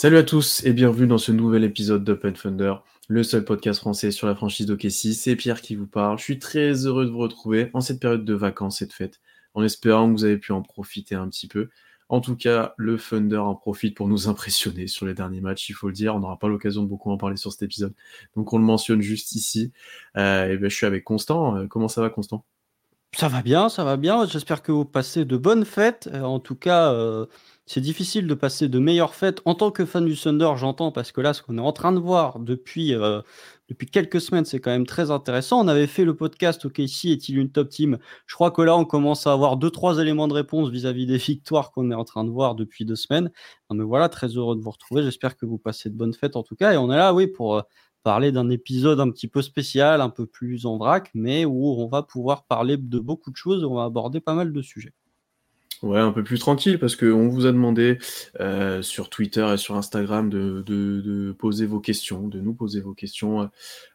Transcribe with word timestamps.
Salut 0.00 0.18
à 0.18 0.22
tous 0.22 0.64
et 0.64 0.72
bienvenue 0.72 1.08
dans 1.08 1.18
ce 1.18 1.32
nouvel 1.32 1.64
épisode 1.64 2.04
d'Open 2.04 2.32
Thunder, 2.32 2.74
le 3.08 3.24
seul 3.24 3.44
podcast 3.44 3.80
français 3.80 4.12
sur 4.12 4.28
la 4.28 4.36
franchise 4.36 4.64
d'OKC. 4.64 5.12
C'est 5.12 5.34
Pierre 5.34 5.60
qui 5.60 5.74
vous 5.74 5.88
parle. 5.88 6.18
Je 6.18 6.22
suis 6.22 6.38
très 6.38 6.86
heureux 6.86 7.04
de 7.04 7.10
vous 7.10 7.18
retrouver 7.18 7.68
en 7.74 7.80
cette 7.80 7.98
période 7.98 8.24
de 8.24 8.32
vacances 8.32 8.80
et 8.80 8.86
de 8.86 8.92
fêtes, 8.92 9.20
en 9.54 9.64
espérant 9.64 10.06
que 10.06 10.12
vous 10.12 10.24
avez 10.24 10.38
pu 10.38 10.52
en 10.52 10.62
profiter 10.62 11.16
un 11.16 11.28
petit 11.28 11.48
peu. 11.48 11.68
En 12.08 12.20
tout 12.20 12.36
cas, 12.36 12.74
le 12.76 12.96
Thunder 12.96 13.38
en 13.38 13.56
profite 13.56 13.96
pour 13.96 14.06
nous 14.06 14.28
impressionner 14.28 14.86
sur 14.86 15.04
les 15.04 15.14
derniers 15.14 15.40
matchs, 15.40 15.68
il 15.68 15.72
faut 15.72 15.88
le 15.88 15.94
dire. 15.94 16.14
On 16.14 16.20
n'aura 16.20 16.38
pas 16.38 16.46
l'occasion 16.46 16.84
de 16.84 16.88
beaucoup 16.88 17.10
en 17.10 17.16
parler 17.16 17.36
sur 17.36 17.50
cet 17.50 17.64
épisode, 17.64 17.92
donc 18.36 18.52
on 18.52 18.58
le 18.58 18.64
mentionne 18.64 19.00
juste 19.00 19.32
ici. 19.32 19.72
Euh, 20.16 20.46
et 20.46 20.58
ben, 20.58 20.70
je 20.70 20.76
suis 20.76 20.86
avec 20.86 21.02
Constant. 21.02 21.56
Euh, 21.56 21.66
Comment 21.66 21.88
ça 21.88 22.02
va, 22.02 22.08
Constant? 22.08 22.44
Ça 23.16 23.26
va 23.26 23.42
bien, 23.42 23.68
ça 23.68 23.82
va 23.82 23.96
bien. 23.96 24.26
J'espère 24.26 24.62
que 24.62 24.70
vous 24.70 24.84
passez 24.84 25.24
de 25.24 25.36
bonnes 25.36 25.64
fêtes. 25.64 26.08
Euh, 26.12 26.22
en 26.22 26.38
tout 26.38 26.54
cas, 26.54 26.94
c'est 27.68 27.82
difficile 27.82 28.26
de 28.26 28.32
passer 28.34 28.68
de 28.68 28.78
meilleures 28.78 29.14
fêtes 29.14 29.42
en 29.44 29.54
tant 29.54 29.70
que 29.70 29.84
fan 29.84 30.06
du 30.06 30.16
Thunder, 30.16 30.52
j'entends, 30.56 30.90
parce 30.90 31.12
que 31.12 31.20
là, 31.20 31.34
ce 31.34 31.42
qu'on 31.42 31.58
est 31.58 31.60
en 31.60 31.72
train 31.72 31.92
de 31.92 31.98
voir 31.98 32.38
depuis, 32.38 32.94
euh, 32.94 33.20
quelques 33.92 34.22
semaines, 34.22 34.46
c'est 34.46 34.58
quand 34.58 34.70
même 34.70 34.86
très 34.86 35.10
intéressant. 35.10 35.62
On 35.62 35.68
avait 35.68 35.86
fait 35.86 36.06
le 36.06 36.16
podcast 36.16 36.64
OKC 36.64 37.10
est-il 37.10 37.38
une 37.38 37.50
top 37.52 37.68
team? 37.68 37.98
Je 38.26 38.34
crois 38.34 38.50
que 38.50 38.62
là, 38.62 38.74
on 38.74 38.86
commence 38.86 39.26
à 39.26 39.32
avoir 39.34 39.58
deux, 39.58 39.70
trois 39.70 39.98
éléments 39.98 40.28
de 40.28 40.32
réponse 40.32 40.70
vis-à-vis 40.70 41.04
des 41.04 41.18
victoires 41.18 41.70
qu'on 41.70 41.90
est 41.90 41.94
en 41.94 42.04
train 42.04 42.24
de 42.24 42.30
voir 42.30 42.54
depuis 42.54 42.86
deux 42.86 42.96
semaines. 42.96 43.30
Mais 43.70 43.84
voilà, 43.84 44.08
très 44.08 44.28
heureux 44.28 44.56
de 44.56 44.62
vous 44.62 44.70
retrouver. 44.70 45.02
J'espère 45.02 45.36
que 45.36 45.44
vous 45.44 45.58
passez 45.58 45.90
de 45.90 45.94
bonnes 45.94 46.14
fêtes 46.14 46.36
en 46.36 46.42
tout 46.42 46.56
cas. 46.56 46.72
Et 46.72 46.78
on 46.78 46.90
est 46.90 46.96
là, 46.96 47.12
oui, 47.12 47.26
pour 47.26 47.56
euh, 47.56 47.62
parler 48.02 48.32
d'un 48.32 48.48
épisode 48.48 48.98
un 49.00 49.10
petit 49.10 49.28
peu 49.28 49.42
spécial, 49.42 50.00
un 50.00 50.10
peu 50.10 50.24
plus 50.26 50.64
en 50.64 50.78
vrac, 50.78 51.10
mais 51.14 51.44
où 51.44 51.66
on 51.78 51.86
va 51.88 52.02
pouvoir 52.02 52.46
parler 52.46 52.78
de 52.78 52.98
beaucoup 52.98 53.30
de 53.30 53.36
choses. 53.36 53.62
On 53.64 53.74
va 53.74 53.84
aborder 53.84 54.20
pas 54.20 54.34
mal 54.34 54.54
de 54.54 54.62
sujets. 54.62 54.94
Ouais, 55.82 56.00
un 56.00 56.10
peu 56.10 56.24
plus 56.24 56.40
tranquille 56.40 56.78
parce 56.78 56.96
qu'on 56.96 57.28
vous 57.28 57.46
a 57.46 57.52
demandé 57.52 57.98
euh, 58.40 58.82
sur 58.82 59.08
Twitter 59.10 59.46
et 59.54 59.56
sur 59.56 59.76
Instagram 59.76 60.28
de, 60.28 60.62
de, 60.66 61.00
de, 61.00 61.32
poser 61.32 61.66
vos 61.66 61.78
questions, 61.78 62.26
de 62.26 62.40
nous 62.40 62.52
poser 62.52 62.80
vos 62.80 62.94
questions 62.94 63.48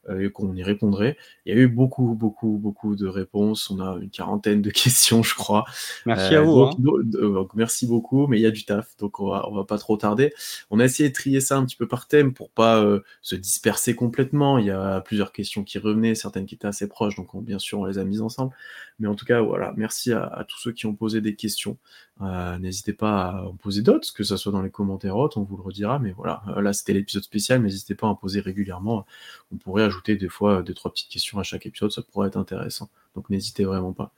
euh, 0.10 0.20
et 0.20 0.30
qu'on 0.30 0.54
y 0.54 0.64
répondrait. 0.64 1.18
Il 1.46 1.56
y 1.56 1.58
a 1.58 1.62
eu 1.62 1.68
beaucoup, 1.68 2.14
beaucoup, 2.14 2.58
beaucoup 2.58 2.96
de 2.96 3.08
réponses. 3.08 3.70
On 3.70 3.80
a 3.80 3.98
une 4.02 4.10
quarantaine 4.10 4.62
de 4.62 4.70
questions, 4.72 5.24
je 5.24 5.36
crois. 5.36 5.66
Merci 6.06 6.36
euh, 6.36 6.40
à 6.40 6.42
vous. 6.42 6.56
Donc, 6.56 6.74
hein. 6.74 6.76
donc, 6.80 7.34
donc, 7.34 7.54
merci 7.56 7.88
beaucoup, 7.88 8.28
mais 8.28 8.38
il 8.38 8.42
y 8.42 8.46
a 8.46 8.52
du 8.52 8.66
taf, 8.66 8.98
donc 8.98 9.20
on 9.20 9.30
va, 9.30 9.48
on 9.50 9.56
va 9.56 9.64
pas 9.64 9.78
trop 9.78 9.96
tarder. 9.96 10.34
On 10.72 10.80
a 10.80 10.86
essayé 10.86 11.10
de 11.10 11.14
trier 11.14 11.40
ça 11.40 11.58
un 11.58 11.66
petit 11.66 11.76
peu 11.76 11.88
par 11.88 12.08
thème 12.08 12.34
pour 12.34 12.50
pas 12.50 12.82
euh, 12.84 13.02
se 13.22 13.36
disperser 13.36 13.96
complètement. 13.96 14.58
Il 14.58 14.66
y 14.66 14.72
a 14.72 15.02
plusieurs 15.02 15.32
questions 15.32 15.64
qui 15.64 15.80
revenaient, 15.80 16.16
certaines 16.16 16.46
qui 16.46 16.56
étaient 16.56 16.68
assez 16.68 16.88
proches, 16.88 17.16
donc 17.16 17.34
on, 17.34 17.42
bien 17.42 17.60
sûr 17.60 17.80
on 17.80 17.86
les 17.86 17.98
a 17.98 18.04
mises 18.04 18.22
ensemble. 18.22 18.54
Mais 19.00 19.08
en 19.08 19.16
tout 19.16 19.26
cas, 19.26 19.42
voilà, 19.42 19.74
merci 19.76 20.12
à, 20.14 20.46
tous 20.48 20.60
ceux 20.60 20.72
qui 20.72 20.86
ont 20.86 20.94
posé 20.96 21.22
des 21.22 21.36
questions. 21.36 21.78
Euh, 22.22 22.58
N'hésitez 22.60 22.94
pas 22.94 23.30
à 23.30 23.42
en 23.44 23.56
poser 23.56 23.82
d'autres, 23.82 24.14
que 24.14 24.24
ce 24.24 24.38
soit 24.38 24.52
dans 24.52 24.62
les 24.62 24.70
commentaires 24.70 25.18
autres, 25.18 25.38
on 25.38 25.44
vous 25.44 25.58
le 25.58 25.64
redira. 25.64 26.00
Mais 26.00 26.12
voilà, 26.12 26.44
euh, 26.50 26.62
là 26.62 26.74
c'était 26.74 26.94
l'épisode 26.94 27.24
spécial, 27.24 27.62
n'hésitez 27.62 27.96
pas 27.96 28.08
à 28.08 28.12
en 28.12 28.16
poser 28.16 28.40
régulièrement. 28.40 29.06
On 29.52 29.58
pourrait 29.58 29.84
ajouter 29.84 30.16
des 30.16 30.30
fois 30.30 30.62
deux, 30.62 30.74
trois 30.74 30.92
petites 30.92 31.10
questions 31.10 31.40
à 31.40 31.44
chaque 31.44 31.66
épisode, 31.66 31.92
ça 31.92 32.02
pourrait 32.02 32.28
être 32.28 32.38
intéressant. 32.38 32.90
Donc 33.16 33.30
n'hésitez 33.30 33.66
vraiment 33.66 33.94
pas. 33.94 34.12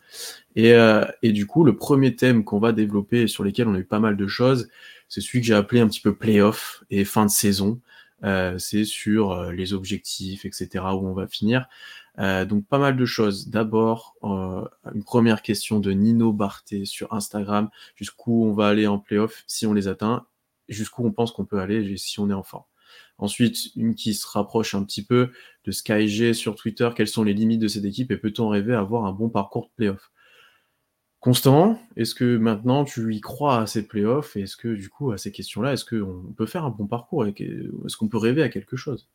Et, 0.55 0.73
euh, 0.73 1.05
et, 1.21 1.31
du 1.31 1.47
coup, 1.47 1.63
le 1.63 1.75
premier 1.75 2.15
thème 2.15 2.43
qu'on 2.43 2.59
va 2.59 2.71
développer 2.71 3.23
et 3.23 3.27
sur 3.27 3.43
lesquels 3.43 3.67
on 3.67 3.75
a 3.75 3.79
eu 3.79 3.85
pas 3.85 3.99
mal 3.99 4.17
de 4.17 4.27
choses, 4.27 4.69
c'est 5.09 5.21
celui 5.21 5.41
que 5.41 5.47
j'ai 5.47 5.53
appelé 5.53 5.81
un 5.81 5.87
petit 5.87 6.01
peu 6.01 6.15
playoff 6.15 6.83
et 6.89 7.05
fin 7.05 7.25
de 7.25 7.31
saison. 7.31 7.79
Euh, 8.23 8.57
c'est 8.57 8.85
sur 8.85 9.31
euh, 9.31 9.51
les 9.51 9.73
objectifs, 9.73 10.45
etc., 10.45 10.85
où 10.93 11.07
on 11.07 11.13
va 11.13 11.27
finir. 11.27 11.67
Euh, 12.19 12.45
donc 12.45 12.65
pas 12.67 12.79
mal 12.79 12.95
de 12.95 13.05
choses. 13.05 13.49
D'abord, 13.49 14.15
euh, 14.23 14.65
une 14.93 15.03
première 15.03 15.41
question 15.41 15.79
de 15.79 15.91
Nino 15.91 16.31
Barthé 16.33 16.85
sur 16.85 17.13
Instagram. 17.13 17.69
Jusqu'où 17.95 18.45
on 18.45 18.53
va 18.53 18.67
aller 18.67 18.87
en 18.87 18.99
playoff 18.99 19.43
si 19.47 19.65
on 19.65 19.73
les 19.73 19.87
atteint? 19.87 20.25
Jusqu'où 20.69 21.05
on 21.05 21.11
pense 21.11 21.31
qu'on 21.31 21.45
peut 21.45 21.59
aller 21.59 21.97
si 21.97 22.19
on 22.19 22.29
est 22.29 22.33
en 22.33 22.43
forme? 22.43 22.63
Ensuite, 23.17 23.75
une 23.75 23.95
qui 23.95 24.13
se 24.13 24.27
rapproche 24.27 24.75
un 24.75 24.83
petit 24.83 25.03
peu 25.03 25.31
de 25.65 25.71
SkyG 25.71 26.33
sur 26.33 26.55
Twitter. 26.55 26.89
Quelles 26.95 27.07
sont 27.07 27.23
les 27.23 27.33
limites 27.33 27.61
de 27.61 27.67
cette 27.67 27.85
équipe 27.85 28.11
et 28.11 28.17
peut-on 28.17 28.49
rêver 28.49 28.73
à 28.73 28.79
avoir 28.79 29.05
un 29.05 29.13
bon 29.13 29.29
parcours 29.29 29.65
de 29.67 29.71
playoff? 29.75 30.11
Constant, 31.19 31.79
est-ce 31.95 32.13
que 32.13 32.37
maintenant 32.37 32.85
tu 32.85 33.13
y 33.13 33.19
crois 33.19 33.61
à 33.61 33.67
ces 33.67 33.87
playoffs 33.87 34.35
et 34.37 34.41
est-ce 34.41 34.55
que 34.55 34.75
du 34.75 34.89
coup 34.89 35.11
à 35.11 35.17
ces 35.17 35.31
questions-là, 35.31 35.73
est-ce 35.73 35.83
qu'on 35.85 36.33
peut 36.37 36.45
faire 36.45 36.65
un 36.65 36.69
bon 36.69 36.85
parcours 36.87 37.25
et 37.25 37.33
est-ce 37.85 37.97
qu'on 37.97 38.07
peut 38.07 38.17
rêver 38.17 38.43
à 38.43 38.49
quelque 38.49 38.75
chose? 38.75 39.09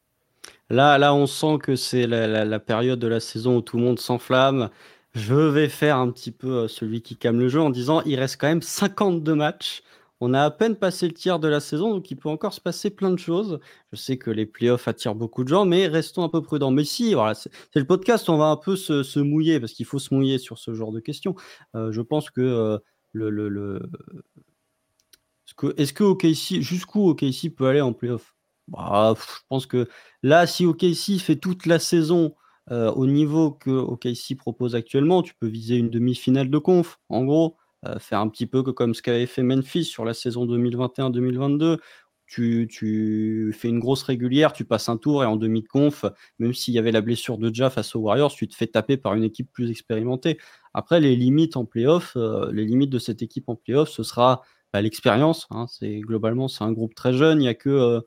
Là, 0.71 0.99
là, 0.99 1.15
on 1.15 1.27
sent 1.27 1.59
que 1.63 1.77
c'est 1.77 2.07
la, 2.07 2.61
période 2.61 2.99
de 3.01 3.09
la 3.09 3.21
saison 3.21 3.57
où 3.59 3.61
tout 3.61 3.77
le 3.77 3.83
monde 3.83 3.99
s'enflamme. 3.99 4.71
Je 5.15 5.35
vais 5.35 5.69
faire 5.69 5.97
un 5.97 6.11
petit 6.11 6.31
peu 6.31 6.69
celui 6.69 7.03
qui 7.03 7.17
calme 7.17 7.41
le 7.41 7.49
jeu 7.49 7.61
en 7.61 7.71
disant 7.71 8.03
il 8.07 8.17
reste 8.19 8.41
quand 8.41 8.47
même 8.49 8.63
52 8.63 9.35
matchs. 9.35 9.83
On 10.21 10.35
a 10.35 10.43
à 10.45 10.51
peine 10.51 10.77
passé 10.77 11.09
le 11.09 11.15
tiers 11.15 11.39
de 11.41 11.49
la 11.49 11.61
saison, 11.61 11.91
donc 11.95 12.11
il 12.11 12.17
peut 12.17 12.29
encore 12.29 12.53
se 12.53 12.61
passer 12.61 12.91
plein 12.91 13.11
de 13.11 13.19
choses. 13.19 13.59
Je 13.93 13.97
sais 13.97 14.19
que 14.19 14.31
les 14.31 14.47
playoffs 14.47 14.87
attirent 14.87 15.15
beaucoup 15.15 15.45
de 15.45 15.49
gens, 15.49 15.65
mais 15.65 15.87
restons 15.89 16.23
un 16.23 16.29
peu 16.29 16.43
prudents. 16.43 16.71
Mais 16.71 16.85
si, 16.85 17.15
voilà, 17.15 17.35
c'est 17.35 17.51
le 17.75 17.87
podcast, 17.87 18.29
on 18.29 18.37
va 18.37 18.47
un 18.47 18.57
peu 18.57 18.77
se, 18.77 19.19
mouiller, 19.19 19.61
parce 19.61 19.73
qu'il 19.73 19.87
faut 19.87 19.99
se 19.99 20.15
mouiller 20.15 20.39
sur 20.39 20.59
ce 20.59 20.75
genre 20.75 20.93
de 20.93 21.01
questions. 21.01 21.35
Euh, 21.75 21.91
je 21.91 22.03
pense 22.03 22.31
que 22.31 22.43
euh, 22.43 22.79
le... 23.13 23.31
le, 23.31 23.49
le... 23.49 23.83
Est-ce 25.77 25.93
que 25.93 26.05
OKC, 26.05 26.61
jusqu'où 26.63 27.09
OKC 27.11 27.55
peut 27.55 27.67
aller 27.67 27.81
en 27.81 27.93
playoff? 27.93 28.35
Bah, 28.71 29.15
Je 29.17 29.43
pense 29.49 29.67
que 29.67 29.89
là, 30.23 30.47
si 30.47 30.67
OKC 30.67 31.19
fait 31.19 31.37
toute 31.37 31.67
la 31.67 31.79
saison 31.79 32.35
euh, 32.71 32.91
au 32.93 33.07
niveau 33.07 33.51
que 33.51 33.71
OKC 33.71 34.37
propose 34.37 34.75
actuellement, 34.75 35.23
tu 35.23 35.35
peux 35.35 35.49
viser 35.49 35.77
une 35.77 35.91
demi-finale 35.91 36.51
de 36.51 36.59
conf, 36.59 36.99
en 37.09 37.25
gros. 37.25 37.57
Euh, 37.87 37.99
faire 37.99 38.21
un 38.21 38.29
petit 38.29 38.47
peu 38.47 38.63
comme 38.63 38.95
ce 38.95 39.01
qu'avait 39.01 39.27
fait 39.27 39.43
Memphis 39.43 39.85
sur 39.85 40.05
la 40.05 40.15
saison 40.15 40.47
2021-2022. 40.47 41.79
Tu, 42.27 43.53
fais 43.59 43.69
une 43.69 43.81
grosse 43.81 44.05
régulière, 44.05 44.53
tu 44.53 44.65
passes 44.65 44.89
un 44.89 44.97
tour 44.97 45.25
et 45.25 45.27
en 45.27 45.35
demi-conf, 45.35 46.05
même 46.39 46.55
s'il 46.55 46.73
y 46.75 46.79
avait 46.79 46.93
la 46.93 47.01
blessure 47.01 47.39
de 47.39 47.53
Ja 47.53 47.71
face 47.71 47.97
aux 47.97 48.01
Warriors, 48.01 48.33
tu 48.33 48.47
te 48.47 48.55
fais 48.55 48.69
taper 48.69 48.97
par 48.97 49.15
une 49.15 49.25
équipe 49.25 49.51
plus 49.53 49.69
expérimentée. 49.69 50.39
Après, 50.73 51.01
les 51.01 51.17
limites 51.17 51.57
en 51.57 51.65
playoff, 51.65 52.13
euh, 52.15 52.53
les 52.53 52.65
limites 52.65 52.91
de 52.91 53.01
cette 53.01 53.23
équipe 53.23 53.49
en 53.49 53.57
playoff, 53.57 53.89
ce 53.89 54.05
sera 54.05 54.43
bah, 54.73 54.81
l'expérience. 54.81 55.49
Hein, 55.51 55.67
c'est 55.69 55.99
globalement, 55.99 56.47
c'est 56.47 56.63
un 56.63 56.71
groupe 56.71 56.95
très 56.95 57.13
jeune. 57.13 57.43
Il 57.43 57.47
y 57.47 57.49
a 57.49 57.55
que 57.55 58.01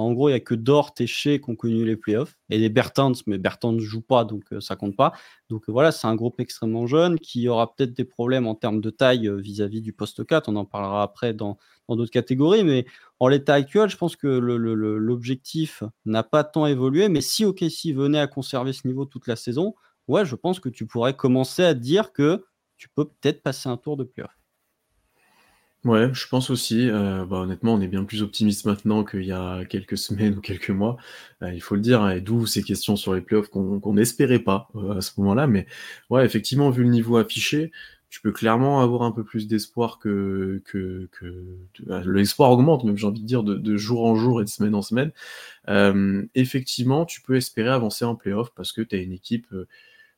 en 0.00 0.12
gros, 0.12 0.28
il 0.28 0.32
n'y 0.32 0.36
a 0.36 0.40
que 0.40 0.54
Dort 0.54 0.92
et 0.98 1.06
Shea 1.06 1.38
qui 1.38 1.50
ont 1.50 1.56
connu 1.56 1.84
les 1.84 1.96
playoffs. 1.96 2.36
Et 2.50 2.58
les 2.58 2.68
Bertans, 2.68 3.12
mais 3.26 3.38
Bertans 3.38 3.72
ne 3.72 3.80
joue 3.80 4.02
pas, 4.02 4.24
donc 4.24 4.44
euh, 4.52 4.60
ça 4.60 4.76
compte 4.76 4.94
pas. 4.94 5.12
Donc 5.48 5.68
euh, 5.68 5.72
voilà, 5.72 5.90
c'est 5.92 6.06
un 6.06 6.14
groupe 6.14 6.38
extrêmement 6.38 6.86
jeune 6.86 7.18
qui 7.18 7.48
aura 7.48 7.74
peut-être 7.74 7.94
des 7.94 8.04
problèmes 8.04 8.46
en 8.46 8.54
termes 8.54 8.80
de 8.80 8.90
taille 8.90 9.26
euh, 9.26 9.36
vis-à-vis 9.36 9.80
-vis 9.80 9.82
du 9.82 9.92
poste 9.92 10.26
4. 10.26 10.48
On 10.48 10.56
en 10.56 10.64
parlera 10.66 11.02
après 11.02 11.32
dans 11.34 11.58
d'autres 11.88 12.10
catégories. 12.10 12.64
Mais 12.64 12.86
en 13.20 13.28
l'état 13.28 13.54
actuel, 13.54 13.88
je 13.88 13.96
pense 13.96 14.16
que 14.16 14.26
l'objectif 14.26 15.82
n'a 16.04 16.22
pas 16.22 16.44
tant 16.44 16.66
évolué. 16.66 17.08
Mais 17.08 17.20
si 17.22 17.44
OKC 17.44 17.94
venait 17.94 18.20
à 18.20 18.26
conserver 18.26 18.72
ce 18.72 18.86
niveau 18.86 19.06
toute 19.06 19.26
la 19.26 19.36
saison, 19.36 19.74
ouais, 20.08 20.24
je 20.26 20.36
pense 20.36 20.60
que 20.60 20.68
tu 20.68 20.86
pourrais 20.86 21.14
commencer 21.16 21.64
à 21.64 21.74
dire 21.74 22.12
que 22.12 22.44
tu 22.76 22.88
peux 22.90 23.06
peut-être 23.06 23.42
passer 23.42 23.68
un 23.68 23.76
tour 23.78 23.96
de 23.96 24.04
playoff. 24.04 24.36
Ouais, 25.86 26.12
je 26.12 26.26
pense 26.26 26.50
aussi. 26.50 26.90
Euh, 26.90 27.24
bah, 27.26 27.36
honnêtement, 27.36 27.74
on 27.74 27.80
est 27.80 27.86
bien 27.86 28.02
plus 28.02 28.20
optimiste 28.20 28.64
maintenant 28.64 29.04
qu'il 29.04 29.24
y 29.24 29.30
a 29.30 29.64
quelques 29.66 29.96
semaines 29.96 30.36
ou 30.36 30.40
quelques 30.40 30.70
mois. 30.70 30.96
Euh, 31.42 31.52
il 31.54 31.60
faut 31.62 31.76
le 31.76 31.80
dire, 31.80 32.02
hein, 32.02 32.10
et 32.10 32.20
d'où 32.20 32.44
ces 32.44 32.64
questions 32.64 32.96
sur 32.96 33.14
les 33.14 33.20
playoffs 33.20 33.48
qu'on 33.50 33.94
n'espérait 33.94 34.40
pas 34.40 34.68
euh, 34.74 34.96
à 34.98 35.00
ce 35.00 35.12
moment-là. 35.20 35.46
Mais 35.46 35.66
ouais, 36.10 36.24
effectivement, 36.24 36.70
vu 36.70 36.82
le 36.82 36.88
niveau 36.90 37.18
affiché, 37.18 37.70
tu 38.10 38.20
peux 38.20 38.32
clairement 38.32 38.80
avoir 38.80 39.02
un 39.02 39.12
peu 39.12 39.22
plus 39.22 39.46
d'espoir 39.46 40.00
que, 40.00 40.60
que, 40.64 41.08
que 41.12 41.44
bah, 41.86 42.02
l'espoir 42.04 42.50
augmente, 42.50 42.82
même 42.82 42.96
j'ai 42.96 43.06
envie 43.06 43.20
de 43.22 43.26
dire, 43.26 43.44
de, 43.44 43.54
de, 43.54 43.76
jour 43.76 44.04
en 44.06 44.16
jour 44.16 44.40
et 44.40 44.44
de 44.44 44.48
semaine 44.48 44.74
en 44.74 44.82
semaine. 44.82 45.12
effectivement, 46.34 47.04
tu 47.04 47.20
peux 47.22 47.36
espérer 47.36 47.68
avancer 47.70 48.04
en 48.04 48.16
playoff 48.16 48.52
parce 48.56 48.72
que 48.72 48.82
tu 48.82 48.96
as 48.96 48.98
une 48.98 49.12
équipe 49.12 49.46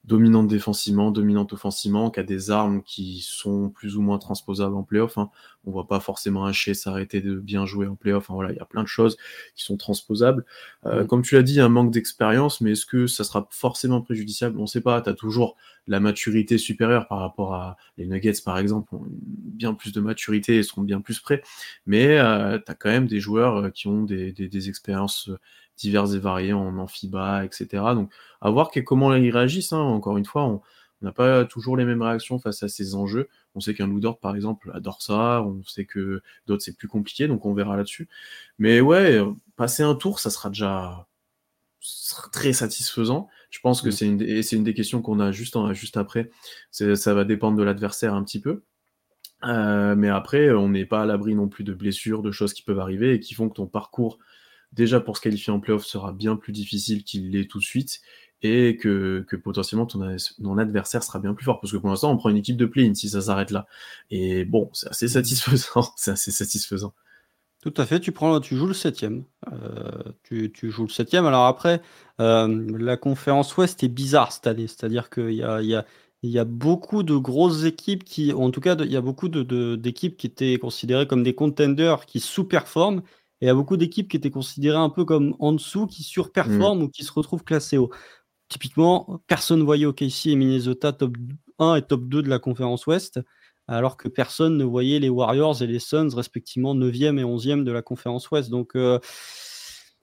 dominante 0.08 0.48
défensivement, 0.48 1.10
dominante 1.10 1.52
offensivement, 1.52 2.10
qui 2.10 2.19
a 2.19 2.22
des 2.22 2.50
armes 2.50 2.82
qui 2.82 3.20
sont 3.20 3.69
plus 3.69 3.96
ou 3.96 4.02
moins 4.02 4.19
transposables 4.19 4.75
en 4.75 4.82
playoff. 4.82 5.19
Hein. 5.19 5.31
On 5.69 5.70
voit 5.70 5.87
pas 5.87 6.00
forcément 6.00 6.47
un 6.47 6.53
Shea 6.53 6.73
s'arrêter 6.73 7.20
de 7.20 7.35
bien 7.35 7.67
jouer 7.67 7.87
en 7.87 7.94
playoff. 7.94 8.25
Enfin, 8.25 8.35
voilà, 8.35 8.53
il 8.53 8.56
y 8.56 8.61
a 8.61 8.65
plein 8.65 8.82
de 8.82 8.88
choses 8.88 9.19
qui 9.55 9.65
sont 9.65 9.76
transposables. 9.76 10.47
Euh, 10.87 11.05
mm. 11.05 11.06
Comme 11.06 11.23
tu 11.23 11.35
l'as 11.35 11.43
dit, 11.43 11.61
un 11.61 11.69
manque 11.69 11.91
d'expérience, 11.91 12.62
mais 12.62 12.73
est-ce 12.73 12.87
que 12.87 13.06
ça 13.06 13.23
sera 13.23 13.47
forcément 13.50 14.00
préjudiciable? 14.00 14.59
On 14.59 14.62
ne 14.62 14.67
sait 14.67 14.81
pas. 14.81 15.03
Tu 15.03 15.11
as 15.11 15.15
toujours 15.15 15.56
la 15.87 16.00
maturité 16.00 16.56
supérieure 16.56 17.06
par 17.06 17.19
rapport 17.19 17.55
à 17.55 17.76
les 17.99 18.06
Nuggets, 18.06 18.41
par 18.44 18.59
exemple, 18.59 18.94
ont 18.94 19.05
bien 19.06 19.75
plus 19.75 19.93
de 19.93 20.00
maturité 20.00 20.56
et 20.56 20.62
seront 20.62 20.82
bien 20.82 21.03
plus 21.03 21.20
prêts. 21.20 21.43
Mais 21.87 22.19
euh, 22.19 22.59
tu 22.59 22.73
as 22.73 22.75
quand 22.75 22.91
même 22.91 23.06
des 23.06 23.20
joueurs 23.20 23.56
euh, 23.56 23.70
qui 23.70 23.88
ont 23.88 24.05
des, 24.05 24.32
des, 24.32 24.49
des 24.49 24.69
expériences 24.70 25.31
diverses 25.76 26.15
et 26.15 26.19
variées 26.19 26.55
en 26.55 26.79
amphiba, 26.79 27.44
etc. 27.44 27.69
Donc, 27.94 28.11
à 28.41 28.50
voir 28.50 28.70
comment 28.85 29.15
ils 29.15 29.31
réagissent. 29.31 29.73
Hein. 29.73 29.79
Encore 29.79 30.17
une 30.17 30.25
fois, 30.25 30.44
on, 30.44 30.61
On 31.00 31.06
n'a 31.06 31.12
pas 31.12 31.44
toujours 31.44 31.76
les 31.76 31.84
mêmes 31.84 32.02
réactions 32.02 32.38
face 32.38 32.62
à 32.62 32.68
ces 32.68 32.94
enjeux. 32.94 33.28
On 33.54 33.60
sait 33.60 33.74
qu'un 33.74 33.86
Loudor, 33.86 34.18
par 34.18 34.34
exemple, 34.34 34.70
adore 34.74 35.00
ça. 35.02 35.42
On 35.42 35.62
sait 35.64 35.84
que 35.84 36.22
d'autres, 36.46 36.62
c'est 36.62 36.76
plus 36.76 36.88
compliqué, 36.88 37.28
donc 37.28 37.46
on 37.46 37.54
verra 37.54 37.76
là-dessus. 37.76 38.08
Mais 38.58 38.80
ouais, 38.80 39.20
passer 39.56 39.82
un 39.82 39.94
tour, 39.94 40.18
ça 40.18 40.30
sera 40.30 40.48
déjà 40.48 41.06
très 42.32 42.52
satisfaisant. 42.52 43.28
Je 43.50 43.60
pense 43.60 43.82
que 43.82 43.88
mm. 43.88 43.92
c'est 43.92 44.06
une, 44.06 44.42
une, 44.52 44.64
des 44.64 44.74
questions 44.74 45.02
qu'on 45.02 45.20
a 45.20 45.32
juste, 45.32 45.56
juste 45.72 45.96
après. 45.96 46.30
Ça 46.70 47.14
va 47.14 47.24
dépendre 47.24 47.56
de 47.56 47.62
l'adversaire 47.62 48.14
un 48.14 48.24
petit 48.24 48.40
peu. 48.40 48.62
Euh, 49.44 49.94
mais 49.94 50.08
après, 50.08 50.50
on 50.50 50.68
n'est 50.68 50.86
pas 50.86 51.02
à 51.02 51.06
l'abri 51.06 51.34
non 51.34 51.48
plus 51.48 51.64
de 51.64 51.72
blessures, 51.72 52.22
de 52.22 52.32
choses 52.32 52.52
qui 52.52 52.62
peuvent 52.62 52.80
arriver 52.80 53.14
et 53.14 53.20
qui 53.20 53.34
font 53.34 53.48
que 53.48 53.54
ton 53.54 53.66
parcours, 53.66 54.18
déjà 54.72 55.00
pour 55.00 55.16
se 55.16 55.22
qualifier 55.22 55.52
en 55.52 55.60
playoff, 55.60 55.84
sera 55.84 56.12
bien 56.12 56.36
plus 56.36 56.52
difficile 56.52 57.04
qu'il 57.04 57.30
l'est 57.30 57.48
tout 57.48 57.58
de 57.58 57.64
suite 57.64 58.00
et 58.43 58.76
que, 58.76 59.25
que 59.29 59.37
potentiellement 59.37 59.87
ton, 59.87 60.17
ton, 60.43 60.58
adversaire 60.58 61.02
sera 61.02 61.19
bien 61.19 61.35
plus 61.35 61.44
fort. 61.44 61.61
Parce 61.61 61.73
que 61.73 61.76
pour 61.76 61.90
l'instant, 61.90 62.12
on 62.12 62.17
prend 62.17 62.31
une 62.31 62.37
équipe 62.37 62.56
de 62.56 62.67
play 62.67 62.93
si 62.94 63.08
ça 63.08 63.20
s'arrête 63.20 63.50
là. 63.50 63.67
Et 64.11 64.44
bon, 64.44 64.70
c'est 64.73 64.88
assez 64.88 65.08
satisfaisant. 65.08 65.93
c'est 65.96 66.12
assez 66.12 66.31
satisfaisant. 66.31 66.94
Tout 67.61 67.75
à 67.76 67.87
fait, 67.87 67.99
tu 67.99 68.12
prends, 68.12 68.38
tu 68.40 68.56
joues 68.56 68.69
le 68.69 68.75
septième. 68.75 69.25
Euh, 69.52 70.12
tu, 70.23 70.52
tu, 70.52 70.70
joues 70.70 70.85
le 70.85 70.90
septième. 70.90 71.26
Alors 71.26 71.46
après, 71.46 71.82
euh, 72.20 72.79
la 72.79 72.96
conférence 72.96 73.56
Ouest 73.56 73.82
est 73.82 73.88
bizarre 73.88 74.31
cette 74.31 74.46
année. 74.46 74.69
C'est-à-dire 74.69 75.11
qu'il 75.11 75.32
y 75.32 75.43
a, 75.43 75.61
y, 75.61 75.75
a, 75.75 75.84
il 76.23 76.31
y 76.31 76.38
a 76.38 76.44
beaucoup 76.44 77.02
de 77.02 77.17
grosses 77.17 77.64
équipes 77.64 78.05
qui, 78.05 78.32
en 78.32 78.52
tout 78.52 78.61
cas, 78.61 78.76
il 78.76 78.93
y 78.93 78.96
a 78.96 79.00
beaucoup 79.00 79.29
d'équipes 79.29 80.17
qui 80.17 80.29
étaient 80.29 80.58
considérées 80.58 81.08
comme 81.08 81.25
des 81.25 81.34
contenders 81.34 82.06
qui 82.06 82.20
sous-performent. 82.20 83.02
Et 83.41 83.46
il 83.46 83.49
y 83.49 83.50
a 83.50 83.55
beaucoup 83.55 83.76
d'équipes 83.76 84.08
qui 84.08 84.17
étaient 84.17 84.31
considérées 84.31 84.79
un 84.79 84.91
peu 84.91 85.05
comme 85.05 85.34
en 85.41 85.52
dessous, 85.52 85.87
qui 85.87 86.02
surperforment 86.05 86.81
mmh. 86.81 86.84
ou 86.84 86.88
qui 86.88 87.05
se 87.05 87.12
retrouvent 87.12 87.44
classées 87.44 87.79
haut. 87.79 87.91
Typiquement, 88.48 89.20
personne 89.26 89.60
ne 89.60 89.64
voyait 89.64 89.86
OKC 89.86 90.26
et 90.26 90.36
Minnesota 90.36 90.92
top 90.92 91.16
1 91.58 91.76
et 91.76 91.82
top 91.82 92.08
2 92.08 92.22
de 92.22 92.28
la 92.28 92.38
conférence 92.38 92.86
Ouest 92.86 93.20
alors 93.68 93.98
que 93.98 94.08
personne 94.08 94.56
ne 94.56 94.64
voyait 94.64 94.98
les 94.98 95.10
Warriors 95.10 95.62
et 95.62 95.66
les 95.66 95.78
Suns 95.78 96.08
respectivement 96.14 96.74
9e 96.74 97.18
et 97.18 97.24
11e 97.24 97.64
de 97.64 97.70
la 97.70 97.82
conférence 97.82 98.30
Ouest. 98.30 98.48
Donc 98.48 98.74
euh, 98.74 98.98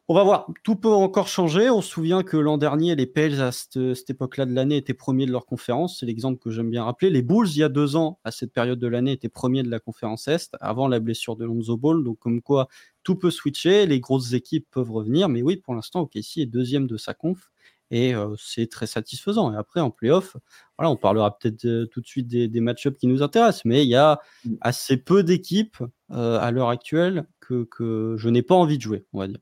on 0.07 0.13
va 0.13 0.23
voir, 0.23 0.47
tout 0.63 0.75
peut 0.75 0.87
encore 0.87 1.27
changer. 1.27 1.71
On 1.71 1.81
se 1.81 1.89
souvient 1.89 2.21
que 2.21 2.37
l'an 2.37 2.59
dernier, 2.59 2.95
les 2.95 3.07
Pels 3.07 3.41
à 3.41 3.51
cette, 3.51 4.07
époque-là 4.07 4.45
de 4.45 4.53
l'année 4.53 4.77
étaient 4.77 4.93
premiers 4.93 5.25
de 5.25 5.31
leur 5.31 5.47
conférence. 5.47 5.99
C'est 5.99 6.05
l'exemple 6.05 6.39
que 6.39 6.51
j'aime 6.51 6.69
bien 6.69 6.83
rappeler. 6.83 7.09
Les 7.09 7.23
Bulls, 7.23 7.47
il 7.49 7.57
y 7.57 7.63
a 7.63 7.69
deux 7.69 7.95
ans, 7.95 8.19
à 8.23 8.29
cette 8.29 8.53
période 8.53 8.77
de 8.77 8.85
l'année, 8.85 9.13
étaient 9.13 9.29
premiers 9.29 9.63
de 9.63 9.71
la 9.71 9.79
conférence 9.79 10.27
Est 10.27 10.55
avant 10.61 10.87
la 10.87 10.99
blessure 10.99 11.35
de 11.35 11.45
Lonzo 11.45 11.75
Ball. 11.75 12.03
Donc 12.03 12.19
comme 12.19 12.43
quoi, 12.43 12.67
tout 13.01 13.15
peut 13.15 13.31
switcher, 13.31 13.87
les 13.87 13.99
grosses 13.99 14.33
équipes 14.33 14.67
peuvent 14.69 14.91
revenir. 14.91 15.27
Mais 15.27 15.41
oui, 15.41 15.57
pour 15.57 15.73
l'instant, 15.73 16.01
OKC 16.01 16.37
est 16.37 16.45
deuxième 16.45 16.85
de 16.85 16.97
sa 16.97 17.15
conf 17.15 17.49
et 17.91 18.13
c'est 18.37 18.69
très 18.69 18.87
satisfaisant. 18.87 19.53
Et 19.53 19.57
après, 19.57 19.79
en 19.79 19.91
playoff, 19.91 20.37
voilà, 20.77 20.89
on 20.89 20.95
parlera 20.95 21.37
peut-être 21.37 21.85
tout 21.85 22.01
de 22.01 22.07
suite 22.07 22.27
des, 22.27 22.47
des 22.47 22.59
match-ups 22.59 22.97
qui 22.97 23.07
nous 23.07 23.21
intéressent, 23.21 23.65
mais 23.65 23.83
il 23.83 23.89
y 23.89 23.95
a 23.95 24.19
mmh. 24.45 24.53
assez 24.61 24.97
peu 24.97 25.23
d'équipes 25.23 25.77
à 26.09 26.51
l'heure 26.51 26.69
actuelle 26.69 27.25
que, 27.39 27.63
que 27.65 28.15
je 28.17 28.29
n'ai 28.29 28.41
pas 28.41 28.55
envie 28.55 28.77
de 28.77 28.83
jouer, 28.83 29.05
on 29.13 29.19
va 29.19 29.27
dire. 29.27 29.39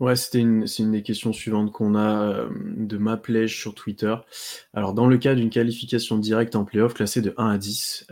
Ouais, 0.00 0.14
c'était 0.14 0.38
une, 0.38 0.68
c'est 0.68 0.84
une 0.84 0.92
des 0.92 1.02
questions 1.02 1.32
suivantes 1.32 1.72
qu'on 1.72 1.96
a 1.96 2.46
de 2.54 2.98
ma 2.98 3.16
plège 3.16 3.58
sur 3.58 3.74
Twitter. 3.74 4.14
Alors, 4.72 4.94
dans 4.94 5.08
le 5.08 5.18
cas 5.18 5.34
d'une 5.34 5.50
qualification 5.50 6.18
directe 6.18 6.54
en 6.54 6.64
playoff, 6.64 6.94
classée 6.94 7.20
de 7.20 7.34
1 7.36 7.50
à 7.50 7.58
10 7.58 8.06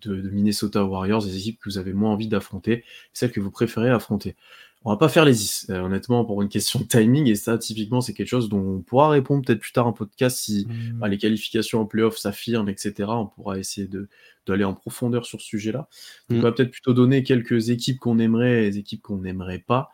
de, 0.00 0.20
de, 0.20 0.30
Minnesota 0.30 0.84
Warriors, 0.84 1.24
des 1.24 1.36
équipes 1.36 1.58
que 1.58 1.68
vous 1.68 1.78
avez 1.78 1.92
moins 1.92 2.12
envie 2.12 2.28
d'affronter, 2.28 2.84
celles 3.12 3.32
que 3.32 3.40
vous 3.40 3.50
préférez 3.50 3.90
affronter. 3.90 4.36
On 4.84 4.90
va 4.90 4.96
pas 4.96 5.08
faire 5.08 5.24
les 5.24 5.32
10, 5.32 5.66
euh, 5.70 5.80
honnêtement, 5.80 6.24
pour 6.24 6.42
une 6.42 6.48
question 6.48 6.78
de 6.80 6.84
timing. 6.84 7.26
Et 7.28 7.34
ça, 7.36 7.56
typiquement, 7.56 8.00
c'est 8.00 8.12
quelque 8.12 8.28
chose 8.28 8.48
dont 8.48 8.58
on 8.60 8.80
pourra 8.80 9.08
répondre 9.08 9.44
peut-être 9.44 9.60
plus 9.60 9.72
tard 9.72 9.86
en 9.86 9.92
podcast 9.92 10.36
si 10.36 10.66
mmh. 10.68 10.98
bah, 10.98 11.08
les 11.08 11.18
qualifications 11.18 11.80
en 11.80 11.86
playoff 11.86 12.18
s'affirment, 12.18 12.68
etc. 12.68 13.08
On 13.08 13.26
pourra 13.26 13.58
essayer 13.58 13.86
de 13.86 14.08
d'aller 14.46 14.64
en 14.64 14.74
profondeur 14.74 15.24
sur 15.24 15.40
ce 15.40 15.46
sujet-là. 15.46 15.88
On 16.28 16.34
mmh. 16.34 16.40
va 16.40 16.52
peut-être 16.52 16.70
plutôt 16.70 16.92
donner 16.92 17.22
quelques 17.22 17.70
équipes 17.70 17.98
qu'on 17.98 18.18
aimerait 18.18 18.66
et 18.66 18.70
des 18.70 18.78
équipes 18.78 19.00
qu'on 19.00 19.16
n'aimerait 19.16 19.58
pas. 19.58 19.90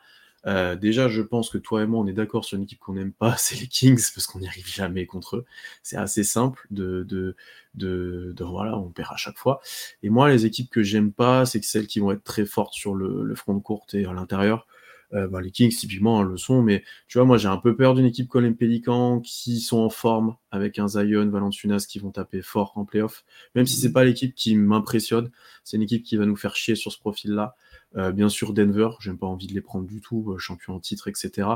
Euh, 0.47 0.75
déjà, 0.75 1.09
je 1.09 1.23
pense 1.23 1.51
que 1.51 1.59
toi 1.59 1.83
et 1.83 1.87
moi, 1.87 2.01
on 2.01 2.07
est 2.07 2.13
d'accord 2.13 2.45
sur 2.45 2.57
une 2.57 2.65
équipe 2.65 2.79
qu'on 2.79 2.95
n'aime 2.95 3.13
pas, 3.13 3.37
c'est 3.39 3.57
les 3.57 3.67
Kings, 3.67 4.03
parce 4.15 4.27
qu'on 4.27 4.41
n'y 4.41 4.49
arrive 4.49 4.67
jamais 4.67 5.07
contre 5.07 5.37
eux. 5.37 5.45
C'est 5.83 5.97
assez 5.97 6.25
simple 6.25 6.67
de, 6.71 7.05
de, 7.05 7.37
de, 7.75 8.33
de, 8.37 8.45
voilà, 8.45 8.79
on 8.79 8.91
perd 8.91 9.13
à 9.13 9.17
chaque 9.17 9.37
fois. 9.37 9.61
Et 10.03 10.11
moi, 10.11 10.29
les 10.29 10.47
équipes 10.47 10.71
que 10.71 10.83
j'aime 10.83 11.13
pas, 11.13 11.47
c'est 11.47 11.63
celles 11.63 11.87
qui 11.87 12.01
vont 12.01 12.13
être 12.13 12.25
très 12.25 12.47
fortes 12.47 12.75
sur 12.75 12.95
le, 12.95 13.23
le 13.23 13.35
front 13.35 13.55
de 13.55 13.61
courte 13.61 13.95
et 13.95 14.05
à 14.05 14.13
l'intérieur. 14.13 14.67
Euh, 15.13 15.27
bah, 15.27 15.41
les 15.41 15.51
Kings, 15.51 15.75
typiquement, 15.75 16.23
le 16.23 16.37
sont, 16.37 16.63
mais 16.63 16.85
tu 17.09 17.19
vois, 17.19 17.25
moi, 17.27 17.37
j'ai 17.37 17.49
un 17.49 17.57
peu 17.57 17.75
peur 17.75 17.95
d'une 17.95 18.05
équipe 18.05 18.29
Colin 18.29 18.53
Pelican 18.53 19.21
qui 19.21 19.61
sont 19.61 19.79
en 19.79 19.91
forme 19.91 20.37
avec 20.51 20.79
un 20.79 20.87
Zion, 20.87 21.29
Valanciunas 21.29 21.87
qui 21.89 21.99
vont 21.99 22.11
taper 22.11 22.43
fort 22.43 22.73
en 22.77 22.85
playoff. 22.85 23.25
Même 23.55 23.67
si 23.67 23.77
c'est 23.77 23.89
mhm. 23.89 23.95
pas 23.95 24.05
l'équipe 24.05 24.35
qui 24.35 24.55
m'impressionne, 24.55 25.31
c'est 25.65 25.77
une 25.77 25.83
équipe 25.83 26.05
qui 26.05 26.17
va 26.17 26.27
nous 26.27 26.37
faire 26.37 26.55
chier 26.55 26.77
sur 26.77 26.93
ce 26.93 26.99
profil-là. 26.99 27.57
Euh, 27.97 28.13
bien 28.13 28.29
sûr, 28.29 28.53
Denver, 28.53 28.91
j'aime 29.01 29.19
pas 29.19 29.27
envie 29.27 29.47
de 29.47 29.55
les 29.55 29.61
prendre 29.61 29.87
du 29.87 30.01
tout, 30.01 30.33
euh, 30.33 30.39
champion 30.39 30.75
en 30.75 30.81
titre, 30.81 31.09
etc. 31.09 31.49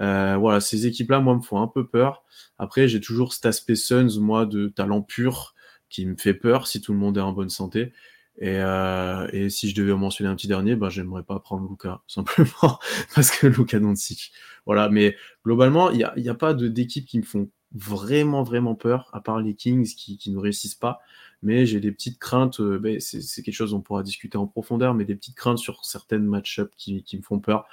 Euh, 0.00 0.36
voilà, 0.36 0.60
ces 0.60 0.86
équipes-là, 0.86 1.20
moi, 1.20 1.34
me 1.34 1.42
font 1.42 1.60
un 1.60 1.68
peu 1.68 1.86
peur. 1.86 2.24
Après, 2.58 2.88
j'ai 2.88 3.00
toujours 3.00 3.34
cet 3.34 3.46
aspect 3.46 3.76
Suns, 3.76 4.18
moi, 4.18 4.46
de 4.46 4.68
talent 4.68 5.02
pur, 5.02 5.54
qui 5.88 6.06
me 6.06 6.16
fait 6.16 6.34
peur 6.34 6.66
si 6.66 6.80
tout 6.80 6.92
le 6.92 6.98
monde 6.98 7.18
est 7.18 7.22
en 7.22 7.32
bonne 7.32 7.50
santé. 7.50 7.92
Et, 8.38 8.58
euh, 8.58 9.28
et, 9.32 9.48
si 9.48 9.70
je 9.70 9.74
devais 9.74 9.92
en 9.92 9.98
mentionner 9.98 10.28
un 10.30 10.36
petit 10.36 10.48
dernier, 10.48 10.76
ben 10.76 10.90
j'aimerais 10.90 11.22
pas 11.22 11.38
prendre 11.40 11.68
Luca, 11.68 12.02
simplement 12.06 12.78
parce 13.14 13.30
que 13.30 13.46
Luca 13.46 13.80
Doncic. 13.80 14.32
Voilà, 14.66 14.88
mais 14.88 15.16
globalement, 15.44 15.90
il 15.90 15.98
n'y 15.98 16.04
a, 16.04 16.12
y 16.18 16.28
a, 16.28 16.34
pas 16.34 16.52
d'équipe 16.54 17.06
qui 17.06 17.18
me 17.18 17.24
font 17.24 17.50
vraiment, 17.72 18.42
vraiment 18.42 18.74
peur, 18.74 19.08
à 19.12 19.20
part 19.20 19.40
les 19.40 19.54
Kings 19.54 19.94
qui, 19.94 20.18
qui 20.18 20.30
ne 20.30 20.38
réussissent 20.38 20.74
pas. 20.74 21.00
Mais 21.42 21.66
j'ai 21.66 21.80
des 21.80 21.92
petites 21.92 22.18
craintes, 22.18 22.60
euh, 22.60 22.78
ben 22.78 22.98
c'est 23.00 23.42
quelque 23.42 23.54
chose 23.54 23.74
on 23.74 23.80
pourra 23.80 24.02
discuter 24.02 24.38
en 24.38 24.46
profondeur, 24.46 24.94
mais 24.94 25.04
des 25.04 25.14
petites 25.14 25.36
craintes 25.36 25.58
sur 25.58 25.84
certaines 25.84 26.24
match-ups 26.24 26.72
qui, 26.76 27.02
qui 27.04 27.16
me 27.18 27.22
font 27.22 27.40
peur. 27.40 27.66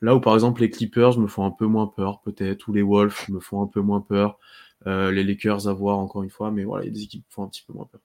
Là 0.00 0.14
où 0.14 0.20
par 0.20 0.34
exemple 0.34 0.60
les 0.60 0.70
Clippers 0.70 1.18
me 1.18 1.26
font 1.26 1.44
un 1.44 1.50
peu 1.50 1.66
moins 1.66 1.88
peur, 1.88 2.20
peut-être, 2.22 2.68
ou 2.68 2.72
les 2.72 2.82
Wolves 2.82 3.28
me 3.28 3.40
font 3.40 3.62
un 3.62 3.66
peu 3.66 3.80
moins 3.80 4.00
peur, 4.00 4.38
euh, 4.86 5.10
les 5.10 5.24
Lakers 5.24 5.68
à 5.68 5.72
voir 5.72 5.98
encore 5.98 6.22
une 6.22 6.30
fois, 6.30 6.50
mais 6.50 6.64
voilà, 6.64 6.84
il 6.84 6.88
y 6.88 6.90
a 6.90 6.94
des 6.94 7.02
équipes 7.02 7.24
qui 7.26 7.32
font 7.34 7.44
un 7.44 7.48
petit 7.48 7.64
peu 7.66 7.72
moins 7.72 7.86
peur. 7.86 8.00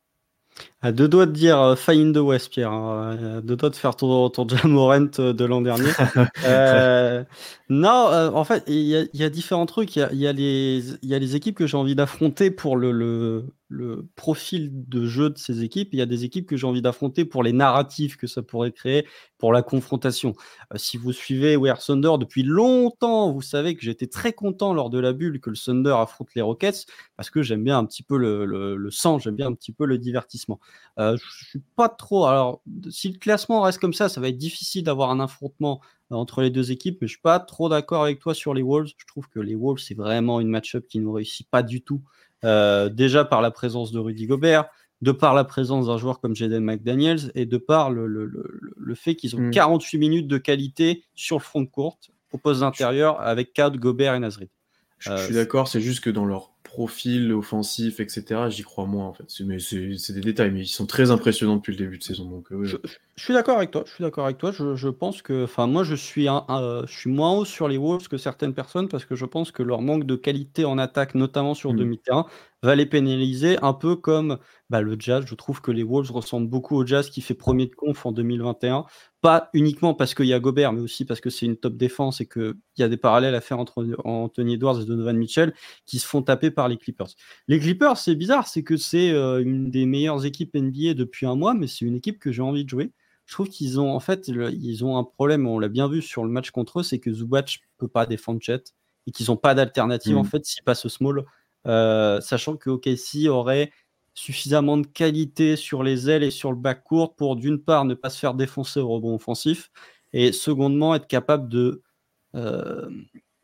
À 0.81 0.91
deux 0.91 1.07
doigts 1.07 1.25
de 1.25 1.31
dire 1.31 1.59
euh, 1.59 1.75
faille 1.75 2.11
de 2.11 2.19
West, 2.19 2.50
Pierre. 2.50 2.71
Hein. 2.71 3.41
deux 3.41 3.55
doigts 3.55 3.69
de 3.69 3.75
faire 3.75 3.95
ton, 3.95 4.29
ton 4.29 4.47
Jamorant 4.47 5.07
euh, 5.19 5.33
de 5.33 5.45
l'an 5.45 5.61
dernier. 5.61 5.91
euh, 6.45 7.24
non, 7.69 8.10
euh, 8.10 8.29
en 8.31 8.43
fait, 8.43 8.63
il 8.67 8.75
y, 8.75 9.10
y, 9.13 9.24
a 9.24 9.29
différents 9.29 9.65
trucs. 9.65 9.95
Il 9.95 10.00
y 10.00 10.27
a, 10.27 10.33
y, 10.33 10.98
y 11.01 11.15
a, 11.15 11.19
les 11.19 11.36
équipes 11.36 11.55
que 11.55 11.67
j'ai 11.67 11.77
envie 11.77 11.95
d'affronter 11.95 12.51
pour 12.51 12.75
le, 12.75 12.91
le, 12.91 13.45
le, 13.74 14.08
profil 14.15 14.70
de 14.72 15.06
jeu 15.06 15.30
de 15.30 15.38
ces 15.38 15.63
équipes. 15.63 15.89
Il 15.94 16.00
y 16.00 16.01
a 16.01 16.06
des 16.06 16.24
équipes 16.24 16.48
que 16.48 16.56
j'ai 16.56 16.68
envie 16.68 16.82
d'affronter 16.82 17.25
pour 17.25 17.44
les 17.44 17.53
narratifs 17.53 18.18
que 18.18 18.27
ça 18.27 18.42
pourrait 18.42 18.72
créer, 18.72 19.08
pour 19.38 19.51
la 19.51 19.62
confrontation. 19.62 20.34
Euh, 20.74 20.77
si 20.77 20.98
vous 20.98 21.12
suivez 21.12 21.56
Wear 21.56 21.80
Thunder 21.80 22.13
depuis 22.20 22.44
longtemps, 22.44 23.32
vous 23.32 23.42
savez 23.42 23.75
que 23.75 23.82
j'étais 23.82 24.08
très 24.08 24.34
content 24.34 24.74
lors 24.74 24.89
de 24.89 25.00
la 25.00 25.13
bulle 25.13 25.39
que 25.39 25.50
le 25.50 25.58
Thunder 25.58 25.96
affronte 25.98 26.34
les 26.36 26.42
Rockets 26.42 26.86
parce 27.18 27.30
que 27.30 27.42
j'aime 27.42 27.63
bien 27.63 27.77
un 27.77 27.86
petit 27.86 28.03
peu 28.03 28.18
le, 28.18 28.46
le, 28.46 28.92
sang, 28.92 29.20
j'aime 29.20 29.36
bien 29.36 29.48
un 29.48 29.53
petit 29.53 29.72
peu 29.72 29.86
le 29.86 29.98
divertissement. 29.98 30.60
Euh, 31.00 31.18
je 31.18 31.46
suis 31.46 31.62
pas 31.75 31.89
trop. 31.89 32.25
Alors, 32.25 32.62
si 32.89 33.12
le 33.12 33.18
classement 33.18 33.62
reste 33.62 33.80
comme 33.80 33.94
ça, 33.94 34.10
ça 34.10 34.22
va 34.22 34.30
être 34.30 34.38
difficile 34.38 34.84
d'avoir 34.84 35.10
un 35.10 35.20
affrontement 35.20 35.82
euh, 36.12 36.15
entre 36.15 36.42
les 36.42 36.50
deux 36.50 36.72
équipes, 36.72 37.00
mais 37.01 37.08
je 37.08 37.13
suis 37.13 37.22
pas 37.22 37.39
trop 37.39 37.70
d'accord 37.70 38.03
avec 38.03 38.20
toi 38.20 38.34
sur 38.34 38.53
les 38.53 38.62
Wolves. 38.62 38.92
Je 38.98 39.06
trouve 39.06 39.27
que 39.30 39.39
les 39.39 39.56
Wolves, 39.56 39.80
c'est 39.80 39.96
vraiment 39.96 40.39
une 40.39 40.50
match-up 40.50 40.88
qui 40.88 41.00
ne 41.00 41.08
réussit 41.08 41.48
pas 41.50 41.63
du 41.63 41.82
tout. 41.82 42.01
Euh, 42.43 42.89
déjà 42.89 43.25
par 43.25 43.41
la 43.41 43.51
présence 43.51 43.91
de 43.91 44.00
Rudy 44.00 44.27
Gobert, 44.27 44.65
de 45.01 45.12
par 45.12 45.33
la 45.33 45.43
présence 45.43 45.88
d'un 45.88 45.97
joueur 45.97 46.19
comme 46.19 46.35
Jaden 46.35 46.63
McDaniels 46.63 47.31
et 47.35 47.45
de 47.45 47.57
par 47.57 47.91
le, 47.91 48.07
le, 48.07 48.31
le, 48.77 48.95
fait 48.95 49.15
qu'ils 49.15 49.35
ont 49.35 49.50
48 49.50 49.97
mm. 49.97 50.00
minutes 50.00 50.27
de 50.27 50.38
qualité 50.38 51.03
sur 51.13 51.38
le 51.38 51.41
front 51.41 51.62
de 51.62 51.67
courte 51.67 52.12
au 52.31 52.38
poste 52.38 52.63
intérieur 52.63 53.19
avec 53.21 53.53
Cad, 53.53 53.77
Gobert 53.77 54.15
et 54.15 54.19
Nasrid. 54.19 54.50
Je, 55.00 55.15
suis 55.17 55.33
d'accord, 55.33 55.67
c'est 55.67 55.81
juste 55.81 56.01
que 56.01 56.09
dans 56.09 56.25
leur 56.25 56.51
profil 56.63 57.33
offensif, 57.33 58.00
etc., 58.00 58.43
j'y 58.47 58.63
crois 58.63 58.85
moins 58.85 59.07
en 59.07 59.13
fait. 59.13 59.25
Mais 59.45 59.59
c'est 59.59 60.13
des 60.13 60.21
détails, 60.21 60.51
mais 60.51 60.62
ils 60.62 60.67
sont 60.67 60.85
très 60.85 61.12
impressionnants 61.12 61.57
depuis 61.57 61.73
le 61.73 61.77
début 61.77 61.97
de 61.97 62.03
saison. 62.03 62.29
Donc, 62.29 62.47
je, 62.63 62.77
suis 63.22 63.34
d'accord 63.34 63.58
avec 63.58 63.70
toi. 63.70 63.84
Je 63.86 63.91
suis 63.93 64.01
d'accord 64.01 64.25
avec 64.25 64.39
toi. 64.39 64.51
Je, 64.51 64.75
je, 64.75 64.89
pense 64.89 65.22
que, 65.22 65.43
enfin, 65.43 65.67
moi, 65.67 65.84
je 65.84 65.93
suis, 65.93 66.27
un, 66.27 66.46
je 66.88 66.91
suis 66.91 67.12
moins 67.12 67.32
haut 67.34 67.46
sur 67.46 67.67
les 67.67 67.77
Wolves 67.77 68.08
que 68.08 68.17
certaines 68.17 68.55
personnes 68.55 68.88
parce 68.88 69.05
que 69.05 69.15
je 69.15 69.25
pense 69.25 69.51
que 69.51 69.62
leur 69.62 69.82
manque 69.82 70.05
de 70.05 70.15
qualité 70.15 70.65
en 70.65 70.79
attaque, 70.79 71.13
notamment 71.13 71.53
sur 71.53 71.74
mmh. 71.74 71.77
demi-terrain, 71.77 72.25
va 72.63 72.75
les 72.75 72.86
pénaliser, 72.86 73.58
un 73.62 73.74
peu 73.74 73.96
comme 73.96 74.38
bah, 74.70 74.82
le 74.82 74.96
Jazz. 74.98 75.25
Je 75.27 75.36
trouve 75.36 75.62
que 75.62 75.70
les 75.70 75.84
Wolves 75.84 76.12
ressemblent 76.12 76.48
beaucoup 76.48 76.77
au 76.77 76.86
Jazz 76.86 77.10
qui 77.10 77.22
fait 77.22 77.34
premier 77.34 77.67
de 77.67 77.75
conf 77.75 78.05
en 78.05 78.13
2021. 78.13 78.86
Pas 79.22 79.50
uniquement 79.53 79.93
parce 79.93 80.15
qu'il 80.15 80.25
y 80.25 80.34
a 80.34 80.39
Gobert, 80.39 80.72
mais 80.74 80.82
aussi 80.82 81.05
parce 81.05 81.20
que 81.20 81.29
c'est 81.29 81.46
une 81.46 81.58
top 81.58 81.75
défense 81.75 82.22
et 82.22 82.25
qu'il 82.25 82.55
y 82.77 82.84
a 82.84 82.89
des 82.89 82.98
parallèles 82.98 83.36
à 83.36 83.41
faire 83.41 83.60
entre 83.60 83.86
Anthony 84.05 84.53
Edwards 84.53 84.82
et 84.82 84.86
Donovan 84.86 85.17
Mitchell 85.17 85.53
qui 85.86 86.00
se 86.00 86.08
font 86.08 86.22
taper 86.22 86.51
par 86.51 86.70
les 86.70 86.77
Clippers. 86.77 87.10
Les 87.48 87.60
Clippers, 87.60 87.98
c'est 87.98 88.15
bizarre, 88.15 88.48
c'est 88.48 88.63
que 88.63 88.77
c'est 88.77 89.12
euh, 89.12 89.41
une 89.41 89.70
des 89.70 89.86
meilleures 89.86 90.25
équipes 90.25 90.55
NBA 90.55 90.93
depuis 90.93 91.25
un 91.25 91.36
mois, 91.36 91.53
mais 91.53 91.67
c'est 91.67 91.86
une 91.86 91.96
équipe 91.96 92.17
que 92.17 92.32
j'ai 92.32 92.41
envie 92.41 92.63
de 92.63 92.70
jouer. 92.70 92.91
Je 93.33 93.35
trouve 93.35 93.49
qu'ils 93.49 93.79
ont 93.79 93.91
en 93.95 93.99
fait 93.99 94.27
ils 94.27 94.85
ont 94.85 94.95
un 94.95 95.03
problème, 95.03 95.47
on 95.47 95.57
l'a 95.57 95.67
bien 95.67 95.87
vu 95.87 96.03
sur 96.03 96.23
le 96.23 96.29
match 96.29 96.51
contre 96.51 96.81
eux, 96.81 96.83
c'est 96.83 96.99
que 96.99 97.11
Zubac 97.11 97.61
peut 97.79 97.87
pas 97.87 98.05
défendre 98.05 98.39
Chet 98.39 98.63
et 99.07 99.11
qu'ils 99.11 99.25
n'ont 99.31 99.37
pas 99.37 99.55
d'alternative 99.55 100.15
en 100.17 100.21
mmh. 100.21 100.27
fait 100.27 100.45
s'ils 100.45 100.63
passent 100.63 100.85
au 100.85 100.89
small 100.89 101.25
sachant 101.65 102.57
que 102.57 102.69
OKC 102.69 103.27
aurait 103.29 103.71
suffisamment 104.13 104.77
de 104.77 104.85
qualité 104.85 105.55
sur 105.55 105.81
les 105.81 106.11
ailes 106.11 106.21
et 106.21 106.29
sur 106.29 106.51
le 106.51 106.57
bac 106.59 106.83
court 106.83 107.15
pour 107.15 107.35
d'une 107.35 107.59
part 107.59 107.85
ne 107.85 107.95
pas 107.95 108.11
se 108.11 108.19
faire 108.19 108.35
défoncer 108.35 108.79
au 108.79 108.87
rebond 108.87 109.15
offensif 109.15 109.71
et 110.13 110.31
secondement 110.31 110.93
être 110.93 111.07
capable 111.07 111.49
de, 111.49 111.81
euh, 112.35 112.87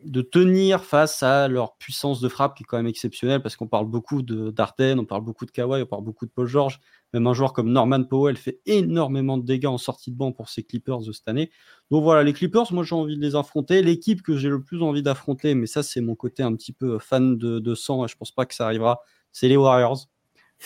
de 0.06 0.22
tenir 0.22 0.84
face 0.84 1.24
à 1.24 1.48
leur 1.48 1.78
puissance 1.78 2.22
de 2.22 2.30
frappe 2.30 2.56
qui 2.56 2.62
est 2.62 2.66
quand 2.68 2.78
même 2.78 2.86
exceptionnelle 2.86 3.42
parce 3.42 3.56
qu'on 3.56 3.68
parle 3.68 3.88
beaucoup 3.88 4.22
d'Arden, 4.22 5.00
on 5.00 5.06
parle 5.06 5.24
beaucoup 5.24 5.48
de 5.48 5.52
Kawhi, 5.52 5.82
on 5.82 5.88
parle 5.88 6.04
beaucoup 6.04 6.28
de 6.28 6.32
Paul 6.32 6.46
George. 6.46 6.80
Même 7.14 7.26
un 7.28 7.34
joueur 7.34 7.54
comme 7.54 7.72
Norman 7.72 8.04
Powell 8.04 8.38
fait 8.38 8.62
énormément 8.66 9.38
de 9.38 9.46
dégâts 9.46 9.66
en 9.66 9.78
sortie 9.78 10.12
de 10.12 10.18
banc 10.18 10.32
pour 10.32 10.50
ses 10.50 10.64
Clippers 10.64 11.02
de 11.02 11.12
cette 11.12 11.28
année. 11.28 11.50
Donc 11.90 12.04
voilà, 12.04 12.24
les 12.24 12.34
Clippers, 12.34 12.72
moi 12.72 12.84
j'ai 12.84 12.96
envie 12.96 13.18
de 13.18 13.22
les 13.22 13.36
affronter. 13.36 13.82
L'équipe 13.82 14.22
que 14.22 14.38
j'ai 14.38 14.50
le 14.50 14.62
plus 14.62 14.84
envie 14.84 15.02
d'affronter, 15.02 15.56
mais 15.56 15.66
ça 15.66 15.82
c'est 15.84 16.02
mon 16.02 16.16
côté 16.16 16.44
un 16.44 16.54
petit 16.56 16.74
peu 16.74 17.00
fan 17.00 17.38
de, 17.38 17.60
de 17.60 17.76
sang, 17.76 18.06
et 18.06 18.08
je 18.08 18.16
pense 18.16 18.32
pas 18.32 18.46
que 18.46 18.54
ça 18.54 18.66
arrivera, 18.66 19.02
c'est 19.32 19.48
les 19.48 19.58
Warriors. 19.58 20.08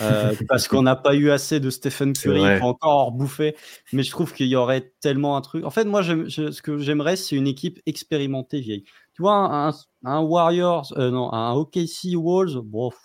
Euh, 0.01 0.33
parce 0.49 0.67
qu'on 0.67 0.81
n'a 0.81 0.95
pas 0.95 1.15
eu 1.15 1.29
assez 1.29 1.59
de 1.59 1.69
Stephen 1.69 2.13
Curry 2.13 2.59
pour 2.59 2.67
encore 2.67 3.11
bouffer. 3.11 3.55
Mais 3.91 4.03
je 4.03 4.11
trouve 4.11 4.33
qu'il 4.33 4.47
y 4.47 4.55
aurait 4.55 4.93
tellement 5.01 5.37
un 5.37 5.41
truc. 5.41 5.63
En 5.65 5.69
fait, 5.69 5.85
moi, 5.85 6.03
ce 6.03 6.61
que 6.61 6.77
j'aimerais, 6.79 7.15
c'est 7.15 7.35
une 7.35 7.47
équipe 7.47 7.79
expérimentée 7.85 8.59
vieille. 8.59 8.83
Tu 9.13 9.21
vois, 9.21 9.73
un, 10.03 10.21
Warriors, 10.21 10.93
euh, 10.97 11.11
non, 11.11 11.31
un 11.31 11.53
OKC 11.53 12.15
Wolves, 12.15 12.59
bof. 12.61 12.95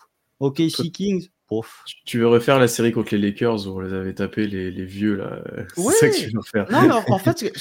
OKC 0.40 0.92
Kings, 0.92 1.28
Tu 2.04 2.18
veux 2.18 2.28
refaire 2.28 2.58
la 2.58 2.68
série 2.68 2.92
contre 2.92 3.14
les 3.14 3.20
Lakers 3.20 3.66
où 3.66 3.76
on 3.76 3.80
les 3.80 3.92
avait 3.92 4.14
tapés, 4.14 4.46
les, 4.46 4.84
vieux, 4.84 5.16
là? 5.16 5.42
C'est 5.74 5.92
ça 5.92 6.08
que 6.08 6.16
tu 6.16 6.30
veux 6.30 6.42
faire. 6.42 6.70
Non, 6.70 7.00
en 7.08 7.18
fait, 7.18 7.52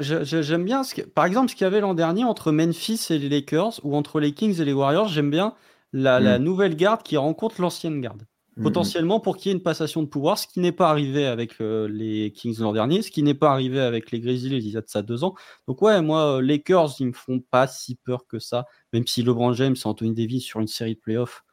j'aime 0.00 0.64
bien, 0.64 0.84
ce 0.84 0.94
que, 0.94 1.02
par 1.02 1.24
exemple, 1.24 1.50
ce 1.50 1.54
qu'il 1.54 1.64
y 1.64 1.68
avait 1.68 1.80
l'an 1.80 1.94
dernier 1.94 2.24
entre 2.24 2.52
Memphis 2.52 3.06
et 3.10 3.18
les 3.18 3.28
Lakers 3.28 3.80
ou 3.82 3.94
entre 3.96 4.20
les 4.20 4.32
Kings 4.32 4.60
et 4.60 4.64
les 4.64 4.72
Warriors, 4.72 5.08
j'aime 5.08 5.30
bien 5.30 5.54
la, 5.92 6.20
la, 6.20 6.38
mm. 6.38 6.42
nouvelle 6.42 6.76
garde 6.76 7.02
qui 7.02 7.16
rencontre 7.16 7.60
l'ancienne 7.60 8.00
garde. 8.00 8.22
Mm, 8.56 8.60
mm. 8.60 8.64
potentiellement 8.64 9.20
pour 9.20 9.36
qu'il 9.36 9.50
y 9.50 9.54
ait 9.54 9.56
une 9.56 9.62
passation 9.62 10.02
de 10.02 10.08
pouvoir, 10.08 10.38
ce 10.38 10.46
qui 10.46 10.60
n'est 10.60 10.72
pas 10.72 10.88
arrivé 10.90 11.26
avec 11.26 11.60
euh, 11.60 11.88
les 11.88 12.32
Kings 12.32 12.58
l'an 12.58 12.72
dernier, 12.72 13.02
ce 13.02 13.10
qui 13.10 13.22
n'est 13.22 13.34
pas 13.34 13.50
arrivé 13.50 13.80
avec 13.80 14.10
les 14.10 14.20
Grizzlies 14.20 14.56
il 14.56 14.70
y 14.70 14.76
a 14.76 14.80
de 14.80 14.88
ça 14.88 15.02
deux 15.02 15.24
ans. 15.24 15.34
Donc 15.68 15.82
ouais, 15.82 16.00
moi, 16.02 16.36
euh, 16.36 16.40
les 16.40 16.56
Lakers, 16.56 16.94
ils 17.00 17.08
me 17.08 17.12
font 17.12 17.40
pas 17.40 17.66
si 17.66 17.96
peur 17.96 18.26
que 18.26 18.38
ça, 18.38 18.66
même 18.92 19.06
si 19.06 19.22
LeBron 19.22 19.52
James 19.52 19.76
et 19.76 19.86
Anthony 19.86 20.14
Davis 20.14 20.44
sur 20.44 20.60
une 20.60 20.66
série 20.66 20.94
de 20.94 21.00
playoffs, 21.00 21.44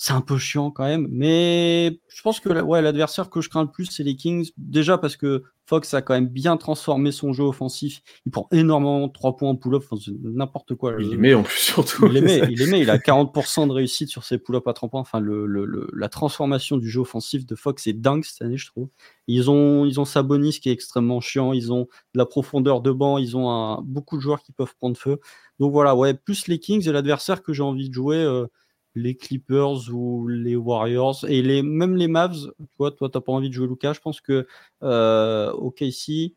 c'est 0.00 0.12
un 0.12 0.20
peu 0.20 0.38
chiant 0.38 0.70
quand 0.70 0.84
même. 0.84 1.08
Mais 1.10 2.00
je 2.08 2.22
pense 2.22 2.38
que 2.38 2.48
ouais, 2.62 2.80
l'adversaire 2.80 3.28
que 3.30 3.40
je 3.40 3.48
crains 3.50 3.64
le 3.64 3.70
plus, 3.70 3.86
c'est 3.86 4.04
les 4.04 4.14
Kings. 4.14 4.48
Déjà 4.56 4.96
parce 4.96 5.16
que 5.16 5.42
Fox 5.66 5.92
a 5.92 6.02
quand 6.02 6.14
même 6.14 6.28
bien 6.28 6.56
transformé 6.56 7.10
son 7.10 7.32
jeu 7.32 7.42
offensif. 7.42 8.00
Il 8.24 8.30
prend 8.30 8.46
énormément 8.52 9.08
de 9.08 9.12
3 9.12 9.36
points 9.36 9.50
en 9.50 9.56
pull-up, 9.56 9.82
n'importe 10.22 10.76
quoi. 10.76 10.94
Il 11.00 11.10
les 11.10 11.16
met 11.16 11.34
en 11.34 11.42
plus 11.42 11.58
surtout. 11.58 12.06
Il 12.06 12.12
les 12.12 12.20
met, 12.20 12.38
il, 12.48 12.70
met. 12.70 12.80
il 12.80 12.90
a 12.90 12.98
40% 12.98 13.66
de 13.66 13.72
réussite 13.72 14.08
sur 14.08 14.22
ses 14.22 14.38
pull-up 14.38 14.68
à 14.68 14.72
3 14.72 14.88
points. 14.88 15.00
Enfin, 15.00 15.18
le, 15.18 15.46
le, 15.46 15.90
la 15.92 16.08
transformation 16.08 16.76
du 16.76 16.88
jeu 16.88 17.00
offensif 17.00 17.44
de 17.44 17.56
Fox 17.56 17.88
est 17.88 17.92
dingue 17.92 18.24
cette 18.24 18.42
année, 18.42 18.56
je 18.56 18.68
trouve. 18.68 18.88
Ils 19.26 19.50
ont, 19.50 19.84
ils 19.84 19.98
ont 19.98 20.04
Sabonis 20.04 20.60
qui 20.60 20.68
est 20.68 20.72
extrêmement 20.72 21.20
chiant, 21.20 21.52
ils 21.52 21.72
ont 21.72 21.88
de 22.14 22.18
la 22.18 22.24
profondeur 22.24 22.82
de 22.82 22.92
banc, 22.92 23.18
ils 23.18 23.36
ont 23.36 23.50
un, 23.50 23.82
beaucoup 23.82 24.16
de 24.16 24.22
joueurs 24.22 24.44
qui 24.44 24.52
peuvent 24.52 24.76
prendre 24.78 24.96
feu. 24.96 25.18
Donc 25.58 25.72
voilà, 25.72 25.96
ouais, 25.96 26.14
plus 26.14 26.46
les 26.46 26.60
Kings 26.60 26.88
et 26.88 26.92
l'adversaire 26.92 27.42
que 27.42 27.52
j'ai 27.52 27.64
envie 27.64 27.88
de 27.88 27.94
jouer. 27.94 28.18
Euh, 28.18 28.46
les 28.94 29.16
Clippers 29.16 29.92
ou 29.92 30.26
les 30.28 30.56
Warriors 30.56 31.24
et 31.28 31.42
les, 31.42 31.62
même 31.62 31.96
les 31.96 32.08
Mavs. 32.08 32.52
Tu 32.58 32.76
vois, 32.78 32.90
toi, 32.90 33.08
t'as 33.08 33.20
pas 33.20 33.32
envie 33.32 33.48
de 33.48 33.54
jouer 33.54 33.68
Lucas. 33.68 33.92
Je 33.92 34.00
pense 34.00 34.20
que 34.20 34.46
euh, 34.82 35.52
OKC, 35.52 36.34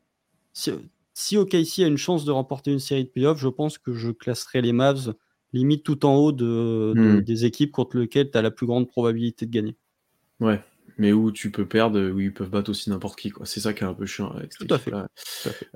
si, 0.53 0.71
si, 1.13 1.37
OKC 1.37 1.79
a 1.79 1.87
une 1.87 1.97
chance 1.97 2.25
de 2.25 2.31
remporter 2.31 2.71
une 2.71 2.79
série 2.79 3.05
de 3.05 3.09
playoffs, 3.09 3.39
je 3.39 3.47
pense 3.47 3.77
que 3.77 3.93
je 3.93 4.11
classerai 4.11 4.61
les 4.61 4.73
Mavs 4.73 5.13
limite 5.53 5.83
tout 5.83 6.05
en 6.05 6.15
haut 6.15 6.31
de, 6.31 6.93
hmm. 6.95 7.21
des 7.21 7.45
équipes 7.45 7.71
contre 7.71 7.97
lesquelles 7.97 8.31
tu 8.31 8.37
as 8.37 8.41
la 8.41 8.51
plus 8.51 8.65
grande 8.65 8.87
probabilité 8.87 9.45
de 9.45 9.51
gagner. 9.51 9.75
Ouais, 10.39 10.61
mais 10.97 11.13
où 11.13 11.31
tu 11.31 11.51
peux 11.51 11.67
perdre, 11.67 11.99
où 12.11 12.19
ils 12.19 12.33
peuvent 12.33 12.49
battre 12.49 12.71
aussi 12.71 12.89
n'importe 12.89 13.19
qui. 13.19 13.33
C'est 13.43 13.59
ça 13.59 13.73
qui 13.73 13.83
est 13.83 13.87
un 13.87 13.93
peu 13.93 14.05
chiant 14.05 14.31
avec 14.31 14.51
Tout 14.51 14.67
à 14.69 14.77
fait. 14.77 14.91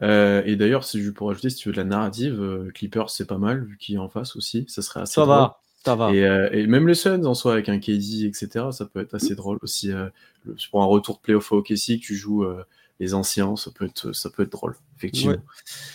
Euh, 0.01 0.43
et 0.45 0.55
d'ailleurs, 0.55 0.83
c'est 0.83 0.99
juste 0.99 1.15
pour 1.15 1.29
ajouter, 1.29 1.49
si 1.49 1.57
tu 1.57 1.69
veux 1.69 1.73
de 1.73 1.77
la 1.77 1.85
narrative, 1.85 2.39
euh, 2.41 2.71
Clippers, 2.73 3.09
c'est 3.09 3.25
pas 3.25 3.37
mal, 3.37 3.65
vu 3.65 3.77
qu'il 3.77 3.95
est 3.95 3.99
en 3.99 4.09
face 4.09 4.35
aussi. 4.35 4.65
Ça 4.67 4.81
serait 4.81 5.01
assez 5.01 5.13
ça 5.13 5.25
va. 5.25 5.59
Euh, 5.87 6.49
et, 6.51 6.67
même 6.67 6.87
les 6.87 6.95
Suns 6.95 7.25
en 7.25 7.33
soi, 7.33 7.53
avec 7.53 7.69
un 7.69 7.79
KD, 7.79 8.25
etc., 8.25 8.65
ça 8.71 8.85
peut 8.85 8.99
être 8.99 9.13
assez 9.13 9.35
drôle 9.35 9.59
aussi. 9.61 9.91
Euh, 9.91 10.07
pour 10.71 10.81
un 10.81 10.85
retour 10.85 11.17
de 11.17 11.21
playoff 11.21 11.51
au 11.51 11.57
OKC, 11.57 11.97
que 11.97 12.05
tu 12.05 12.15
joues 12.15 12.43
euh, 12.43 12.63
les 12.99 13.13
anciens, 13.13 13.55
ça 13.55 13.71
peut 13.71 13.85
être, 13.85 14.13
ça 14.13 14.29
peut 14.29 14.43
être 14.43 14.51
drôle, 14.51 14.75
effectivement. 14.97 15.37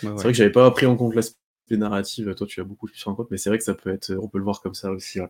C'est 0.01 0.09
vrai 0.09 0.25
que 0.25 0.33
j'avais 0.33 0.51
pas 0.51 0.71
pris 0.71 0.87
en 0.87 0.97
compte 0.97 1.15
l'aspect 1.15 1.37
narratif, 1.71 2.35
toi 2.35 2.47
tu 2.47 2.61
as 2.61 2.65
beaucoup 2.65 2.87
plus 2.87 3.07
en 3.07 3.15
compte, 3.15 3.31
mais 3.31 3.37
c'est 3.37 3.49
vrai 3.49 3.59
que 3.59 3.65
ça 3.65 3.75
peut 3.75 3.91
être, 3.91 4.13
on 4.21 4.29
peut 4.29 4.39
le 4.39 4.45
voir 4.45 4.61
comme 4.61 4.75
ça 4.75 4.91
aussi. 4.91 5.21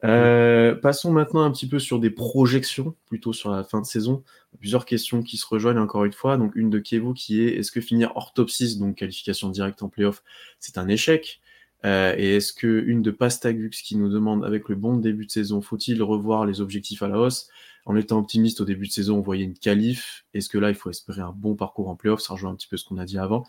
passons 0.00 1.12
maintenant 1.12 1.42
un 1.42 1.50
petit 1.50 1.68
peu 1.68 1.80
sur 1.80 1.98
des 1.98 2.10
projections, 2.10 2.94
plutôt 3.06 3.32
sur 3.32 3.50
la 3.50 3.64
fin 3.64 3.80
de 3.80 3.86
saison. 3.86 4.22
Plusieurs 4.60 4.84
questions 4.84 5.22
qui 5.22 5.38
se 5.38 5.46
rejoignent 5.46 5.82
encore 5.82 6.04
une 6.04 6.12
fois. 6.12 6.36
Donc 6.36 6.54
une 6.54 6.70
de 6.70 6.78
Kevo 6.78 7.14
qui 7.14 7.42
est 7.42 7.56
est-ce 7.56 7.72
que 7.72 7.80
finir 7.80 8.12
hors 8.14 8.32
top 8.32 8.48
6, 8.48 8.78
donc 8.78 8.96
qualification 8.96 9.48
directe 9.48 9.82
en 9.82 9.88
playoff, 9.88 10.22
c'est 10.60 10.78
un 10.78 10.86
échec? 10.86 11.40
Euh, 11.84 12.14
et 12.16 12.36
est-ce 12.36 12.52
que 12.52 12.84
une 12.86 13.02
de 13.02 13.10
Pastagux 13.10 13.70
qui 13.70 13.96
nous 13.96 14.08
demande 14.08 14.44
avec 14.44 14.68
le 14.68 14.76
bon 14.76 14.96
début 14.96 15.26
de 15.26 15.30
saison, 15.30 15.60
faut-il 15.60 16.02
revoir 16.02 16.46
les 16.46 16.60
objectifs 16.60 17.02
à 17.02 17.08
la 17.08 17.18
hausse? 17.18 17.48
En 17.84 17.96
étant 17.96 18.18
optimiste 18.18 18.60
au 18.60 18.64
début 18.64 18.86
de 18.86 18.92
saison, 18.92 19.18
on 19.18 19.22
voyait 19.22 19.44
une 19.44 19.58
qualif. 19.58 20.24
Est-ce 20.34 20.48
que 20.48 20.58
là, 20.58 20.68
il 20.68 20.76
faut 20.76 20.88
espérer 20.88 21.20
un 21.20 21.32
bon 21.32 21.56
parcours 21.56 21.88
en 21.88 21.96
playoff? 21.96 22.20
Ça 22.20 22.34
rejoint 22.34 22.52
un 22.52 22.54
petit 22.54 22.68
peu 22.68 22.76
ce 22.76 22.84
qu'on 22.84 22.98
a 22.98 23.04
dit 23.04 23.18
avant. 23.18 23.44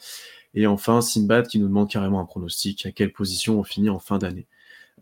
Et 0.55 0.65
enfin, 0.65 1.01
Sinbad 1.01 1.47
qui 1.47 1.59
nous 1.59 1.67
demande 1.67 1.89
carrément 1.89 2.19
un 2.19 2.25
pronostic. 2.25 2.85
À 2.87 2.91
quelle 2.91 3.13
position 3.13 3.59
on 3.59 3.63
finit 3.63 3.91
en 3.91 3.99
fin 3.99 4.17
d'année? 4.17 4.47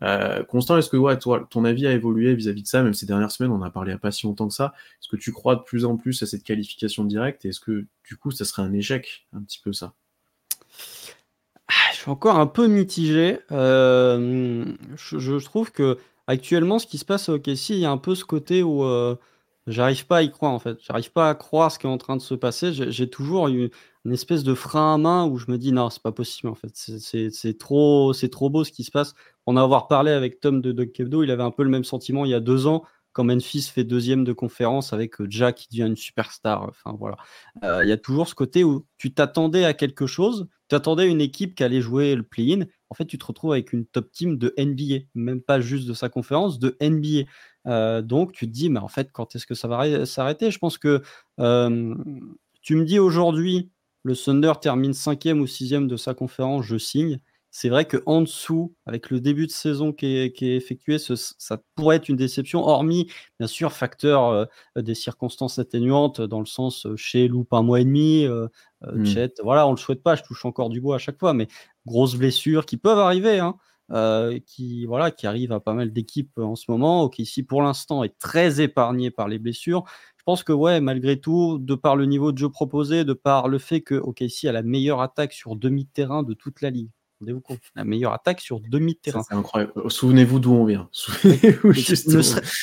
Euh, 0.02 0.42
Constant, 0.44 0.76
est-ce 0.76 0.90
que 0.90 0.96
ouais, 0.96 1.18
toi, 1.18 1.46
ton 1.50 1.64
avis 1.64 1.86
a 1.86 1.92
évolué 1.92 2.34
vis-à-vis 2.34 2.62
de 2.62 2.66
ça? 2.66 2.82
Même 2.82 2.92
ces 2.92 3.06
dernières 3.06 3.30
semaines, 3.30 3.52
on 3.52 3.62
a 3.62 3.70
parlé 3.70 3.92
à 3.92 3.98
pas 3.98 4.10
si 4.10 4.26
longtemps 4.26 4.48
que 4.48 4.54
ça. 4.54 4.74
Est-ce 5.00 5.08
que 5.08 5.16
tu 5.16 5.32
crois 5.32 5.56
de 5.56 5.62
plus 5.62 5.86
en 5.86 5.96
plus 5.96 6.22
à 6.22 6.26
cette 6.26 6.42
qualification 6.42 7.04
directe? 7.04 7.44
Et 7.46 7.48
est-ce 7.48 7.60
que 7.60 7.86
du 8.04 8.16
coup, 8.16 8.32
ça 8.32 8.44
serait 8.44 8.62
un 8.62 8.72
échec, 8.74 9.26
un 9.32 9.40
petit 9.40 9.60
peu 9.62 9.72
ça? 9.72 9.94
Suis 12.02 12.10
encore 12.10 12.36
un 12.36 12.46
peu 12.46 12.66
mitigé. 12.66 13.38
Euh, 13.52 14.64
je, 14.96 15.44
trouve 15.44 15.70
que 15.70 15.98
actuellement, 16.26 16.78
ce 16.78 16.86
qui 16.86 16.98
se 16.98 17.04
passe 17.04 17.28
au 17.28 17.34
OKC, 17.34 17.70
il 17.70 17.78
y 17.78 17.84
a 17.84 17.90
un 17.90 17.98
peu 17.98 18.14
ce 18.14 18.24
côté 18.24 18.62
où 18.62 18.84
euh, 18.84 19.16
j'arrive 19.66 20.06
pas 20.06 20.18
à 20.18 20.22
y 20.22 20.30
croire 20.30 20.52
en 20.52 20.58
fait. 20.58 20.78
J'arrive 20.82 21.12
pas 21.12 21.28
à 21.30 21.34
croire 21.34 21.70
ce 21.70 21.78
qui 21.78 21.86
est 21.86 21.90
en 21.90 21.98
train 21.98 22.16
de 22.16 22.22
se 22.22 22.34
passer. 22.34 22.72
J'ai 22.72 23.08
toujours 23.08 23.48
eu 23.48 23.70
une 24.04 24.12
espèce 24.12 24.42
de 24.42 24.54
frein 24.54 24.94
à 24.94 24.98
main 24.98 25.26
où 25.26 25.38
je 25.38 25.50
me 25.50 25.58
dis 25.58 25.72
non, 25.72 25.90
c'est 25.90 26.02
pas 26.02 26.12
possible 26.12 26.48
en 26.48 26.56
fait. 26.56 26.72
C'est 26.74 27.58
trop, 27.58 28.12
c'est 28.12 28.30
trop 28.30 28.50
beau 28.50 28.64
ce 28.64 28.72
qui 28.72 28.84
se 28.84 28.90
passe. 28.90 29.14
En 29.46 29.56
avoir 29.56 29.86
parlé 29.86 30.10
avec 30.10 30.40
Tom 30.40 30.60
de 30.60 30.84
Kebdo, 30.84 31.22
il 31.22 31.30
avait 31.30 31.42
un 31.42 31.50
peu 31.52 31.62
le 31.62 31.70
même 31.70 31.84
sentiment 31.84 32.24
il 32.24 32.32
y 32.32 32.34
a 32.34 32.40
deux 32.40 32.66
ans 32.66 32.82
quand 33.12 33.24
Memphis 33.24 33.62
fait 33.62 33.84
deuxième 33.84 34.24
de 34.24 34.32
conférence 34.32 34.92
avec 34.92 35.20
euh, 35.20 35.26
Jack 35.28 35.56
qui 35.56 35.68
devient 35.70 35.88
une 35.88 35.96
superstar. 35.96 36.64
Enfin 36.68 36.96
voilà, 36.98 37.16
il 37.82 37.88
y 37.88 37.92
a 37.92 37.96
toujours 37.96 38.28
ce 38.28 38.34
côté 38.34 38.64
où 38.64 38.86
tu 38.98 39.12
t'attendais 39.12 39.64
à 39.64 39.74
quelque 39.74 40.06
chose, 40.06 40.48
tu 40.68 40.76
attendais 40.76 41.06
une 41.06 41.20
équipe 41.20 41.54
qui 41.54 41.64
allait 41.64 41.82
jouer 41.82 42.14
le 42.14 42.22
play-in. 42.22 42.64
En 42.88 42.94
fait, 42.94 43.04
tu 43.04 43.18
te 43.18 43.26
retrouves 43.26 43.52
avec 43.52 43.72
une 43.74 43.84
top 43.84 44.10
team 44.10 44.38
de 44.38 44.54
NBA, 44.56 45.04
même 45.14 45.42
pas 45.42 45.60
juste 45.60 45.86
de 45.86 45.92
sa 45.92 46.08
conférence, 46.08 46.58
de 46.58 46.76
NBA. 46.80 47.28
Euh, 47.66 48.02
donc, 48.02 48.32
tu 48.32 48.46
te 48.46 48.52
dis, 48.52 48.70
mais 48.70 48.80
en 48.80 48.88
fait, 48.88 49.10
quand 49.12 49.36
est-ce 49.36 49.46
que 49.46 49.54
ça 49.54 49.68
va 49.68 50.06
s'arrêter? 50.06 50.50
Je 50.50 50.58
pense 50.58 50.78
que 50.78 51.02
euh, 51.40 51.94
tu 52.62 52.76
me 52.76 52.84
dis 52.84 52.98
aujourd'hui, 52.98 53.70
le 54.02 54.16
Thunder 54.16 54.52
termine 54.60 54.94
cinquième 54.94 55.40
ou 55.40 55.46
sixième 55.46 55.88
de 55.88 55.96
sa 55.96 56.14
conférence, 56.14 56.64
je 56.64 56.76
signe. 56.78 57.18
C'est 57.54 57.68
vrai 57.68 57.86
qu'en 57.86 58.22
dessous, 58.22 58.74
avec 58.86 59.10
le 59.10 59.20
début 59.20 59.46
de 59.46 59.52
saison 59.52 59.92
qui 59.92 60.06
est, 60.06 60.42
effectué, 60.42 60.96
ça 60.98 61.58
pourrait 61.74 61.96
être 61.96 62.08
une 62.08 62.16
déception, 62.16 62.60
hormis, 62.66 63.10
bien 63.38 63.46
sûr, 63.46 63.72
facteur 63.72 64.24
euh, 64.24 64.46
des 64.76 64.94
circonstances 64.94 65.58
atténuantes, 65.58 66.22
dans 66.22 66.40
le 66.40 66.46
sens 66.46 66.86
chez 66.96 67.28
loupe 67.28 67.52
un 67.52 67.62
mois 67.62 67.80
et 67.82 67.84
demi, 67.84 68.24
euh, 68.24 68.48
mmh. 68.90 69.04
Chet, 69.04 69.34
voilà, 69.42 69.68
on 69.68 69.72
le 69.72 69.76
souhaite 69.76 70.02
pas, 70.02 70.16
je 70.16 70.22
touche 70.22 70.46
encore 70.46 70.70
du 70.70 70.80
bois 70.80 70.96
à 70.96 70.98
chaque 70.98 71.18
fois, 71.18 71.34
mais 71.34 71.46
grosses 71.84 72.16
blessures 72.16 72.64
qui 72.64 72.78
peuvent 72.78 72.98
arriver, 72.98 73.38
hein, 73.38 73.56
euh, 73.90 74.38
qui, 74.46 74.86
voilà, 74.86 75.10
qui 75.10 75.26
arrivent 75.26 75.52
à 75.52 75.60
pas 75.60 75.74
mal 75.74 75.92
d'équipes 75.92 76.38
en 76.38 76.56
ce 76.56 76.70
moment. 76.70 77.10
qui 77.10 77.20
ici, 77.22 77.42
pour 77.42 77.60
l'instant, 77.60 78.02
est 78.02 78.16
très 78.18 78.62
épargné 78.62 79.10
par 79.10 79.28
les 79.28 79.38
blessures. 79.38 79.84
Je 80.16 80.22
pense 80.24 80.42
que, 80.42 80.52
ouais, 80.52 80.80
malgré 80.80 81.20
tout, 81.20 81.58
de 81.58 81.74
par 81.74 81.96
le 81.96 82.06
niveau 82.06 82.32
de 82.32 82.38
jeu 82.38 82.48
proposé, 82.48 83.04
de 83.04 83.12
par 83.12 83.48
le 83.48 83.58
fait 83.58 83.82
que 83.82 83.96
OKC 83.96 84.46
a 84.46 84.52
la 84.52 84.62
meilleure 84.62 85.02
attaque 85.02 85.34
sur 85.34 85.54
demi-terrain 85.54 86.22
de 86.22 86.32
toute 86.32 86.62
la 86.62 86.70
ligue, 86.70 86.88
Rendez-vous 87.22 87.40
compte, 87.40 87.60
la 87.76 87.84
meilleure 87.84 88.12
attaque 88.12 88.40
sur 88.40 88.58
demi-terrain. 88.58 89.22
C'est 89.22 89.36
incroyable. 89.36 89.72
Souvenez-vous 89.88 90.40
d'où 90.40 90.54
on 90.54 90.64
vient. 90.64 90.88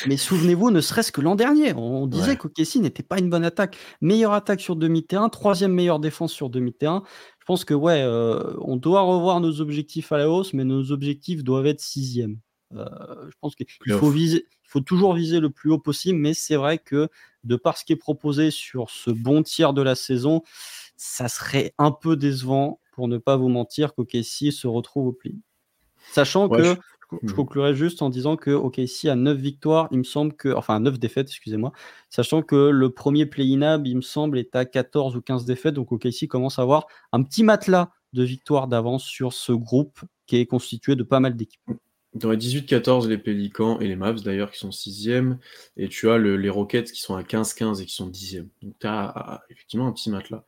mais, 0.06 0.18
souvenez-vous, 0.18 0.70
ne 0.70 0.82
serait-ce 0.82 1.12
que 1.12 1.22
l'an 1.22 1.34
dernier, 1.34 1.72
on 1.72 2.06
disait 2.06 2.36
qu'OKC 2.36 2.76
n'était 2.76 3.02
pas 3.02 3.18
une 3.18 3.30
bonne 3.30 3.44
attaque. 3.44 3.78
Meilleure 4.02 4.34
attaque 4.34 4.60
sur 4.60 4.76
demi-terrain, 4.76 5.30
troisième 5.30 5.72
meilleure 5.72 5.98
défense 5.98 6.34
sur 6.34 6.50
demi-terrain. 6.50 7.04
Je 7.38 7.46
pense 7.46 7.64
que 7.64 7.72
ouais, 7.72 8.02
euh, 8.02 8.52
on 8.60 8.76
doit 8.76 9.00
revoir 9.00 9.40
nos 9.40 9.62
objectifs 9.62 10.12
à 10.12 10.18
la 10.18 10.28
hausse, 10.28 10.52
mais 10.52 10.64
nos 10.64 10.92
objectifs 10.92 11.42
doivent 11.42 11.66
être 11.66 11.80
sixième. 11.80 12.36
Euh, 12.74 12.84
je 13.30 13.36
pense 13.40 13.54
qu'il 13.54 13.66
faut 13.94 14.10
viser, 14.10 14.44
il 14.46 14.68
faut 14.68 14.80
toujours 14.80 15.14
viser 15.14 15.40
le 15.40 15.48
plus 15.48 15.70
haut 15.70 15.78
possible, 15.78 16.18
mais 16.18 16.34
c'est 16.34 16.56
vrai 16.56 16.76
que 16.76 17.08
de 17.44 17.56
par 17.56 17.78
ce 17.78 17.84
qui 17.86 17.94
est 17.94 17.96
proposé 17.96 18.50
sur 18.50 18.90
ce 18.90 19.10
bon 19.10 19.42
tiers 19.42 19.72
de 19.72 19.80
la 19.80 19.94
saison, 19.94 20.42
ça 20.98 21.28
serait 21.28 21.72
un 21.78 21.92
peu 21.92 22.14
décevant 22.14 22.78
pour 23.00 23.08
ne 23.08 23.16
pas 23.16 23.38
vous 23.38 23.48
mentir 23.48 23.94
qu'OKC 23.94 24.52
se 24.52 24.66
retrouve 24.66 25.06
au 25.06 25.12
pli. 25.12 25.40
Sachant 26.12 26.50
que 26.50 26.62
je 26.62 26.74
Je, 27.22 27.32
conclurai 27.32 27.74
juste 27.74 28.02
en 28.02 28.10
disant 28.10 28.36
que 28.36 28.50
OKC 28.50 29.06
a 29.06 29.16
9 29.16 29.38
victoires, 29.38 29.88
il 29.90 29.96
me 29.96 30.04
semble 30.04 30.34
que. 30.34 30.50
Enfin, 30.50 30.80
9 30.80 30.98
défaites, 30.98 31.28
excusez-moi. 31.28 31.72
Sachant 32.10 32.42
que 32.42 32.68
le 32.68 32.90
premier 32.90 33.24
play-in 33.24 33.82
il 33.86 33.96
me 33.96 34.02
semble, 34.02 34.38
est 34.38 34.54
à 34.54 34.66
14 34.66 35.16
ou 35.16 35.22
15 35.22 35.46
défaites. 35.46 35.72
Donc 35.72 35.92
OKC 35.92 36.28
commence 36.28 36.58
à 36.58 36.62
avoir 36.62 36.88
un 37.12 37.22
petit 37.22 37.42
matelas 37.42 37.88
de 38.12 38.22
victoires 38.22 38.68
d'avance 38.68 39.04
sur 39.04 39.32
ce 39.32 39.52
groupe 39.52 40.00
qui 40.26 40.36
est 40.36 40.44
constitué 40.44 40.94
de 40.94 41.02
pas 41.02 41.20
mal 41.20 41.34
d'équipes. 41.36 41.62
Dans 42.12 42.32
les 42.32 42.36
18-14, 42.36 43.08
les 43.08 43.16
Pélicans 43.16 43.78
et 43.78 43.88
les 43.88 43.96
Mavs 43.96 44.22
d'ailleurs 44.22 44.50
qui 44.50 44.58
sont 44.58 44.68
6e, 44.68 45.38
et 45.78 45.88
tu 45.88 46.10
as 46.10 46.18
les 46.18 46.50
Rockets 46.50 46.92
qui 46.92 47.00
sont 47.00 47.14
à 47.14 47.22
15-15 47.22 47.80
et 47.80 47.86
qui 47.86 47.94
sont 47.94 48.10
10e. 48.10 48.48
Donc 48.60 48.74
tu 48.78 48.86
as 48.86 49.42
effectivement 49.48 49.86
un 49.86 49.92
petit 49.92 50.10
matelas. 50.10 50.44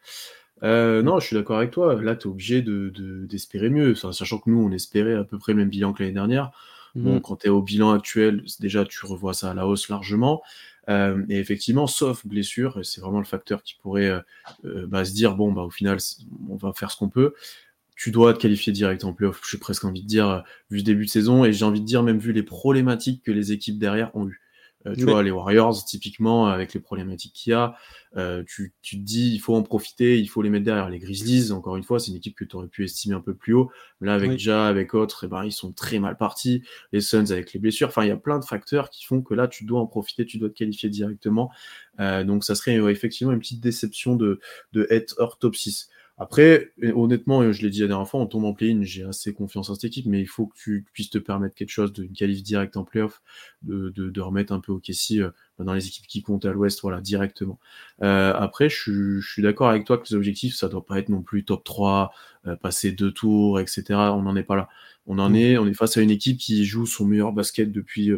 Euh, 0.63 1.03
non, 1.03 1.19
je 1.19 1.27
suis 1.27 1.37
d'accord 1.37 1.59
avec 1.59 1.71
toi. 1.71 2.01
Là, 2.01 2.15
tu 2.17 2.29
es 2.29 2.31
obligé 2.31 2.63
d'espérer 2.63 3.69
de, 3.69 3.75
mieux. 3.75 3.95
sachant 3.95 4.39
que 4.39 4.51
nous, 4.51 4.63
on 4.63 4.71
espérait 4.71 5.15
à 5.15 5.25
peu 5.25 5.39
près 5.39 5.53
le 5.53 5.59
même 5.59 5.69
bilan 5.69 5.93
que 5.93 6.03
l'année 6.03 6.15
dernière. 6.15 6.51
Bon, 6.95 7.15
mhm. 7.15 7.21
quand 7.23 7.37
tu 7.37 7.47
es 7.47 7.51
au 7.51 7.63
bilan 7.63 7.91
actuel, 7.93 8.45
déjà, 8.61 8.85
tu 8.85 9.07
revois 9.07 9.35
ça 9.35 9.51
à 9.51 9.55
la 9.55 9.67
hausse 9.67 9.89
largement. 9.89 10.43
Euh, 10.89 11.23
et 11.29 11.39
effectivement, 11.39 11.87
sauf 11.87 12.27
blessure, 12.27 12.81
c'est 12.83 13.01
vraiment 13.01 13.19
le 13.19 13.25
facteur 13.25 13.63
qui 13.63 13.77
pourrait 13.81 14.11
euh, 14.65 14.87
bah, 14.87 15.05
se 15.05 15.13
dire 15.13 15.37
bon, 15.37 15.53
bah, 15.53 15.63
au 15.63 15.71
final, 15.71 15.99
on 16.49 16.57
va 16.57 16.73
faire 16.73 16.91
ce 16.91 16.97
qu'on 16.97 17.09
peut 17.09 17.35
tu 18.03 18.11
dois 18.11 18.35
te 18.35 18.41
qualifier 18.41 18.73
direct 18.73 19.05
en 19.05 19.13
playoff. 19.13 19.41
Suis 19.45 19.59
presque 19.59 19.85
envie 19.85 20.03
de 20.03 20.09
dire, 20.09 20.29
euh, 20.29 20.41
vu 20.71 20.79
le 20.79 20.83
début 20.83 21.05
de 21.05 21.11
saison, 21.11 21.45
et 21.45 21.53
j'ai 21.53 21.65
envie 21.65 21.81
de 21.81 21.87
dire, 21.87 22.03
même 22.03 22.19
vu 22.19 22.33
les 22.33 22.43
problématiques 22.43 23.23
que 23.23 23.31
les 23.31 23.53
équipes 23.53 23.79
derrière 23.79 24.11
ont 24.17 24.27
eues. 24.27 24.42
Euh, 24.87 24.95
tu 24.95 25.05
vois, 25.05 25.23
les 25.23 25.31
Warriors, 25.31 25.85
typiquement, 25.85 26.47
avec 26.47 26.75
les 26.75 26.81
problématiques 26.81 27.33
qu'il 27.33 27.53
y 27.53 27.55
a, 27.55 27.75
euh, 28.17 28.43
tu, 28.47 28.75
tu, 28.83 28.99
te 28.99 29.03
dis, 29.03 29.33
il 29.33 29.39
faut 29.39 29.55
en 29.55 29.63
profiter, 29.63 30.19
il 30.19 30.27
faut 30.27 30.43
les 30.43 30.51
mettre 30.51 30.65
derrière. 30.65 30.89
Les 30.89 30.99
Grizzlies, 30.99 31.53
encore 31.53 31.77
une 31.77 31.85
fois, 31.85 31.99
c'est 31.99 32.11
une 32.11 32.17
équipe 32.17 32.35
que 32.35 32.45
tu 32.45 32.57
aurais 32.57 32.69
pu 32.69 32.85
estimer 32.85 33.15
un 33.15 33.21
peu 33.21 33.35
plus 33.35 33.55
haut. 33.55 33.71
Là, 34.01 34.15
avec 34.15 34.39
Ja, 34.39 34.67
avec 34.67 34.95
autres, 34.95 35.25
et 35.25 35.27
eh 35.27 35.31
ben, 35.31 35.45
ils 35.45 35.53
sont 35.53 35.73
très 35.73 35.99
mal 35.99 36.17
partis. 36.17 36.63
Les 36.93 37.01
Suns 37.01 37.31
avec 37.31 37.53
les 37.53 37.61
blessures. 37.61 37.89
Enfin, 37.89 38.05
il 38.05 38.09
y 38.09 38.13
a 38.13 38.17
plein 38.17 38.39
de 38.39 38.45
facteurs 38.45 38.91
qui 38.91 39.05
font 39.05 39.23
que 39.23 39.35
là, 39.35 39.49
tu 39.49 39.65
dois 39.65 39.81
en 39.81 39.87
profiter, 39.87 40.27
tu 40.27 40.39
dois 40.39 40.49
te 40.49 40.55
qualifier 40.55 40.89
directement. 40.89 41.51
donc, 41.99 42.45
ça 42.45 42.55
serait 42.55 42.77
effectivement 42.91 43.33
une 43.33 43.41
petite 43.41 43.61
déception 43.61 44.17
de, 44.17 44.41
de 44.73 44.87
être 44.91 45.15
hors 45.19 45.39
top 45.39 45.57
6. 45.57 45.89
Après, 46.23 46.73
honnêtement, 46.95 47.51
je 47.51 47.63
l'ai 47.63 47.71
dit 47.71 47.81
la 47.81 47.89
dernière 47.89 48.09
fois, 48.09 48.21
on 48.21 48.27
tombe 48.27 48.45
en 48.45 48.53
play-in, 48.55 48.83
j'ai 48.83 49.03
assez 49.03 49.35
confiance 49.35 49.69
en 49.71 49.75
cette 49.75 49.83
équipe, 49.83 50.07
mais 50.07 50.21
il 50.21 50.29
faut 50.29 50.47
que 50.47 50.55
tu 50.57 50.87
puisses 50.93 51.11
te 51.11 51.19
permettre 51.19 51.57
quelque 51.57 51.71
chose, 51.71 51.93
d'une 51.93 52.13
qualif 52.13 52.45
directe 52.45 52.77
en 52.77 52.85
playoff, 52.85 53.21
de, 53.63 53.91
de, 53.91 54.21
remettre 54.21 54.53
un 54.53 54.61
peu 54.61 54.71
au 54.71 54.79
Kessie 54.79 55.21
euh, 55.21 55.31
dans 55.59 55.75
les 55.75 55.85
équipes 55.89 56.07
qui 56.07 56.23
comptent 56.23 56.45
à 56.45 56.53
l'ouest, 56.53 56.81
voilà, 56.83 57.01
directement. 57.01 57.59
Euh, 58.03 58.33
après, 58.37 58.69
je, 58.69 59.21
suis 59.21 59.43
d'accord 59.43 59.69
avec 59.69 59.85
toi 59.85 59.99
que 59.99 60.05
les 60.09 60.15
objectifs, 60.15 60.55
ça 60.55 60.69
doit 60.69 60.87
pas 60.87 61.01
être 61.01 61.09
non 61.09 61.23
plus 61.23 61.45
top 61.45 61.65
3, 61.65 62.13
euh, 62.47 62.55
passer 62.55 62.93
deux 62.93 63.11
tours, 63.11 63.59
etc. 63.59 63.83
On 63.91 64.23
n'en 64.23 64.37
est 64.37 64.45
pas 64.45 64.55
là. 64.55 64.69
On 65.07 65.19
en 65.19 65.31
mm. 65.31 65.37
est, 65.37 65.59
on 65.59 65.67
est 65.67 65.75
face 65.75 65.97
à 65.97 66.03
une 66.03 66.13
équipe 66.13 66.39
qui 66.39 66.65
joue 66.65 66.87
son 66.87 67.05
meilleur 67.05 67.33
basket 67.33 67.73
depuis. 67.73 68.13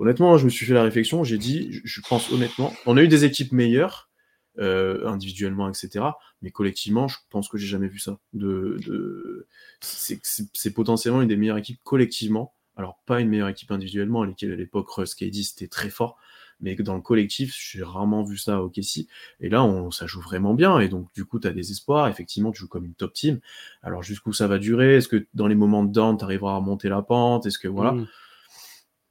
honnêtement, 0.00 0.38
je 0.38 0.46
me 0.46 0.50
suis 0.50 0.66
fait 0.66 0.74
la 0.74 0.82
réflexion, 0.82 1.22
j'ai 1.22 1.38
dit, 1.38 1.80
je 1.84 2.00
pense 2.00 2.32
honnêtement, 2.32 2.72
on 2.84 2.96
a 2.96 3.02
eu 3.04 3.08
des 3.08 3.24
équipes 3.24 3.52
meilleures, 3.52 4.10
euh, 4.58 5.06
individuellement, 5.06 5.68
etc. 5.68 6.04
Mais 6.42 6.50
collectivement, 6.50 7.08
je 7.08 7.16
pense 7.30 7.48
que 7.48 7.58
j'ai 7.58 7.66
jamais 7.66 7.88
vu 7.88 7.98
ça. 7.98 8.18
De, 8.32 8.78
de... 8.86 9.46
C'est 9.80 10.72
potentiellement 10.72 11.22
une 11.22 11.28
des 11.28 11.36
meilleures 11.36 11.58
équipes 11.58 11.80
collectivement. 11.82 12.54
Alors, 12.76 13.00
pas 13.06 13.20
une 13.20 13.28
meilleure 13.28 13.48
équipe 13.48 13.70
individuellement, 13.70 14.22
à 14.22 14.26
l'époque, 14.40 14.90
Russ 14.90 15.14
KD, 15.14 15.42
c'était 15.44 15.68
très 15.68 15.90
fort. 15.90 16.18
Mais 16.60 16.74
dans 16.76 16.94
le 16.94 17.02
collectif, 17.02 17.54
j'ai 17.56 17.82
rarement 17.82 18.22
vu 18.22 18.36
ça 18.36 18.62
au 18.62 18.68
Kessie. 18.68 19.08
Et 19.40 19.48
là, 19.48 19.64
on, 19.64 19.90
ça 19.90 20.06
joue 20.06 20.20
vraiment 20.20 20.54
bien. 20.54 20.78
Et 20.78 20.88
donc, 20.88 21.12
du 21.12 21.24
coup, 21.24 21.38
tu 21.38 21.48
as 21.48 21.52
des 21.52 21.70
espoirs. 21.70 22.08
Effectivement, 22.08 22.52
tu 22.52 22.60
joues 22.60 22.68
comme 22.68 22.84
une 22.84 22.94
top 22.94 23.12
team. 23.12 23.40
Alors, 23.82 24.02
jusqu'où 24.02 24.32
ça 24.32 24.46
va 24.46 24.58
durer? 24.58 24.96
Est-ce 24.96 25.08
que 25.08 25.26
dans 25.34 25.46
les 25.46 25.54
moments 25.54 25.84
de 25.84 25.92
down, 25.92 26.16
tu 26.16 26.24
arriveras 26.24 26.56
à 26.56 26.60
monter 26.60 26.88
la 26.88 27.02
pente? 27.02 27.46
Est-ce 27.46 27.58
que, 27.58 27.68
voilà. 27.68 27.92
Mmh. 27.92 28.06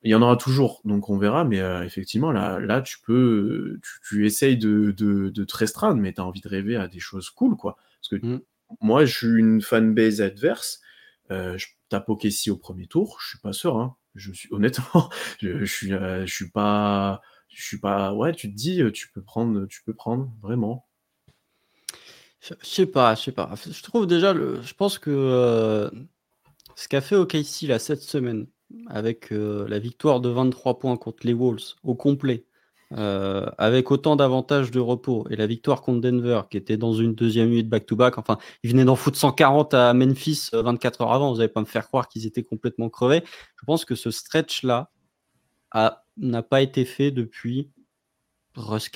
Il 0.04 0.12
y 0.12 0.16
en 0.16 0.22
aura 0.22 0.36
toujours, 0.36 0.82
donc 0.84 1.10
on 1.10 1.18
verra, 1.18 1.46
mais 1.46 1.62
euh, 1.62 1.84
effectivement, 1.84 2.34
là, 2.34 2.60
là, 2.60 2.82
tu 2.82 2.98
peux, 3.00 3.80
tu, 4.06 4.26
essayes 4.26 4.58
de, 4.58 4.92
de, 4.92 5.30
de, 5.30 5.44
te 5.46 5.56
restreindre, 5.56 6.02
mais 6.02 6.12
tu 6.12 6.20
as 6.20 6.26
envie 6.26 6.42
de 6.42 6.50
rêver 6.50 6.76
à 6.76 6.90
des 6.90 7.00
choses 7.00 7.30
cool, 7.30 7.56
quoi. 7.56 7.78
Parce 8.02 8.10
que 8.10 8.26
mm. 8.26 8.42
moi, 8.82 9.06
je 9.06 9.18
suis 9.18 9.40
une 9.40 9.62
fanbase 9.62 10.20
adverse, 10.20 10.82
euh, 11.32 11.58
je 11.58 11.68
tape 11.88 12.10
au 12.10 12.18
premier 12.58 12.88
tour, 12.88 13.18
je 13.22 13.30
suis 13.30 13.40
pas 13.40 13.54
sûr, 13.54 13.78
hein. 13.78 13.96
Je 14.16 14.34
suis, 14.34 14.50
honnêtement, 14.52 15.10
je, 15.42 15.60
je 15.60 15.74
suis, 15.74 15.94
euh, 15.94 16.26
je 16.26 16.34
suis 16.34 16.50
pas, 16.50 17.22
je 17.48 17.64
suis 17.64 17.80
pas, 17.80 18.14
ouais, 18.14 18.34
tu 18.34 18.52
te 18.52 18.56
dis, 18.56 18.82
tu 18.94 19.10
peux 19.10 19.22
prendre, 19.22 19.66
tu 19.68 19.84
peux 19.84 19.94
prendre, 19.94 20.34
vraiment. 20.42 20.86
Je 22.42 22.54
sais 22.62 22.88
pas, 22.88 23.16
je 23.16 23.22
sais 23.22 23.32
pas. 23.32 23.54
Je 23.56 23.82
trouve 23.84 24.06
déjà, 24.06 24.34
le, 24.34 24.62
je 24.62 24.74
pense 24.74 25.00
que 25.00 25.90
ce 26.76 26.88
qu'a 26.88 27.02
fait 27.02 27.16
OKC 27.16 27.68
là 27.68 27.80
cette 27.80 28.02
semaine, 28.02 28.48
avec 28.88 29.32
euh, 29.32 29.68
la 29.68 29.80
victoire 29.80 30.22
de 30.22 30.30
23 30.30 30.80
points 30.80 30.98
contre 30.98 31.26
les 31.26 31.34
Wolves 31.34 31.76
au 31.84 31.96
complet, 31.96 32.46
euh, 32.94 33.50
avec 33.58 33.92
autant 33.92 34.16
d'avantages 34.16 34.72
de 34.72 34.80
repos, 34.80 35.26
et 35.30 35.36
la 35.36 35.48
victoire 35.48 35.82
contre 35.82 36.02
Denver, 36.02 36.42
qui 36.50 36.58
était 36.58 36.78
dans 36.78 36.94
une 36.94 37.16
deuxième 37.16 37.50
nuit 37.50 37.64
de 37.64 37.70
back-to-back, 37.70 38.18
enfin, 38.18 38.38
ils 38.64 38.72
venaient 38.72 38.86
d'en 38.86 38.96
foutre 38.96 39.18
140 39.18 39.74
à 39.74 39.94
Memphis 39.94 40.50
24 40.54 41.02
euh, 41.02 41.04
heures 41.04 41.12
avant, 41.14 41.32
vous 41.32 41.38
n'allez 41.38 41.50
pas 41.50 41.62
me 41.62 41.66
faire 41.66 41.88
croire 41.88 42.08
qu'ils 42.08 42.26
étaient 42.26 42.44
complètement 42.44 42.90
crevés. 42.90 43.24
Je 43.60 43.66
pense 43.66 43.86
que 43.86 43.96
ce 43.96 44.12
stretch-là 44.12 44.92
n'a 46.18 46.44
pas 46.44 46.62
été 46.62 46.86
fait 46.86 47.10
depuis 47.10 47.72
Russ 48.56 48.90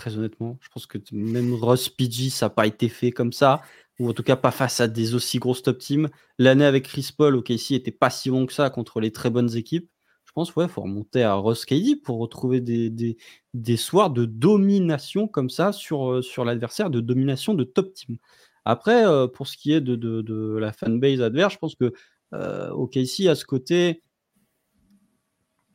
très 0.00 0.16
honnêtement. 0.16 0.58
Je 0.62 0.68
pense 0.70 0.86
que 0.86 0.98
même 1.12 1.52
Russ 1.52 1.90
PG, 1.90 2.30
ça 2.30 2.46
n'a 2.46 2.50
pas 2.50 2.66
été 2.66 2.88
fait 2.88 3.10
comme 3.10 3.32
ça 3.32 3.60
ou 3.98 4.08
en 4.08 4.14
tout 4.14 4.22
cas 4.22 4.36
pas 4.36 4.50
face 4.50 4.80
à 4.80 4.88
des 4.88 5.14
aussi 5.14 5.38
grosses 5.38 5.62
top 5.62 5.78
teams. 5.78 6.08
L'année 6.38 6.64
avec 6.64 6.84
Chris 6.84 7.10
Paul 7.16 7.36
au 7.36 7.42
KC 7.42 7.72
était 7.72 7.90
pas 7.90 8.08
si 8.08 8.30
bon 8.30 8.46
que 8.46 8.54
ça 8.54 8.70
contre 8.70 9.00
les 9.00 9.12
très 9.12 9.28
bonnes 9.28 9.54
équipes. 9.56 9.90
Je 10.24 10.32
pense 10.32 10.54
ouais, 10.56 10.68
faut 10.68 10.80
remonter 10.80 11.22
à 11.22 11.34
Ross 11.34 11.66
KD 11.66 12.00
pour 12.02 12.18
retrouver 12.18 12.62
des, 12.62 12.88
des, 12.88 13.18
des, 13.52 13.76
soirs 13.76 14.10
de 14.10 14.24
domination 14.24 15.28
comme 15.28 15.50
ça 15.50 15.72
sur, 15.72 16.10
euh, 16.10 16.22
sur 16.22 16.44
l'adversaire, 16.46 16.88
de 16.88 17.00
domination 17.00 17.52
de 17.52 17.64
top 17.64 17.92
team. 17.92 18.16
Après, 18.64 19.06
euh, 19.06 19.26
pour 19.26 19.48
ce 19.48 19.56
qui 19.58 19.72
est 19.72 19.80
de, 19.82 19.96
de, 19.96 20.22
de 20.22 20.56
la 20.56 20.72
fanbase 20.72 21.20
adverse, 21.20 21.54
je 21.54 21.58
pense 21.58 21.74
que 21.74 21.92
euh, 22.32 22.70
OKC 22.70 23.26
à 23.28 23.34
ce 23.34 23.44
côté, 23.44 24.02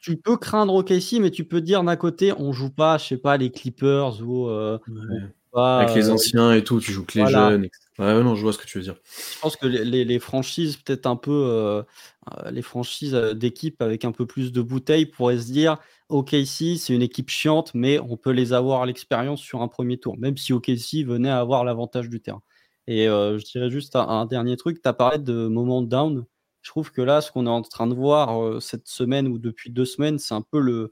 tu 0.05 0.17
peux 0.17 0.37
craindre 0.37 0.75
OKC, 0.75 1.19
mais 1.19 1.31
tu 1.31 1.45
peux 1.45 1.61
dire 1.61 1.83
d'un 1.83 1.95
côté, 1.95 2.31
on 2.37 2.51
joue 2.53 2.69
pas, 2.69 2.99
je 2.99 3.05
sais 3.05 3.17
pas, 3.17 3.37
les 3.37 3.49
Clippers 3.49 4.21
ou, 4.21 4.47
euh, 4.49 4.77
avec 5.55 5.95
les 5.95 6.09
anciens 6.09 6.53
et 6.53 6.63
tout, 6.63 6.79
tu 6.79 6.91
joues 6.91 7.05
que 7.05 7.17
les 7.17 7.27
jeunes, 7.27 7.65
etc. 7.65 7.79
Ouais, 7.97 8.23
non, 8.23 8.35
je 8.35 8.41
vois 8.41 8.51
ce 8.51 8.57
que 8.57 8.65
tu 8.65 8.77
veux 8.77 8.83
dire. 8.83 8.95
Je 9.05 9.39
pense 9.39 9.55
que 9.55 9.65
les, 9.65 10.19
franchises, 10.19 10.75
peut-être 10.75 11.05
un 11.05 11.15
peu, 11.15 11.31
euh, 11.31 11.81
euh, 12.29 12.51
les 12.51 12.61
franchises 12.61 13.15
euh, 13.15 13.33
d'équipe 13.33 13.81
avec 13.81 14.03
un 14.03 14.11
peu 14.11 14.25
plus 14.25 14.51
de 14.51 14.61
bouteilles 14.61 15.05
pourraient 15.05 15.39
se 15.39 15.51
dire 15.51 15.77
OKC, 16.09 16.77
c'est 16.77 16.93
une 16.93 17.01
équipe 17.01 17.29
chiante, 17.29 17.71
mais 17.73 17.99
on 17.99 18.17
peut 18.17 18.31
les 18.31 18.53
avoir 18.53 18.81
à 18.81 18.85
l'expérience 18.85 19.39
sur 19.39 19.61
un 19.61 19.67
premier 19.69 19.97
tour, 19.97 20.17
même 20.17 20.37
si 20.37 20.51
OKC 20.53 21.05
venait 21.05 21.29
à 21.29 21.39
avoir 21.39 21.63
l'avantage 21.63 22.09
du 22.09 22.19
terrain. 22.19 22.41
Et 22.87 23.05
je 23.05 23.43
dirais 23.43 23.71
juste 23.71 23.95
un, 23.95 24.25
dernier 24.27 24.57
truc, 24.57 24.81
tu 24.81 24.87
as 24.87 24.93
parlé 24.93 25.17
de 25.17 25.47
moment 25.47 25.81
down. 25.81 26.25
Je 26.65 26.71
trouve 26.71 26.91
que 26.91 27.04
là, 27.04 27.21
ce 27.21 27.32
qu'on 27.32 27.45
est 27.45 27.49
en 27.49 27.62
train 27.62 27.86
de 27.86 27.93
voir 27.93 28.60
cette 28.60 28.88
semaine 28.88 29.28
ou 29.28 29.38
depuis 29.38 29.69
deux 29.69 29.86
semaines, 29.86 30.17
c'est 30.17 30.34
un 30.34 30.41
peu 30.41 30.60
le, 30.60 30.91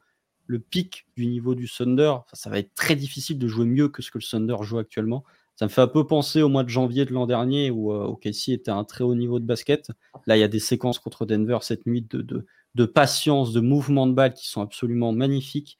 pic 0.69 1.07
du 1.17 1.25
niveau 1.25 1.55
du 1.55 1.67
Thunder. 1.67 2.13
ça 2.31 2.51
va 2.51 2.59
être 2.59 2.75
très 2.75 2.95
difficile 2.95 3.39
de 3.39 3.47
jouer 3.47 3.65
mieux 3.65 3.89
que 3.89 4.03
ce 4.03 4.11
que 4.11 4.19
le 4.19 4.23
Thunder 4.23 4.57
joue 4.61 4.77
actuellement. 4.77 5.23
Ça 5.55 5.65
me 5.65 5.69
fait 5.69 5.81
un 5.81 5.87
peu 5.87 6.05
penser 6.05 6.43
au 6.43 6.49
mois 6.49 6.63
de 6.63 6.69
janvier 6.69 7.05
de 7.05 7.11
l'an 7.11 7.25
dernier 7.25 7.71
où 7.71 7.91
euh, 7.91 8.05
OKC 8.05 8.49
était 8.49 8.69
à 8.69 8.75
un 8.75 8.83
très 8.83 9.03
haut 9.03 9.15
niveau 9.15 9.39
de 9.39 9.45
basket. 9.45 9.89
Là, 10.27 10.37
il 10.37 10.39
y 10.39 10.43
a 10.43 10.47
des 10.47 10.59
séquences 10.59 10.99
contre 10.99 11.25
Denver 11.25 11.57
cette 11.61 11.87
nuit 11.87 12.05
de, 12.11 12.85
patience, 12.85 13.51
de 13.51 13.59
mouvement 13.59 14.05
de 14.05 14.13
balle 14.13 14.33
qui 14.33 14.47
sont 14.47 14.61
absolument 14.61 15.11
magnifiques. 15.11 15.79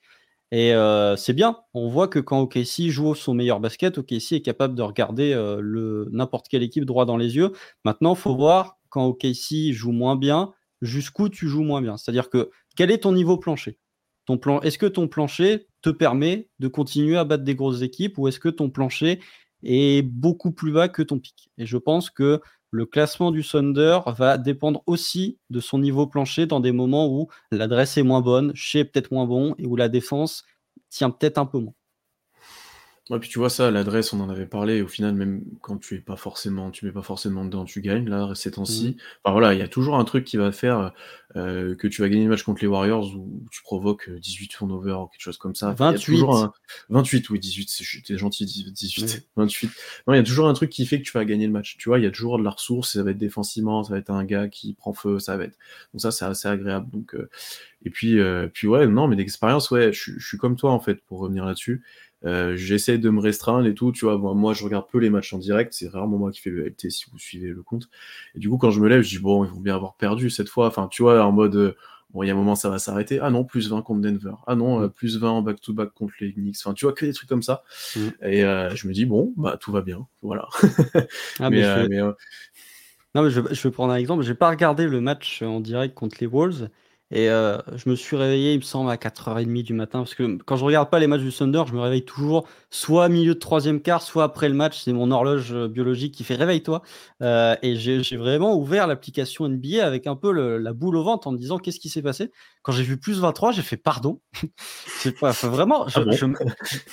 Et 0.51 0.73
euh, 0.75 1.15
c'est 1.15 1.33
bien. 1.33 1.57
On 1.73 1.89
voit 1.89 2.07
que 2.07 2.19
quand 2.19 2.39
OKC 2.41 2.89
joue 2.89 3.15
son 3.15 3.33
meilleur 3.33 3.59
basket, 3.59 3.97
OKC 3.97 4.33
est 4.33 4.41
capable 4.41 4.75
de 4.75 4.83
regarder 4.83 5.33
euh, 5.33 6.07
n'importe 6.11 6.47
quelle 6.47 6.61
équipe 6.61 6.85
droit 6.85 7.05
dans 7.05 7.17
les 7.17 7.35
yeux. 7.35 7.53
Maintenant, 7.83 8.13
il 8.13 8.19
faut 8.19 8.35
voir 8.35 8.77
quand 8.93 9.07
OKC 9.07 9.71
joue 9.71 9.91
moins 9.91 10.15
bien, 10.15 10.53
jusqu'où 10.83 11.27
tu 11.27 11.47
joues 11.47 11.63
moins 11.63 11.81
bien. 11.81 11.97
C'est-à-dire 11.97 12.29
que 12.29 12.51
quel 12.75 12.91
est 12.91 12.99
ton 12.99 13.11
niveau 13.11 13.37
plancher? 13.37 13.79
Ton 14.27 14.37
plan, 14.37 14.61
Est-ce 14.61 14.77
que 14.77 14.85
ton 14.85 15.07
plancher 15.07 15.67
te 15.81 15.89
permet 15.89 16.47
de 16.59 16.67
continuer 16.67 17.17
à 17.17 17.23
battre 17.23 17.43
des 17.43 17.55
grosses 17.55 17.81
équipes 17.81 18.19
ou 18.19 18.27
est-ce 18.27 18.39
que 18.39 18.49
ton 18.49 18.69
plancher 18.69 19.19
est 19.63 20.03
beaucoup 20.03 20.51
plus 20.51 20.71
bas 20.71 20.89
que 20.89 21.01
ton 21.01 21.17
pic? 21.17 21.49
Et 21.57 21.65
je 21.65 21.77
pense 21.77 22.11
que 22.11 22.39
le 22.69 22.85
classement 22.85 23.31
du 23.31 23.43
Thunder 23.43 23.99
va 24.05 24.37
dépendre 24.37 24.83
aussi 24.85 25.39
de 25.49 25.59
son 25.59 25.79
niveau 25.79 26.05
plancher 26.05 26.45
dans 26.45 26.59
des 26.59 26.71
moments 26.71 27.07
où 27.07 27.29
l'adresse 27.51 27.97
est 27.97 28.03
moins 28.03 28.21
bonne, 28.21 28.51
chez 28.53 28.85
peut-être 28.85 29.11
moins 29.11 29.25
bon 29.25 29.55
et 29.57 29.65
où 29.65 29.75
la 29.75 29.89
défense 29.89 30.43
tient 30.89 31.09
peut-être 31.09 31.39
un 31.39 31.47
peu 31.47 31.57
moins. 31.57 31.73
Ouais, 33.09 33.19
puis 33.19 33.27
tu 33.29 33.37
vois 33.37 33.49
ça, 33.49 33.69
l'adresse, 33.69 34.13
on 34.13 34.21
en 34.21 34.29
avait 34.29 34.45
parlé, 34.45 34.81
au 34.81 34.87
final, 34.87 35.13
même 35.13 35.43
quand 35.61 35.77
tu 35.77 35.95
es 35.95 35.99
pas 35.99 36.15
forcément, 36.15 36.71
tu 36.71 36.85
mets 36.85 36.93
pas 36.93 37.01
forcément 37.01 37.43
dedans, 37.43 37.65
tu 37.65 37.81
gagnes, 37.81 38.07
là, 38.07 38.31
ces 38.33 38.51
temps-ci. 38.51 38.91
Mmh. 38.91 38.95
Enfin 39.25 39.33
voilà, 39.33 39.53
il 39.53 39.59
y 39.59 39.61
a 39.61 39.67
toujours 39.67 39.97
un 39.97 40.05
truc 40.05 40.23
qui 40.23 40.37
va 40.37 40.53
faire 40.53 40.93
euh, 41.35 41.75
que 41.75 41.87
tu 41.89 42.01
vas 42.01 42.07
gagner 42.07 42.23
le 42.23 42.29
match 42.29 42.43
contre 42.43 42.61
les 42.61 42.67
Warriors 42.67 43.13
où 43.13 43.43
tu 43.51 43.61
provoques 43.61 44.09
18 44.09 44.47
turnovers 44.47 45.01
ou 45.01 45.07
quelque 45.07 45.21
chose 45.21 45.37
comme 45.37 45.53
ça. 45.53 45.71
Enfin, 45.71 45.87
il 45.87 45.87
y 45.87 45.95
a 45.95 45.97
28. 45.97 46.05
toujours 46.05 46.37
un... 46.37 46.53
28, 46.87 47.29
oui, 47.29 47.39
18, 47.39 47.69
c'est- 47.69 47.83
j'étais 47.83 48.17
gentil, 48.17 48.45
18, 48.45 49.03
Oui. 49.03 49.21
28. 49.35 49.71
Non, 50.07 50.13
il 50.13 50.17
y 50.17 50.19
a 50.21 50.23
toujours 50.23 50.47
un 50.47 50.53
truc 50.53 50.69
qui 50.69 50.85
fait 50.85 50.99
que 50.99 51.05
tu 51.05 51.11
vas 51.11 51.25
gagner 51.25 51.45
le 51.45 51.51
match. 51.51 51.75
Tu 51.77 51.89
vois, 51.89 51.99
il 51.99 52.03
y 52.03 52.07
a 52.07 52.11
toujours 52.11 52.37
de 52.39 52.43
la 52.45 52.51
ressource, 52.51 52.93
ça 52.93 53.03
va 53.03 53.11
être 53.11 53.17
défensivement, 53.17 53.83
ça 53.83 53.91
va 53.91 53.99
être 53.99 54.11
un 54.11 54.23
gars 54.23 54.47
qui 54.47 54.75
prend 54.75 54.93
feu, 54.93 55.19
ça 55.19 55.35
va 55.35 55.43
être. 55.43 55.57
Donc 55.93 55.99
ça, 55.99 56.11
c'est 56.11 56.23
assez 56.23 56.47
agréable. 56.47 56.89
Donc, 56.91 57.15
euh, 57.15 57.29
Et 57.85 57.89
puis, 57.89 58.19
euh, 58.19 58.47
puis 58.53 58.67
ouais, 58.67 58.87
non, 58.87 59.07
mais 59.07 59.15
d'expérience, 59.17 59.69
ouais, 59.71 59.91
je 59.91 60.17
suis 60.19 60.37
comme 60.37 60.55
toi, 60.55 60.71
en 60.71 60.79
fait, 60.79 61.01
pour 61.05 61.19
revenir 61.19 61.45
là-dessus. 61.45 61.83
Euh, 62.25 62.55
J'essaie 62.55 62.97
de 62.97 63.09
me 63.09 63.19
restreindre 63.19 63.67
et 63.67 63.73
tout, 63.73 63.91
tu 63.91 64.05
vois. 64.05 64.17
Moi, 64.17 64.33
moi, 64.33 64.53
je 64.53 64.63
regarde 64.63 64.87
peu 64.89 64.99
les 64.99 65.09
matchs 65.09 65.33
en 65.33 65.37
direct, 65.37 65.73
c'est 65.73 65.89
rarement 65.89 66.17
moi 66.17 66.31
qui 66.31 66.41
fais 66.41 66.49
le 66.49 66.65
LT 66.65 66.89
si 66.89 67.05
vous 67.11 67.19
suivez 67.19 67.49
le 67.49 67.63
compte. 67.63 67.89
Et 68.35 68.39
du 68.39 68.49
coup, 68.49 68.57
quand 68.57 68.71
je 68.71 68.79
me 68.79 68.87
lève, 68.87 69.01
je 69.01 69.09
dis, 69.09 69.19
bon, 69.19 69.43
ils 69.43 69.51
vont 69.51 69.59
bien 69.59 69.75
avoir 69.75 69.95
perdu 69.95 70.29
cette 70.29 70.49
fois. 70.49 70.67
Enfin, 70.67 70.87
tu 70.89 71.01
vois, 71.01 71.23
en 71.23 71.31
mode, 71.31 71.55
euh, 71.55 71.75
bon, 72.13 72.23
il 72.23 72.27
y 72.27 72.29
a 72.29 72.33
un 72.33 72.37
moment, 72.37 72.55
ça 72.55 72.69
va 72.69 72.79
s'arrêter. 72.79 73.19
Ah 73.19 73.29
non, 73.29 73.43
plus 73.43 73.69
20 73.69 73.81
contre 73.81 74.01
Denver. 74.01 74.35
Ah 74.47 74.55
non, 74.55 74.81
euh, 74.81 74.87
plus 74.87 75.17
20 75.17 75.29
en 75.29 75.41
back-to-back 75.41 75.93
contre 75.93 76.13
les 76.21 76.33
Knicks. 76.33 76.57
Enfin, 76.63 76.73
tu 76.73 76.85
vois, 76.85 76.93
que 76.93 77.05
des 77.05 77.13
trucs 77.13 77.29
comme 77.29 77.43
ça. 77.43 77.63
Mm. 77.95 77.99
Et 78.23 78.43
euh, 78.45 78.73
je 78.75 78.87
me 78.87 78.93
dis, 78.93 79.05
bon, 79.05 79.33
bah, 79.35 79.57
tout 79.59 79.71
va 79.71 79.81
bien. 79.81 80.07
Voilà. 80.21 80.47
Ah, 81.39 81.49
mais, 81.49 81.57
mais 81.57 81.63
je 81.63 81.87
mais, 81.89 82.01
Non, 83.15 83.23
mais 83.23 83.29
je, 83.31 83.41
je 83.51 83.67
vais 83.67 83.71
prendre 83.71 83.91
un 83.91 83.97
exemple. 83.97 84.23
J'ai 84.23 84.35
pas 84.35 84.49
regardé 84.49 84.87
le 84.87 85.01
match 85.01 85.41
en 85.41 85.59
direct 85.59 85.93
contre 85.93 86.17
les 86.21 86.27
Wolves. 86.27 86.69
Et 87.15 87.29
euh, 87.29 87.59
je 87.75 87.89
me 87.89 87.95
suis 87.95 88.15
réveillé, 88.15 88.53
il 88.53 88.57
me 88.57 88.63
semble, 88.63 88.89
à 88.89 88.97
4h30 88.97 89.61
du 89.63 89.73
matin. 89.73 89.99
Parce 89.99 90.15
que 90.15 90.37
quand 90.43 90.55
je 90.55 90.65
regarde 90.65 90.89
pas 90.89 90.97
les 90.97 91.05
matchs 91.05 91.21
du 91.21 91.31
Thunder, 91.31 91.63
je 91.67 91.73
me 91.73 91.79
réveille 91.79 92.03
toujours 92.03 92.47
soit 92.71 93.07
milieu 93.07 93.35
de 93.35 93.39
troisième 93.39 93.81
quart, 93.81 94.01
soit 94.01 94.23
après 94.23 94.49
le 94.49 94.55
match. 94.55 94.81
C'est 94.83 94.93
mon 94.93 95.11
horloge 95.11 95.53
euh, 95.53 95.67
biologique 95.67 96.15
qui 96.15 96.23
fait 96.23 96.33
réveille-toi. 96.33 96.81
Euh, 97.21 97.55
et 97.61 97.75
j'ai 97.75 98.17
vraiment 98.17 98.55
ouvert 98.57 98.87
l'application 98.87 99.45
NBA 99.45 99.85
avec 99.85 100.07
un 100.07 100.15
peu 100.15 100.31
le- 100.31 100.57
la 100.57 100.73
boule 100.73 100.97
au 100.97 101.03
ventre 101.03 101.27
en 101.27 101.31
me 101.33 101.37
disant 101.37 101.59
qu'est-ce 101.59 101.79
qui 101.79 101.89
s'est 101.89 102.01
passé? 102.01 102.31
Quand 102.63 102.71
j'ai 102.71 102.83
vu 102.83 102.97
plus 102.99 103.19
23, 103.19 103.51
j'ai 103.51 103.61
fait 103.61 103.77
pardon. 103.77 104.19
C'est 104.87 105.19
pas, 105.19 105.29
enfin, 105.29 105.49
vraiment, 105.49 105.87
je, 105.87 105.99
Ah 105.99 106.05
bon? 106.05 106.11
je 106.13 106.25
m- 106.25 106.35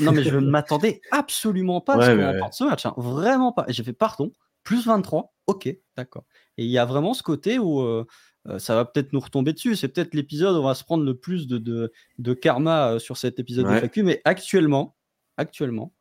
non, 0.01 0.13
mais 0.13 0.23
je 0.23 0.37
ne 0.37 0.51
m'attendais 0.51 1.01
absolument 1.13 1.81
pas 1.81 1.95
à 1.95 2.03
ce 2.03 2.11
qu'on 2.11 2.17
ouais, 2.19 2.25
ouais. 2.25 2.33
remporte 2.33 2.55
ce 2.55 2.65
match. 2.65 2.85
hein. 2.85 2.93
Vraiment 2.99 3.53
pas. 3.53 3.65
Et 3.69 3.73
j'ai 3.73 3.85
fait 3.85 3.93
pardon. 3.95 4.33
Plus 4.63 4.87
23, 4.87 5.33
ok, 5.47 5.75
d'accord. 5.97 6.25
Et 6.59 6.65
il 6.65 6.71
y 6.71 6.77
a 6.77 6.85
vraiment 6.85 7.15
ce 7.15 7.23
côté 7.23 7.59
où 7.59 7.81
euh, 7.81 8.05
euh, 8.49 8.59
ça 8.59 8.75
va 8.75 8.85
peut-être 8.85 9.13
nous 9.13 9.21
retomber 9.21 9.53
dessus. 9.53 9.77
C'est 9.77 9.89
peut-être 9.89 10.15
l'épisode 10.15 10.57
où 10.57 10.61
on 10.61 10.65
va 10.65 10.75
se 10.75 10.85
prendre 10.85 11.05
le 11.05 11.15
plus 11.15 11.47
de, 11.47 11.59
de, 11.59 11.93
de 12.19 12.33
karma 12.35 12.93
euh, 12.95 12.99
sur 12.99 13.17
cet 13.17 13.39
épisode 13.39 13.67
Ouais. 13.67 13.75
de 13.75 13.81
FAQ. 13.81 14.03
Mais 14.03 14.21
actuellement, 14.25 14.97
actuellement, 15.37 15.93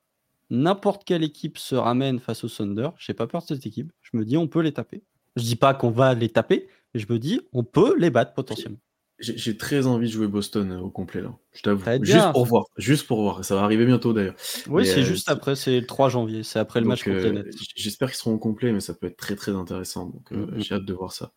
n'importe 0.49 1.03
quelle 1.03 1.23
équipe 1.23 1.57
se 1.57 1.75
ramène 1.75 2.19
face 2.19 2.43
au 2.43 2.49
Thunder. 2.49 2.89
J'ai 2.97 3.13
pas 3.13 3.27
peur 3.27 3.41
de 3.41 3.47
cette 3.47 3.65
équipe. 3.65 3.91
Je 4.01 4.15
me 4.17 4.25
dis, 4.25 4.37
on 4.37 4.47
peut 4.47 4.61
les 4.61 4.71
taper. 4.73 5.03
Je 5.35 5.43
dis 5.43 5.55
pas 5.55 5.73
qu'on 5.73 5.91
va 5.91 6.13
les 6.13 6.29
taper, 6.29 6.67
mais 6.93 6.99
je 6.99 7.11
me 7.11 7.19
dis, 7.19 7.39
on 7.53 7.63
peut 7.63 7.95
les 7.97 8.09
battre 8.09 8.33
potentiellement. 8.33 8.79
J'ai 9.19 9.57
très 9.57 9.85
envie 9.85 10.07
de 10.07 10.13
jouer 10.13 10.27
Boston 10.27 10.71
euh, 10.71 10.79
au 10.79 10.89
complet 10.89 11.21
là, 11.21 11.33
je 11.51 11.61
t'avoue. 11.61 11.83
Juste 12.03 12.31
pour 12.31 12.45
voir, 12.45 12.65
juste 12.77 13.05
pour 13.05 13.21
voir. 13.21 13.43
Ça 13.43 13.55
va 13.55 13.63
arriver 13.63 13.85
bientôt 13.85 14.13
d'ailleurs. 14.13 14.35
Oui, 14.67 14.85
c'est 14.85 15.01
euh, 15.01 15.03
juste 15.03 15.29
après, 15.29 15.55
c'est 15.55 15.79
le 15.81 15.85
3 15.85 16.07
janvier. 16.09 16.43
C'est 16.43 16.59
après 16.59 16.79
le 16.79 16.85
Donc, 16.85 17.05
match 17.05 17.07
euh, 17.07 17.43
J'espère 17.75 18.09
qu'ils 18.09 18.17
seront 18.17 18.33
au 18.33 18.37
complet, 18.37 18.71
mais 18.71 18.79
ça 18.79 18.93
peut 18.93 19.07
être 19.07 19.17
très 19.17 19.35
très 19.35 19.51
intéressant. 19.51 20.05
Donc 20.05 20.31
euh, 20.31 20.45
Mhm. 20.45 20.61
j'ai 20.61 20.75
hâte 20.75 20.85
de 20.85 20.93
voir 20.93 21.11
ça. 21.11 21.31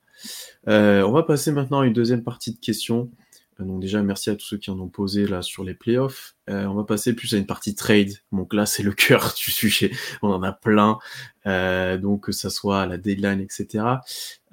Euh, 0.68 1.02
on 1.02 1.10
va 1.12 1.24
passer 1.24 1.50
maintenant 1.50 1.80
à 1.80 1.86
une 1.86 1.92
deuxième 1.92 2.22
partie 2.22 2.52
de 2.54 2.58
questions. 2.58 3.10
Donc 3.58 3.80
déjà 3.80 4.02
merci 4.02 4.30
à 4.30 4.34
tous 4.34 4.44
ceux 4.46 4.56
qui 4.58 4.70
en 4.70 4.80
ont 4.80 4.88
posé 4.88 5.26
là 5.26 5.42
sur 5.42 5.62
les 5.64 5.74
playoffs. 5.74 6.34
Euh, 6.50 6.64
on 6.66 6.74
va 6.74 6.84
passer 6.84 7.14
plus 7.14 7.34
à 7.34 7.38
une 7.38 7.46
partie 7.46 7.74
trade. 7.74 8.12
Donc 8.32 8.54
là 8.54 8.66
c'est 8.66 8.82
le 8.82 8.92
cœur 8.92 9.34
du 9.36 9.50
sujet. 9.50 9.90
On 10.22 10.30
en 10.30 10.42
a 10.42 10.52
plein. 10.52 10.98
Euh, 11.46 11.98
donc 11.98 12.24
que 12.26 12.32
ça 12.32 12.50
soit 12.50 12.82
à 12.82 12.86
la 12.86 12.98
deadline, 12.98 13.40
etc. 13.40 13.84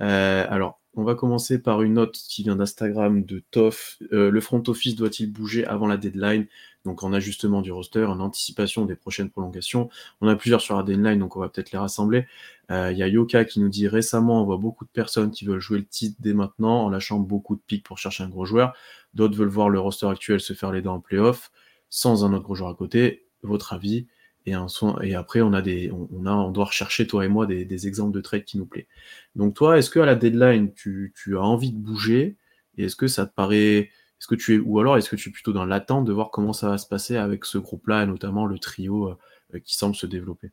Euh, 0.01 0.45
alors 0.49 0.78
on 0.95 1.03
va 1.03 1.15
commencer 1.15 1.61
par 1.61 1.81
une 1.81 1.93
note 1.93 2.17
qui 2.17 2.43
vient 2.43 2.55
d'Instagram 2.55 3.23
de 3.23 3.43
Toff. 3.51 3.97
Euh, 4.11 4.31
le 4.31 4.41
front 4.41 4.63
office 4.67 4.95
doit-il 4.95 5.31
bouger 5.31 5.65
avant 5.65 5.87
la 5.87 5.97
deadline? 5.97 6.47
Donc 6.85 7.03
en 7.03 7.13
ajustement 7.13 7.61
du 7.61 7.71
roster, 7.71 8.05
en 8.05 8.19
anticipation 8.19 8.85
des 8.85 8.95
prochaines 8.95 9.29
prolongations. 9.29 9.89
On 10.21 10.27
a 10.27 10.35
plusieurs 10.35 10.61
sur 10.61 10.75
la 10.75 10.83
deadline, 10.83 11.19
donc 11.19 11.35
on 11.35 11.39
va 11.39 11.49
peut-être 11.49 11.71
les 11.71 11.77
rassembler. 11.77 12.25
Euh, 12.71 12.91
Il 12.91 12.97
y 12.97 13.03
a 13.03 13.07
Yoka 13.07 13.45
qui 13.45 13.59
nous 13.59 13.69
dit 13.69 13.87
récemment, 13.87 14.41
on 14.41 14.45
voit 14.45 14.57
beaucoup 14.57 14.85
de 14.85 14.89
personnes 14.89 15.31
qui 15.31 15.45
veulent 15.45 15.59
jouer 15.59 15.79
le 15.79 15.85
titre 15.85 16.17
dès 16.19 16.33
maintenant 16.33 16.85
en 16.85 16.89
lâchant 16.89 17.19
beaucoup 17.19 17.55
de 17.55 17.61
pics 17.61 17.83
pour 17.83 17.97
chercher 17.97 18.23
un 18.23 18.29
gros 18.29 18.45
joueur. 18.45 18.73
D'autres 19.13 19.35
veulent 19.37 19.49
voir 19.49 19.69
le 19.69 19.79
roster 19.79 20.07
actuel 20.07 20.39
se 20.39 20.53
faire 20.53 20.71
les 20.71 20.81
dents 20.81 20.95
en 20.95 20.99
playoff 20.99 21.51
sans 21.89 22.25
un 22.25 22.33
autre 22.33 22.43
gros 22.43 22.55
joueur 22.55 22.69
à 22.71 22.75
côté. 22.75 23.25
Votre 23.43 23.73
avis? 23.73 24.07
Et, 24.49 25.13
un 25.13 25.19
après, 25.19 25.41
on 25.41 25.53
a 25.53 25.61
des, 25.61 25.91
on, 25.91 26.07
on 26.13 26.25
a, 26.25 26.31
on 26.31 26.51
doit 26.51 26.65
rechercher 26.65 27.07
toi 27.07 27.25
et 27.25 27.27
moi 27.27 27.45
des, 27.45 27.65
des 27.65 27.87
exemples 27.87 28.13
de 28.13 28.21
trades 28.21 28.45
qui 28.45 28.57
nous 28.57 28.65
plaît. 28.65 28.87
Donc 29.35 29.55
toi, 29.55 29.77
est-ce 29.77 29.89
que 29.89 29.99
à 29.99 30.05
la 30.05 30.15
deadline, 30.15 30.73
tu, 30.73 31.13
tu 31.15 31.37
as 31.37 31.41
envie 31.41 31.71
de 31.71 31.77
bouger 31.77 32.37
et 32.77 32.85
est-ce 32.85 32.95
que 32.95 33.07
ça 33.07 33.25
te 33.25 33.33
paraît, 33.33 33.77
est-ce 33.77 34.27
que 34.27 34.35
tu 34.35 34.55
es, 34.55 34.57
ou 34.59 34.79
alors 34.79 34.97
est-ce 34.97 35.09
que 35.09 35.15
tu 35.15 35.29
es 35.29 35.31
plutôt 35.31 35.53
dans 35.53 35.65
l'attente 35.65 36.05
de 36.05 36.13
voir 36.13 36.31
comment 36.31 36.53
ça 36.53 36.69
va 36.69 36.77
se 36.77 36.87
passer 36.87 37.17
avec 37.17 37.45
ce 37.45 37.57
groupe-là 37.57 38.03
et 38.03 38.05
notamment 38.05 38.45
le 38.45 38.57
trio 38.57 39.09
euh, 39.53 39.59
qui 39.59 39.75
semble 39.75 39.95
se 39.95 40.05
développer? 40.05 40.51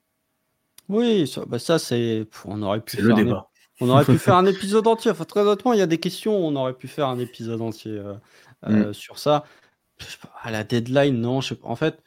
Oui, 0.89 1.27
ça, 1.27 1.45
bah 1.47 1.59
ça 1.59 1.79
c'est. 1.79 2.27
On 2.45 2.63
aurait 2.63 2.81
pu 2.81 2.97
faire 2.97 3.07
le 3.07 3.13
un 3.13 3.17
débat. 3.17 3.51
On 3.81 3.89
aurait 3.89 4.05
pu 4.05 4.19
faire 4.19 4.37
un 4.37 4.47
épisode 4.47 4.87
entier. 4.87 5.11
Enfin, 5.11 5.25
très 5.25 5.41
honnêtement, 5.41 5.73
il 5.73 5.79
y 5.79 5.83
a 5.83 5.87
des 5.87 5.99
questions. 5.99 6.37
On 6.37 6.55
aurait 6.57 6.75
pu 6.75 6.89
faire 6.89 7.09
un 7.09 7.19
épisode 7.19 7.61
entier 7.61 7.93
euh, 7.93 8.15
euh, 8.67 8.93
sur 8.93 9.19
ça. 9.19 9.45
À 10.43 10.51
la 10.51 10.65
deadline, 10.65 11.21
non. 11.21 11.41
Je 11.41 11.49
sais 11.49 11.55
pas. 11.57 11.69
En 11.69 11.77
fait, 11.77 12.03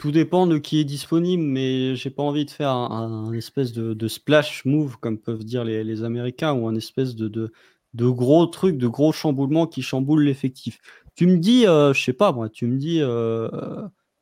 tout 0.00 0.10
dépend 0.10 0.46
de 0.46 0.56
qui 0.56 0.80
est 0.80 0.84
disponible, 0.84 1.42
mais 1.42 1.94
j'ai 1.94 2.08
pas 2.08 2.22
envie 2.22 2.46
de 2.46 2.50
faire 2.50 2.70
un, 2.70 3.32
espèce 3.34 3.72
de, 3.72 4.08
splash 4.08 4.64
move, 4.64 4.96
comme 4.98 5.18
peuvent 5.18 5.44
dire 5.44 5.62
les, 5.62 6.02
Américains, 6.02 6.54
ou 6.54 6.66
un 6.66 6.74
espèce 6.74 7.14
de, 7.14 7.52
gros 7.94 8.46
truc, 8.46 8.78
de 8.78 8.88
gros 8.88 9.12
chamboulement 9.12 9.66
qui 9.66 9.82
chamboule 9.82 10.22
l'effectif. 10.24 10.78
Tu 11.14 11.26
me 11.26 11.36
dis, 11.36 11.66
euh, 11.66 11.92
je 11.92 12.02
sais 12.02 12.14
pas 12.14 12.32
moi, 12.32 12.48
tu 12.48 12.66
me 12.66 12.78
dis 12.78 13.00
euh, 13.02 13.50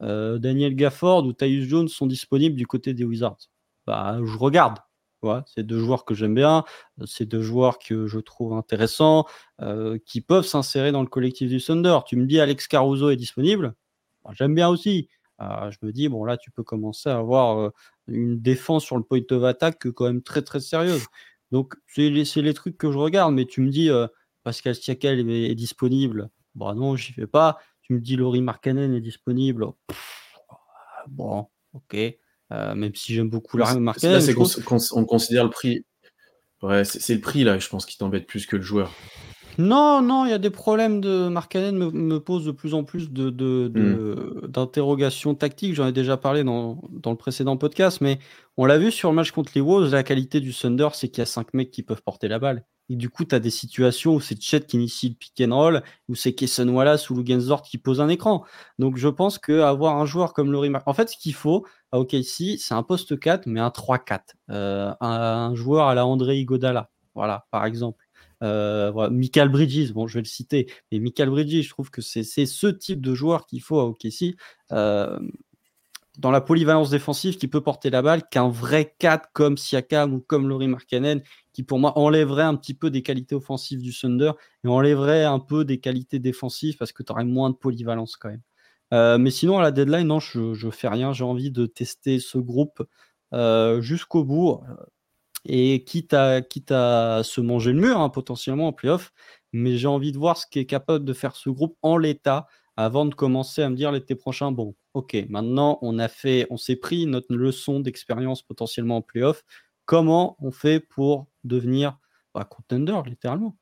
euh, 0.02 0.38
Daniel 0.38 0.74
Gafford 0.74 1.24
ou 1.26 1.32
Tyus 1.32 1.68
Jones 1.68 1.88
sont 1.88 2.06
disponibles 2.06 2.56
du 2.56 2.66
côté 2.66 2.92
des 2.92 3.04
Wizards. 3.04 3.48
Bah, 3.86 4.18
je 4.24 4.36
regarde. 4.36 4.78
Tu 5.20 5.26
vois, 5.26 5.44
c'est 5.46 5.64
deux 5.64 5.78
joueurs 5.80 6.04
que 6.04 6.14
j'aime 6.14 6.34
bien, 6.34 6.64
c'est 7.04 7.26
deux 7.26 7.42
joueurs 7.42 7.78
que 7.80 8.06
je 8.06 8.20
trouve 8.20 8.52
intéressants, 8.52 9.26
euh, 9.60 9.98
qui 10.06 10.20
peuvent 10.20 10.46
s'insérer 10.46 10.92
dans 10.92 11.02
le 11.02 11.08
collectif 11.08 11.48
du 11.48 11.60
Thunder. 11.60 11.98
Tu 12.06 12.16
me 12.16 12.26
dis 12.26 12.38
Alex 12.40 12.68
Caruso 12.68 13.10
est 13.10 13.16
disponible, 13.16 13.74
Bah, 14.24 14.30
j'aime 14.34 14.54
bien 14.54 14.68
aussi. 14.68 15.08
Euh, 15.40 15.70
je 15.70 15.78
me 15.82 15.92
dis, 15.92 16.08
bon 16.08 16.24
là, 16.24 16.36
tu 16.36 16.50
peux 16.50 16.62
commencer 16.62 17.08
à 17.08 17.18
avoir 17.18 17.72
une 18.06 18.40
défense 18.40 18.84
sur 18.84 18.96
le 18.96 19.02
point 19.02 19.20
of 19.30 19.44
attack 19.44 19.88
quand 19.90 20.06
même 20.06 20.22
très 20.22 20.42
très 20.42 20.60
sérieuse. 20.60 21.06
Donc, 21.52 21.74
c'est 21.86 22.10
les, 22.10 22.24
les 22.42 22.54
trucs 22.54 22.76
que 22.76 22.90
je 22.92 22.98
regarde, 22.98 23.34
mais 23.34 23.46
tu 23.46 23.60
me 23.60 23.70
dis 23.70 23.90
Pascal 24.42 24.74
Siakal 24.74 25.18
est, 25.30 25.50
est 25.50 25.54
disponible, 25.54 26.30
bah 26.54 26.74
non, 26.74 26.96
j'y 26.96 27.12
vais 27.12 27.26
pas. 27.26 27.58
Tu 27.82 27.94
me 27.94 28.00
dis 28.00 28.16
Laurie 28.16 28.42
Markkanen 28.42 28.94
est 28.94 29.00
disponible, 29.00 29.66
Pff, 29.86 30.38
bon, 31.06 31.46
ok. 31.72 31.96
Euh, 32.50 32.74
même 32.74 32.94
si 32.94 33.14
j'aime 33.14 33.30
beaucoup 33.30 33.56
Laurie 33.56 33.74
Là, 33.74 33.80
Markkanen, 33.80 34.20
c'est 34.20 34.34
qu'on 34.34 35.04
considère 35.04 35.44
le 35.44 35.50
prix. 35.50 35.84
Ouais, 36.62 36.84
c'est 36.84 37.14
le 37.14 37.20
prix 37.20 37.44
là, 37.44 37.58
je 37.58 37.68
pense, 37.68 37.86
qui 37.86 37.96
t'embête 37.96 38.26
plus 38.26 38.46
que 38.46 38.56
le 38.56 38.62
joueur. 38.62 38.92
Non, 39.60 40.02
non, 40.02 40.24
il 40.24 40.30
y 40.30 40.32
a 40.32 40.38
des 40.38 40.50
problèmes 40.50 41.00
de 41.00 41.26
Markkanen 41.28 41.76
me, 41.76 41.90
me 41.90 42.20
pose 42.20 42.44
de 42.44 42.52
plus 42.52 42.74
en 42.74 42.84
plus 42.84 43.10
de, 43.10 43.28
de- 43.28 43.66
de- 43.66 44.46
d'interrogations 44.46 45.34
tactiques. 45.34 45.74
J'en 45.74 45.88
ai 45.88 45.92
déjà 45.92 46.16
parlé 46.16 46.44
dans, 46.44 46.80
dans 46.92 47.10
le 47.10 47.16
précédent 47.16 47.56
podcast, 47.56 48.00
mais 48.00 48.20
on 48.56 48.66
l'a 48.66 48.78
vu 48.78 48.92
sur 48.92 49.10
le 49.10 49.16
match 49.16 49.32
contre 49.32 49.50
les 49.56 49.60
Wolves, 49.60 49.90
la 49.90 50.04
qualité 50.04 50.38
du 50.38 50.54
Thunder, 50.54 50.90
c'est 50.92 51.08
qu'il 51.08 51.18
y 51.18 51.22
a 51.22 51.26
cinq 51.26 51.54
mecs 51.54 51.72
qui 51.72 51.82
peuvent 51.82 52.02
porter 52.04 52.28
la 52.28 52.38
balle. 52.38 52.64
Et 52.88 52.94
du 52.94 53.10
coup, 53.10 53.24
tu 53.24 53.34
as 53.34 53.40
des 53.40 53.50
situations 53.50 54.14
où 54.14 54.20
c'est 54.20 54.40
Chet 54.40 54.60
qui 54.60 54.76
initie 54.76 55.08
le 55.08 55.14
pick 55.16 55.42
and 55.46 55.54
roll, 55.54 55.82
où 56.08 56.14
c'est 56.14 56.34
Kesson 56.34 56.68
Wallace 56.68 57.10
ou 57.10 57.16
Lugensdort 57.16 57.62
qui 57.62 57.78
pose 57.78 58.00
un 58.00 58.08
écran. 58.08 58.44
Donc 58.78 58.96
je 58.96 59.08
pense 59.08 59.38
qu'avoir 59.38 59.96
un 59.96 60.06
joueur 60.06 60.34
comme 60.34 60.52
Laurie 60.52 60.70
Mark... 60.70 60.86
En 60.86 60.94
fait, 60.94 61.10
ce 61.10 61.16
qu'il 61.18 61.34
faut 61.34 61.66
à 61.90 61.98
OKC, 61.98 62.58
c'est 62.58 62.74
un 62.74 62.84
poste 62.84 63.18
4, 63.18 63.46
mais 63.46 63.58
un 63.60 63.70
3-4. 63.70 64.20
Euh, 64.50 64.92
un, 65.00 65.08
un 65.10 65.54
joueur 65.56 65.88
à 65.88 65.94
la 65.96 66.06
André 66.06 66.38
Iguodala, 66.38 66.90
voilà, 67.16 67.46
par 67.50 67.64
exemple. 67.66 68.04
Euh. 68.42 69.10
Michael 69.10 69.48
Bridges, 69.48 69.92
bon, 69.92 70.06
je 70.06 70.14
vais 70.14 70.20
le 70.20 70.26
citer, 70.26 70.70
mais 70.90 70.98
Michael 70.98 71.30
Bridges, 71.30 71.62
je 71.62 71.70
trouve 71.70 71.90
que 71.90 72.02
c'est 72.02 72.22
ce 72.22 72.66
type 72.66 73.00
de 73.00 73.14
joueur 73.14 73.46
qu'il 73.46 73.62
faut 73.62 73.80
à 73.80 73.84
OKC. 73.84 74.36
Euh, 74.72 75.18
dans 76.18 76.32
la 76.32 76.40
polyvalence 76.40 76.90
défensive 76.90 77.36
qui 77.36 77.46
peut 77.46 77.60
porter 77.60 77.90
la 77.90 78.02
balle 78.02 78.28
qu'un 78.28 78.48
vrai 78.48 78.92
4 78.98 79.28
comme 79.32 79.56
Siakam 79.56 80.14
ou 80.14 80.20
comme 80.20 80.48
Laurie 80.48 80.66
Markkanen 80.66 81.22
qui 81.52 81.62
pour 81.62 81.78
moi 81.78 81.96
enlèverait 81.96 82.42
un 82.42 82.56
petit 82.56 82.74
peu 82.74 82.90
des 82.90 83.02
qualités 83.02 83.36
offensives 83.36 83.80
du 83.80 83.96
Thunder 83.96 84.32
et 84.64 84.68
enlèverait 84.68 85.24
un 85.24 85.38
peu 85.38 85.64
des 85.64 85.78
qualités 85.78 86.18
défensives 86.18 86.76
parce 86.76 86.90
que 86.90 87.04
tu 87.04 87.12
aurais 87.12 87.24
moins 87.24 87.50
de 87.50 87.54
polyvalence 87.54 88.16
quand 88.16 88.30
même. 88.30 88.42
Euh, 88.92 89.16
mais 89.18 89.30
sinon 89.30 89.58
à 89.58 89.62
la 89.62 89.70
deadline, 89.70 90.08
non, 90.08 90.18
je, 90.18 90.54
je 90.54 90.70
fais 90.70 90.88
rien. 90.88 91.12
J'ai 91.12 91.22
envie 91.22 91.52
de 91.52 91.66
tester 91.66 92.18
ce 92.18 92.38
groupe 92.38 92.82
jusqu'au 93.80 94.24
bout 94.24 94.60
et 95.48 95.84
quitte 95.84 96.14
à, 96.14 96.42
quitte 96.42 96.70
à 96.70 97.22
se 97.24 97.40
manger 97.40 97.72
le 97.72 97.80
mur 97.80 98.00
hein, 98.00 98.08
potentiellement 98.10 98.68
en 98.68 98.72
playoff, 98.72 99.12
mais 99.52 99.76
j'ai 99.76 99.88
envie 99.88 100.12
de 100.12 100.18
voir 100.18 100.36
ce 100.36 100.46
qu'est 100.48 100.66
capable 100.66 101.04
de 101.04 101.12
faire 101.12 101.34
ce 101.34 101.50
groupe 101.50 101.76
en 101.82 101.96
l'état 101.96 102.46
avant 102.76 103.06
de 103.06 103.14
commencer 103.14 103.62
à 103.62 103.70
me 103.70 103.74
dire 103.74 103.90
l'été 103.90 104.14
prochain, 104.14 104.52
bon, 104.52 104.76
ok, 104.94 105.16
maintenant 105.28 105.78
on 105.82 105.98
a 105.98 106.06
fait, 106.06 106.46
on 106.50 106.56
s'est 106.56 106.76
pris 106.76 107.06
notre 107.06 107.34
leçon 107.34 107.80
d'expérience 107.80 108.42
potentiellement 108.42 108.98
en 108.98 109.02
playoff. 109.02 109.44
Comment 109.84 110.36
on 110.40 110.52
fait 110.52 110.80
pour 110.80 111.26
devenir 111.44 111.98
bah, 112.34 112.44
contender, 112.44 113.00
littéralement? 113.06 113.56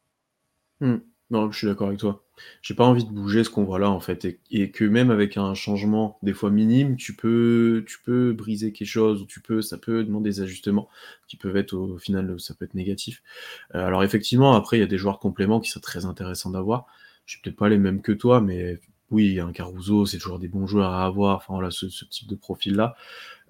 Hmm. 0.80 0.96
Non, 1.30 1.50
je 1.50 1.58
suis 1.58 1.66
d'accord 1.66 1.88
avec 1.88 1.98
toi. 1.98 2.24
J'ai 2.62 2.74
pas 2.74 2.84
envie 2.84 3.04
de 3.04 3.10
bouger 3.10 3.42
ce 3.42 3.50
qu'on 3.50 3.64
voit 3.64 3.80
là 3.80 3.90
en 3.90 3.98
fait, 3.98 4.38
et, 4.50 4.70
que 4.70 4.84
même 4.84 5.10
avec 5.10 5.36
un 5.36 5.54
changement 5.54 6.18
des 6.22 6.34
fois 6.34 6.50
minime, 6.50 6.96
tu 6.96 7.16
peux, 7.16 7.84
tu 7.88 7.98
peux 8.04 8.32
briser 8.32 8.72
quelque 8.72 8.86
chose, 8.88 9.22
ou 9.22 9.26
tu 9.26 9.40
peux, 9.40 9.60
ça 9.60 9.76
peut 9.78 10.04
demander 10.04 10.30
des 10.30 10.40
ajustements 10.42 10.88
qui 11.26 11.36
peuvent 11.36 11.56
être 11.56 11.72
au, 11.74 11.98
final, 11.98 12.38
ça 12.38 12.54
peut 12.54 12.64
être 12.64 12.74
négatif. 12.74 13.22
Euh, 13.74 13.84
alors 13.86 14.04
effectivement, 14.04 14.54
après 14.54 14.76
il 14.76 14.80
y 14.80 14.84
a 14.84 14.86
des 14.86 14.98
joueurs 14.98 15.18
compléments 15.18 15.60
qui 15.60 15.70
sont 15.70 15.80
très 15.80 16.04
intéressants 16.04 16.50
d'avoir. 16.50 16.86
Je 17.24 17.32
suis 17.32 17.42
peut-être 17.42 17.56
pas 17.56 17.68
les 17.68 17.78
mêmes 17.78 18.02
que 18.02 18.12
toi, 18.12 18.40
mais 18.40 18.78
oui, 19.10 19.38
un 19.38 19.52
Caruso, 19.52 20.04
c'est 20.04 20.18
toujours 20.18 20.38
des 20.38 20.48
bons 20.48 20.66
joueurs 20.66 20.92
à 20.92 21.06
avoir. 21.06 21.36
Enfin 21.36 21.54
voilà, 21.54 21.70
ce, 21.70 21.86
type 21.86 22.28
de 22.28 22.34
profil-là. 22.34 22.96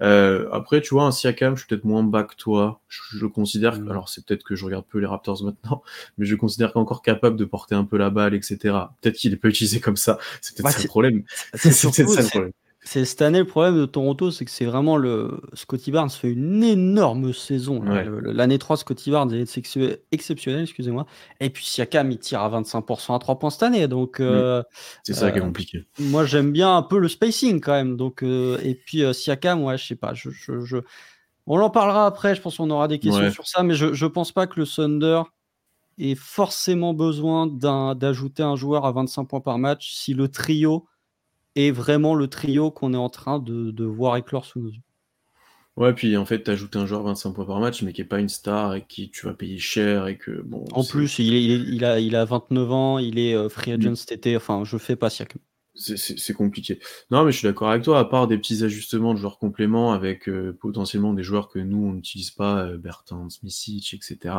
Euh, 0.03 0.49
après, 0.53 0.83
tu 0.83 0.95
vois, 0.95 1.05
un 1.05 1.11
Siakam, 1.11 1.57
je 1.57 1.61
suis 1.61 1.69
peut-être 1.69 1.85
moins 1.85 2.03
bas 2.03 2.25
que 2.25 2.37
toi. 2.37 2.81
Je, 2.89 3.25
considère, 3.27 3.81
mm. 3.81 3.91
alors 3.91 4.09
c'est 4.09 4.25
peut-être 4.27 4.45
que 4.45 4.55
je 4.55 4.65
regarde 4.65 4.85
peu 4.87 4.99
les 4.99 5.07
Raptors 5.07 5.43
maintenant, 5.43 5.83
mais 6.19 6.27
je 6.27 6.35
considère 6.37 6.73
qu'encore 6.73 7.03
capable 7.03 7.37
de 7.37 7.45
porter 7.45 7.75
un 7.75 7.85
peu 7.85 7.97
la 7.97 8.11
balle, 8.11 8.35
etc. 8.35 8.59
Peut-être 9.01 9.17
qu'il 9.17 9.33
est 9.33 9.37
pas 9.37 9.49
utilisé 9.49 9.81
comme 9.81 9.97
ça. 9.97 10.19
C'est 10.43 10.55
peut-être 10.55 10.65
bah, 10.65 10.71
ça 10.73 10.83
le 10.83 10.89
problème. 10.89 11.23
C'est 11.55 11.71
peut-être 11.91 12.11
ça 12.11 12.23
le 12.23 12.29
problème. 12.29 12.53
C'est 12.87 13.05
cette 13.05 13.21
année 13.21 13.41
le 13.41 13.47
problème 13.47 13.77
de 13.77 13.85
Toronto, 13.85 14.31
c'est 14.31 14.45
que 14.45 14.51
c'est 14.51 14.65
vraiment 14.65 14.97
le 14.97 15.41
Scotty 15.55 15.91
Barnes 15.91 16.09
fait 16.09 16.31
une 16.31 16.63
énorme 16.63 17.33
saison. 17.33 17.83
L'année 17.83 18.59
3, 18.59 18.77
Scotty 18.77 19.11
Barnes 19.11 19.35
est 19.35 19.59
exceptionnel, 20.13 20.63
excusez-moi. 20.63 21.05
Et 21.41 21.51
puis 21.51 21.65
Siakam, 21.65 22.13
il 22.13 22.19
tire 22.21 22.43
à 22.43 22.49
25% 22.49 23.17
à 23.17 23.19
3 23.19 23.41
points 23.41 23.51
cette 23.51 23.65
année. 23.65 23.89
Donc, 23.89 24.21
euh, 24.21 24.63
c'est 25.03 25.15
ça 25.15 25.33
qui 25.33 25.39
est 25.39 25.41
euh, 25.41 25.45
compliqué. 25.45 25.85
Moi, 25.99 26.27
j'aime 26.27 26.53
bien 26.53 26.77
un 26.77 26.83
peu 26.83 27.01
le 27.01 27.09
spacing 27.09 27.61
quand 27.61 27.73
même. 27.73 27.97
Donc, 27.97 28.23
euh, 28.23 28.57
et 28.63 28.77
puis 28.77 29.03
Siakam, 29.13 29.65
ouais, 29.65 29.77
je 29.77 29.85
sais 29.85 29.97
pas. 29.97 30.15
Je, 30.15 30.31
je, 30.31 30.77
On 31.49 31.59
en 31.59 31.71
parlera 31.71 32.07
après. 32.07 32.37
Je 32.37 32.41
pense 32.41 32.59
qu'on 32.59 32.71
aura 32.71 32.87
des 32.87 33.01
questions 33.01 33.33
sur 33.33 33.49
ça, 33.49 33.65
mais 33.65 33.75
je, 33.75 33.95
je 33.95 34.07
pense 34.07 34.31
pas 34.31 34.47
que 34.47 34.61
le 34.61 34.67
Thunder 34.67 35.23
ait 35.99 36.15
forcément 36.15 36.95
besoin 36.95 37.49
d'ajouter 37.49 38.45
un, 38.45 38.51
un 38.51 38.57
joueur 38.57 38.87
à 38.87 38.93
25 38.93 39.25
points 39.25 39.41
par 39.41 39.59
match 39.59 39.93
si 39.93 40.15
le 40.15 40.29
trio 40.29 40.87
est 41.57 41.71
vraiment 41.71 42.15
le 42.15 42.29
trio 42.29 42.71
qu'on 42.71 42.95
est 42.95 42.99
en 42.99 43.09
train 43.09 43.39
de, 43.39 43.85
voir 43.85 44.17
éclore 44.17 44.45
sous 44.45 44.61
nos 44.61 44.71
yeux. 44.71 44.83
Ouais, 45.77 45.93
puis 45.93 46.17
en 46.17 46.25
fait, 46.25 46.43
tu 46.43 46.51
ajoutes 46.51 46.77
un 46.77 46.87
joueur 46.87 47.03
25 47.03 47.33
points 47.33 47.45
par 47.45 47.61
match, 47.61 47.83
mais 47.83 47.93
qui 47.93 48.01
n'est 48.01 48.07
pas 48.07 48.19
une 48.19 48.31
star 48.31 48.75
et 48.75 48.87
qui 48.87 49.11
tu 49.11 49.27
vas 49.27 49.35
payer 49.35 49.59
cher 49.59 50.07
et 50.07 50.17
que 50.17 50.41
bon. 50.43 50.65
En 50.73 50.85
plus, 50.85 51.19
il, 51.19 51.35
il, 51.35 51.85
a, 51.85 52.01
il 52.01 52.17
a 52.17 52.25
29 52.25 52.73
ans, 52.73 52.99
il 52.99 53.19
est 53.19 53.35
euh, 53.35 53.51
free 53.51 53.73
agent 53.73 53.95
cet 53.95 54.13
été, 54.13 54.37
enfin, 54.37 54.65
je 54.65 54.79
fais 54.79 54.97
pas 54.97 55.11
Siakam. 55.11 55.41
C'est 55.75 56.33
compliqué. 56.33 56.81
Non, 57.11 57.25
mais 57.25 57.33
je 57.33 57.37
suis 57.37 57.47
d'accord 57.47 57.69
avec 57.69 57.83
toi, 57.83 57.99
à 57.99 58.07
part 58.07 58.27
des 58.27 58.39
petits 58.39 58.65
ajustements 58.65 59.13
de 59.13 59.19
joueurs 59.19 59.39
compléments 59.39 59.93
avec 59.93 60.27
euh, 60.31 60.57
potentiellement 60.59 61.13
des 61.13 61.23
joueurs 61.23 61.51
que 61.51 61.59
nous, 61.59 61.85
on 61.85 61.93
n'utilise 61.93 62.31
pas, 62.31 62.65
euh, 62.65 62.79
Bertrand, 62.79 63.29
Smisic, 63.29 63.93
etc. 63.93 64.35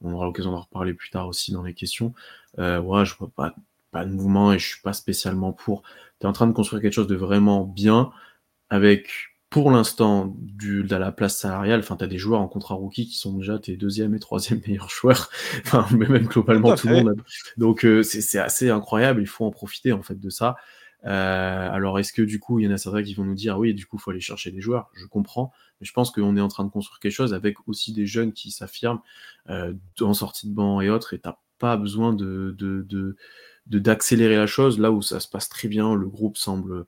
On 0.00 0.12
aura 0.12 0.26
l'occasion 0.26 0.50
d'en 0.50 0.62
reparler 0.62 0.94
plus 0.94 1.10
tard 1.10 1.28
aussi 1.28 1.52
dans 1.52 1.62
les 1.62 1.74
questions. 1.74 2.12
ouais, 2.58 3.04
je 3.04 3.14
vois 3.16 3.30
pas, 3.36 3.54
pas 3.92 4.04
de 4.04 4.10
mouvement 4.10 4.52
et 4.52 4.58
je 4.58 4.66
suis 4.66 4.80
pas 4.80 4.92
spécialement 4.92 5.52
pour. 5.52 5.82
Tu 6.18 6.26
es 6.26 6.28
en 6.28 6.32
train 6.32 6.48
de 6.48 6.52
construire 6.52 6.82
quelque 6.82 6.94
chose 6.94 7.06
de 7.06 7.14
vraiment 7.14 7.64
bien 7.64 8.10
avec 8.70 9.32
pour 9.52 9.70
l'instant 9.70 10.34
du 10.38 10.82
de 10.82 10.96
la 10.96 11.12
place 11.12 11.36
salariale, 11.36 11.80
enfin 11.80 11.96
tu 11.96 12.04
as 12.04 12.06
des 12.06 12.16
joueurs 12.16 12.40
en 12.40 12.48
contrat 12.48 12.74
rookie 12.74 13.06
qui 13.06 13.16
sont 13.16 13.36
déjà 13.36 13.58
tes 13.58 13.76
deuxième 13.76 14.14
et 14.14 14.18
troisième 14.18 14.60
meilleurs 14.66 14.88
joueurs, 14.88 15.30
enfin 15.58 15.86
mais 15.96 16.08
même 16.08 16.26
globalement 16.26 16.74
tout, 16.74 16.88
le 16.88 16.94
monde. 16.94 17.22
Donc 17.58 17.84
euh, 17.84 18.02
c'est 18.02 18.38
assez 18.38 18.70
incroyable, 18.70 19.20
il 19.20 19.26
faut 19.26 19.44
en 19.44 19.50
profiter 19.50 19.92
en 19.92 20.02
fait 20.02 20.18
de 20.18 20.30
ça. 20.30 20.56
Euh, 21.04 21.70
alors 21.70 21.98
est-ce 21.98 22.12
que 22.12 22.22
du 22.22 22.38
coup 22.38 22.60
il 22.60 22.64
y 22.64 22.68
en 22.68 22.70
a 22.70 22.78
certains 22.78 23.02
qui 23.02 23.12
vont 23.12 23.24
nous 23.24 23.34
dire 23.34 23.58
oui 23.58 23.74
du 23.74 23.86
coup 23.86 23.96
il 23.96 24.00
faut 24.00 24.12
aller 24.12 24.20
chercher 24.20 24.52
des 24.52 24.62
joueurs, 24.62 24.88
je 24.94 25.04
comprends, 25.04 25.52
mais 25.80 25.86
je 25.86 25.92
pense 25.92 26.10
qu'on 26.10 26.36
est 26.36 26.40
en 26.40 26.48
train 26.48 26.64
de 26.64 26.70
construire 26.70 26.98
quelque 26.98 27.12
chose 27.12 27.34
avec 27.34 27.56
aussi 27.68 27.92
des 27.92 28.06
jeunes 28.06 28.32
qui 28.32 28.52
s'affirment 28.52 29.02
euh, 29.50 29.74
en 30.00 30.14
sortie 30.14 30.48
de 30.48 30.54
banc 30.54 30.80
et 30.80 30.88
autres 30.88 31.12
et 31.12 31.18
t'as 31.18 31.36
pas 31.58 31.76
besoin 31.76 32.14
de, 32.14 32.54
de, 32.58 32.86
de 32.88 33.16
d'accélérer 33.66 34.36
la 34.36 34.46
chose 34.46 34.78
là 34.78 34.90
où 34.90 35.02
ça 35.02 35.20
se 35.20 35.28
passe 35.28 35.48
très 35.48 35.68
bien. 35.68 35.94
Le 35.94 36.08
groupe 36.08 36.36
semble 36.36 36.86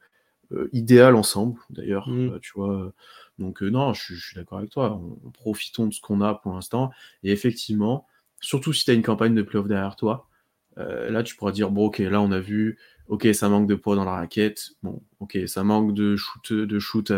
euh, 0.52 0.68
idéal 0.72 1.16
ensemble, 1.16 1.58
d'ailleurs, 1.70 2.08
mmh. 2.08 2.30
euh, 2.30 2.38
tu 2.40 2.52
vois. 2.54 2.92
Donc 3.38 3.62
euh, 3.62 3.70
non, 3.70 3.94
je, 3.94 4.14
suis 4.14 4.36
d'accord 4.36 4.58
avec 4.58 4.70
toi. 4.70 5.00
On, 5.24 5.30
profitons 5.30 5.86
de 5.86 5.92
ce 5.92 6.00
qu'on 6.00 6.20
a 6.20 6.34
pour 6.34 6.52
l'instant. 6.52 6.90
Et 7.22 7.32
effectivement, 7.32 8.06
surtout 8.40 8.72
si 8.72 8.84
tu 8.84 8.90
as 8.90 8.94
une 8.94 9.02
campagne 9.02 9.34
de 9.34 9.42
playoff 9.42 9.66
derrière 9.66 9.96
toi, 9.96 10.28
là 10.76 11.22
tu 11.22 11.36
pourras 11.36 11.52
dire 11.52 11.70
bon 11.70 11.86
ok, 11.86 11.98
là 11.98 12.20
on 12.20 12.32
a 12.32 12.40
vu, 12.40 12.78
ok 13.08 13.28
ça 13.32 13.48
manque 13.48 13.68
de 13.68 13.74
poids 13.74 13.96
dans 13.96 14.04
la 14.04 14.12
raquette, 14.12 14.70
bon 14.82 15.02
ok 15.20 15.38
ça 15.46 15.64
manque 15.64 15.94
de 15.94 16.16
shoot, 16.16 16.52
de 16.52 16.78
shoot 16.78 17.12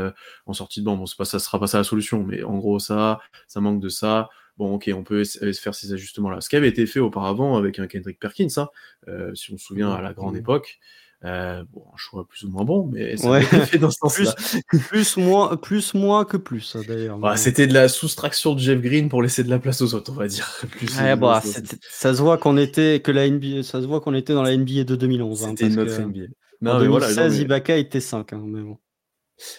en 0.47 0.53
sortie 0.53 0.81
de 0.81 0.85
banc. 0.85 0.97
Bon 0.97 1.07
pas 1.16 1.25
ça 1.25 1.38
sera 1.38 1.59
pas 1.59 1.66
ça 1.66 1.79
la 1.79 1.85
solution, 1.85 2.23
mais 2.23 2.42
en 2.42 2.59
gros 2.59 2.79
ça, 2.79 3.21
ça 3.47 3.61
manque 3.61 3.81
de 3.81 3.88
ça 3.88 4.29
bon, 4.57 4.75
ok, 4.75 4.90
on 4.95 5.03
peut 5.03 5.23
faire 5.25 5.75
ces 5.75 5.92
ajustements-là. 5.92 6.40
Ce 6.40 6.49
qui 6.49 6.57
avait 6.57 6.69
été 6.69 6.87
fait 6.87 7.01
auparavant 7.01 7.57
avec 7.57 7.79
un 7.79 7.87
Kendrick 7.87 8.19
Perkins, 8.19 8.49
hein, 8.57 8.69
euh, 9.09 9.35
si 9.35 9.53
on 9.53 9.59
se 9.59 9.64
souvient 9.64 9.92
à 9.92 10.01
la 10.01 10.12
grande 10.12 10.37
époque. 10.37 10.79
Euh, 11.25 11.65
bon, 11.73 11.83
un 11.93 11.97
choix 11.97 12.27
plus 12.29 12.45
ou 12.45 12.51
moins 12.51 12.65
bon, 12.65 12.87
mais 12.93 13.17
ça 13.17 13.41
été 13.41 13.59
fait 13.61 13.79
dans 13.79 13.91
ce 13.91 13.99
sens-là. 14.01 14.35
plus, 14.69 15.17
moins, 15.17 15.57
plus 15.57 15.95
moins 15.95 16.25
que 16.25 16.37
plus, 16.37 16.77
hein, 16.77 16.83
d'ailleurs. 16.87 17.19
Bah, 17.19 17.37
c'était 17.37 17.67
de 17.67 17.75
la 17.75 17.89
soustraction 17.89 18.55
de 18.55 18.61
Jeff 18.61 18.81
Green 18.81 19.09
pour 19.09 19.23
laisser 19.23 19.43
de 19.43 19.51
la 19.51 19.59
place 19.59 19.81
aux 19.81 19.95
autres, 19.95 20.13
on 20.13 20.17
va 20.17 20.29
dire. 20.29 20.47
bah, 21.19 21.43
ça 21.81 22.15
se 22.15 22.21
voit 22.21 22.39
qu'on 22.39 22.59
était 22.59 23.01
que 23.01 23.11
la 23.11 23.29
NBA, 23.29 23.63
ça 23.63 23.81
se 23.81 23.87
voit 23.87 24.01
qu'on 24.01 24.15
était 24.15 24.35
dans 24.35 24.43
la 24.43 24.57
NBA 24.57 24.85
de 24.85 24.95
2011. 24.95 25.45
Hein, 25.45 25.55
c'était 25.57 25.75
notre 25.75 26.01
NBA. 26.01 26.27
Non, 26.61 26.73
en 26.73 26.79
2016, 26.81 27.15
voilà, 27.15 27.35
Ibaka 27.35 27.77
était 27.77 28.01
5, 28.01 28.33
hein, 28.33 28.43
mais 28.47 28.63
bon. 28.63 28.79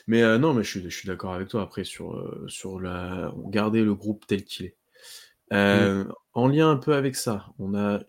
Mais 0.07 0.23
euh, 0.23 0.37
non, 0.37 0.53
mais 0.53 0.63
je 0.63 0.69
suis, 0.69 0.89
je 0.89 0.95
suis 0.95 1.07
d'accord 1.07 1.33
avec 1.33 1.47
toi. 1.47 1.61
Après, 1.61 1.83
sur, 1.83 2.33
sur 2.47 2.79
la, 2.79 3.31
garder 3.49 3.83
le 3.83 3.93
groupe 3.93 4.25
tel 4.27 4.43
qu'il 4.43 4.67
est. 4.67 4.75
Euh, 5.53 6.03
en 6.33 6.47
lien 6.47 6.69
un 6.69 6.77
peu 6.77 6.93
avec 6.93 7.15
ça, 7.15 7.47
on 7.57 7.73
a 7.73 7.99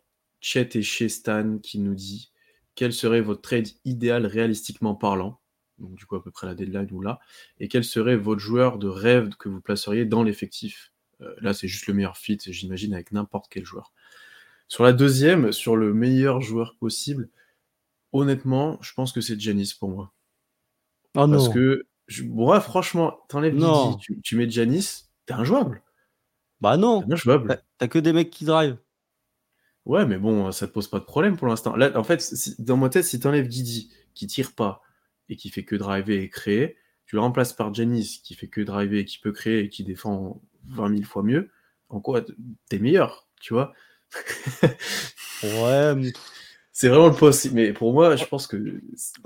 Chet 0.40 0.70
et 0.74 0.82
chez 0.82 1.08
Stan 1.08 1.58
qui 1.58 1.78
nous 1.78 1.94
dit 1.94 2.30
quel 2.78 2.92
serait 2.92 3.20
votre 3.20 3.42
trade 3.42 3.66
idéal 3.84 4.24
réalistiquement 4.24 4.94
parlant 4.94 5.40
donc 5.78 5.96
du 5.96 6.06
coup 6.06 6.14
à 6.14 6.22
peu 6.22 6.30
près 6.30 6.46
la 6.46 6.54
deadline 6.54 6.88
ou 6.92 7.00
là, 7.00 7.18
et 7.58 7.68
quel 7.68 7.84
serait 7.84 8.16
votre 8.16 8.40
joueur 8.40 8.78
de 8.78 8.88
rêve 8.88 9.30
que 9.36 9.48
vous 9.48 9.60
placeriez 9.60 10.04
dans 10.04 10.22
l'effectif? 10.22 10.92
Euh, 11.20 11.34
Là 11.40 11.54
c'est 11.54 11.68
juste 11.68 11.86
le 11.88 11.94
meilleur 11.94 12.16
fit, 12.16 12.38
j'imagine, 12.46 12.94
avec 12.94 13.10
n'importe 13.12 13.46
quel 13.50 13.64
joueur. 13.64 13.92
Sur 14.68 14.84
la 14.84 14.92
deuxième, 14.92 15.50
sur 15.52 15.76
le 15.76 15.92
meilleur 15.92 16.40
joueur 16.40 16.76
possible, 16.78 17.28
honnêtement, 18.12 18.78
je 18.80 18.92
pense 18.92 19.12
que 19.12 19.20
c'est 19.20 19.38
Janis 19.38 19.72
pour 19.78 19.90
moi. 19.90 20.12
Oh 21.16 21.26
Parce 21.28 21.48
que, 21.48 21.86
je, 22.06 22.24
franchement, 22.60 23.18
t'enlèves 23.28 23.56
Didi, 23.56 23.96
tu, 24.00 24.20
tu 24.20 24.36
mets 24.36 24.48
Janis, 24.48 25.08
t'es 25.26 25.34
injouable. 25.34 25.82
Bah 26.60 26.76
non. 26.76 27.02
T'as 27.78 27.88
que 27.88 27.98
des 27.98 28.12
mecs 28.12 28.30
qui 28.30 28.44
drive. 28.44 28.76
Ouais, 29.88 30.04
mais 30.04 30.18
bon, 30.18 30.52
ça 30.52 30.68
te 30.68 30.72
pose 30.72 30.86
pas 30.86 30.98
de 30.98 31.04
problème 31.04 31.38
pour 31.38 31.48
l'instant. 31.48 31.74
Là, 31.74 31.98
en 31.98 32.04
fait, 32.04 32.22
dans 32.58 32.76
ma 32.76 32.90
tête, 32.90 33.04
si 33.04 33.18
t'enlèves 33.18 33.48
Didi, 33.48 33.90
qui 34.14 34.26
tire 34.26 34.52
pas 34.52 34.82
et 35.30 35.36
qui 35.36 35.48
fait 35.48 35.64
que 35.64 35.76
driver 35.76 36.22
et 36.22 36.28
créer, 36.28 36.76
tu 37.06 37.16
le 37.16 37.22
remplaces 37.22 37.54
par 37.54 37.72
Janice, 37.72 38.18
qui 38.18 38.34
fait 38.34 38.48
que 38.48 38.60
driver 38.60 39.00
et 39.00 39.04
qui 39.06 39.18
peut 39.18 39.32
créer 39.32 39.60
et 39.60 39.68
qui 39.70 39.84
défend 39.84 40.42
20 40.66 40.90
000 40.90 41.02
fois 41.04 41.22
mieux, 41.22 41.48
en 41.88 42.00
quoi 42.00 42.22
t'es 42.68 42.78
meilleur, 42.78 43.28
tu 43.40 43.54
vois? 43.54 43.72
Ouais, 45.42 45.94
c'est 46.80 46.90
vraiment 46.90 47.08
le 47.08 47.14
poste. 47.14 47.50
Mais 47.54 47.72
pour 47.72 47.92
moi, 47.92 48.14
je 48.14 48.24
pense 48.24 48.46
que. 48.46 48.56
Oui, 48.56 48.80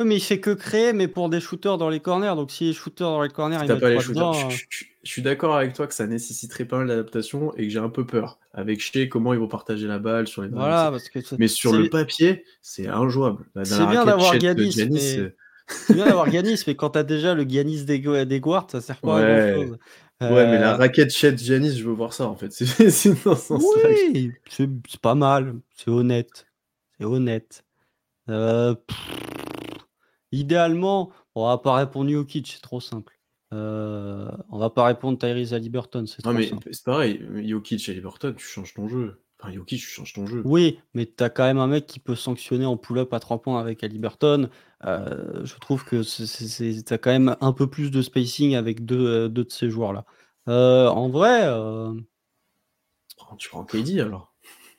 mais 0.06 0.16
il 0.16 0.22
fait 0.22 0.40
que 0.40 0.52
créer, 0.52 0.94
mais 0.94 1.06
pour 1.06 1.28
des 1.28 1.38
shooters 1.38 1.76
dans 1.76 1.90
les 1.90 2.00
corners. 2.00 2.34
Donc 2.34 2.50
si 2.50 2.64
les 2.64 2.72
shooters 2.72 3.10
dans 3.10 3.20
les 3.20 3.28
corners, 3.28 3.58
il 3.62 3.78
pas 3.78 3.90
les 3.90 4.00
shooters. 4.00 4.32
je, 4.48 4.86
suis 5.02 5.20
d'accord 5.20 5.54
avec 5.54 5.74
toi 5.74 5.86
que 5.86 5.92
ça 5.92 6.06
nécessiterait 6.06 6.64
pas 6.64 6.78
mal 6.78 6.86
d'adaptation 6.86 7.54
et 7.58 7.64
que 7.64 7.68
j'ai 7.68 7.78
un 7.78 7.90
peu 7.90 8.06
peur. 8.06 8.38
Avec 8.54 8.80
Shea, 8.80 9.06
comment 9.06 9.34
ils 9.34 9.38
vont 9.38 9.48
partager 9.48 9.86
la 9.86 9.98
balle 9.98 10.28
sur 10.28 10.40
les 10.40 10.48
voilà, 10.48 10.90
parce 10.90 11.10
que 11.10 11.18
Mais 11.36 11.46
sur 11.46 11.74
le 11.74 11.90
papier, 11.90 12.42
c'est 12.62 12.88
injouable. 12.88 13.44
C'est 13.64 13.86
bien 13.86 14.06
d'avoir 14.06 14.38
Ganis. 14.38 14.74
Mais... 14.90 15.34
C'est 15.68 15.92
bien 15.92 16.06
d'avoir 16.06 16.30
Ganis, 16.30 16.62
mais 16.66 16.74
quand 16.74 16.88
t'as 16.88 17.02
déjà 17.02 17.34
le 17.34 17.44
Ganis 17.44 17.84
des, 17.84 17.98
des 18.24 18.40
Guards, 18.40 18.68
ça 18.70 18.80
sert 18.80 18.96
pas 18.96 19.18
à 19.18 19.22
grand 19.22 19.62
chose. 19.62 19.78
Ouais, 20.22 20.46
mais 20.46 20.58
la 20.58 20.72
euh, 20.72 20.76
raquette 20.76 21.10
Chet 21.10 21.36
Janis, 21.36 21.76
je 21.76 21.84
veux 21.84 21.92
voir 21.92 22.14
ça 22.14 22.28
en 22.28 22.36
fait. 22.36 22.50
C'est 22.52 23.10
oui, 23.50 24.32
c'est 24.48 25.00
pas 25.02 25.16
mal, 25.16 25.56
c'est 25.76 25.90
honnête 25.90 26.46
honnête. 27.04 27.64
Euh, 28.28 28.74
idéalement, 30.30 31.10
on 31.34 31.46
va 31.46 31.58
pas 31.58 31.74
répondre 31.74 32.10
Jokic, 32.10 32.46
c'est 32.46 32.62
trop 32.62 32.80
simple. 32.80 33.18
Euh, 33.52 34.30
on 34.48 34.58
va 34.58 34.70
pas 34.70 34.84
répondre 34.84 35.18
Tyrese 35.18 35.52
Liberton, 35.54 36.06
c'est 36.06 36.22
trop 36.22 36.32
mais 36.32 36.50
C'est 36.70 36.84
pareil, 36.84 37.20
Jokic 37.46 37.88
et 37.88 37.94
Liberton, 37.94 38.32
tu 38.36 38.46
changes 38.46 38.72
ton 38.74 38.88
jeu. 38.88 39.22
Enfin, 39.38 39.52
Jokic, 39.52 39.80
tu 39.80 39.86
changes 39.86 40.12
ton 40.14 40.26
jeu. 40.26 40.42
Oui, 40.44 40.78
mais 40.94 41.04
tu 41.04 41.22
as 41.22 41.28
quand 41.28 41.44
même 41.44 41.58
un 41.58 41.66
mec 41.66 41.86
qui 41.86 41.98
peut 41.98 42.14
sanctionner 42.14 42.64
en 42.64 42.76
pull-up 42.76 43.12
à 43.12 43.20
3 43.20 43.42
points 43.42 43.60
avec 43.60 43.82
Aliberton. 43.82 44.48
Euh, 44.84 45.44
je 45.44 45.54
trouve 45.58 45.84
que 45.84 46.02
tu 46.02 46.94
as 46.94 46.98
quand 46.98 47.10
même 47.10 47.36
un 47.40 47.52
peu 47.52 47.68
plus 47.68 47.90
de 47.90 48.00
spacing 48.00 48.54
avec 48.54 48.84
deux, 48.84 49.28
deux 49.28 49.44
de 49.44 49.50
ces 49.50 49.68
joueurs-là. 49.68 50.04
en 50.46 51.08
vrai. 51.08 51.42
Tu 53.38 53.48
prends 53.48 53.64
KD 53.64 54.00
alors 54.00 54.31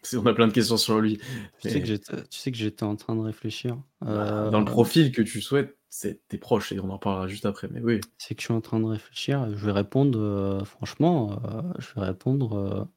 On 0.17 0.25
a 0.25 0.33
plein 0.33 0.47
de 0.47 0.53
questions 0.53 0.77
sur 0.77 0.99
lui. 0.99 1.19
Tu, 1.61 1.69
sais 1.69 1.79
que 1.79 1.87
j'étais, 1.87 2.15
tu 2.29 2.39
sais 2.39 2.51
que 2.51 2.57
j'étais 2.57 2.83
en 2.83 2.95
train 2.95 3.15
de 3.15 3.21
réfléchir. 3.21 3.77
Bah, 4.01 4.49
dans 4.51 4.59
le 4.59 4.65
profil 4.65 5.11
que 5.11 5.21
tu 5.21 5.41
souhaites, 5.41 5.77
c'est 5.89 6.27
tes 6.27 6.37
proches 6.37 6.71
et 6.71 6.79
on 6.79 6.89
en 6.89 6.97
parlera 6.97 7.27
juste 7.27 7.45
après. 7.45 7.67
Mais 7.71 7.81
oui. 7.81 8.01
C'est 8.17 8.35
que 8.35 8.41
je 8.41 8.47
suis 8.47 8.53
en 8.53 8.61
train 8.61 8.79
de 8.79 8.85
réfléchir. 8.85 9.47
Je 9.55 9.65
vais 9.65 9.71
répondre, 9.71 10.63
franchement, 10.65 11.41
je 11.79 11.99
vais 11.99 12.05
répondre. 12.05 12.87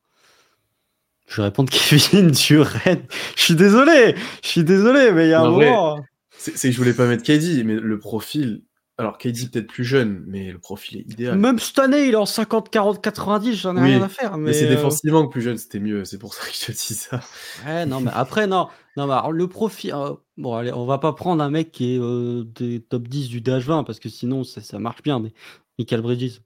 Je 1.27 1.37
vais 1.37 1.45
répondre 1.45 1.71
Kevin 1.91 2.31
Durant. 2.31 3.03
Je 3.37 3.43
suis 3.43 3.57
désolé, 3.57 4.15
je 4.43 4.49
suis 4.49 4.65
désolé, 4.65 5.13
mais 5.13 5.27
il 5.27 5.31
y 5.31 5.35
a 5.35 5.43
un 5.43 5.51
moment. 5.51 6.05
C'est, 6.39 6.71
je 6.71 6.77
voulais 6.77 6.93
pas 6.93 7.07
mettre 7.07 7.23
KD, 7.23 7.65
mais 7.65 7.75
le 7.75 7.99
profil. 7.99 8.63
Alors 8.99 9.19
KD 9.19 9.51
peut-être 9.51 9.67
plus 9.67 9.85
jeune, 9.85 10.25
mais 10.27 10.51
le 10.51 10.59
profil 10.59 10.99
est 10.99 11.13
idéal. 11.13 11.39
Même 11.39 11.59
cette 11.59 11.79
année, 11.79 12.07
il 12.07 12.13
est 12.13 12.17
en 12.17 12.25
50, 12.25 12.71
40, 12.71 13.03
90, 13.03 13.55
j'en 13.55 13.77
ai 13.77 13.83
rien 13.83 14.03
à 14.03 14.09
faire. 14.09 14.39
Mais, 14.39 14.55
c'est 14.55 14.65
euh, 14.67 14.71
défensivement 14.71 15.27
que 15.27 15.33
plus 15.33 15.43
jeune, 15.43 15.59
c'était 15.59 15.81
mieux. 15.81 16.07
C'est 16.07 16.17
pour 16.17 16.33
ça 16.33 16.47
que 16.47 16.53
je 16.55 16.67
te 16.67 16.73
dis 16.73 16.95
ça. 16.95 17.21
Ouais, 17.67 17.85
non, 17.85 18.01
mais 18.01 18.11
après, 18.15 18.47
non. 18.47 18.69
Non, 18.97 19.07
mais 19.07 19.13
alors, 19.13 19.33
le 19.33 19.49
profil. 19.49 19.93
Euh, 19.95 20.15
bon, 20.39 20.55
allez, 20.55 20.73
on 20.73 20.87
va 20.87 20.97
pas 20.97 21.13
prendre 21.13 21.43
un 21.43 21.51
mec 21.51 21.73
qui 21.73 21.95
est 21.95 21.99
euh, 22.01 22.45
des 22.45 22.81
top 22.81 23.07
10 23.07 23.29
du 23.29 23.43
DH20 23.43 23.85
parce 23.85 24.01
que 24.01 24.09
sinon, 24.09 24.45
ça, 24.45 24.63
ça 24.63 24.79
marche 24.79 25.03
bien. 25.03 25.21
Mais 25.21 25.33
Michael 25.79 26.01
Bridges. 26.01 26.41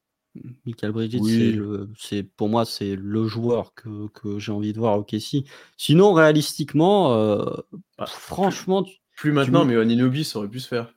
Michael 0.64 0.92
Bridges, 0.92 1.20
c'est 1.98 2.22
pour 2.22 2.48
moi, 2.48 2.64
c'est 2.64 2.94
le 2.96 3.26
joueur 3.26 3.74
que, 3.74 4.08
que 4.08 4.38
j'ai 4.38 4.52
envie 4.52 4.72
de 4.72 4.78
voir 4.78 4.98
au 4.98 5.02
Kessie. 5.02 5.44
Sinon, 5.76 6.12
réalistiquement, 6.12 7.14
euh, 7.14 7.44
bah, 7.98 8.06
franchement. 8.06 8.84
Plus, 9.16 9.32
maintenant, 9.32 9.64
mais 9.64 9.76
Aninobi, 9.76 10.24
ça 10.24 10.38
aurait 10.38 10.48
pu 10.48 10.60
se 10.60 10.68
faire. 10.68 10.94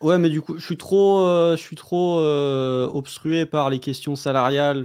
Ouais, 0.00 0.18
mais 0.18 0.30
du 0.30 0.40
coup, 0.40 0.58
je 0.58 0.64
suis 0.64 0.76
trop, 0.76 1.26
euh, 1.26 1.56
je 1.56 1.62
suis 1.62 1.76
trop 1.76 2.20
euh, 2.20 2.88
obstrué 2.88 3.46
par 3.46 3.70
les 3.70 3.80
questions 3.80 4.16
salariales. 4.16 4.84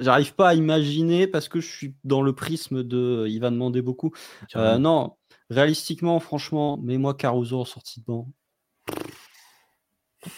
J'arrive 0.00 0.34
pas 0.34 0.50
à 0.50 0.54
imaginer 0.54 1.26
parce 1.26 1.48
que 1.48 1.60
je 1.60 1.68
suis 1.68 1.94
dans 2.04 2.22
le 2.22 2.32
prisme 2.32 2.82
de. 2.82 3.26
Il 3.28 3.40
va 3.40 3.50
demander 3.50 3.82
beaucoup. 3.82 4.12
non, 4.54 5.16
réalistiquement, 5.50 6.20
franchement, 6.20 6.78
mets-moi 6.78 7.14
Caruso 7.14 7.60
en 7.60 7.64
sortie 7.64 8.00
de 8.00 8.06
banc. 8.06 8.28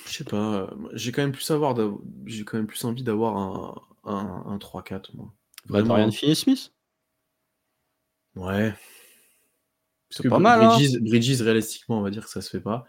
Je 0.06 0.12
sais 0.12 0.24
pas, 0.24 0.36
euh, 0.36 0.66
j'ai 0.94 1.12
quand 1.12 1.22
même 1.22 1.32
plus 1.32 1.50
j'ai 2.26 2.44
quand 2.44 2.56
même 2.56 2.66
plus 2.66 2.84
envie 2.84 3.02
d'avoir 3.02 3.36
un, 3.36 3.74
un, 4.04 4.44
un 4.46 4.58
3-4, 4.58 5.14
moi. 5.14 5.32
Vraiment. 5.66 5.94
Bah, 5.96 6.10
Finney-Smith 6.10 6.72
Ouais. 8.34 8.74
C'est 10.10 10.28
pas 10.28 10.38
mal, 10.38 10.62
hein. 10.62 10.78
Bridges, 11.00 11.40
réalistiquement, 11.40 11.98
on 11.98 12.02
va 12.02 12.10
dire 12.10 12.24
que 12.24 12.30
ça 12.30 12.40
se 12.40 12.50
fait 12.50 12.60
pas. 12.60 12.86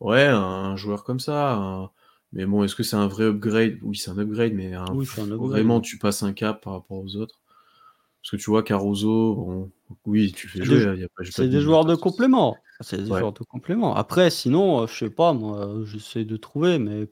Ouais, 0.00 0.26
un, 0.26 0.76
joueur 0.76 1.04
comme 1.04 1.20
ça. 1.20 1.90
Mais 2.32 2.46
bon, 2.46 2.64
est-ce 2.64 2.74
que 2.74 2.82
c'est 2.82 2.96
un 2.96 3.06
vrai 3.06 3.24
upgrade? 3.24 3.78
Oui, 3.82 3.96
c'est 3.96 4.10
un 4.10 4.18
upgrade, 4.18 4.54
mais 4.54 4.72
vraiment, 5.38 5.80
tu 5.80 5.98
passes 5.98 6.22
un 6.22 6.32
cap 6.32 6.62
par 6.62 6.74
rapport 6.74 6.98
aux 6.98 7.16
autres? 7.16 7.40
Parce 8.22 8.32
que 8.32 8.36
tu 8.36 8.50
vois, 8.50 8.62
Caruso, 8.62 9.34
bon, 9.34 9.72
oui, 10.04 10.32
tu 10.32 10.46
fais 10.48 10.62
jouer. 10.62 11.06
C'est 11.30 11.48
des 11.48 11.60
joueurs 11.60 11.84
de 11.84 11.94
complément. 11.94 12.56
C'est 12.80 12.98
des 12.98 13.06
joueurs 13.06 13.32
de 13.32 13.44
complément. 13.44 13.94
Après, 13.94 14.30
sinon, 14.30 14.82
euh, 14.82 14.86
je 14.86 14.96
sais 14.96 15.10
pas, 15.10 15.32
moi, 15.32 15.66
euh, 15.66 15.84
j'essaie 15.84 16.24
de 16.24 16.36
trouver, 16.36 16.78
mais 16.78 17.08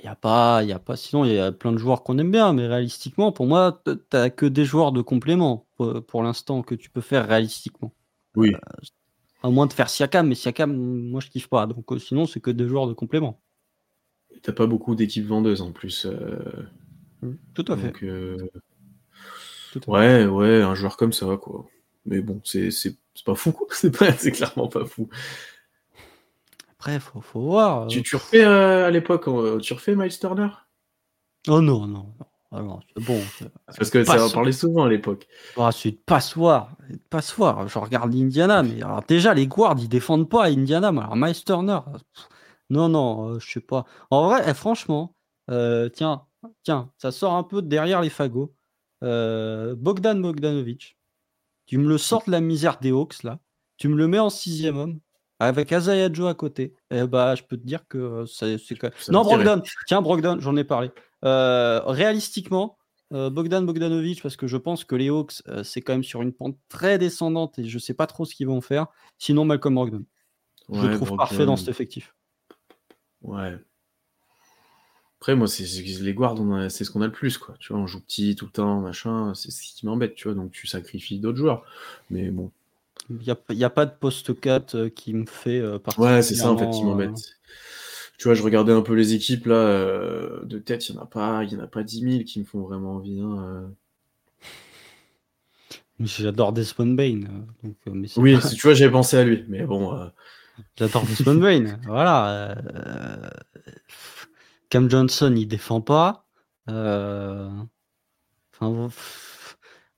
il 0.00 0.06
y 0.06 0.08
a 0.08 0.16
pas, 0.16 0.62
il 0.62 0.68
y 0.68 0.72
a 0.72 0.78
pas. 0.78 0.96
Sinon, 0.96 1.24
il 1.24 1.32
y 1.32 1.38
a 1.38 1.52
plein 1.52 1.72
de 1.72 1.78
joueurs 1.78 2.02
qu'on 2.02 2.18
aime 2.18 2.30
bien, 2.30 2.52
mais 2.52 2.66
réalistiquement, 2.66 3.30
pour 3.30 3.46
moi, 3.46 3.80
tu 3.84 3.92
n'as 4.12 4.30
que 4.30 4.46
des 4.46 4.64
joueurs 4.64 4.92
de 4.92 5.02
complément 5.02 5.66
pour, 5.76 6.22
l'instant 6.22 6.62
que 6.62 6.74
tu 6.74 6.90
peux 6.90 7.00
faire 7.00 7.28
réalistiquement. 7.28 7.92
Oui. 8.36 8.54
Euh, 9.44 9.48
à 9.48 9.50
moins 9.50 9.66
de 9.66 9.72
faire 9.72 9.88
Siakam, 9.88 10.28
mais 10.28 10.34
Siakam, 10.34 10.74
moi, 10.74 11.20
je 11.20 11.28
kiffe 11.28 11.48
pas. 11.48 11.66
Donc, 11.66 11.84
sinon, 11.98 12.26
c'est 12.26 12.40
que 12.40 12.50
des 12.50 12.66
joueurs 12.66 12.86
de 12.86 12.94
complément. 12.94 13.40
T'as 14.42 14.52
pas 14.52 14.66
beaucoup 14.66 14.94
d'équipes 14.94 15.26
vendeuses 15.26 15.60
en 15.62 15.72
plus. 15.72 16.06
Mmh, 17.22 17.32
tout 17.54 17.64
à 17.68 17.76
fait. 17.76 17.92
ouais, 19.86 20.26
ouais, 20.26 20.62
un 20.62 20.74
joueur 20.74 20.96
comme 20.96 21.12
ça, 21.12 21.36
quoi. 21.36 21.66
Mais 22.06 22.20
bon, 22.20 22.40
c'est 22.44 22.70
pas 23.24 23.34
fou, 23.34 23.54
C'est 23.70 24.32
clairement 24.32 24.68
pas 24.68 24.84
fou. 24.84 25.08
Après, 26.72 27.00
faut, 27.00 27.20
faut 27.22 27.40
voir. 27.40 27.86
Tu, 27.86 28.02
tu 28.02 28.16
refais 28.16 28.44
euh, 28.44 28.86
à 28.86 28.90
l'époque, 28.90 29.26
euh, 29.28 29.58
tu 29.58 29.72
refais 29.72 29.96
Miles 29.96 30.18
Turner? 30.18 30.48
Oh 31.48 31.60
non, 31.62 31.86
non. 31.86 32.12
Ah 32.56 32.62
bon. 32.96 33.20
Parce 33.66 33.90
que 33.90 34.04
ça 34.04 34.24
en 34.24 34.30
parlait 34.30 34.52
souvent 34.52 34.84
à 34.84 34.88
l'époque. 34.88 35.26
Oh, 35.56 35.68
c'est 35.72 35.88
une 35.90 35.96
passoire. 35.96 36.76
Une 36.88 36.98
passoire. 36.98 37.66
Je 37.68 37.78
regarde 37.78 38.12
l'Indiana, 38.12 38.62
mais 38.62 38.82
alors 38.82 39.02
déjà, 39.02 39.34
les 39.34 39.46
guards, 39.46 39.76
ils 39.78 39.88
défendent 39.88 40.28
pas 40.28 40.44
Indiana. 40.44 40.92
Mais 40.92 41.00
alors, 41.00 41.16
Miles 41.16 41.44
Turner, 41.44 41.80
non, 42.70 42.88
non, 42.88 43.30
euh, 43.30 43.38
je 43.40 43.52
sais 43.52 43.60
pas. 43.60 43.84
En 44.10 44.28
vrai, 44.28 44.44
eh, 44.46 44.54
franchement, 44.54 45.14
tiens, 45.48 46.22
tiens, 46.62 46.90
ça 46.98 47.10
sort 47.10 47.34
un 47.34 47.42
peu 47.42 47.62
derrière 47.62 48.00
les 48.00 48.10
fagots. 48.10 48.54
Bogdan 49.02 50.20
Bogdanovic, 50.22 50.96
tu 51.66 51.78
me 51.78 51.88
le 51.88 51.98
sors 51.98 52.24
de 52.26 52.30
la 52.30 52.40
misère 52.40 52.78
des 52.80 52.90
Hawks, 52.90 53.22
là. 53.22 53.38
Tu 53.76 53.88
me 53.88 53.96
le 53.96 54.06
mets 54.06 54.18
en 54.18 54.30
sixième 54.30 54.76
homme, 54.76 55.00
avec 55.40 55.72
Azaya 55.72 56.12
Joe 56.12 56.30
à 56.30 56.34
côté. 56.34 56.74
Eh 56.90 57.06
bah, 57.06 57.34
je 57.34 57.42
peux 57.42 57.56
te 57.56 57.66
dire 57.66 57.86
que 57.88 57.98
euh, 57.98 58.26
c'est 58.26 58.56
Non, 59.10 59.22
Brogdon. 59.22 59.62
Tiens, 59.86 60.00
Brogdon, 60.00 60.38
j'en 60.40 60.56
ai 60.56 60.64
parlé. 60.64 60.90
Euh, 61.24 61.80
réalistiquement, 61.84 62.78
euh, 63.12 63.30
Bogdan 63.30 63.64
Bogdanovic, 63.64 64.22
parce 64.22 64.36
que 64.36 64.46
je 64.46 64.56
pense 64.56 64.84
que 64.84 64.94
les 64.94 65.08
Hawks, 65.08 65.42
c'est 65.62 65.82
quand 65.82 65.94
même 65.94 66.04
sur 66.04 66.22
une 66.22 66.32
pente 66.32 66.56
très 66.68 66.98
descendante 66.98 67.58
et 67.58 67.64
je 67.64 67.78
sais 67.78 67.94
pas 67.94 68.06
trop 68.06 68.24
ce 68.24 68.34
qu'ils 68.34 68.46
vont 68.46 68.60
faire. 68.60 68.86
Sinon, 69.18 69.44
Malcolm 69.44 69.74
Brogdon. 69.74 70.04
je 70.72 70.86
le 70.86 70.96
trouve 70.96 71.16
parfait 71.16 71.46
dans 71.46 71.56
cet 71.56 71.68
effectif. 71.68 72.14
Ouais. 73.22 73.54
Après, 75.24 75.36
moi, 75.36 75.48
c'est 75.48 75.64
les 75.64 76.12
guards, 76.12 76.36
c'est 76.68 76.84
ce 76.84 76.90
qu'on 76.90 77.00
a 77.00 77.06
le 77.06 77.12
plus, 77.12 77.38
quoi. 77.38 77.54
Tu 77.58 77.72
vois, 77.72 77.80
on 77.80 77.86
joue 77.86 78.00
petit 78.00 78.36
tout 78.36 78.44
le 78.44 78.50
temps, 78.50 78.80
machin, 78.80 79.32
c'est 79.34 79.50
ce 79.50 79.62
qui 79.62 79.86
m'embête, 79.86 80.14
tu 80.14 80.28
vois, 80.28 80.34
donc 80.34 80.52
tu 80.52 80.66
sacrifies 80.66 81.18
d'autres 81.18 81.38
joueurs. 81.38 81.64
Mais 82.10 82.28
bon. 82.30 82.50
Il 83.08 83.36
n'y 83.50 83.64
a, 83.64 83.70
pas 83.70 83.86
de 83.86 83.92
poste 83.92 84.38
4 84.38 84.74
euh, 84.74 84.88
qui 84.90 85.14
me 85.14 85.24
fait 85.24 85.60
euh, 85.60 85.78
Ouais, 85.96 86.20
c'est 86.20 86.34
ça, 86.34 86.52
en 86.52 86.58
fait, 86.58 86.68
qui 86.70 86.84
m'embête. 86.84 87.10
Euh, 87.10 87.52
tu 88.18 88.28
vois, 88.28 88.34
je 88.34 88.42
regardais 88.42 88.72
un 88.72 88.82
peu 88.82 88.94
les 88.94 89.14
équipes, 89.14 89.46
là, 89.46 90.44
de 90.44 90.58
tête, 90.58 90.88
il 90.88 90.92
n'y 90.92 90.98
en, 90.98 91.02
a 91.02 91.06
pas, 91.06 91.44
y 91.44 91.56
en 91.56 91.60
a 91.60 91.66
pas 91.66 91.82
10 91.82 92.00
000 92.00 92.24
qui 92.24 92.40
me 92.40 92.44
font 92.44 92.62
vraiment 92.62 92.96
envie. 92.96 93.20
Hein, 93.20 93.70
J'adore 96.00 96.52
Desmond 96.52 96.94
Bain. 96.94 97.20
Donc, 97.62 97.76
oui, 98.16 98.38
tu 98.56 98.62
vois, 98.62 98.74
j'avais 98.74 98.90
pensé 98.90 99.16
à 99.16 99.24
lui, 99.24 99.44
mais 99.48 99.64
bon. 99.64 100.10
J'adore 100.76 101.04
Desmond 101.04 101.36
Bain, 101.36 101.78
voilà. 101.86 102.56
Cam 104.70 104.90
Johnson, 104.90 105.32
il 105.36 105.46
défend 105.46 105.80
pas. 105.80 106.26
Euh, 106.68 107.48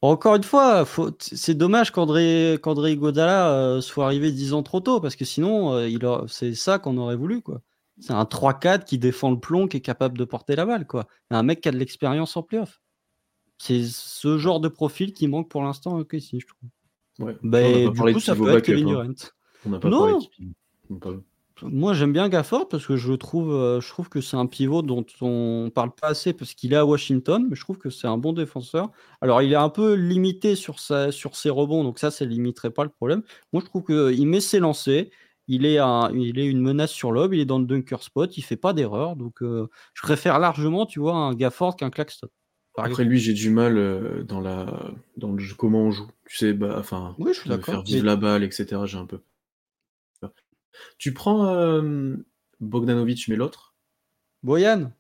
encore 0.03 0.37
une 0.37 0.43
fois, 0.43 0.85
c'est 1.19 1.55
dommage 1.55 1.91
qu'André 1.93 2.59
Godala 2.61 3.53
euh, 3.53 3.81
soit 3.81 4.05
arrivé 4.05 4.33
10 4.33 4.53
ans 4.53 4.63
trop 4.63 4.81
tôt, 4.81 5.01
parce 5.01 5.17
que 5.17 5.25
sinon, 5.25 5.75
euh, 5.75 6.27
c'est 6.29 6.55
ça 6.55 6.79
qu'on 6.79 6.99
aurait 6.99 7.17
voulu. 7.17 7.41
quoi. 7.41 7.63
C'est 7.99 8.13
un 8.13 8.25
3-4 8.25 8.85
qui 8.85 8.99
défend 8.99 9.31
le 9.31 9.41
plomb, 9.41 9.69
qui 9.69 9.79
est 9.79 9.83
capable 9.83 10.19
de 10.19 10.25
porter 10.25 10.55
la 10.57 10.67
balle. 10.67 10.87
quoi. 10.87 11.07
Un 11.31 11.43
mec 11.43 11.61
qui 11.61 11.69
a 11.69 11.73
de 11.73 11.79
l'expérience 11.79 12.37
en 12.37 12.43
playoff. 12.43 12.81
C'est 13.59 13.85
ce 13.85 14.37
genre 14.37 14.61
de 14.61 14.69
profil 14.69 15.15
qui 15.15 15.29
manque 15.29 15.49
pour 15.49 15.63
l'instant 15.63 15.99
ok 15.99 16.17
si 16.21 16.41
je 16.41 16.47
trouve. 16.47 16.69
Ouais. 17.19 17.37
Ben, 17.43 17.91
du 17.91 18.13
coup, 18.13 18.21
ça 18.21 18.37
peut 18.37 18.55
être 18.55 18.65
Kevin 18.65 18.87
Durant. 18.87 19.15
On 19.65 19.71
n'a 19.71 19.79
pas 19.79 19.89
non. 19.89 20.21
parlé 21.01 21.19
moi, 21.63 21.95
j'aime 21.95 22.13
bien 22.13 22.29
Gafford 22.29 22.69
parce 22.69 22.87
que 22.87 22.97
je 22.97 23.15
trouve, 23.15 23.53
euh, 23.53 23.81
je 23.81 23.89
trouve 23.89 24.11
que 24.11 24.21
c'est 24.21 24.37
un 24.37 24.47
pivot 24.47 24.83
dont 24.83 25.07
on 25.23 25.71
parle 25.75 25.91
pas 25.95 26.09
assez 26.09 26.35
parce 26.35 26.53
qu'il 26.53 26.75
est 26.75 26.77
à 26.77 26.85
Washington, 26.85 27.47
mais 27.49 27.57
je 27.57 27.63
trouve 27.63 27.79
que 27.79 27.89
c'est 27.89 28.07
un 28.07 28.19
bon 28.19 28.35
défenseur. 28.35 28.91
Alors, 29.23 29.41
il 29.41 29.53
est 29.53 29.57
un 29.57 29.71
peu 29.71 29.95
limité 29.95 30.55
sur, 30.55 30.81
sa, 30.81 31.11
sur 31.13 31.35
ses 31.35 31.49
rebonds, 31.49 31.83
donc 31.83 31.99
ça, 31.99 32.11
ça 32.11 32.27
limiterait 32.27 32.71
pas 32.71 32.85
le 32.85 32.91
problème. 32.91 33.23
Moi, 33.53 33.63
je 33.63 33.67
trouve 33.67 33.85
qu'il 33.85 34.27
met 34.27 34.41
ses 34.41 34.59
lancers, 34.59 35.07
il 35.49 35.65
est, 35.67 35.79
un, 35.79 36.11
il 36.13 36.39
est 36.39 36.47
une 36.47 36.61
menace 36.61 36.91
sur 36.91 37.13
l'ob, 37.13 37.35
il 37.35 37.41
est 37.41 37.45
dans 37.45 37.59
le 37.59 37.67
dunker 37.67 38.03
spot, 38.03 38.37
il 38.37 38.43
fait 38.43 38.57
pas 38.57 38.73
d'erreur, 38.73 39.17
donc 39.17 39.43
euh, 39.43 39.69
je 39.95 40.03
préfère 40.03 40.39
largement, 40.39 40.87
tu 40.87 41.01
vois, 41.01 41.15
un 41.15 41.35
Gafford 41.35 41.77
qu'un 41.77 41.91
Claxton. 41.91 42.29
Après, 42.79 43.05
lui, 43.05 43.19
j'ai 43.19 43.33
du 43.33 43.49
mal 43.49 43.79
euh, 43.79 44.23
dans, 44.23 44.41
la, 44.41 44.93
dans 45.17 45.33
le 45.33 45.39
jeu, 45.39 45.55
comment 45.57 45.81
on 45.81 45.91
joue. 45.91 46.11
Tu 46.29 46.37
sais, 46.37 46.53
bah, 46.53 46.77
enfin, 46.79 47.15
oui, 47.19 47.33
je 47.33 47.41
suis 47.41 47.63
faire 47.63 47.83
vivre 47.83 48.05
la 48.05 48.17
balle, 48.17 48.45
etc. 48.45 48.83
J'ai 48.85 48.99
un 48.99 49.07
peu 49.07 49.21
tu 50.99 51.13
prends 51.13 51.47
euh, 51.47 52.17
Bogdanovic, 52.61 53.29
mais 53.29 53.37
l'autre? 53.37 53.75
Boyan 54.43 54.93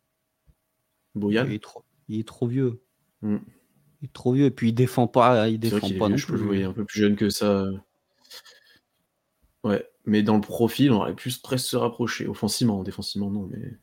Boyan 1.14 1.46
il 1.46 1.54
est, 1.54 1.62
trop, 1.62 1.84
il 2.08 2.20
est 2.20 2.28
trop 2.28 2.46
vieux. 2.46 2.80
Hmm. 3.22 3.38
Il 4.02 4.06
est 4.06 4.12
trop 4.12 4.32
vieux 4.32 4.46
et 4.46 4.50
puis 4.50 4.68
il 4.68 4.72
défend 4.72 5.06
pas, 5.06 5.48
il 5.48 5.58
défend 5.58 5.88
pas 5.98 6.08
non 6.08 6.16
plus. 6.16 6.42
Oui, 6.42 6.62
un 6.62 6.72
peu 6.72 6.84
plus 6.84 7.00
jeune 7.00 7.16
que 7.16 7.30
ça. 7.30 7.66
Ouais, 9.64 9.88
mais 10.06 10.22
dans 10.22 10.36
le 10.36 10.40
profil, 10.40 10.92
on 10.92 10.96
aurait 10.96 11.14
pu 11.14 11.30
presque 11.42 11.66
se 11.66 11.76
rapprocher. 11.76 12.26
Offensivement, 12.26 12.82
défensivement, 12.82 13.30
non, 13.30 13.48
mais. 13.50 13.78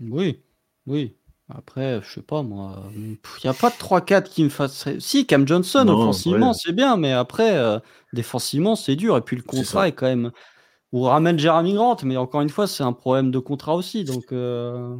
Oui, 0.00 0.42
oui. 0.86 1.16
Après, 1.48 2.00
je 2.02 2.14
sais 2.14 2.22
pas, 2.22 2.42
moi. 2.42 2.90
Il 2.96 3.18
n'y 3.44 3.50
a 3.50 3.54
pas 3.54 3.70
de 3.70 3.76
3-4 3.76 4.24
qui 4.24 4.44
me 4.44 4.48
fasse. 4.48 4.88
Si, 4.98 5.26
Cam 5.26 5.46
Johnson, 5.46 5.86
offensivement, 5.88 6.52
c'est 6.52 6.72
bien, 6.72 6.96
mais 6.96 7.12
après, 7.12 7.56
euh, 7.56 7.78
défensivement, 8.12 8.74
c'est 8.74 8.96
dur. 8.96 9.16
Et 9.16 9.20
puis 9.20 9.36
le 9.36 9.42
contrat 9.42 9.88
est, 9.88 9.92
quand 9.92 10.06
même. 10.06 10.30
Ou 10.92 11.02
ramène 11.02 11.38
Jeremy 11.38 11.74
Grant, 11.74 11.96
mais 12.04 12.16
encore 12.16 12.42
une 12.42 12.50
fois, 12.50 12.66
c'est 12.66 12.82
un 12.82 12.92
problème 12.92 13.30
de 13.30 13.38
contrat 13.38 13.74
aussi. 13.74 14.04
Donc. 14.04 14.32
Euh, 14.32 14.96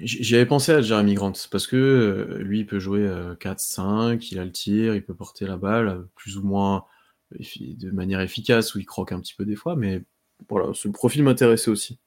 J'y 0.00 0.34
avais 0.34 0.46
pensé 0.46 0.72
à 0.72 0.82
Jeremy 0.82 1.14
Grant 1.14 1.32
parce 1.52 1.68
que 1.68 1.76
euh, 1.76 2.38
lui, 2.42 2.60
il 2.60 2.66
peut 2.66 2.80
jouer 2.80 3.08
4-5, 3.40 3.80
euh, 3.82 4.18
il 4.32 4.38
a 4.40 4.44
le 4.44 4.50
tir, 4.50 4.96
il 4.96 5.04
peut 5.04 5.14
porter 5.14 5.46
la 5.46 5.56
balle 5.56 6.06
plus 6.16 6.36
ou 6.36 6.42
moins 6.42 6.84
de 7.32 7.90
manière 7.90 8.20
efficace, 8.20 8.74
où 8.74 8.78
il 8.78 8.86
croque 8.86 9.12
un 9.12 9.20
petit 9.20 9.34
peu 9.34 9.44
des 9.44 9.56
fois, 9.56 9.76
mais 9.76 10.02
voilà, 10.48 10.72
ce 10.74 10.88
profil 10.88 11.22
m'intéressait 11.22 11.70
aussi. 11.70 11.98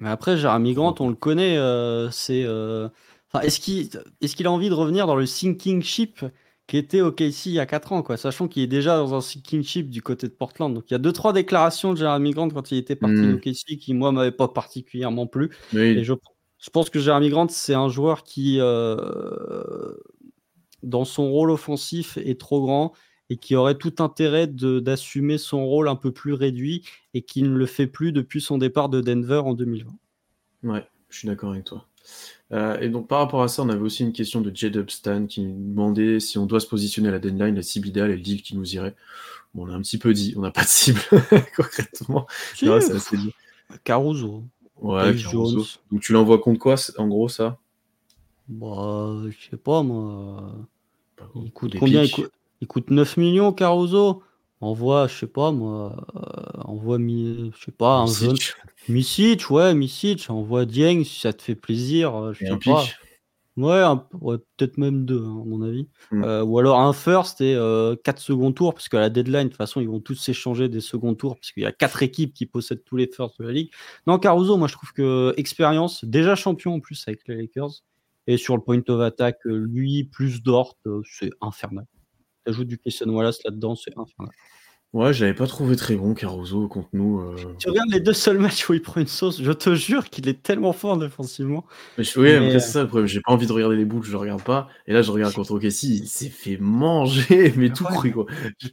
Mais 0.00 0.10
après, 0.10 0.36
Jeremy 0.36 0.74
Grant, 0.74 0.94
on 1.00 1.08
le 1.08 1.14
connaît, 1.14 1.56
c'est. 2.10 2.46
est-ce 3.42 3.60
qu'il 3.60 3.88
est 4.20 4.46
a 4.46 4.50
envie 4.50 4.68
de 4.68 4.74
revenir 4.74 5.06
dans 5.06 5.16
le 5.16 5.26
sinking 5.26 5.82
ship 5.82 6.24
qui 6.66 6.76
était 6.76 7.00
au 7.00 7.12
KC 7.12 7.46
il 7.46 7.52
y 7.52 7.60
a 7.60 7.66
4 7.66 7.92
ans, 7.92 8.02
quoi, 8.02 8.16
sachant 8.16 8.48
qu'il 8.48 8.62
est 8.62 8.68
déjà 8.68 8.96
dans 8.96 9.14
un 9.14 9.20
sinking 9.20 9.62
ship 9.62 9.88
du 9.88 10.02
côté 10.02 10.26
de 10.26 10.32
Portland. 10.32 10.74
Donc 10.74 10.84
il 10.90 10.94
y 10.94 10.96
a 10.96 10.98
deux 10.98 11.12
trois 11.12 11.32
déclarations 11.32 11.92
de 11.92 11.98
Jeremy 11.98 12.32
Grant 12.32 12.48
quand 12.48 12.70
il 12.72 12.78
était 12.78 12.96
parti 12.96 13.16
hmm. 13.16 13.34
au 13.34 13.38
KC 13.38 13.78
qui 13.78 13.94
moi 13.94 14.12
m'avaient 14.12 14.32
pas 14.32 14.48
particulièrement 14.48 15.26
plu. 15.26 15.50
Et 15.74 16.02
je, 16.02 16.14
je, 16.58 16.70
pense 16.70 16.90
que 16.90 16.98
Jeremy 16.98 17.30
Grant 17.30 17.48
c'est 17.48 17.74
un 17.74 17.88
joueur 17.88 18.24
qui 18.24 18.58
euh, 18.58 19.92
dans 20.82 21.04
son 21.04 21.30
rôle 21.30 21.50
offensif 21.50 22.16
est 22.16 22.40
trop 22.40 22.60
grand 22.62 22.92
et 23.30 23.36
qui 23.36 23.56
aurait 23.56 23.76
tout 23.76 23.94
intérêt 23.98 24.46
d'assumer 24.46 25.38
son 25.38 25.66
rôle 25.66 25.88
un 25.88 25.96
peu 25.96 26.12
plus 26.12 26.32
réduit 26.32 26.84
et 27.14 27.22
qui 27.22 27.42
ne 27.42 27.54
le 27.56 27.66
fait 27.66 27.86
plus 27.86 28.12
depuis 28.12 28.40
son 28.40 28.58
départ 28.58 28.88
de 28.88 29.00
Denver 29.00 29.42
en 29.44 29.54
2020. 29.54 29.90
Ouais, 30.64 30.86
je 31.10 31.18
suis 31.18 31.28
d'accord 31.28 31.50
avec 31.50 31.64
toi. 31.64 31.86
Euh, 32.52 32.78
et 32.78 32.88
donc 32.88 33.08
par 33.08 33.18
rapport 33.18 33.42
à 33.42 33.48
ça, 33.48 33.62
on 33.62 33.68
avait 33.68 33.80
aussi 33.80 34.04
une 34.04 34.12
question 34.12 34.40
de 34.40 34.54
Jed 34.54 34.88
Stan 34.88 35.26
qui 35.26 35.40
nous 35.40 35.70
demandait 35.70 36.20
si 36.20 36.38
on 36.38 36.46
doit 36.46 36.60
se 36.60 36.68
positionner 36.68 37.08
à 37.08 37.12
la 37.12 37.18
deadline, 37.18 37.56
la 37.56 37.62
cible 37.62 37.88
idéale 37.88 38.10
et 38.10 38.16
le 38.16 38.22
deal 38.22 38.42
qui 38.42 38.56
nous 38.56 38.74
irait. 38.74 38.94
Bon, 39.54 39.66
on 39.66 39.70
a 39.70 39.74
un 39.74 39.80
petit 39.80 39.98
peu 39.98 40.12
dit, 40.12 40.34
on 40.36 40.40
n'a 40.40 40.50
pas 40.50 40.62
de 40.62 40.68
cible 40.68 41.00
concrètement. 41.56 42.26
Caruso. 43.82 44.44
Ouais, 44.80 45.16
Caruso. 45.16 45.64
Donc 45.90 46.00
tu 46.00 46.12
l'envoies 46.12 46.38
contre 46.38 46.60
quoi 46.60 46.76
en 46.98 47.08
gros 47.08 47.28
ça? 47.28 47.58
Bah, 48.48 49.22
je 49.28 49.50
sais 49.50 49.56
pas 49.56 49.82
moi. 49.82 50.54
il 51.34 51.50
coûte 51.50 51.76
combien 51.78 52.04
il 52.04 52.10
coûte, 52.12 52.30
9 52.62 53.16
millions 53.16 53.52
Caruso 53.52 54.22
Envoie, 54.62 55.06
je 55.06 55.14
sais 55.14 55.26
pas 55.26 55.52
moi, 55.52 56.08
euh, 56.16 56.60
envoie, 56.64 56.98
je 56.98 57.50
sais 57.62 57.72
pas, 57.72 57.98
un 57.98 58.06
jeune. 58.06 58.36
Misic, 58.88 59.50
ouais, 59.50 59.74
Misic, 59.74 60.30
envoie 60.30 60.64
Dieng 60.64 61.04
si 61.04 61.20
ça 61.20 61.34
te 61.34 61.42
fait 61.42 61.54
plaisir. 61.54 62.14
Euh, 62.14 62.32
je 62.32 62.46
sais 62.46 62.58
pas. 62.64 62.84
Ouais, 63.56 63.82
peut-être 64.20 64.76
même 64.76 65.06
deux, 65.06 65.22
hein, 65.24 65.42
à 65.42 65.44
mon 65.44 65.62
avis. 65.62 65.88
Mm. 66.10 66.24
Euh, 66.24 66.44
ou 66.44 66.58
alors 66.58 66.80
un 66.80 66.92
first 66.92 67.40
et 67.40 67.54
euh, 67.54 67.96
quatre 67.96 68.20
second 68.20 68.52
tours, 68.52 68.74
parce 68.74 68.88
qu'à 68.88 69.00
la 69.00 69.08
deadline, 69.08 69.44
de 69.44 69.48
toute 69.48 69.56
façon, 69.56 69.80
ils 69.80 69.88
vont 69.88 70.00
tous 70.00 70.14
s'échanger 70.14 70.68
des 70.68 70.82
second 70.82 71.14
tours, 71.14 71.36
parce 71.36 71.52
qu'il 71.52 71.62
y 71.62 71.66
a 71.66 71.72
quatre 71.72 72.02
équipes 72.02 72.34
qui 72.34 72.44
possèdent 72.46 72.84
tous 72.84 72.96
les 72.96 73.06
firsts 73.06 73.40
de 73.40 73.46
la 73.46 73.52
ligue. 73.52 73.70
Non, 74.06 74.18
Caruso, 74.18 74.56
moi 74.58 74.68
je 74.68 74.74
trouve 74.74 74.92
que 74.92 75.32
expérience, 75.38 76.04
déjà 76.04 76.34
champion 76.34 76.74
en 76.74 76.80
plus 76.80 77.02
avec 77.06 77.26
les 77.28 77.36
Lakers, 77.36 77.82
et 78.26 78.36
sur 78.36 78.56
le 78.56 78.62
point 78.62 78.82
of 78.88 79.00
attack, 79.00 79.38
lui, 79.44 80.04
plus 80.04 80.42
Dort, 80.42 80.76
c'est 81.04 81.30
infernal. 81.40 81.86
T'ajoutes 82.46 82.68
du 82.68 82.78
Christian 82.78 83.08
Wallace 83.08 83.40
là-dedans, 83.44 83.74
c'est 83.74 83.90
infernal. 83.98 84.32
Ouais, 84.92 85.12
je 85.12 85.24
l'avais 85.24 85.34
pas 85.34 85.48
trouvé 85.48 85.74
très 85.74 85.96
bon, 85.96 86.14
Caruso, 86.14 86.68
contre 86.68 86.90
nous. 86.92 87.18
Euh. 87.18 87.34
Tu 87.58 87.68
regardes 87.68 87.90
les 87.90 87.98
deux 87.98 88.12
seuls 88.12 88.38
matchs 88.38 88.68
où 88.68 88.72
il 88.72 88.80
prend 88.80 89.00
une 89.00 89.08
sauce, 89.08 89.42
je 89.42 89.50
te 89.50 89.74
jure 89.74 90.08
qu'il 90.08 90.28
est 90.28 90.44
tellement 90.44 90.72
fort 90.72 90.96
défensivement. 90.96 91.66
Mais 91.98 92.04
oui, 92.16 92.52
c'est 92.52 92.60
ça 92.60 92.82
le 92.82 92.88
problème. 92.88 93.08
J'ai 93.08 93.20
pas 93.20 93.32
envie 93.32 93.48
de 93.48 93.52
regarder 93.52 93.76
les 93.76 93.84
boules, 93.84 94.04
je 94.04 94.16
regarde 94.16 94.44
pas. 94.44 94.68
Et 94.86 94.92
là, 94.92 95.02
je 95.02 95.10
regarde 95.10 95.34
contre 95.34 95.50
OKC, 95.50 95.82
il 95.82 96.06
s'est 96.06 96.28
fait 96.28 96.56
manger, 96.58 97.52
mais 97.56 97.70
tout 97.70 97.84
cru, 97.84 98.12
quoi. 98.12 98.26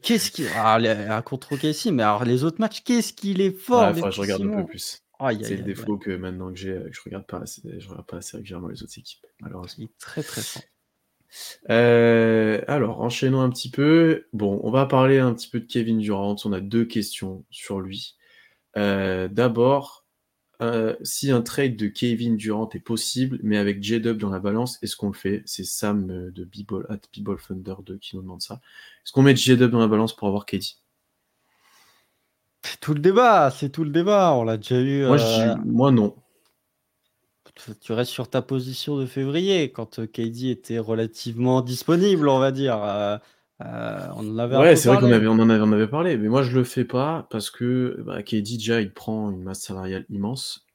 Qu'est-ce 0.04 0.30
qu'il. 0.30 0.48
Ah, 0.56 1.22
contre 1.26 1.54
OKC, 1.54 1.88
mais 1.92 2.04
alors 2.04 2.26
les 2.26 2.44
autres 2.44 2.60
matchs, 2.60 2.84
qu'est-ce 2.84 3.12
qu'il 3.12 3.42
est 3.42 3.58
fort 3.58 3.92
ouais, 3.92 4.12
je 4.12 4.22
regarde 4.22 4.44
un 4.44 4.62
peu 4.62 4.66
plus. 4.66 5.02
c'est 5.42 5.58
le 5.58 5.64
défaut 5.64 5.98
que 5.98 6.12
maintenant 6.12 6.54
que 6.54 6.60
j'ai, 6.60 6.80
je 6.92 7.02
regarde 7.04 7.26
pas 7.26 7.40
assez, 7.40 7.62
je 7.80 7.90
regarde 7.90 8.06
pas 8.06 8.18
assez 8.18 8.38
régulièrement 8.38 8.68
les 8.68 8.84
autres 8.84 8.98
équipes. 9.00 9.26
Alors, 9.44 9.66
il 9.80 9.86
est 9.86 9.98
très 9.98 10.22
très 10.22 10.42
fort. 10.42 10.62
Euh, 11.70 12.62
alors, 12.68 13.02
enchaînons 13.02 13.42
un 13.42 13.50
petit 13.50 13.70
peu. 13.70 14.26
Bon, 14.34 14.60
on 14.64 14.72
va 14.72 14.86
parler 14.86 15.20
un 15.20 15.34
petit 15.34 15.50
peu 15.50 15.60
de 15.60 15.66
Kevin 15.66 16.00
Durant. 16.00 16.36
On 16.46 16.54
a 16.54 16.60
deux 16.60 16.86
questions 16.86 17.46
sur 17.50 17.80
lui. 17.80 18.16
Euh, 18.78 19.28
d'abord, 19.28 20.06
euh, 20.62 20.96
si 21.04 21.32
un 21.32 21.42
trade 21.42 21.76
de 21.76 21.88
Kevin 21.88 22.38
Durant 22.38 22.70
est 22.74 22.80
possible, 22.80 23.40
mais 23.44 23.58
avec 23.58 23.82
J-Dub 23.84 24.18
dans 24.18 24.30
la 24.30 24.40
balance, 24.40 24.82
est-ce 24.82 24.96
qu'on 24.96 25.08
le 25.08 25.14
fait? 25.14 25.44
C'est 25.46 25.66
Sam 25.66 26.32
de 26.32 26.44
B-Ball, 26.44 26.86
at 26.90 27.00
B-Ball 27.16 27.38
Thunder 27.48 27.76
2 27.84 27.98
qui 27.98 28.16
nous 28.16 28.22
demande 28.22 28.42
ça. 28.42 28.56
Est-ce 29.06 29.12
qu'on 29.12 29.24
met 29.24 29.36
J-Dub 29.36 29.72
dans 29.72 29.80
la 29.80 29.88
balance 29.88 30.16
pour 30.16 30.28
avoir 30.28 30.46
KD 30.46 30.64
C'est 32.64 32.80
tout 32.80 32.94
le 32.94 33.00
débat, 33.00 33.52
c'est 33.52 33.70
tout 33.70 33.84
le 33.84 33.92
débat. 33.92 34.34
On 34.34 34.44
l'a 34.44 34.58
déjà 34.58 34.80
eu. 34.80 35.06
Moi, 35.06 35.18
moi 35.66 35.92
non 35.92 36.16
tu 37.82 37.94
restes 37.94 38.12
sur 38.12 38.30
ta 38.30 38.42
position 38.42 38.98
de 38.98 39.06
février, 39.06 39.72
quand 39.72 40.00
euh, 40.00 40.08
KD 40.08 40.50
était 40.50 40.80
relativement 40.80 41.62
disponible, 41.62 42.28
on 42.28 42.40
va 42.40 42.52
dire. 42.52 42.82
Euh, 42.84 43.18
euh, 43.62 44.08
on 44.16 44.34
en 44.34 44.38
avait 44.40 44.58
Ouais, 44.58 44.76
c'est 44.76 44.90
vrai 44.90 44.98
qu'on 44.98 45.12
avait, 45.12 45.28
on 45.28 45.34
en 45.34 45.50
avait, 45.50 45.64
on 45.64 45.72
avait 45.72 45.88
parlé, 45.88 46.18
mais 46.18 46.28
moi 46.28 46.42
je 46.42 46.58
le 46.58 46.64
fais 46.64 46.86
pas 46.86 47.28
parce 47.30 47.52
que 47.52 48.02
bah, 48.06 48.24
KD 48.24 48.58
déjà 48.58 48.82
il 48.82 48.92
prend 48.92 49.30
une 49.32 49.44
masse 49.44 49.62
salariale 49.62 50.06
immense. 50.10 50.66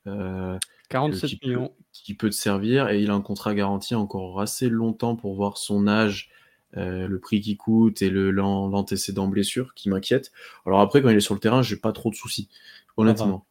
47 0.89 1.43
millions. 1.45 1.71
qui 1.93 2.15
peut 2.15 2.31
te 2.31 2.35
servir 2.35 2.89
et 2.89 3.03
il 3.03 3.11
a 3.11 3.15
un 3.15 3.21
contrat 3.21 3.55
garanti 3.55 3.95
encore 3.95 4.41
assez 4.41 4.71
longtemps 4.71 5.17
pour 5.17 5.35
voir 5.35 5.59
son 5.59 5.87
âge, 5.87 6.31
le 6.73 7.15
prix 7.19 7.43
qu'il 7.43 7.59
coûte 7.59 8.01
et 8.01 8.09
l'antécédent 8.09 9.29
blessure 9.29 9.75
qui 9.75 9.91
m'inquiète. 9.91 10.33
Alors 10.65 10.81
après, 10.81 11.03
quand 11.03 11.11
il 11.11 11.17
est 11.17 11.21
sur 11.21 11.35
le 11.35 11.41
terrain, 11.41 11.61
j'ai 11.61 11.77
pas 11.77 11.93
trop 11.93 12.09
de 12.09 12.15
soucis, 12.15 12.49
honnêtement. 12.97 13.45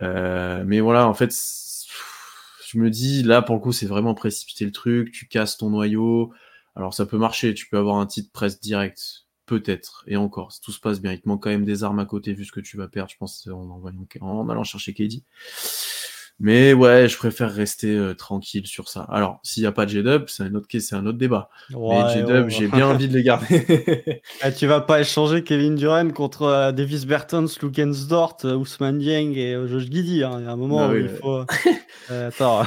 mais 0.00 0.80
voilà, 0.80 1.06
en 1.06 1.14
fait, 1.14 1.30
je 2.68 2.78
me 2.78 2.90
dis, 2.90 3.22
là, 3.22 3.42
pour 3.42 3.54
le 3.54 3.60
coup, 3.60 3.72
c'est 3.72 3.86
vraiment 3.86 4.14
précipiter 4.14 4.64
le 4.64 4.72
truc, 4.72 5.12
tu 5.12 5.28
casses 5.28 5.56
ton 5.56 5.70
noyau. 5.70 6.32
Alors, 6.74 6.94
ça 6.94 7.06
peut 7.06 7.18
marcher, 7.18 7.54
tu 7.54 7.68
peux 7.68 7.78
avoir 7.78 7.96
un 7.96 8.06
titre 8.06 8.32
presse 8.32 8.60
direct, 8.60 9.26
peut-être, 9.46 10.04
et 10.08 10.16
encore, 10.16 10.50
si 10.50 10.60
tout 10.60 10.72
se 10.72 10.80
passe 10.80 11.00
bien. 11.00 11.12
Il 11.12 11.20
te 11.20 11.28
manque 11.28 11.44
quand 11.44 11.50
même 11.50 11.64
des 11.64 11.84
armes 11.84 12.00
à 12.00 12.06
côté, 12.06 12.32
vu 12.34 12.44
ce 12.44 12.52
que 12.52 12.60
tu 12.60 12.76
vas 12.76 12.88
perdre, 12.88 13.10
je 13.10 13.16
pense, 13.18 13.48
en, 13.48 14.48
allant 14.48 14.64
chercher 14.64 14.94
KD. 14.94 15.22
Mais 16.38 16.74
ouais, 16.74 17.08
je 17.08 17.16
préfère 17.16 17.50
rester 17.50 17.96
euh, 17.96 18.12
tranquille 18.12 18.66
sur 18.66 18.90
ça. 18.90 19.06
Alors, 19.08 19.40
s'il 19.42 19.62
n'y 19.62 19.66
a 19.66 19.72
pas 19.72 19.86
de 19.86 19.90
J-Dub, 19.90 20.24
c'est 20.28 20.42
un 20.42 20.54
autre 20.54 20.66
c'est 20.70 20.94
un 20.94 21.06
autre 21.06 21.16
débat. 21.16 21.48
mais 21.70 22.12
J-Dub, 22.12 22.50
j'ai 22.50 22.68
bien 22.68 22.88
envie 22.88 23.08
de 23.08 23.14
les 23.14 23.22
garder. 23.22 24.22
ah, 24.42 24.52
tu 24.52 24.66
vas 24.66 24.82
pas 24.82 25.00
échanger 25.00 25.42
Kevin 25.42 25.76
Durant 25.76 26.10
contre 26.10 26.42
euh, 26.42 26.72
Davis 26.72 27.06
Bertens, 27.06 27.58
Lukensdort, 27.62 28.36
euh, 28.44 28.54
Ousmane 28.54 28.98
Dieng 28.98 29.32
et 29.34 29.56
Josh 29.66 29.84
Giddy. 29.84 30.22
Hein. 30.22 30.36
Il 30.40 30.44
y 30.44 30.48
a 30.48 30.52
un 30.52 30.56
moment 30.56 30.80
ah 30.80 30.90
où 30.90 30.96
il 30.96 31.08
faut. 31.08 31.44
attends, 32.10 32.66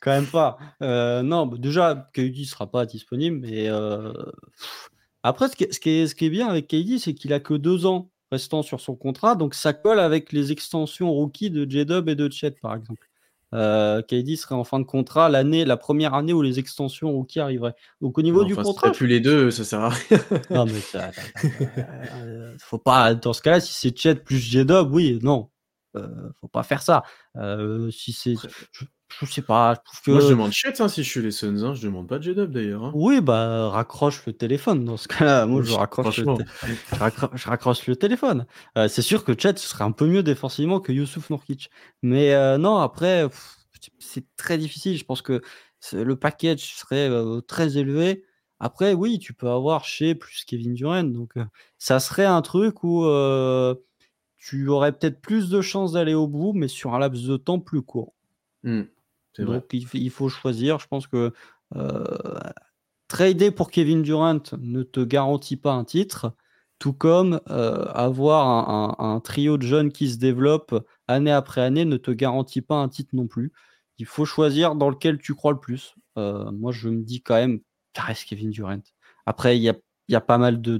quand 0.00 0.10
même 0.10 0.26
pas. 0.26 0.58
non, 0.80 1.46
bah, 1.46 1.56
déjà, 1.60 2.08
KD 2.12 2.44
sera 2.44 2.68
pas 2.68 2.86
disponible. 2.86 3.38
Mais 3.38 3.68
après, 5.22 5.48
ce 5.48 5.54
qui, 5.54 5.64
est, 5.64 5.72
ce, 5.72 5.78
qui 5.78 5.90
est, 5.90 6.06
ce 6.08 6.16
qui 6.16 6.26
est 6.26 6.30
bien 6.30 6.48
avec 6.48 6.66
KD, 6.66 6.98
c'est 6.98 7.14
qu'il 7.14 7.32
a 7.32 7.38
que 7.38 7.54
deux 7.54 7.86
ans 7.86 8.10
restant 8.30 8.62
sur 8.62 8.80
son 8.80 8.94
contrat. 8.96 9.34
Donc 9.34 9.54
ça 9.54 9.72
colle 9.72 10.00
avec 10.00 10.32
les 10.32 10.52
extensions 10.52 11.10
rookie 11.12 11.50
de 11.50 11.68
J-Dub 11.68 12.08
et 12.08 12.14
de 12.14 12.30
Chet, 12.30 12.52
par 12.52 12.74
exemple. 12.74 13.08
Euh, 13.54 14.02
KD 14.02 14.36
serait 14.36 14.56
en 14.56 14.64
fin 14.64 14.80
de 14.80 14.84
contrat 14.84 15.28
l'année, 15.28 15.64
la 15.64 15.76
première 15.76 16.14
année 16.14 16.32
où 16.32 16.42
les 16.42 16.58
extensions 16.58 17.12
rookie 17.12 17.38
arriveraient. 17.38 17.76
Donc 18.00 18.18
au 18.18 18.22
niveau 18.22 18.44
du 18.44 18.56
contrat. 18.56 18.90
plus 18.90 19.06
les 19.06 19.20
deux, 19.20 19.50
ça 19.50 19.64
sert 19.64 19.80
à 19.80 19.90
rien. 19.90 20.18
non, 20.50 20.66
mais 20.66 20.80
ça, 20.80 21.10
euh, 22.16 22.54
faut 22.58 22.78
pas, 22.78 23.14
dans 23.14 23.32
ce 23.32 23.42
cas-là, 23.42 23.60
si 23.60 23.72
c'est 23.72 23.96
Chet 23.96 24.16
plus 24.16 24.38
J-Dub, 24.38 24.92
oui, 24.92 25.18
non. 25.22 25.48
Euh, 25.96 26.30
faut 26.40 26.48
pas 26.48 26.62
faire 26.62 26.82
ça. 26.82 27.04
Euh, 27.36 27.90
si 27.90 28.12
c'est, 28.12 28.34
je 29.20 29.26
sais 29.26 29.42
pas. 29.42 29.82
Moi, 30.06 30.20
je 30.20 30.28
demande 30.28 30.52
chat 30.52 30.80
hein, 30.80 30.88
si 30.88 31.02
je 31.02 31.08
suis 31.08 31.22
les 31.22 31.30
Suns. 31.30 31.62
Hein. 31.62 31.74
Je 31.74 31.82
demande 31.82 32.08
pas 32.08 32.20
J-Dub 32.20 32.50
d'ailleurs. 32.50 32.84
Hein. 32.84 32.92
Oui, 32.94 33.20
bah, 33.20 33.68
raccroche 33.70 34.26
le 34.26 34.32
téléphone 34.32 34.84
dans 34.84 34.96
ce 34.96 35.08
cas-là. 35.08 35.46
Moi, 35.46 35.62
je 35.62 35.72
raccroche, 35.72 36.18
le, 36.18 36.34
je, 37.34 37.48
raccroche 37.48 37.86
le 37.86 37.96
téléphone. 37.96 38.46
Euh, 38.76 38.88
c'est 38.88 39.02
sûr 39.02 39.24
que 39.24 39.32
Chet 39.38 39.56
serait 39.56 39.84
un 39.84 39.92
peu 39.92 40.06
mieux 40.06 40.22
défensivement 40.22 40.80
que 40.80 40.92
Youssouf 40.92 41.30
Nourkic. 41.30 41.70
Mais 42.02 42.34
euh, 42.34 42.58
non, 42.58 42.76
après, 42.76 43.26
c'est 43.98 44.24
très 44.36 44.58
difficile. 44.58 44.98
Je 44.98 45.04
pense 45.04 45.22
que 45.22 45.40
le 45.92 46.16
package 46.16 46.74
serait 46.74 47.08
euh, 47.08 47.40
très 47.40 47.78
élevé. 47.78 48.24
Après, 48.58 48.92
oui, 48.92 49.18
tu 49.18 49.34
peux 49.34 49.48
avoir 49.48 49.84
chez 49.84 50.14
plus 50.14 50.44
Kevin 50.44 50.74
Durant. 50.74 51.04
Donc, 51.04 51.34
ça 51.78 52.00
serait 52.00 52.24
un 52.24 52.42
truc 52.42 52.82
où 52.82 53.04
tu 54.36 54.68
aurais 54.68 54.92
peut-être 54.92 55.20
plus 55.20 55.48
de 55.48 55.60
chances 55.60 55.92
d'aller 55.92 56.14
au 56.14 56.26
bout, 56.26 56.52
mais 56.52 56.68
sur 56.68 56.94
un 56.94 56.98
laps 56.98 57.26
de 57.26 57.36
temps 57.36 57.60
plus 57.60 57.82
court. 57.82 58.12
Mmh. 58.62 58.82
Donc 59.38 59.64
il, 59.72 60.10
faut 60.10 60.28
choisir. 60.28 60.78
Je 60.78 60.86
pense 60.86 61.06
que 61.06 61.32
euh, 61.74 62.04
trader 63.08 63.50
pour 63.50 63.70
Kevin 63.70 64.02
Durant 64.02 64.40
ne 64.58 64.82
te 64.82 65.00
garantit 65.00 65.56
pas 65.56 65.72
un 65.72 65.84
titre, 65.84 66.32
tout 66.78 66.92
comme 66.92 67.40
euh, 67.50 67.84
avoir 67.86 69.00
un, 69.00 69.20
trio 69.20 69.56
de 69.56 69.62
jeunes 69.62 69.92
qui 69.92 70.10
se 70.10 70.18
développent 70.18 70.84
année 71.08 71.32
après 71.32 71.60
année 71.60 71.84
ne 71.84 71.96
te 71.96 72.10
garantit 72.10 72.62
pas 72.62 72.76
un 72.76 72.88
titre 72.88 73.10
non 73.14 73.26
plus. 73.26 73.52
Il 73.98 74.06
faut 74.06 74.24
choisir 74.24 74.74
dans 74.74 74.90
lequel 74.90 75.18
tu 75.18 75.34
crois 75.34 75.52
le 75.52 75.60
plus. 75.60 75.94
Euh, 76.18 76.50
moi, 76.52 76.72
je 76.72 76.88
me 76.88 77.02
dis 77.02 77.22
quand 77.22 77.34
même, 77.34 77.60
ça 77.96 78.02
reste 78.02 78.24
Kevin 78.28 78.50
Durant. 78.50 78.82
Après, 79.24 79.56
il 79.56 79.62
y 79.62 80.14
a, 80.14 80.20
pas 80.20 80.38
mal 80.38 80.60
de 80.60 80.78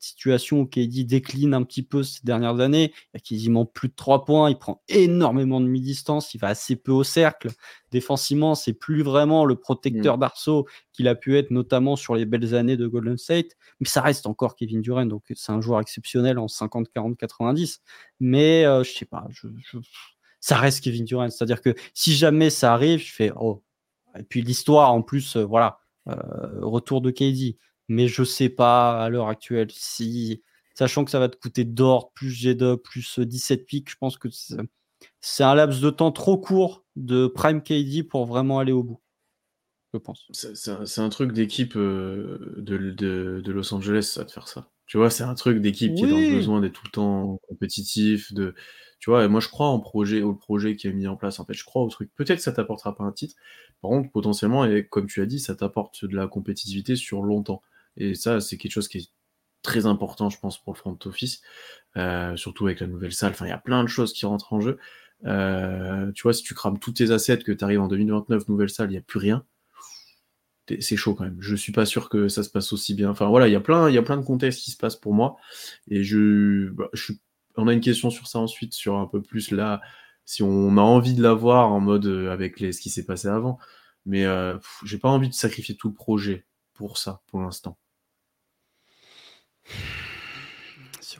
situations 0.00 0.60
où 0.60 0.66
KD 0.66 1.04
décline 1.04 1.54
un 1.54 1.62
petit 1.62 1.82
peu 1.82 2.02
ces 2.02 2.20
dernières 2.24 2.60
années. 2.60 2.92
Il 3.12 3.18
a 3.18 3.20
quasiment 3.20 3.66
plus 3.66 3.88
de 3.88 3.94
3 3.94 4.24
points, 4.24 4.50
il 4.50 4.58
prend 4.58 4.82
énormément 4.88 5.60
de 5.60 5.66
mi-distance, 5.66 6.34
il 6.34 6.38
va 6.38 6.48
assez 6.48 6.76
peu 6.76 6.92
au 6.92 7.04
cercle. 7.04 7.50
Défensivement, 7.90 8.54
c'est 8.54 8.72
plus 8.72 9.02
vraiment 9.02 9.44
le 9.44 9.56
protecteur 9.56 10.16
mmh. 10.16 10.20
d'arceau 10.20 10.66
qu'il 10.92 11.08
a 11.08 11.14
pu 11.14 11.36
être, 11.36 11.50
notamment 11.50 11.96
sur 11.96 12.14
les 12.14 12.24
belles 12.24 12.54
années 12.54 12.76
de 12.76 12.86
Golden 12.86 13.18
State. 13.18 13.56
Mais 13.80 13.88
ça 13.88 14.00
reste 14.00 14.26
encore 14.26 14.56
Kevin 14.56 14.80
Durant, 14.80 15.06
donc 15.06 15.24
c'est 15.34 15.52
un 15.52 15.60
joueur 15.60 15.80
exceptionnel 15.80 16.38
en 16.38 16.48
50, 16.48 16.88
40, 16.90 17.16
90. 17.16 17.80
Mais 18.20 18.64
euh, 18.64 18.82
je 18.82 18.90
sais 18.90 19.06
pas, 19.06 19.26
ça 20.40 20.56
reste 20.56 20.82
Kevin 20.82 21.04
Durant. 21.04 21.28
C'est-à-dire 21.30 21.60
que 21.60 21.74
si 21.94 22.14
jamais 22.14 22.50
ça 22.50 22.72
arrive, 22.72 23.00
je 23.00 23.12
fais 23.12 23.32
oh. 23.36 23.62
Et 24.18 24.24
puis 24.24 24.42
l'histoire 24.42 24.92
en 24.92 25.02
plus, 25.02 25.36
euh, 25.36 25.44
voilà, 25.44 25.78
euh, 26.08 26.14
retour 26.62 27.00
de 27.00 27.10
KD 27.10 27.56
mais 27.90 28.06
je 28.06 28.22
sais 28.22 28.48
pas 28.48 29.02
à 29.02 29.08
l'heure 29.08 29.26
actuelle 29.26 29.68
si, 29.72 30.44
sachant 30.74 31.04
que 31.04 31.10
ça 31.10 31.18
va 31.18 31.28
te 31.28 31.36
coûter 31.36 31.64
d'or, 31.64 32.12
plus 32.12 32.30
G2, 32.30 32.76
plus 32.76 33.18
17 33.18 33.66
pics, 33.66 33.90
je 33.90 33.96
pense 33.96 34.16
que 34.16 34.28
c'est 35.20 35.42
un 35.42 35.54
laps 35.56 35.80
de 35.80 35.90
temps 35.90 36.12
trop 36.12 36.38
court 36.38 36.84
de 36.94 37.26
Prime 37.26 37.60
KD 37.60 38.04
pour 38.08 38.26
vraiment 38.26 38.60
aller 38.60 38.70
au 38.70 38.84
bout. 38.84 39.00
Je 39.92 39.98
pense. 39.98 40.28
C'est 40.30 41.00
un, 41.00 41.08
truc 41.08 41.32
d'équipe 41.32 41.74
euh, 41.74 42.54
de, 42.58 42.78
de, 42.78 43.52
Los 43.52 43.74
Angeles, 43.74 44.12
ça, 44.14 44.22
de 44.22 44.30
faire 44.30 44.46
ça. 44.46 44.70
Tu 44.86 44.96
vois, 44.96 45.10
c'est 45.10 45.24
un 45.24 45.34
truc 45.34 45.60
d'équipe 45.60 45.92
qui 45.96 46.04
a 46.04 46.30
besoin 46.30 46.60
d'être 46.60 46.74
tout 46.74 46.86
le 46.86 46.92
temps 46.92 47.40
compétitif, 47.48 48.32
de, 48.32 48.54
tu 49.00 49.10
vois, 49.10 49.26
moi 49.26 49.40
je 49.40 49.48
crois 49.48 49.66
en 49.66 49.80
projet, 49.80 50.22
au 50.22 50.34
projet 50.34 50.76
qui 50.76 50.86
est 50.86 50.92
mis 50.92 51.08
en 51.08 51.16
place. 51.16 51.40
En 51.40 51.44
fait, 51.44 51.54
je 51.54 51.64
crois 51.64 51.82
au 51.82 51.88
truc. 51.88 52.12
Peut-être 52.14 52.36
que 52.36 52.44
ça 52.44 52.52
t'apportera 52.52 52.94
pas 52.94 53.02
un 53.02 53.10
titre. 53.10 53.34
Par 53.82 53.90
contre, 53.90 54.12
potentiellement, 54.12 54.64
et 54.64 54.86
comme 54.86 55.08
tu 55.08 55.20
as 55.22 55.26
dit, 55.26 55.40
ça 55.40 55.56
t'apporte 55.56 56.04
de 56.04 56.14
la 56.14 56.28
compétitivité 56.28 56.94
sur 56.94 57.22
longtemps. 57.22 57.62
Et 57.96 58.14
ça, 58.14 58.40
c'est 58.40 58.56
quelque 58.56 58.72
chose 58.72 58.88
qui 58.88 58.98
est 58.98 59.10
très 59.62 59.86
important, 59.86 60.30
je 60.30 60.38
pense, 60.38 60.62
pour 60.62 60.72
le 60.72 60.78
front 60.78 60.98
office, 61.04 61.42
euh, 61.96 62.36
surtout 62.36 62.66
avec 62.66 62.80
la 62.80 62.86
nouvelle 62.86 63.12
salle. 63.12 63.32
Enfin, 63.32 63.46
il 63.46 63.50
y 63.50 63.52
a 63.52 63.58
plein 63.58 63.82
de 63.84 63.88
choses 63.88 64.12
qui 64.12 64.26
rentrent 64.26 64.52
en 64.52 64.60
jeu. 64.60 64.78
Euh, 65.26 66.10
tu 66.12 66.22
vois, 66.22 66.32
si 66.32 66.42
tu 66.42 66.54
crames 66.54 66.78
tous 66.78 66.92
tes 66.92 67.10
assets, 67.10 67.38
que 67.38 67.52
tu 67.52 67.64
arrives 67.64 67.80
en 67.80 67.88
2029, 67.88 68.48
nouvelle 68.48 68.70
salle, 68.70 68.88
il 68.88 68.92
n'y 68.92 68.98
a 68.98 69.02
plus 69.02 69.18
rien. 69.18 69.44
C'est 70.78 70.96
chaud 70.96 71.14
quand 71.16 71.24
même. 71.24 71.36
Je 71.40 71.56
suis 71.56 71.72
pas 71.72 71.84
sûr 71.84 72.08
que 72.08 72.28
ça 72.28 72.44
se 72.44 72.48
passe 72.48 72.72
aussi 72.72 72.94
bien. 72.94 73.10
Enfin 73.10 73.26
voilà, 73.26 73.48
il 73.48 73.52
y 73.52 73.56
a 73.56 73.60
plein, 73.60 73.90
de 73.90 74.24
contextes 74.24 74.60
qui 74.60 74.70
se 74.70 74.76
passent 74.76 74.94
pour 74.94 75.12
moi. 75.12 75.36
Et 75.88 76.04
je, 76.04 76.70
bah, 76.70 76.88
on 77.56 77.66
a 77.66 77.72
une 77.72 77.80
question 77.80 78.08
sur 78.08 78.28
ça 78.28 78.38
ensuite, 78.38 78.72
sur 78.72 78.96
un 78.96 79.06
peu 79.06 79.20
plus 79.20 79.50
là, 79.50 79.80
si 80.24 80.44
on 80.44 80.76
a 80.76 80.80
envie 80.80 81.14
de 81.14 81.22
l'avoir 81.24 81.72
en 81.72 81.80
mode 81.80 82.06
euh, 82.06 82.30
avec 82.30 82.60
les, 82.60 82.72
ce 82.72 82.80
qui 82.80 82.88
s'est 82.88 83.04
passé 83.04 83.26
avant. 83.26 83.58
Mais 84.06 84.24
j'ai 84.84 84.98
pas 84.98 85.10
envie 85.10 85.28
de 85.28 85.34
sacrifier 85.34 85.76
tout 85.76 85.88
le 85.88 85.94
projet 85.94 86.46
pour 86.80 86.96
ça, 86.96 87.20
pour 87.26 87.42
l'instant. 87.42 87.76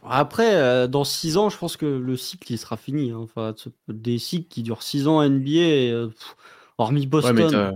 Après, 0.03 0.55
euh, 0.55 0.87
dans 0.87 1.05
6 1.05 1.37
ans, 1.37 1.51
je 1.51 1.59
pense 1.59 1.77
que 1.77 1.85
le 1.85 2.17
cycle 2.17 2.51
il 2.51 2.57
sera 2.57 2.79
fini. 2.79 3.11
Hein. 3.11 3.19
Enfin, 3.19 3.55
des 3.89 4.19
cycles 4.19 4.49
qui 4.49 4.63
durent 4.63 4.83
6 4.83 5.07
ans 5.07 5.23
NBA, 5.23 5.93
euh, 5.93 6.09
hormis 6.79 7.07
Boston. 7.07 7.75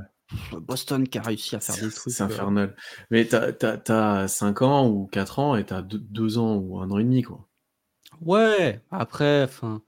Boston 0.53 1.07
qui 1.07 1.19
a 1.19 1.23
réussi 1.23 1.57
à 1.57 1.61
faire 1.61 1.75
des 1.75 1.93
trucs. 1.93 2.15
C'est 2.15 2.23
euh, 2.23 2.27
infernal. 2.27 2.75
Mais 3.11 3.27
t'as 3.27 4.29
5 4.29 4.63
ans 4.63 4.89
ou 4.89 5.07
4 5.13 5.39
ans 5.41 5.57
et 5.57 5.65
t'as 5.67 5.83
2 5.83 6.39
ans 6.39 6.57
ou 6.57 6.79
1 6.79 6.91
an 6.91 6.99
et 6.99 7.05
demi, 7.05 7.21
quoi. 7.21 7.47
Ouais, 8.23 8.81
après, 8.91 9.43
enfin. 9.43 9.83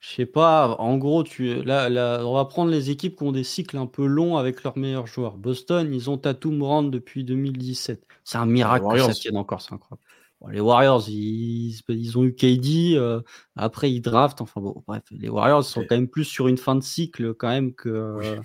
Je 0.00 0.14
sais 0.14 0.26
pas, 0.26 0.76
en 0.78 0.98
gros, 0.98 1.24
tu, 1.24 1.62
là, 1.62 1.88
là, 1.88 2.22
on 2.24 2.34
va 2.34 2.44
prendre 2.44 2.70
les 2.70 2.90
équipes 2.90 3.16
qui 3.16 3.22
ont 3.24 3.32
des 3.32 3.44
cycles 3.44 3.76
un 3.76 3.86
peu 3.86 4.06
longs 4.06 4.36
avec 4.36 4.62
leurs 4.62 4.76
meilleurs 4.76 5.06
joueurs. 5.06 5.36
Boston, 5.36 5.92
ils 5.92 6.10
ont 6.10 6.18
Tatum 6.18 6.56
Morant 6.56 6.82
depuis 6.82 7.24
2017. 7.24 8.06
C'est 8.22 8.38
un 8.38 8.46
miracle 8.46 8.86
que 8.92 8.98
ça 8.98 9.12
tienne 9.12 9.36
encore, 9.36 9.62
c'est 9.62 9.72
incroyable. 9.72 10.02
les 10.50 10.60
Warriors, 10.60 11.08
ils, 11.08 11.80
ils, 11.88 12.18
ont 12.18 12.24
eu 12.24 12.34
KD, 12.34 12.94
euh, 12.94 13.22
après 13.56 13.90
ils 13.90 14.00
draftent. 14.00 14.42
Enfin 14.42 14.60
bon, 14.60 14.82
bref, 14.86 15.02
les 15.10 15.30
Warriors 15.30 15.64
sont 15.64 15.84
quand 15.88 15.96
même 15.96 16.08
plus 16.08 16.24
sur 16.24 16.46
une 16.46 16.58
fin 16.58 16.74
de 16.74 16.82
cycle 16.82 17.34
quand 17.34 17.48
même 17.48 17.74
que. 17.74 17.88
Euh, 17.88 18.40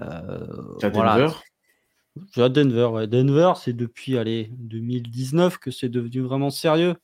euh 0.00 0.88
voilà. 0.92 1.30
Denver? 2.36 2.48
Denver, 2.50 2.86
ouais. 2.86 3.06
Denver, 3.06 3.52
c'est 3.56 3.72
depuis 3.72 4.18
allez, 4.18 4.50
2019 4.58 5.58
que 5.58 5.70
c'est 5.70 5.88
devenu 5.88 6.20
vraiment 6.20 6.50
sérieux. 6.50 6.96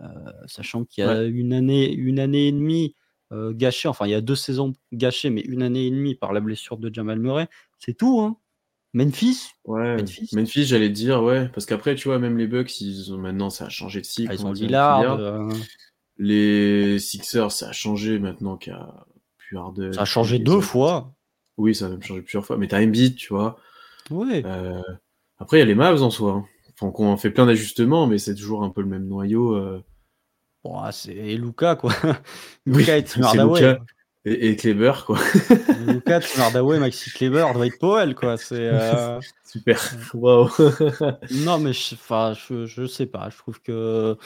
Euh, 0.00 0.32
sachant 0.46 0.84
qu'il 0.84 1.04
y 1.04 1.06
a 1.06 1.22
une, 1.22 1.52
année, 1.52 1.92
une 1.92 2.18
année 2.18 2.48
et 2.48 2.52
demie, 2.52 2.94
euh, 3.32 3.52
gâché, 3.54 3.88
enfin 3.88 4.06
il 4.06 4.10
y 4.10 4.14
a 4.14 4.20
deux 4.20 4.36
saisons 4.36 4.74
gâchées, 4.92 5.30
mais 5.30 5.40
une 5.40 5.62
année 5.62 5.86
et 5.86 5.90
demie 5.90 6.14
par 6.14 6.32
la 6.32 6.40
blessure 6.40 6.76
de 6.76 6.92
Jamal 6.92 7.18
Murray. 7.18 7.48
C'est 7.78 7.94
tout, 7.94 8.20
hein. 8.20 8.36
Memphis? 8.94 9.48
Ouais, 9.64 9.96
Memphis, 10.34 10.66
j'allais 10.66 10.90
dire, 10.90 11.22
ouais, 11.22 11.48
parce 11.48 11.64
qu'après, 11.64 11.94
tu 11.94 12.08
vois, 12.08 12.18
même 12.18 12.36
les 12.36 12.46
Bucks, 12.46 12.80
ils 12.80 13.12
ont, 13.12 13.18
maintenant, 13.18 13.48
ça 13.48 13.66
a 13.66 13.68
changé 13.70 14.00
de 14.00 14.06
cycle. 14.06 14.30
Ah, 14.30 14.34
ils 14.34 14.44
ont 14.44 14.52
Lillard. 14.52 15.18
Euh. 15.18 15.48
Les 16.18 16.98
Sixers, 16.98 17.50
ça 17.52 17.70
a 17.70 17.72
changé 17.72 18.18
maintenant 18.18 18.58
qu'il 18.58 18.72
y 18.72 18.76
a 18.76 19.06
plus 19.38 19.56
Harden. 19.56 19.92
Ça 19.94 20.02
a 20.02 20.04
changé 20.04 20.38
deux 20.38 20.60
fois. 20.60 21.14
Oui, 21.56 21.74
ça 21.74 21.86
a 21.86 21.88
même 21.88 22.02
changé 22.02 22.20
plusieurs 22.20 22.44
fois. 22.44 22.58
Mais 22.58 22.68
t'as 22.68 22.82
Embiid, 22.82 23.16
tu 23.16 23.32
vois. 23.32 23.56
Ouais. 24.10 24.42
Euh, 24.44 24.82
après, 25.38 25.56
il 25.56 25.60
y 25.60 25.62
a 25.62 25.66
les 25.66 25.74
Mavs 25.74 26.02
en 26.02 26.10
soi. 26.10 26.32
Hein. 26.32 26.44
Enfin, 26.78 26.92
on 26.98 27.16
fait 27.16 27.30
plein 27.30 27.46
d'ajustements, 27.46 28.06
mais 28.06 28.18
c'est 28.18 28.34
toujours 28.34 28.62
un 28.62 28.70
peu 28.70 28.82
le 28.82 28.88
même 28.88 29.06
noyau. 29.06 29.56
Bon, 30.64 30.80
c'est 30.92 31.12
Luca, 31.12 31.76
quoi. 31.76 31.92
Luca 32.66 32.96
et 32.96 33.04
Tim 33.04 33.22
Hardaway. 33.22 33.78
Et, 34.24 34.50
et, 34.50 34.56
Kleber, 34.56 34.92
quoi. 35.04 35.18
Luca, 35.88 36.20
Tim 36.20 36.42
Hardaway, 36.42 36.78
Maxi 36.78 37.10
Kleber, 37.10 37.48
Dwight 37.54 37.76
Powell, 37.80 38.14
quoi. 38.14 38.36
C'est 38.36 38.68
euh... 38.68 39.18
super. 39.44 39.80
Waouh. 40.14 40.48
non, 41.44 41.58
mais 41.58 41.72
je, 41.72 41.96
je, 41.96 42.66
je, 42.66 42.86
sais 42.86 43.06
pas. 43.06 43.30
Je 43.30 43.38
trouve 43.38 43.60
que 43.60 44.16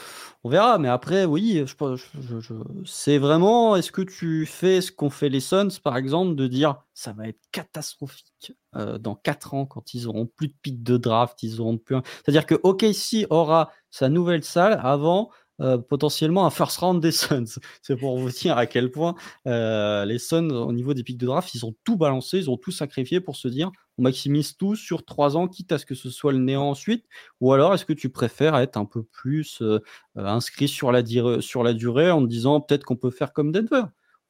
on 0.43 0.49
verra. 0.49 0.77
Mais 0.77 0.87
après, 0.87 1.25
oui, 1.25 1.65
je, 1.65 1.95
je 1.95 2.53
c'est 2.85 3.17
vraiment. 3.17 3.75
Est-ce 3.75 3.91
que 3.91 4.03
tu 4.03 4.45
fais 4.45 4.81
ce 4.81 4.91
qu'ont 4.91 5.09
fait 5.09 5.29
les 5.29 5.39
Suns, 5.39 5.79
par 5.83 5.97
exemple, 5.97 6.35
de 6.35 6.45
dire 6.45 6.75
ça 6.93 7.13
va 7.13 7.27
être 7.27 7.41
catastrophique 7.51 8.53
euh, 8.75 8.99
dans 8.99 9.15
4 9.15 9.55
ans 9.55 9.65
quand 9.65 9.95
ils 9.95 10.07
auront 10.07 10.27
plus 10.27 10.49
de 10.49 10.55
pics 10.61 10.83
de 10.83 10.97
draft, 10.97 11.41
ils 11.41 11.59
auront 11.59 11.79
plus. 11.79 11.95
C'est-à-dire 12.23 12.45
que 12.45 12.55
OKC 12.61 13.25
aura 13.31 13.71
sa 13.89 14.09
nouvelle 14.09 14.43
salle 14.43 14.79
avant 14.83 15.31
euh, 15.59 15.77
potentiellement 15.77 16.45
un 16.45 16.49
first 16.49 16.77
round 16.77 17.01
des 17.01 17.11
Suns. 17.11 17.59
C'est 17.81 17.95
pour 17.95 18.17
vous 18.17 18.29
dire 18.29 18.57
à 18.57 18.65
quel 18.67 18.91
point 18.91 19.15
euh, 19.47 20.05
les 20.05 20.19
Suns, 20.19 20.51
au 20.51 20.71
niveau 20.71 20.93
des 20.93 21.03
pics 21.03 21.17
de 21.17 21.25
draft, 21.25 21.53
ils 21.55 21.65
ont 21.65 21.75
tout 21.83 21.97
balancé, 21.97 22.37
ils 22.37 22.49
ont 22.49 22.57
tout 22.57 22.71
sacrifié 22.71 23.19
pour 23.19 23.35
se 23.35 23.47
dire 23.47 23.71
on 23.97 24.03
maximise 24.03 24.55
tout 24.55 24.75
sur 24.75 25.03
trois 25.03 25.35
ans, 25.35 25.47
quitte 25.47 25.71
à 25.71 25.79
ce 25.79 25.85
que 25.87 25.95
ce 25.95 26.11
soit 26.11 26.31
le 26.31 26.37
néant 26.37 26.69
ensuite. 26.69 27.05
Ou 27.41 27.53
alors 27.53 27.73
est-ce 27.73 27.85
que 27.85 27.93
tu 27.93 28.09
préfères 28.09 28.55
être 28.57 28.77
un 28.77 28.85
peu 28.85 29.01
plus 29.01 29.61
euh, 29.61 29.79
inscrit 30.15 30.67
sur 30.67 30.91
la, 30.91 31.01
sur 31.41 31.63
la 31.63 31.73
durée 31.73 32.11
en 32.11 32.21
disant 32.21 32.61
peut-être 32.61 32.83
qu'on 32.83 32.95
peut 32.95 33.11
faire 33.11 33.33
comme 33.33 33.51
Denver 33.51 33.83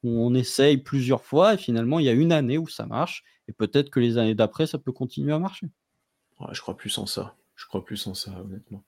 on 0.04 0.32
essaye 0.34 0.78
plusieurs 0.78 1.24
fois 1.24 1.54
et 1.54 1.56
finalement 1.56 1.98
il 1.98 2.06
y 2.06 2.08
a 2.08 2.12
une 2.12 2.30
année 2.30 2.56
où 2.56 2.68
ça 2.68 2.86
marche 2.86 3.24
et 3.48 3.52
peut-être 3.52 3.90
que 3.90 3.98
les 3.98 4.16
années 4.16 4.34
d'après 4.36 4.66
ça 4.66 4.78
peut 4.78 4.92
continuer 4.92 5.32
à 5.32 5.38
marcher. 5.38 5.66
je 6.52 6.60
crois 6.60 6.76
plus 6.76 6.96
en 6.98 7.06
ça. 7.06 7.34
Je 7.58 7.66
crois 7.66 7.84
plus 7.84 8.06
en 8.06 8.14
ça, 8.14 8.40
honnêtement. 8.40 8.84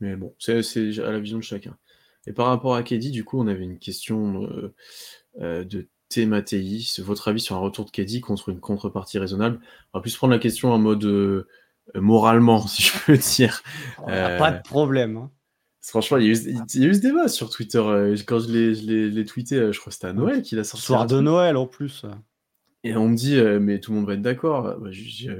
Mais 0.00 0.16
bon, 0.16 0.34
c'est 0.40 0.58
à 0.98 1.12
la 1.12 1.20
vision 1.20 1.38
de 1.38 1.42
chacun. 1.42 1.78
Et 2.26 2.32
par 2.32 2.46
rapport 2.46 2.74
à 2.74 2.82
Keddy, 2.82 3.12
du 3.12 3.24
coup, 3.24 3.40
on 3.40 3.46
avait 3.46 3.62
une 3.62 3.78
question 3.78 4.42
euh, 4.42 4.74
euh, 5.40 5.64
de 5.64 5.88
T. 6.08 6.28
C'est 6.82 7.02
Votre 7.02 7.28
avis 7.28 7.38
sur 7.38 7.54
un 7.54 7.60
retour 7.60 7.84
de 7.84 7.92
Keddy 7.92 8.20
contre 8.20 8.48
une 8.48 8.58
contrepartie 8.58 9.20
raisonnable? 9.20 9.60
On 9.92 9.98
va 9.98 10.02
plus 10.02 10.16
prendre 10.16 10.32
la 10.32 10.40
question 10.40 10.72
en 10.72 10.78
mode 10.78 11.04
euh, 11.04 11.46
moralement, 11.94 12.66
si 12.66 12.82
je 12.82 12.92
peux 13.06 13.16
dire. 13.16 13.62
pas 14.04 14.50
de 14.50 14.62
problème. 14.62 15.16
Hein. 15.16 15.30
Franchement, 15.80 16.16
il 16.16 16.26
y, 16.26 16.28
a 16.28 16.32
eu, 16.32 16.94
ce 16.94 17.00
débat 17.00 17.28
sur 17.28 17.50
Twitter. 17.50 17.78
Quand 18.26 18.40
je 18.40 18.48
l'ai 18.50 19.24
tweeté, 19.26 19.72
je 19.72 19.78
crois 19.78 19.90
que 19.90 19.94
c'était 19.94 20.08
à 20.08 20.12
Noël 20.12 20.42
qu'il 20.42 20.58
a 20.58 20.64
sorti. 20.64 20.84
Soir 20.84 21.06
de 21.06 21.20
Noël 21.20 21.56
en 21.56 21.68
plus. 21.68 22.04
Et 22.88 22.96
on 22.96 23.10
me 23.10 23.14
dit, 23.14 23.36
euh, 23.36 23.60
mais 23.60 23.80
tout 23.80 23.92
le 23.92 23.98
monde 23.98 24.06
va 24.06 24.14
être 24.14 24.22
d'accord. 24.22 24.62
Bah, 24.62 24.88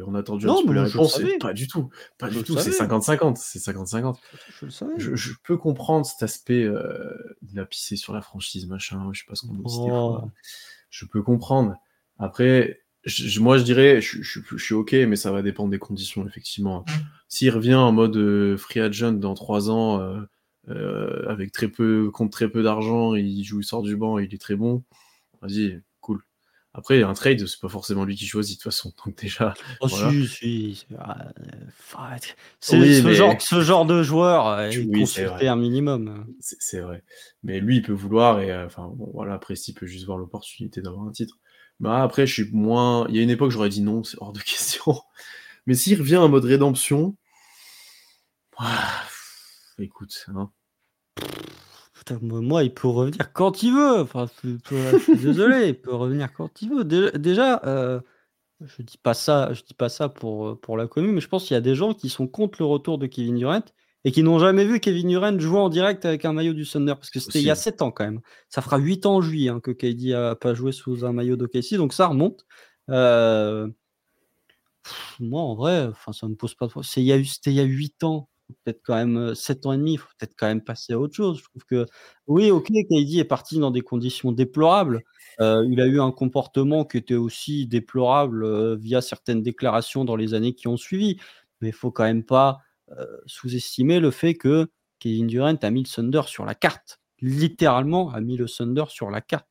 on 0.07 0.14
a 0.14 0.18
attendu 0.18 0.46
un 0.46 0.55
petit 0.55 0.66
peu 0.66 0.74
la 0.74 0.84
réponse. 0.84 1.18
Pas 1.40 1.55
du 1.55 1.66
tout. 1.66 1.88
Pas 2.18 2.28
du 2.28 2.42
tout. 2.42 2.59
C'est 2.59 2.72
50-50. 2.72 3.36
C'est 3.36 3.59
50-50. 3.59 4.16
Je, 4.99 5.16
je, 5.16 5.32
peux 5.42 5.57
comprendre 5.57 6.05
cet 6.05 6.22
aspect 6.22 6.62
euh, 6.62 6.82
de 7.40 7.57
la 7.57 7.64
pisser 7.64 7.96
sur 7.96 8.12
la 8.12 8.20
franchise, 8.20 8.66
machin. 8.66 9.09
Je 9.12 9.20
sais 9.20 9.26
pas 9.26 9.34
ce 9.34 9.46
qu'on 9.46 9.57
oh. 9.64 10.20
Je 10.90 11.07
peux 11.07 11.22
comprendre. 11.22 11.74
Après, 12.18 12.82
moi, 13.40 13.57
je 13.57 13.62
dirais, 13.62 14.03
je, 14.03 14.40
suis 14.59 14.74
OK, 14.74 14.92
mais 14.92 15.16
ça 15.16 15.32
va 15.32 15.40
dépendre 15.40 15.70
des 15.70 15.78
conditions, 15.78 16.26
effectivement. 16.28 16.84
S'il 17.28 17.51
revient 17.51 17.76
en 17.76 17.92
mode 17.92 18.16
euh, 18.18 18.59
free 18.59 18.80
agent 18.80 19.12
dans 19.12 19.32
3 19.32 19.70
ans, 19.70 20.26
avec 20.66 21.53
très 21.53 21.68
peu, 21.68 22.11
contre 22.11 22.32
très 22.32 22.51
peu 22.51 22.62
d'argent, 22.62 23.14
il 23.14 23.42
joue, 23.42 23.61
il 23.61 23.64
sort 23.64 23.80
du 23.80 23.96
banc, 23.96 24.18
il 24.18 24.34
est 24.34 24.40
très 24.40 24.55
bon, 24.55 24.84
vas-y, 25.40 25.80
après, 26.79 27.03
un 27.03 27.12
trade, 27.12 27.45
c'est 27.45 27.61
pas 27.61 27.68
forcément 27.68 28.05
lui 28.05 28.14
qui 28.14 28.26
choisit 28.26 28.57
de 28.57 28.62
toute 28.62 28.72
façon. 28.72 28.93
Donc 29.05 29.16
déjà. 29.16 29.53
Oh, 29.81 29.89
si, 29.89 30.29
si. 30.29 30.87
C'est 32.61 33.03
ce, 33.03 33.12
genre, 33.12 33.35
ce 33.41 33.61
genre 33.62 33.85
de 33.85 34.05
joueur, 34.05 34.47
euh, 34.47 34.70
il 34.70 35.49
un 35.49 35.57
minimum. 35.57 36.24
C'est 36.39 36.81
vrai. 36.81 37.03
Mais 37.43 37.59
lui, 37.59 37.79
il 37.79 37.83
peut 37.83 37.93
vouloir, 37.93 38.41
et 38.41 38.53
euh, 38.53 38.66
enfin, 38.66 38.93
bon, 38.95 39.11
voilà, 39.12 39.35
après, 39.35 39.57
s'il 39.57 39.74
peut 39.74 39.87
juste 39.87 40.07
voir 40.07 40.18
l'opportunité 40.18 40.81
d'avoir 40.81 41.05
un 41.05 41.11
titre. 41.11 41.39
Bah, 41.81 42.01
après, 42.01 42.29
je 42.29 42.33
suis 42.45 42.53
moins. 42.53 43.07
Il 43.09 43.16
y 43.16 43.18
a 43.18 43.22
une 43.22 43.31
époque, 43.31 43.51
j'aurais 43.51 43.70
dit 43.70 43.83
non, 43.83 44.05
c'est 44.05 44.16
hors 44.20 44.33
de 44.33 44.41
question. 44.43 44.95
Mais 45.66 45.74
s'il 45.74 45.99
revient 45.99 46.16
en 46.16 46.29
mode 46.29 46.45
rédemption, 46.45 47.16
Ah, 48.57 49.03
écoute, 49.79 50.26
hein. 50.29 50.51
Putain, 52.09 52.18
moi, 52.22 52.64
il 52.64 52.72
peut 52.72 52.88
revenir 52.88 53.32
quand 53.32 53.62
il 53.62 53.74
veut. 53.74 54.00
Enfin, 54.00 54.26
je, 54.42 54.98
suis 54.98 55.16
désolé, 55.22 55.68
il 55.68 55.80
peut 55.80 55.94
revenir 55.94 56.32
quand 56.32 56.62
il 56.62 56.70
veut. 56.70 56.84
Déjà, 56.84 57.61
euh, 57.64 58.00
je 58.61 58.82
dis 58.82 58.98
pas 58.98 59.14
ça, 59.14 59.52
je 59.52 59.62
dis 59.62 59.74
pas 59.74 59.88
ça 59.88 60.09
pour, 60.09 60.61
pour 60.61 60.76
la 60.76 60.86
commune, 60.86 61.12
mais 61.12 61.20
je 61.20 61.28
pense 61.28 61.44
qu'il 61.44 61.54
y 61.54 61.59
a 61.59 61.61
des 61.61 61.74
gens 61.74 61.94
qui 61.94 62.09
sont 62.09 62.26
contre 62.26 62.61
le 62.61 62.66
retour 62.66 62.98
de 62.98 63.06
Kevin 63.06 63.36
Durant 63.36 63.62
et 64.04 64.12
qui 64.12 64.22
n'ont 64.22 64.38
jamais 64.38 64.64
vu 64.64 64.80
Kevin 64.80 65.09
Durant 65.09 65.38
jouer 65.38 65.59
en 65.59 65.68
direct 65.68 66.04
avec 66.04 66.24
un 66.24 66.32
maillot 66.32 66.54
du 66.54 66.66
Thunder 66.66 66.94
parce 66.94 67.11
que 67.11 67.20
c'était 67.20 67.40
il 67.40 67.44
y 67.44 67.50
a 67.50 67.56
7 67.56 67.82
ans 67.82 67.90
quand 67.90 68.04
même. 68.04 68.20
Ça 68.48 68.62
fera 68.62 68.78
8 68.78 69.06
ans 69.06 69.16
en 69.16 69.20
juillet 69.20 69.50
hein, 69.50 69.61
que 69.61 69.70
KD 69.70 70.12
a 70.12 70.34
pas 70.34 70.54
joué 70.54 70.72
sous 70.72 71.04
un 71.04 71.12
maillot 71.12 71.36
d'OKC, 71.36 71.74
donc 71.74 71.92
ça 71.92 72.06
remonte. 72.06 72.46
Euh, 72.90 73.68
moi, 75.20 75.42
en 75.42 75.54
vrai, 75.54 75.86
enfin, 75.88 76.12
ça 76.12 76.26
me 76.28 76.34
pose 76.34 76.54
pas 76.54 76.66
de 76.66 76.72
C'était 76.82 77.02
il 77.50 77.56
y 77.56 77.61
a 77.61 77.64
8 77.64 78.04
ans 78.04 78.28
peut-être 78.64 78.80
quand 78.84 78.94
même 78.94 79.34
7 79.34 79.66
ans 79.66 79.72
et 79.72 79.76
demi, 79.78 79.94
il 79.94 79.99
faut 79.99 80.09
peut-être 80.18 80.34
quand 80.36 80.46
même 80.46 80.62
passer 80.62 80.92
à 80.92 80.99
autre 80.99 81.14
chose. 81.14 81.38
Je 81.38 81.44
trouve 81.44 81.64
que 81.64 81.86
oui, 82.26 82.51
ok, 82.51 82.66
KD 82.66 83.18
est 83.18 83.24
parti 83.24 83.59
dans 83.59 83.70
des 83.70 83.82
conditions 83.82 84.32
déplorables. 84.32 85.03
il 85.40 85.80
a 85.80 85.86
eu 85.86 86.01
un 86.01 86.12
comportement 86.12 86.84
qui 86.84 86.96
était 86.96 87.14
aussi 87.14 87.66
déplorable 87.66 88.76
via 88.76 89.01
certaines 89.01 89.42
déclarations 89.42 90.05
dans 90.05 90.16
les 90.16 90.34
années 90.34 90.55
qui 90.55 90.68
ont 90.68 90.76
suivi. 90.76 91.18
Mais 91.61 91.68
il 91.68 91.74
faut 91.74 91.90
quand 91.90 92.05
même 92.05 92.24
pas 92.24 92.59
sous-estimer 93.26 94.01
le 94.01 94.11
fait 94.11 94.34
que 94.34 94.68
Kevin 94.99 95.26
Durant 95.26 95.57
a 95.57 95.70
mis 95.70 95.82
le 95.82 95.88
Thunder 95.88 96.22
sur 96.26 96.44
la 96.44 96.55
carte. 96.55 97.01
Littéralement, 97.20 98.11
a 98.12 98.20
mis 98.20 98.36
le 98.36 98.46
Thunder 98.46 98.84
sur 98.88 99.11
la 99.11 99.20
carte. 99.20 99.46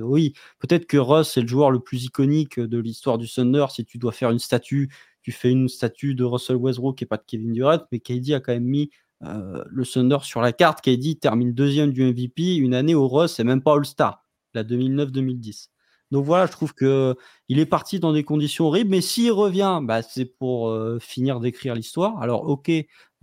oui, 0.00 0.34
peut-être 0.58 0.86
que 0.86 0.96
Russ 0.96 1.36
est 1.36 1.42
le 1.42 1.48
joueur 1.48 1.70
le 1.70 1.80
plus 1.80 2.04
iconique 2.04 2.60
de 2.60 2.78
l'histoire 2.78 3.18
du 3.18 3.28
Thunder. 3.28 3.66
Si 3.70 3.84
tu 3.84 3.98
dois 3.98 4.12
faire 4.12 4.30
une 4.30 4.38
statue 4.38 4.92
tu 5.22 5.32
fais 5.32 5.50
une 5.50 5.68
statue 5.68 6.14
de 6.14 6.24
Russell 6.24 6.56
Westbrook 6.56 7.00
et 7.02 7.06
pas 7.06 7.16
de 7.16 7.24
Kevin 7.26 7.52
Durant, 7.52 7.78
mais 7.90 8.00
KD 8.00 8.34
a 8.34 8.40
quand 8.40 8.52
même 8.52 8.64
mis 8.64 8.90
euh, 9.24 9.62
le 9.70 9.86
Thunder 9.86 10.18
sur 10.22 10.40
la 10.40 10.52
carte. 10.52 10.80
KD 10.82 11.18
termine 11.20 11.52
deuxième 11.52 11.92
du 11.92 12.04
MVP 12.04 12.56
une 12.56 12.74
année 12.74 12.94
au 12.94 13.06
Ross 13.06 13.38
et 13.38 13.44
même 13.44 13.62
pas 13.62 13.74
All-Star, 13.74 14.24
la 14.54 14.64
2009-2010. 14.64 15.68
Donc 16.10 16.26
voilà, 16.26 16.46
je 16.46 16.52
trouve 16.52 16.74
que 16.74 17.16
il 17.48 17.58
est 17.58 17.66
parti 17.66 17.98
dans 17.98 18.12
des 18.12 18.22
conditions 18.24 18.66
horribles, 18.66 18.90
mais 18.90 19.00
s'il 19.00 19.32
revient, 19.32 19.80
bah, 19.82 20.02
c'est 20.02 20.26
pour 20.26 20.68
euh, 20.68 20.98
finir 20.98 21.40
d'écrire 21.40 21.74
l'histoire. 21.74 22.20
Alors 22.20 22.46
ok, 22.48 22.70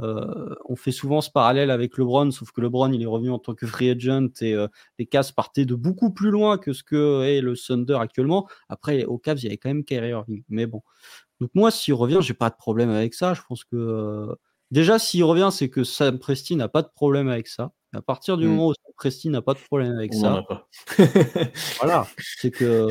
euh, 0.02 0.56
on 0.68 0.76
fait 0.76 0.92
souvent 0.92 1.22
ce 1.22 1.30
parallèle 1.30 1.70
avec 1.70 1.98
LeBron, 1.98 2.32
sauf 2.32 2.52
que 2.52 2.62
LeBron 2.62 2.92
il 2.92 3.04
est 3.04 3.06
revenu 3.06 3.30
en 3.30 3.38
tant 3.38 3.54
que 3.54 3.68
free 3.68 3.92
agent 3.92 4.30
et 4.42 4.56
les 4.98 5.06
Cavs 5.06 5.34
partaient 5.36 5.66
de 5.66 5.76
beaucoup 5.76 6.12
plus 6.12 6.32
loin 6.32 6.58
que 6.58 6.74
ce 6.74 6.82
que 6.82 7.24
est 7.24 7.42
le 7.42 7.56
Thunder 7.56 7.98
actuellement. 8.00 8.48
Après, 8.70 9.06
au 9.06 9.20
Cavs 9.20 9.38
il 9.40 9.44
y 9.44 9.48
avait 9.48 9.58
quand 9.58 9.70
même 9.70 9.84
Kyrie 9.84 10.10
Irving, 10.10 10.44
mais 10.50 10.66
bon, 10.66 10.82
donc 11.40 11.50
moi, 11.54 11.72
s'il 11.72 11.94
revient, 11.94 12.20
j'ai 12.22 12.34
pas 12.34 12.50
de 12.50 12.56
problème 12.56 12.90
avec 12.90 13.14
ça. 13.14 13.34
Je 13.34 13.42
pense 13.48 13.64
que 13.64 13.76
euh, 13.76 14.36
déjà, 14.72 15.00
s'il 15.00 15.24
revient, 15.24 15.50
c'est 15.52 15.70
que 15.70 15.84
Sam 15.84 16.20
Presti 16.20 16.56
n'a 16.56 16.68
pas 16.68 16.82
de 16.82 16.90
problème 16.94 17.30
avec 17.30 17.48
ça. 17.48 17.72
À 17.94 18.02
partir 18.02 18.38
du 18.38 18.46
mmh. 18.46 18.50
moment 18.50 18.68
où 18.68 18.74
Sam 18.74 18.94
Presti 18.96 19.30
n'a 19.30 19.42
pas 19.42 19.54
de 19.54 19.60
problème 19.60 19.94
avec 19.94 20.14
ça, 20.14 20.46
voilà, 21.80 22.08
c'est 22.38 22.52
que 22.52 22.90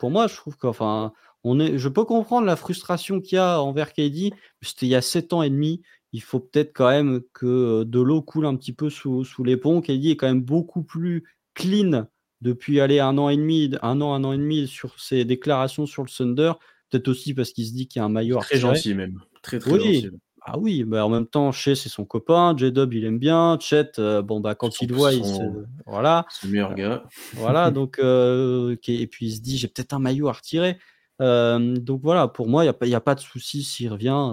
pour 0.00 0.10
moi, 0.10 0.26
je 0.26 0.34
trouve 0.34 0.56
que, 0.56 0.66
enfin, 0.66 1.12
on 1.44 1.60
est, 1.60 1.78
je 1.78 1.88
peux 1.88 2.04
comprendre 2.04 2.46
la 2.46 2.56
frustration 2.56 3.20
qu'il 3.20 3.36
y 3.36 3.38
a 3.38 3.60
envers 3.60 3.92
KD. 3.92 4.32
C'était 4.62 4.86
il 4.86 4.90
y 4.90 4.94
a 4.94 5.02
sept 5.02 5.32
ans 5.32 5.42
et 5.42 5.50
demi. 5.50 5.82
Il 6.12 6.22
faut 6.22 6.40
peut-être 6.40 6.72
quand 6.74 6.90
même 6.90 7.20
que 7.32 7.46
euh, 7.46 7.84
de 7.84 8.00
l'eau 8.00 8.22
coule 8.22 8.46
un 8.46 8.56
petit 8.56 8.72
peu 8.72 8.90
sous, 8.90 9.24
sous 9.24 9.44
les 9.44 9.56
ponts. 9.56 9.80
KD 9.80 10.06
est 10.06 10.16
quand 10.16 10.26
même 10.26 10.42
beaucoup 10.42 10.82
plus 10.82 11.24
clean 11.54 12.06
depuis 12.40 12.80
aller 12.80 13.00
un 13.00 13.18
an 13.18 13.28
et 13.28 13.36
demi, 13.36 13.70
un 13.82 14.00
an, 14.00 14.14
un 14.14 14.24
an 14.24 14.32
et 14.32 14.38
demi 14.38 14.66
sur 14.66 14.98
ses 14.98 15.24
déclarations 15.24 15.86
sur 15.86 16.02
le 16.02 16.08
Thunder 16.08 16.52
Peut-être 16.90 17.08
aussi 17.08 17.34
parce 17.34 17.52
qu'il 17.52 17.66
se 17.66 17.72
dit 17.72 17.86
qu'il 17.86 18.00
y 18.00 18.02
a 18.02 18.06
un 18.06 18.08
maillot 18.08 18.38
Très 18.40 18.58
gentil 18.58 18.94
même. 18.94 19.20
Très 19.42 19.58
très 19.58 19.72
oui. 19.72 20.02
gentil. 20.02 20.10
Ah 20.42 20.58
oui, 20.58 20.84
mais 20.86 20.98
en 20.98 21.10
même 21.10 21.26
temps, 21.26 21.52
Chez 21.52 21.74
c'est 21.74 21.88
son 21.88 22.04
copain, 22.04 22.56
J-Dub 22.56 22.94
il 22.94 23.04
aime 23.04 23.18
bien, 23.18 23.58
Chet, 23.60 23.92
euh, 23.98 24.22
bon 24.22 24.40
bah 24.40 24.54
quand 24.54 24.80
il 24.80 24.92
voit, 24.92 25.12
il 25.12 25.24
se... 25.24 25.42
voilà. 25.86 26.24
C'est 26.30 26.46
le 26.46 26.52
meilleur 26.52 26.74
gars. 26.74 27.04
voilà, 27.34 27.70
donc 27.70 27.98
euh, 27.98 28.74
et 28.86 29.06
puis 29.06 29.26
il 29.26 29.32
se 29.32 29.40
dit 29.40 29.58
j'ai 29.58 29.68
peut-être 29.68 29.92
un 29.92 29.98
maillot 29.98 30.28
à 30.28 30.32
retirer. 30.32 30.78
Euh, 31.20 31.76
donc 31.76 32.00
voilà, 32.02 32.28
pour 32.28 32.48
moi, 32.48 32.64
il 32.64 32.66
n'y 32.66 32.70
a, 32.70 32.72
pas, 32.72 32.86
a 32.86 33.00
pas 33.00 33.14
de 33.14 33.20
souci 33.20 33.62
s'il 33.62 33.92
revient. 33.92 34.32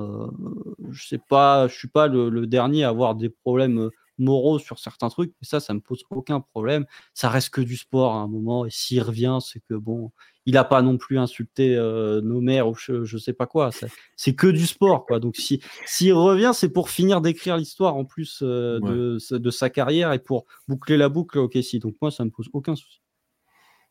je 0.90 1.06
sais 1.06 1.20
pas, 1.30 1.68
je 1.68 1.76
suis 1.76 1.90
pas 1.90 2.08
le, 2.08 2.30
le, 2.30 2.48
dernier 2.48 2.86
à 2.86 2.90
avoir 2.90 3.14
des 3.14 3.30
problèmes 3.30 3.90
moraux 4.18 4.60
sur 4.60 4.80
certains 4.80 5.10
trucs, 5.10 5.34
mais 5.42 5.48
ça, 5.48 5.60
ça 5.60 5.74
me 5.74 5.82
pose 5.82 6.04
aucun 6.10 6.40
problème. 6.40 6.86
Ça 7.14 7.30
reste 7.30 7.50
que 7.50 7.62
du 7.62 7.76
sport 7.76 8.14
à 8.14 8.20
un 8.20 8.28
moment, 8.28 8.66
et 8.66 8.70
s'il 8.72 9.02
revient, 9.02 9.40
c'est 9.42 9.60
que 9.60 9.74
bon, 9.74 10.12
il 10.48 10.54
n'a 10.54 10.64
pas 10.64 10.82
non 10.82 10.98
plus 10.98 11.20
insulté 11.20 11.76
euh, 11.76 12.22
nos 12.22 12.40
mères 12.40 12.70
ou 12.70 12.74
je, 12.74 13.04
je 13.04 13.18
sais 13.18 13.34
pas 13.34 13.46
quoi. 13.46 13.70
C'est 14.16 14.34
que 14.34 14.48
du 14.48 14.66
sport, 14.66 15.06
quoi. 15.06 15.20
Donc 15.20 15.36
si 15.36 15.62
s'il 15.86 16.14
revient, 16.14 16.52
c'est 16.54 16.70
pour 16.70 16.90
finir 16.90 17.20
d'écrire 17.20 17.58
l'histoire 17.58 17.98
en 17.98 18.06
plus 18.06 18.40
euh, 18.42 18.80
de, 18.80 19.18
de, 19.38 19.52
sa 19.52 19.70
carrière 19.70 20.14
et 20.14 20.20
pour 20.20 20.46
boucler 20.70 20.96
la 20.96 21.10
boucle. 21.10 21.38
Ok, 21.38 21.58
si. 21.62 21.80
Donc 21.80 21.96
moi, 22.02 22.12
ça 22.12 22.24
me 22.24 22.30
pose 22.30 22.50
aucun 22.54 22.78
souci. 22.78 23.02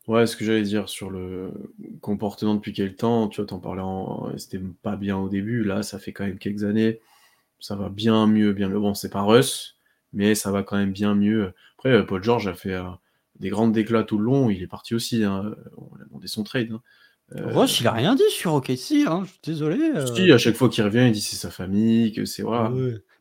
Ouais, 0.09 0.27
ce 0.27 0.35
que 0.35 0.47
j'allais 0.47 0.63
dire 0.63 0.89
sur 0.89 1.11
le 1.11 1.53
comportement 2.01 2.55
depuis 2.55 2.73
quel 2.73 2.97
temps, 2.97 3.29
tu 3.29 3.41
vois, 3.41 3.47
t'en 3.47 3.59
parlais 3.59 3.83
en... 3.83 4.31
C'était 4.39 4.61
pas 4.83 4.97
bien 4.97 5.19
au 5.19 5.29
début, 5.29 5.63
là, 5.63 5.83
ça 5.83 5.99
fait 5.99 6.13
quand 6.13 6.25
même 6.25 6.39
quelques 6.39 6.65
années. 6.65 7.01
Ça 7.61 7.77
va 7.77 7.91
bien 7.91 8.27
mieux, 8.27 8.55
bien 8.55 8.71
mieux. 8.71 8.79
Bon, 8.79 8.95
c'est 8.95 9.11
pas 9.11 9.23
Russ, 9.23 9.77
mais 10.15 10.35
ça 10.35 10.51
va 10.53 10.63
quand 10.63 10.77
même 10.77 10.93
bien 10.93 11.15
mieux. 11.15 11.53
Après, 11.77 11.91
euh, 11.91 12.03
Paul 12.03 12.23
George 12.23 12.47
a 12.47 12.55
fait 12.55 12.75
des 13.41 13.49
grandes 13.49 13.73
déclats 13.73 14.05
tout 14.05 14.19
le 14.19 14.25
long, 14.25 14.51
il 14.51 14.63
est 14.63 14.67
parti 14.67 14.95
aussi, 14.95 15.25
hein. 15.25 15.55
on 15.77 15.95
a 16.01 16.05
demandé 16.05 16.27
son 16.27 16.43
trade. 16.43 16.73
Hein. 16.73 16.81
Euh, 17.35 17.67
il 17.81 17.87
a 17.87 17.93
rien 17.93 18.15
dit 18.15 18.23
sur 18.31 18.55
OKC, 18.55 19.05
hein, 19.07 19.25
je 19.25 19.31
suis 19.31 19.41
désolé. 19.45 19.79
Si, 20.15 20.31
à 20.31 20.39
chaque 20.39 20.55
fois 20.55 20.69
qu'il 20.69 20.85
revient, 20.85 21.07
il 21.07 21.13
dit 21.13 21.21
c'est 21.21 21.37
sa 21.37 21.51
famille, 21.51 22.13
que 22.13 22.25
c'est 22.25 22.43
voilà. 22.43 22.73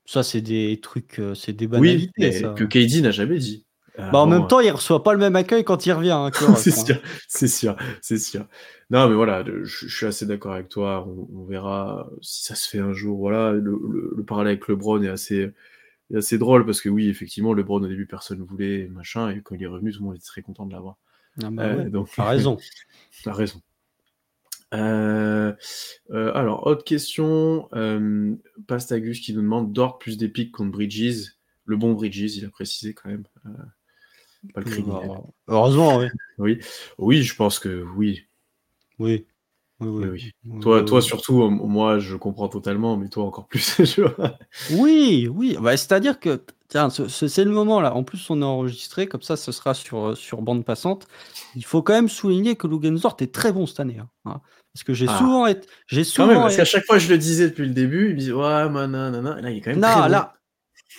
Ça, 0.05 0.21
c'est 0.21 0.41
des 0.41 0.79
trucs, 0.81 1.19
c'est 1.33 1.53
des 1.53 1.67
banalités. 1.67 2.45
Oui, 2.45 2.53
que 2.55 2.63
KD 2.63 3.01
n'a 3.01 3.11
jamais 3.11 3.39
dit. 3.39 3.65
Bah, 3.97 4.19
en 4.19 4.27
même 4.27 4.47
temps, 4.47 4.59
il 4.59 4.69
reçoit 4.71 5.03
pas 5.03 5.13
le 5.13 5.19
même 5.19 5.35
accueil 5.35 5.63
quand 5.63 5.85
il 5.85 5.93
revient. 5.93 6.11
Hein, 6.11 6.31
c'est 6.57 6.71
sûr, 6.71 6.97
c'est 7.27 7.47
sûr, 7.47 7.75
c'est 8.01 8.17
sûr. 8.17 8.45
Non, 8.89 9.07
mais 9.07 9.15
voilà, 9.15 9.43
je, 9.63 9.87
suis 9.87 10.05
assez 10.05 10.25
d'accord 10.25 10.53
avec 10.53 10.69
toi. 10.69 11.07
On, 11.07 11.45
verra 11.45 12.09
si 12.21 12.43
ça 12.43 12.55
se 12.55 12.69
fait 12.69 12.79
un 12.79 12.93
jour. 12.93 13.17
Voilà, 13.17 13.53
le, 13.53 13.79
le 14.15 14.23
parallèle 14.23 14.53
avec 14.53 14.67
LeBron 14.67 15.01
est 15.01 15.09
assez, 15.09 15.51
c'est 16.19 16.37
drôle 16.37 16.65
parce 16.65 16.81
que 16.81 16.89
oui, 16.89 17.09
effectivement, 17.09 17.53
le 17.53 17.61
LeBron 17.61 17.81
au 17.81 17.87
début 17.87 18.05
personne 18.05 18.39
ne 18.39 18.43
voulait, 18.43 18.87
machin, 18.87 19.29
et 19.29 19.41
quand 19.41 19.55
il 19.55 19.63
est 19.63 19.67
revenu, 19.67 19.91
tout 19.91 19.99
le 19.99 20.05
monde 20.05 20.15
était 20.15 20.25
très 20.25 20.41
content 20.41 20.65
de 20.65 20.73
l'avoir. 20.73 20.97
Ah 21.43 21.49
bah 21.51 21.63
euh, 21.63 21.89
donc, 21.89 22.09
t'as 22.15 22.29
raison. 22.29 22.57
t'as 23.23 23.33
raison. 23.33 23.61
Euh, 24.73 25.53
euh, 26.11 26.31
alors, 26.33 26.65
autre 26.67 26.83
question. 26.83 27.69
Pastagus 28.67 29.19
qui 29.19 29.33
nous 29.33 29.41
demande 29.41 29.73
Dort 29.73 29.97
plus 29.97 30.17
des 30.17 30.29
pics 30.29 30.51
contre 30.51 30.71
Bridges. 30.71 31.31
Le 31.65 31.77
bon 31.77 31.93
Bridges, 31.93 32.37
il 32.37 32.45
a 32.45 32.49
précisé 32.49 32.93
quand 32.93 33.09
même. 33.09 33.23
pas 34.53 34.61
le 34.61 34.65
criminel. 34.65 35.09
Heureusement, 35.47 35.97
oui. 35.97 36.07
oui. 36.37 36.59
Oui, 36.97 37.23
je 37.23 37.35
pense 37.35 37.59
que 37.59 37.83
oui. 37.95 38.27
Oui. 38.99 39.25
Oui, 39.81 40.05
oui. 40.07 40.59
Toi, 40.61 40.83
toi 40.83 41.01
surtout, 41.01 41.49
moi, 41.49 41.99
je 41.99 42.15
comprends 42.15 42.47
totalement, 42.47 42.95
mais 42.95 43.09
toi 43.09 43.25
encore 43.25 43.47
plus. 43.47 43.99
oui, 44.71 45.27
oui. 45.29 45.57
Bah, 45.59 45.75
C'est-à-dire 45.75 46.19
que 46.19 46.41
c'est 47.09 47.43
le 47.43 47.51
moment 47.51 47.81
là. 47.81 47.93
En 47.93 48.03
plus, 48.03 48.29
on 48.29 48.41
est 48.41 48.45
enregistré, 48.45 49.07
comme 49.07 49.21
ça, 49.21 49.35
ce 49.35 49.51
sera 49.51 49.73
sur, 49.73 50.15
sur 50.17 50.41
bande 50.41 50.63
passante. 50.63 51.07
Il 51.55 51.65
faut 51.65 51.81
quand 51.81 51.93
même 51.93 52.09
souligner 52.09 52.55
que 52.55 52.67
Lugensort 52.67 53.17
est 53.19 53.33
très 53.33 53.51
bon 53.51 53.65
cette 53.65 53.81
année. 53.81 53.99
Hein, 53.99 54.09
hein. 54.25 54.41
parce 54.73 54.83
que 54.83 54.93
j'ai 54.93 55.07
ah. 55.09 55.17
souvent 55.17 55.45
été. 55.45 55.67
J'ai 55.87 56.05
souvent. 56.05 56.27
Même, 56.27 56.37
parce 56.37 56.55
qu'à 56.55 56.65
chaque 56.65 56.85
fois, 56.85 56.97
je 56.97 57.09
le 57.09 57.17
disais 57.17 57.49
depuis 57.49 57.65
le 57.65 57.73
début, 57.73 58.09
il 58.09 58.13
me 58.13 58.19
disait 58.19 58.31
Ouais, 58.31 58.69
nanana. 58.69 59.41
Là, 59.41 59.51
il 59.51 59.57
est 59.57 59.61
quand 59.61 59.71
même 59.71 59.79
non, 59.81 59.87
très 59.89 60.09
là, 60.09 60.35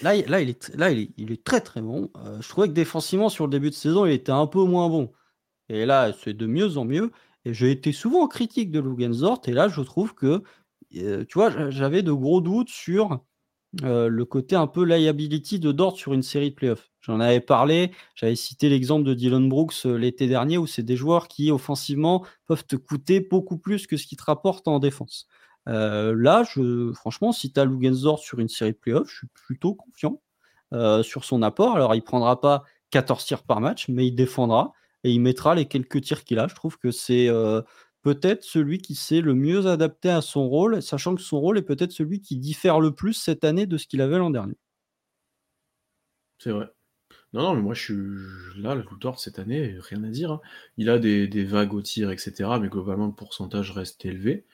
Là, 0.02 0.14
là, 0.26 0.40
il 0.42 0.50
est, 0.50 0.76
là 0.76 0.90
il, 0.90 0.98
est, 1.00 1.10
il 1.16 1.32
est 1.32 1.42
très 1.42 1.60
très 1.60 1.80
bon. 1.80 2.10
Euh, 2.18 2.38
je 2.42 2.48
trouvais 2.48 2.68
que 2.68 2.74
défensivement, 2.74 3.30
sur 3.30 3.46
le 3.46 3.50
début 3.50 3.70
de 3.70 3.74
saison, 3.74 4.04
il 4.04 4.12
était 4.12 4.32
un 4.32 4.46
peu 4.46 4.62
moins 4.62 4.88
bon. 4.88 5.10
Et 5.68 5.86
là, 5.86 6.12
c'est 6.22 6.34
de 6.34 6.46
mieux 6.46 6.76
en 6.76 6.84
mieux. 6.84 7.10
J'ai 7.52 7.70
été 7.70 7.92
souvent 7.92 8.26
critique 8.28 8.70
de 8.70 8.80
Lugensort, 8.80 9.40
et 9.46 9.52
là, 9.52 9.68
je 9.68 9.80
trouve 9.80 10.14
que, 10.14 10.42
tu 10.90 11.26
vois, 11.34 11.70
j'avais 11.70 12.02
de 12.02 12.12
gros 12.12 12.40
doutes 12.40 12.70
sur 12.70 13.20
le 13.82 14.24
côté 14.24 14.56
un 14.56 14.66
peu 14.66 14.84
liability 14.84 15.58
de 15.60 15.72
Dort 15.72 15.96
sur 15.96 16.12
une 16.12 16.22
série 16.22 16.50
de 16.50 16.54
playoffs. 16.54 16.90
J'en 17.00 17.20
avais 17.20 17.40
parlé, 17.40 17.92
j'avais 18.14 18.34
cité 18.34 18.68
l'exemple 18.68 19.04
de 19.04 19.14
Dylan 19.14 19.48
Brooks 19.48 19.84
l'été 19.84 20.26
dernier, 20.26 20.58
où 20.58 20.66
c'est 20.66 20.82
des 20.82 20.96
joueurs 20.96 21.28
qui, 21.28 21.50
offensivement, 21.50 22.24
peuvent 22.46 22.66
te 22.66 22.76
coûter 22.76 23.20
beaucoup 23.20 23.58
plus 23.58 23.86
que 23.86 23.96
ce 23.96 24.06
qu'ils 24.06 24.18
te 24.18 24.24
rapportent 24.24 24.68
en 24.68 24.78
défense. 24.78 25.28
là, 25.66 26.44
franchement, 26.94 27.32
si 27.32 27.52
tu 27.52 27.60
as 27.60 27.64
Lugensort 27.64 28.18
sur 28.18 28.38
une 28.38 28.48
série 28.48 28.72
de 28.72 28.78
playoffs, 28.78 29.08
je 29.10 29.16
suis 29.18 29.28
plutôt 29.34 29.74
confiant 29.74 30.20
sur 31.02 31.24
son 31.24 31.42
apport. 31.42 31.76
Alors, 31.76 31.94
il 31.94 32.02
prendra 32.02 32.40
pas 32.40 32.64
14 32.90 33.24
tirs 33.24 33.42
par 33.42 33.60
match, 33.60 33.88
mais 33.88 34.06
il 34.06 34.14
défendra 34.14 34.72
et 35.06 35.12
il 35.12 35.20
mettra 35.20 35.54
les 35.54 35.66
quelques 35.66 36.00
tirs 36.00 36.24
qu'il 36.24 36.40
a. 36.40 36.48
Je 36.48 36.54
trouve 36.56 36.78
que 36.78 36.90
c'est 36.90 37.28
euh, 37.28 37.62
peut-être 38.02 38.42
celui 38.42 38.78
qui 38.78 38.96
s'est 38.96 39.20
le 39.20 39.34
mieux 39.34 39.66
adapté 39.66 40.10
à 40.10 40.20
son 40.20 40.48
rôle, 40.48 40.82
sachant 40.82 41.14
que 41.14 41.22
son 41.22 41.38
rôle 41.38 41.58
est 41.58 41.62
peut-être 41.62 41.92
celui 41.92 42.20
qui 42.20 42.36
diffère 42.36 42.80
le 42.80 42.92
plus 42.92 43.12
cette 43.12 43.44
année 43.44 43.66
de 43.66 43.78
ce 43.78 43.86
qu'il 43.86 44.00
avait 44.00 44.18
l'an 44.18 44.30
dernier. 44.30 44.56
C'est 46.38 46.50
vrai. 46.50 46.66
Non, 47.32 47.42
non, 47.42 47.54
mais 47.54 47.62
moi 47.62 47.74
je 47.74 47.82
suis 47.82 48.60
là, 48.60 48.74
le 48.74 48.82
Luthor 48.90 49.20
cette 49.20 49.38
année, 49.38 49.76
rien 49.78 50.02
à 50.02 50.08
dire. 50.08 50.32
Hein. 50.32 50.40
Il 50.76 50.90
a 50.90 50.98
des, 50.98 51.44
vagues 51.44 51.74
au 51.74 51.82
tir, 51.82 52.10
etc. 52.10 52.50
Mais 52.60 52.68
globalement, 52.68 53.06
le 53.06 53.12
pourcentage 53.12 53.70
reste 53.70 54.04
élevé. 54.04 54.44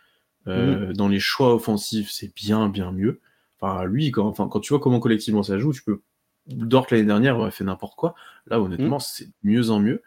Euh, 0.48 0.88
mmh. 0.88 0.92
Dans 0.92 1.08
les 1.08 1.20
choix 1.20 1.54
offensifs, 1.54 2.10
c'est 2.10 2.34
bien, 2.34 2.68
bien 2.68 2.92
mieux. 2.92 3.20
enfin, 3.58 3.84
lui, 3.84 4.10
quand, 4.10 4.26
enfin, 4.26 4.48
quand 4.48 4.60
tu 4.60 4.74
vois 4.74 4.80
comment 4.80 5.00
collectivement 5.00 5.42
ça 5.42 5.58
joue, 5.58 5.72
tu 5.72 5.82
peux. 5.82 6.02
Dort 6.46 6.88
l'année 6.90 7.04
dernière 7.04 7.38
aurait 7.38 7.52
fait 7.52 7.64
n'importe 7.64 7.94
quoi. 7.94 8.14
Là, 8.48 8.60
honnêtement, 8.60 8.96
Mmh. 8.98 9.00
c'est 9.00 9.26
de 9.26 9.32
mieux 9.44 9.70
en 9.70 9.78
mieux. 9.78 10.02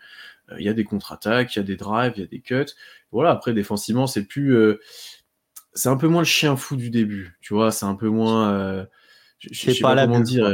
Euh, 0.51 0.55
Il 0.59 0.65
y 0.65 0.69
a 0.69 0.73
des 0.73 0.83
contre-attaques, 0.83 1.55
il 1.55 1.59
y 1.59 1.61
a 1.61 1.63
des 1.63 1.75
drives, 1.77 2.13
il 2.17 2.21
y 2.21 2.23
a 2.23 2.27
des 2.27 2.41
cuts. 2.41 2.65
Voilà, 3.11 3.31
après, 3.31 3.53
défensivement, 3.53 4.07
c'est 4.07 4.25
plus. 4.25 4.55
euh, 4.55 4.79
c'est 5.73 5.89
un 5.89 5.97
peu 5.97 6.07
moins 6.07 6.21
le 6.21 6.25
chien 6.25 6.55
fou 6.57 6.75
du 6.75 6.89
début, 6.89 7.37
tu 7.41 7.53
vois, 7.53 7.71
c'est 7.71 7.85
un 7.85 7.95
peu 7.95 8.09
moins. 8.09 8.51
euh, 8.53 8.85
je- 9.39 9.49
sais 9.53 9.75
pas 9.75 9.89
pas, 9.89 9.95
la 9.95 10.07
comment 10.07 10.19
bulle, 10.19 10.25
dire. 10.25 10.45
quoi. 10.45 10.53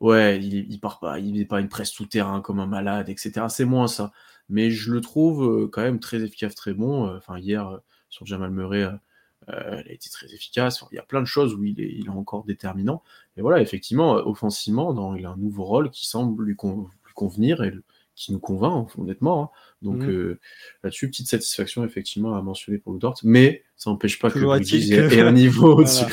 ouais, 0.00 0.38
il, 0.42 0.54
il 0.72 0.80
part 0.80 0.98
pas, 1.00 1.18
il 1.20 1.34
n'est 1.34 1.44
pas 1.46 1.60
une 1.60 1.68
presse 1.68 1.92
tout 1.92 2.06
terrain 2.06 2.40
comme 2.40 2.60
un 2.60 2.66
malade, 2.66 3.08
etc. 3.08 3.48
C'est 3.48 3.64
moins 3.64 3.88
ça. 3.88 4.12
Mais 4.48 4.70
je 4.70 4.92
le 4.92 5.00
trouve 5.00 5.68
quand 5.70 5.82
même 5.82 6.00
très 6.00 6.22
efficace, 6.22 6.54
très 6.54 6.74
bon. 6.74 7.14
Enfin, 7.16 7.38
hier, 7.38 7.80
sur 8.10 8.26
Jamal 8.26 8.50
Murray, 8.50 8.84
euh, 8.84 9.82
il 9.84 9.90
a 9.90 9.92
été 9.92 10.08
très 10.10 10.26
efficace. 10.34 10.82
Enfin, 10.82 10.88
il 10.92 10.96
y 10.96 10.98
a 10.98 11.02
plein 11.02 11.20
de 11.20 11.26
choses 11.26 11.54
où 11.54 11.64
il 11.64 11.80
est, 11.80 11.92
il 11.92 12.06
est 12.06 12.10
encore 12.10 12.44
déterminant. 12.44 13.02
Et 13.36 13.42
voilà, 13.42 13.60
effectivement, 13.60 14.12
offensivement, 14.14 14.92
dans, 14.94 15.14
il 15.14 15.26
a 15.26 15.30
un 15.30 15.36
nouveau 15.36 15.64
rôle 15.64 15.90
qui 15.90 16.06
semble 16.06 16.44
lui, 16.44 16.56
con- 16.56 16.88
lui 17.06 17.12
convenir 17.14 17.62
et 17.62 17.70
le- 17.70 17.84
qui 18.16 18.32
nous 18.32 18.38
convainc, 18.40 18.88
honnêtement. 18.98 19.42
hein. 19.42 19.50
Donc 19.82 19.98
Mhm. 20.02 20.10
euh, 20.10 20.40
là-dessus, 20.82 21.08
petite 21.10 21.28
satisfaction, 21.28 21.84
effectivement, 21.84 22.34
à 22.34 22.40
mentionner 22.42 22.78
pour 22.78 22.94
le 22.94 22.98
Dort. 22.98 23.14
Mais 23.22 23.62
ça 23.76 23.90
n'empêche 23.90 24.18
pas 24.18 24.30
Toujours 24.30 24.54
que 24.54 24.58
Bridges 24.60 24.88
que- 24.88 24.94
ait, 25.12 25.18
ait 25.18 25.20
un 25.20 25.32
niveau 25.32 25.74
au-dessus. 25.78 26.04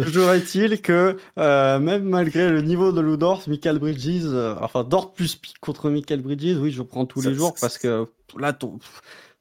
Toujours 0.00 0.30
est-il 0.30 0.80
que 0.80 1.16
euh, 1.38 1.78
même 1.80 2.04
malgré 2.04 2.48
le 2.50 2.62
niveau 2.62 2.92
de 2.92 3.00
Ludort, 3.00 3.42
Michael 3.48 3.80
Bridges, 3.80 4.22
euh, 4.26 4.54
enfin 4.60 4.84
Dort 4.84 5.12
plus 5.12 5.34
pique 5.34 5.58
contre 5.60 5.90
Michael 5.90 6.22
Bridges, 6.22 6.56
oui, 6.58 6.70
je 6.70 6.82
prends 6.82 7.04
tous 7.04 7.22
Ça, 7.22 7.30
les 7.30 7.34
jours 7.34 7.54
parce 7.60 7.78
que 7.78 8.06
là, 8.38 8.52
ton, 8.52 8.78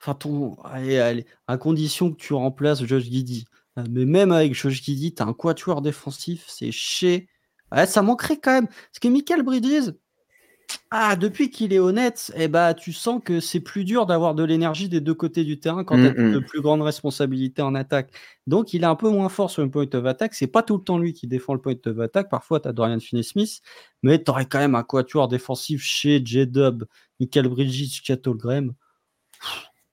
enfin 0.02 0.16
ton, 0.16 0.56
allez, 0.64 0.98
allez, 0.98 1.26
à 1.48 1.58
condition 1.58 2.12
que 2.12 2.18
tu 2.18 2.34
remplaces 2.34 2.84
Josh 2.84 3.04
Giddy, 3.04 3.46
mais 3.90 4.06
même 4.06 4.32
avec 4.32 4.56
Josh 4.56 4.82
Giddy, 4.82 5.14
t'as 5.14 5.26
un 5.26 5.34
quatuor 5.34 5.82
défensif, 5.84 6.46
c'est 6.48 6.72
chez, 6.72 7.28
ouais, 7.72 7.86
ça 7.86 8.02
manquerait 8.02 8.38
quand 8.38 8.52
même, 8.54 8.68
parce 8.68 9.00
que 9.02 9.08
Michael 9.08 9.44
Bridges, 9.44 9.92
ah, 10.92 11.16
depuis 11.16 11.50
qu'il 11.50 11.74
est 11.74 11.80
honnête, 11.80 12.32
eh 12.36 12.48
ben, 12.48 12.74
tu 12.74 12.94
sens 12.94 13.22
que 13.24 13.40
c'est 13.40 13.60
plus 13.60 13.84
dur 13.84 14.06
d'avoir 14.06 14.36
de 14.36 14.44
l'énergie 14.44 14.90
des 14.90 15.02
deux 15.02 15.14
côtés 15.14 15.44
du 15.44 15.60
terrain 15.60 15.84
quand 15.84 15.96
tu 15.96 16.08
as 16.08 16.12
Mm, 16.14 16.30
mm. 16.30 16.34
de 16.34 16.40
plus 16.40 16.62
grandes 16.62 16.82
responsabilités 16.82 17.62
en 17.62 17.76
attaque. 17.76 18.12
Donc, 18.48 18.74
il 18.74 18.84
est 18.84 18.86
un 18.86 18.96
peu 18.96 19.10
moins 19.10 19.30
fort 19.30 19.50
sur 19.50 19.62
le 19.64 19.70
point 19.72 19.88
of 19.94 20.06
attack. 20.06 20.34
C'est 20.34 20.48
pas 20.48 20.64
tout 20.64 20.78
le 20.78 20.84
temps 20.84 20.98
lui 20.98 21.14
qui 21.14 21.28
défend 21.28 21.54
le 21.54 21.62
point 21.62 21.76
of 21.86 22.00
attack. 22.00 22.30
Parfois, 22.30 22.60
tu 22.60 22.68
as 22.68 22.74
Dorian 22.74 23.00
Finney-Smith, 23.00 23.62
mais 24.04 24.24
tu 24.24 24.30
aurais 24.32 24.46
quand 24.46 24.60
même 24.60 24.76
un 24.76 24.84
quatuor 24.84 25.28
défensif 25.28 25.82
chez 25.82 26.22
J-Dub, 26.24 26.84
Michael 27.20 27.48
Bridges, 27.50 28.02
Chattel 28.04 28.34
Graham. 28.34 28.74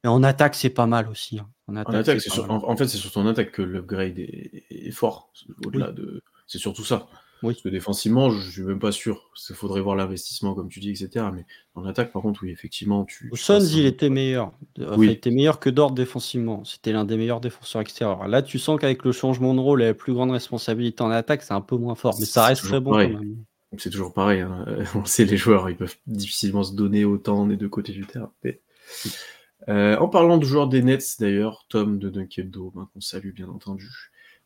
Et 0.05 0.09
en 0.09 0.23
attaque, 0.23 0.55
c'est 0.55 0.71
pas 0.71 0.87
mal 0.87 1.09
aussi. 1.09 1.39
hein. 1.39 1.49
En 1.69 1.77
En 1.77 1.77
attaque, 1.95 2.17
pas 2.17 2.21
sur- 2.21 2.51
en, 2.51 2.69
en 2.69 2.77
fait, 2.77 2.89
c'est 2.89 2.97
sur 2.97 3.13
ton 3.13 3.27
attaque 3.27 3.53
que 3.53 3.63
l'upgrade 3.63 4.19
est, 4.19 4.65
est 4.71 4.91
fort. 4.91 5.33
Au-delà 5.65 5.93
de, 5.93 6.23
c'est 6.47 6.59
surtout 6.59 6.85
ça. 6.85 7.07
Oui. 7.43 7.55
Parce 7.55 7.63
que 7.63 7.69
défensivement, 7.69 8.31
je 8.31 8.51
suis 8.51 8.63
même 8.63 8.79
pas 8.79 8.93
sûr. 8.93 9.31
Il 9.49 9.55
faudrait 9.55 9.81
voir 9.81 9.97
l'investissement, 9.97 10.55
comme 10.55 10.69
tu 10.69 10.81
dis, 10.81 10.91
etc. 10.91 11.27
Mais 11.35 11.47
en 11.75 11.85
attaque, 11.87 12.13
par 12.13 12.23
contre, 12.23 12.41
oui, 12.43 12.51
effectivement, 12.51 13.05
tu. 13.05 13.31
Un- 13.75 13.79
il 13.79 13.87
était 13.87 14.11
meilleur. 14.11 14.53
Enfin, 14.81 14.97
Oui. 14.97 15.07
Il 15.07 15.13
était 15.13 15.31
meilleur 15.31 15.59
que 15.61 15.71
Dort 15.71 15.93
défensivement. 15.93 16.65
C'était 16.65 16.93
l'un 16.93 17.05
des 17.05 17.17
meilleurs 17.17 17.41
défenseurs 17.41 17.81
extérieurs. 17.83 18.29
Là, 18.29 18.43
tu 18.43 18.59
sens 18.59 18.79
qu'avec 18.81 19.05
le 19.05 19.13
changement 19.13 19.55
de 19.55 19.61
rôle 19.61 19.83
et 19.83 19.87
la 19.87 19.95
plus 19.95 20.13
grande 20.13 20.31
responsabilité 20.33 21.03
en 21.03 21.11
attaque, 21.11 21.43
c'est 21.43 21.55
un 21.55 21.61
peu 21.61 21.77
moins 21.77 21.95
fort. 21.95 22.15
Mais 22.21 22.27
ça 22.27 22.45
reste 22.47 22.63
très 22.65 22.81
bon 22.81 22.91
pareil. 22.91 23.13
quand 23.13 23.19
même. 23.21 23.37
C'est 23.79 23.91
toujours 23.91 24.13
pareil. 24.13 24.41
hein. 24.41 24.65
Euh, 24.69 24.85
On 24.97 25.05
sait, 25.05 25.25
les 25.25 25.37
joueurs, 25.37 25.71
ils 25.71 25.77
peuvent 25.77 25.97
difficilement 26.07 26.65
se 26.65 26.75
donner 26.75 27.05
autant 27.05 27.47
des 27.47 27.57
deux 27.57 27.69
côtés 27.69 27.93
du 27.93 28.05
terrain. 28.05 28.33
Mais, 28.45 28.61
euh, 29.69 29.97
en 29.99 30.09
parlant 30.09 30.39
de 30.39 30.45
joueurs 30.45 30.69
des 30.69 30.83
Nets, 30.83 31.17
d'ailleurs, 31.21 31.67
Tom 31.69 31.99
de 31.99 32.09
Dunkebdo, 32.09 32.73
ben, 32.75 32.89
qu'on 32.93 33.01
salue 33.01 33.33
bien 33.33 33.49
entendu, 33.49 33.89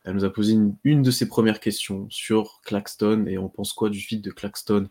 elle 0.05 0.13
nous 0.13 0.23
a 0.25 0.31
posé 0.31 0.53
une, 0.53 0.75
une 0.83 1.01
de 1.01 1.11
ses 1.11 1.27
premières 1.27 1.59
questions 1.59 2.07
sur 2.09 2.61
Claxton 2.63 3.25
et 3.27 3.37
on 3.37 3.49
pense 3.49 3.73
quoi 3.73 3.89
du 3.89 3.99
fit 3.99 4.19
de 4.19 4.31
Claxton? 4.31 4.87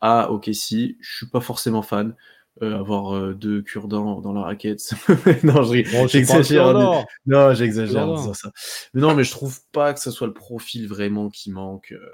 À 0.00 0.30
OKC. 0.32 0.96
Je 1.00 1.16
suis 1.16 1.26
pas 1.28 1.40
forcément 1.40 1.82
fan. 1.82 2.14
Euh, 2.60 2.76
avoir 2.76 3.14
euh, 3.14 3.34
deux 3.34 3.62
cure-dents 3.62 4.20
dans 4.20 4.32
la 4.32 4.42
raquette. 4.42 4.80
non, 5.44 5.54
Bon, 5.62 6.06
j'exagère. 6.08 6.74
mais- 6.76 7.04
non, 7.26 7.54
j'exagère 7.54 8.02
en 8.02 8.06
Non. 8.08 8.14
disant 8.16 8.34
ça. 8.34 8.50
Mais 8.94 9.00
non, 9.00 9.14
mais 9.14 9.22
je 9.22 9.30
trouve 9.30 9.60
pas 9.70 9.94
que 9.94 10.00
ce 10.00 10.10
soit 10.10 10.26
le 10.26 10.32
profil 10.34 10.88
vraiment 10.88 11.28
qui 11.30 11.52
manque. 11.52 11.92
Euh, 11.92 12.10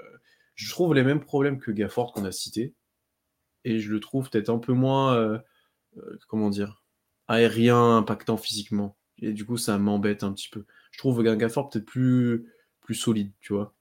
Je 0.53 0.69
trouve 0.69 0.93
les 0.93 1.03
mêmes 1.03 1.19
problèmes 1.19 1.59
que 1.59 1.71
Gafford 1.71 2.13
qu'on 2.13 2.25
a 2.25 2.31
cité. 2.31 2.73
Et 3.63 3.79
je 3.79 3.91
le 3.91 3.99
trouve 3.99 4.29
peut-être 4.29 4.49
un 4.49 4.59
peu 4.59 4.73
moins, 4.73 5.15
euh, 5.15 5.39
comment 6.27 6.49
dire, 6.51 6.83
aérien, 7.27 7.97
impactant 7.97 8.37
physiquement. 8.37 8.95
Et 9.19 9.33
du 9.33 9.45
coup, 9.45 9.57
ça 9.57 9.77
m'embête 9.79 10.23
un 10.23 10.31
petit 10.31 10.49
peu. 10.49 10.65
Je 10.95 10.99
trouve 10.99 11.21
Gafford 11.35 11.69
peut-être 11.69 11.85
plus, 11.85 12.45
plus 12.79 12.95
solide, 12.95 13.33
tu 13.41 13.51
vois. 13.51 13.73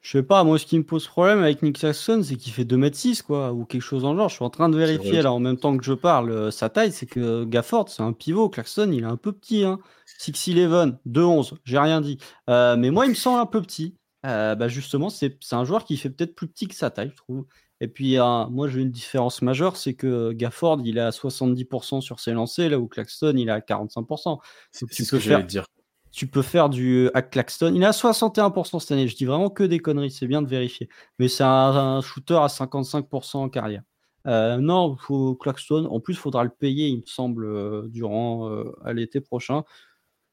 Je 0.00 0.10
sais 0.10 0.24
pas, 0.24 0.42
moi, 0.42 0.58
ce 0.58 0.66
qui 0.66 0.76
me 0.76 0.82
pose 0.82 1.06
problème 1.06 1.38
avec 1.38 1.62
Nick 1.62 1.78
Saxon, 1.78 2.24
c'est 2.24 2.34
qu'il 2.34 2.52
fait 2.52 2.64
2m6, 2.64 3.22
quoi, 3.22 3.52
ou 3.52 3.64
quelque 3.64 3.82
chose 3.82 4.02
dans 4.02 4.12
le 4.12 4.18
genre. 4.18 4.28
Je 4.28 4.34
suis 4.34 4.44
en 4.44 4.50
train 4.50 4.68
de 4.68 4.76
vérifier, 4.76 5.22
là, 5.22 5.32
en 5.32 5.38
même 5.38 5.58
temps 5.58 5.76
que 5.76 5.84
je 5.84 5.92
parle, 5.92 6.30
euh, 6.30 6.50
sa 6.50 6.70
taille, 6.70 6.90
c'est 6.90 7.06
que 7.06 7.44
Gafford, 7.44 7.88
c'est 7.88 8.02
un 8.02 8.12
pivot. 8.12 8.48
Claxton, 8.48 8.90
il 8.90 9.04
est 9.04 9.06
un 9.06 9.16
peu 9.16 9.30
petit, 9.30 9.62
hein. 9.62 9.78
6'11, 10.18 10.96
2'11, 11.06 11.54
j'ai 11.64 11.78
rien 11.78 12.00
dit. 12.00 12.18
Euh, 12.48 12.76
mais 12.76 12.90
moi, 12.90 13.06
il 13.06 13.10
me 13.10 13.14
semble 13.14 13.38
un 13.38 13.46
peu 13.46 13.62
petit. 13.62 13.94
Euh, 14.26 14.56
bah, 14.56 14.66
justement, 14.66 15.08
c'est 15.08 15.38
c'est 15.40 15.54
un 15.54 15.64
joueur 15.64 15.84
qui 15.84 15.96
fait 15.96 16.10
peut-être 16.10 16.34
plus 16.34 16.48
petit 16.48 16.66
que 16.66 16.74
sa 16.74 16.90
taille, 16.90 17.10
je 17.10 17.16
trouve. 17.16 17.46
Et 17.80 17.88
puis, 17.88 18.18
euh, 18.18 18.46
moi, 18.46 18.68
j'ai 18.68 18.80
une 18.82 18.90
différence 18.90 19.40
majeure, 19.42 19.76
c'est 19.76 19.94
que 19.94 20.32
Gafford, 20.32 20.80
il 20.84 20.98
est 20.98 21.00
à 21.00 21.10
70% 21.12 22.00
sur 22.02 22.20
ses 22.20 22.32
lancers, 22.32 22.68
là 22.70 22.78
où 22.78 22.86
Claxton, 22.88 23.34
il 23.36 23.48
est 23.48 23.52
à 23.52 23.60
45%. 23.60 24.38
C'est 24.70 24.86
tu 24.90 25.04
ce 25.04 25.10
peux 25.10 25.16
que 25.18 25.22
faire- 25.24 25.44
dire. 25.44 25.64
tu 26.12 26.26
peux 26.26 26.42
faire 26.42 26.68
du 26.68 27.08
à 27.14 27.22
Claxton. 27.22 27.72
Il 27.74 27.82
est 27.82 27.86
à 27.86 27.92
61% 27.92 28.78
cette 28.80 28.92
année. 28.92 29.08
Je 29.08 29.16
dis 29.16 29.24
vraiment 29.24 29.48
que 29.48 29.62
des 29.64 29.78
conneries, 29.78 30.10
c'est 30.10 30.26
bien 30.26 30.42
de 30.42 30.48
vérifier. 30.48 30.88
Mais 31.18 31.28
c'est 31.28 31.42
un, 31.44 31.48
un 31.48 32.00
shooter 32.02 32.34
à 32.42 32.48
55% 32.48 33.36
en 33.38 33.48
carrière. 33.48 33.82
Euh, 34.26 34.58
non, 34.58 34.96
faut 34.98 35.34
Claxton. 35.34 35.86
En 35.86 36.00
plus, 36.00 36.12
il 36.12 36.18
faudra 36.18 36.44
le 36.44 36.50
payer, 36.50 36.88
il 36.88 36.98
me 36.98 37.06
semble, 37.06 37.46
euh, 37.46 37.88
durant 37.88 38.50
euh, 38.50 38.64
à 38.84 38.92
l'été 38.92 39.22
prochain. 39.22 39.62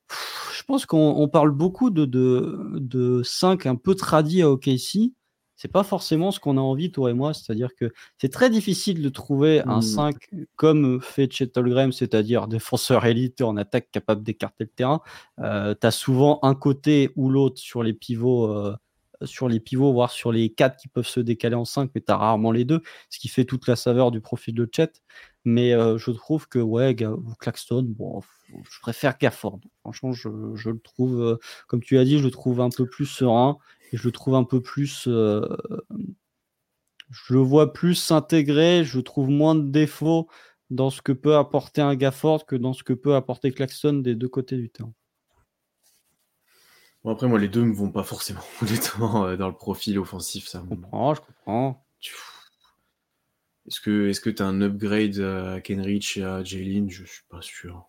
Pff, 0.10 0.52
Je 0.58 0.64
pense 0.64 0.86
qu'on 0.86 1.14
on 1.18 1.30
parle 1.30 1.52
beaucoup 1.52 1.90
de, 1.92 2.04
de, 2.04 2.72
de 2.74 3.24
5 3.24 3.66
un 3.68 3.76
peu 3.78 3.96
tradis 3.96 4.42
à 4.42 4.50
OKC. 4.50 5.14
C'est 5.58 5.72
pas 5.72 5.84
forcément 5.84 6.32
ce 6.32 6.40
qu'on 6.40 6.58
a 6.58 6.62
envie, 6.62 6.92
toi 6.92 7.10
et 7.10 7.14
moi. 7.14 7.34
C'est-à-dire 7.34 7.76
que 7.76 7.92
c'est 8.20 8.32
très 8.32 8.50
difficile 8.50 9.02
de 9.02 9.10
trouver 9.10 9.62
un 9.66 9.80
Mm. 9.80 9.82
5 9.82 10.16
comme 10.56 11.02
fait 11.02 11.32
Chettle 11.32 11.92
c'est-à-dire 11.92 12.48
défenseur 12.48 13.06
élite 13.06 13.42
en 13.42 13.58
attaque 13.58 13.90
capable 13.92 14.24
d'écarter 14.24 14.66
le 14.66 14.70
terrain. 14.70 15.02
Euh, 15.40 15.76
tu 15.80 15.88
as 15.88 15.92
souvent 15.92 16.40
un 16.44 16.56
côté 16.56 17.12
ou 17.16 17.30
l'autre 17.30 17.60
sur 17.60 17.84
les 17.84 17.94
pivots, 17.94 18.52
euh, 18.52 18.76
sur 19.24 19.50
les 19.50 19.60
pivots, 19.60 19.92
voire 19.92 20.12
sur 20.12 20.32
les 20.32 20.50
4 20.50 20.78
qui 20.78 20.88
peuvent 20.88 21.08
se 21.08 21.20
décaler 21.20 21.56
en 21.56 21.66
5, 21.66 21.90
mais 21.96 22.02
tu 22.02 22.12
as 22.12 22.18
rarement 22.18 22.52
les 22.52 22.66
deux, 22.66 22.82
ce 23.10 23.20
qui 23.20 23.28
fait 23.28 23.46
toute 23.46 23.68
la 23.68 23.76
saveur 23.76 24.12
du 24.12 24.22
profil 24.22 24.54
de 24.54 24.70
Chet. 24.72 24.92
Mais 25.46 25.74
euh, 25.74 25.98
je 25.98 26.12
trouve 26.12 26.48
que 26.48 26.60
ouais, 26.60 26.96
Claxton, 27.40 27.84
bon, 27.88 28.22
je 28.50 28.80
préfère 28.82 29.18
Gafford. 29.18 29.60
Franchement, 29.82 30.12
je, 30.12 30.30
je 30.56 30.70
le 30.70 30.80
trouve, 30.80 31.22
euh, 31.22 31.38
comme 31.68 31.82
tu 31.82 31.98
as 31.98 32.04
dit, 32.04 32.20
je 32.20 32.24
le 32.26 32.32
trouve 32.32 32.62
un 32.62 32.70
peu 32.70 32.86
plus 32.86 33.06
serein 33.06 33.58
et 33.92 33.98
je 33.98 34.04
le 34.04 34.12
trouve 34.12 34.36
un 34.36 34.44
peu 34.44 34.62
plus. 34.62 35.08
euh, 35.08 35.42
je 37.10 37.34
le 37.34 37.40
vois 37.40 37.74
plus 37.74 37.96
s'intégrer, 37.96 38.84
je 38.84 39.00
trouve 39.00 39.30
moins 39.30 39.56
de 39.56 39.70
défauts 39.70 40.28
dans 40.70 40.90
ce 40.90 41.02
que 41.02 41.14
peut 41.14 41.36
apporter 41.36 41.82
un 41.82 41.96
Gafford 41.96 42.46
que 42.46 42.56
dans 42.56 42.74
ce 42.74 42.84
que 42.84 42.94
peut 42.94 43.16
apporter 43.16 43.52
Claxton 43.52 43.94
des 43.94 44.16
deux 44.16 44.28
côtés 44.28 44.58
du 44.58 44.70
terrain. 44.70 44.94
Bon, 47.04 47.12
après, 47.12 47.28
moi, 47.28 47.40
les 47.40 47.48
deux 47.48 47.62
ne 47.62 47.68
me 47.68 47.74
vont 47.74 47.92
pas 47.92 48.04
forcément, 48.04 48.42
honnêtement, 48.62 49.26
euh, 49.26 49.38
dans 49.38 49.48
le 49.48 49.56
profil 49.56 49.98
offensif. 50.00 50.48
Ça 50.48 50.62
Je 50.64 50.76
comprends, 50.76 51.14
je 51.14 51.22
comprends. 51.22 51.86
Est-ce 53.68 53.82
que 53.82 54.10
est-ce 54.10 54.22
que 54.22 54.30
tu 54.30 54.42
as 54.42 54.46
un 54.46 54.62
upgrade 54.62 55.20
à 55.20 55.62
Kenrich 55.62 56.18
et 56.18 56.24
à 56.24 56.44
Jalen? 56.44 56.90
Je 56.90 57.06
suis 57.06 57.24
pas 57.30 57.42
sûr. 57.42 57.86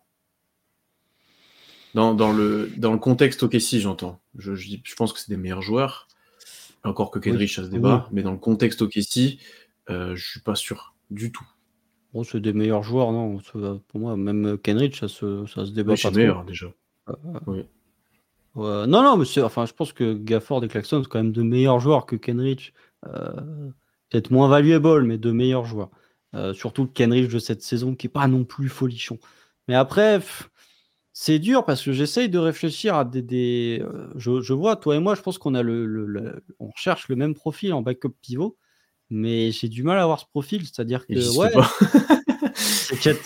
Dans, 1.95 2.13
dans 2.13 2.31
le, 2.31 2.71
dans 2.77 2.91
le 2.93 2.99
contexte 2.99 3.41
OKC, 3.43 3.79
j'entends. 3.79 4.19
Je, 4.37 4.53
je, 4.55 4.67
dis- 4.67 4.81
je 4.83 4.95
pense 4.95 5.11
que 5.13 5.19
c'est 5.19 5.29
des 5.29 5.37
meilleurs 5.37 5.61
joueurs. 5.61 6.07
Encore 6.83 7.11
que 7.11 7.19
Kenrich, 7.19 7.55
ça 7.55 7.63
se 7.63 7.69
débat. 7.69 8.07
Mais 8.11 8.21
dans 8.21 8.31
le 8.31 8.37
contexte 8.37 8.81
OKC, 8.81 9.37
euh, 9.89 10.15
je 10.15 10.25
suis 10.29 10.39
pas 10.39 10.55
sûr 10.55 10.93
du 11.09 11.31
tout. 11.31 11.45
Bon, 12.13 12.23
c'est 12.23 12.39
des 12.39 12.53
meilleurs 12.53 12.83
joueurs, 12.83 13.11
non 13.11 13.39
Pour 13.87 13.99
moi, 13.99 14.15
même 14.15 14.57
Kenrich, 14.57 14.99
ça 14.99 15.07
se, 15.07 15.45
ça 15.47 15.65
se 15.65 15.71
débat 15.71 15.93
Oui, 15.93 15.99
pas 16.01 16.09
c'est 16.09 16.15
meilleur 16.15 16.43
déjà. 16.45 16.67
Ouais, 18.55 18.87
non, 18.87 19.03
non, 19.03 19.17
mais 19.17 19.25
enfin, 19.43 19.65
je 19.65 19.73
pense 19.73 19.93
que 19.93 20.13
Gafford 20.13 20.63
et 20.63 20.67
Claxton 20.67 21.03
sont 21.03 21.09
quand 21.09 21.19
même 21.19 21.31
de 21.31 21.43
meilleurs 21.43 21.79
joueurs 21.79 22.05
que 22.05 22.15
Kenrich. 22.15 22.73
Euh, 23.07 23.31
Peut-être 24.09 24.31
moins 24.31 24.47
valuable, 24.49 25.03
mais 25.03 25.19
de 25.19 25.31
meilleurs 25.31 25.65
joueurs. 25.65 25.91
Euh, 26.33 26.53
surtout 26.55 26.81
le 26.83 26.89
Kenrich 26.89 27.27
de 27.31 27.37
cette 27.37 27.61
saison 27.61 27.93
qui 27.95 28.07
est 28.07 28.09
pas 28.09 28.27
non 28.27 28.43
plus 28.43 28.67
folichon. 28.69 29.19
Mais 29.67 29.75
après, 29.75 30.17
pff, 30.17 30.49
c'est 31.21 31.37
dur 31.37 31.65
parce 31.65 31.83
que 31.83 31.91
j'essaye 31.91 32.29
de 32.29 32.39
réfléchir 32.39 32.95
à 32.95 33.03
des. 33.03 33.21
des 33.21 33.83
euh, 33.83 34.07
je, 34.15 34.39
je 34.39 34.53
vois, 34.53 34.77
toi 34.77 34.95
et 34.95 34.99
moi, 34.99 35.15
je 35.15 35.21
pense 35.21 35.37
qu'on 35.37 35.53
a 35.53 35.61
le, 35.61 35.85
le- 35.85 36.05
le- 36.05 36.45
on 36.59 36.69
recherche 36.69 37.09
le 37.09 37.17
même 37.17 37.33
profil 37.33 37.73
en 37.73 37.81
backup 37.81 38.13
pivot, 38.21 38.55
mais 39.09 39.51
j'ai 39.51 39.67
du 39.67 39.83
mal 39.83 39.99
à 39.99 40.03
avoir 40.03 40.21
ce 40.21 40.25
profil, 40.27 40.61
c'est-à-dire 40.65 41.05
que 41.05 41.37
ouais, 41.37 41.51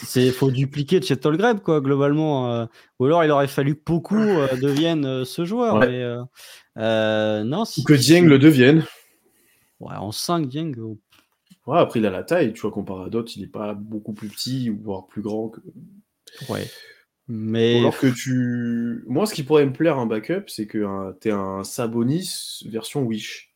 c'est 0.08 0.26
Il 0.26 0.32
faut 0.32 0.50
dupliquer 0.50 1.04
Chet 1.04 1.20
quoi, 1.64 1.82
globalement. 1.82 2.52
Euh. 2.52 2.66
ou 2.98 3.06
alors, 3.06 3.24
il 3.26 3.30
aurait 3.30 3.48
fallu 3.48 3.76
que 3.76 3.84
beaucoup 3.86 4.18
euh, 4.18 4.58
deviennent 4.58 5.24
ce 5.24 5.46
joueur. 5.46 5.80
non, 6.76 7.64
si, 7.64 7.82
Ou 7.82 7.84
que 7.84 7.94
Dieng 7.94 8.26
le 8.26 8.39
devienne. 8.39 8.84
Ouais, 9.80 9.96
en 9.96 10.12
5, 10.12 10.48
Dieng. 10.48 10.74
Ouais, 11.68 11.78
après, 11.78 12.00
il 12.00 12.08
a 12.08 12.10
la 12.10 12.24
taille, 12.24 12.54
tu 12.54 12.62
vois, 12.62 12.72
comparé 12.72 13.06
à 13.06 13.10
d'autres, 13.10 13.34
il 13.36 13.41
n'est 13.41 13.48
pas 13.48 13.76
beaucoup 13.76 14.14
plus 14.14 14.30
petit, 14.30 14.70
voire 14.70 15.06
plus 15.06 15.22
grand 15.22 15.50
que. 15.50 15.62
Ouais. 16.50 16.68
Mais. 17.28 17.80
alors 17.80 17.97
que 17.97 18.07
tu. 18.07 19.03
Moi, 19.07 19.26
ce 19.26 19.34
qui 19.34 19.43
pourrait 19.43 19.65
me 19.65 19.74
plaire 19.74 19.97
un 19.97 20.05
backup, 20.05 20.43
c'est 20.47 20.67
que 20.67 21.13
tu 21.21 21.30
es 21.30 21.32
un 21.32 21.63
Sabonis 21.63 22.63
version 22.69 23.03
Wish. 23.03 23.53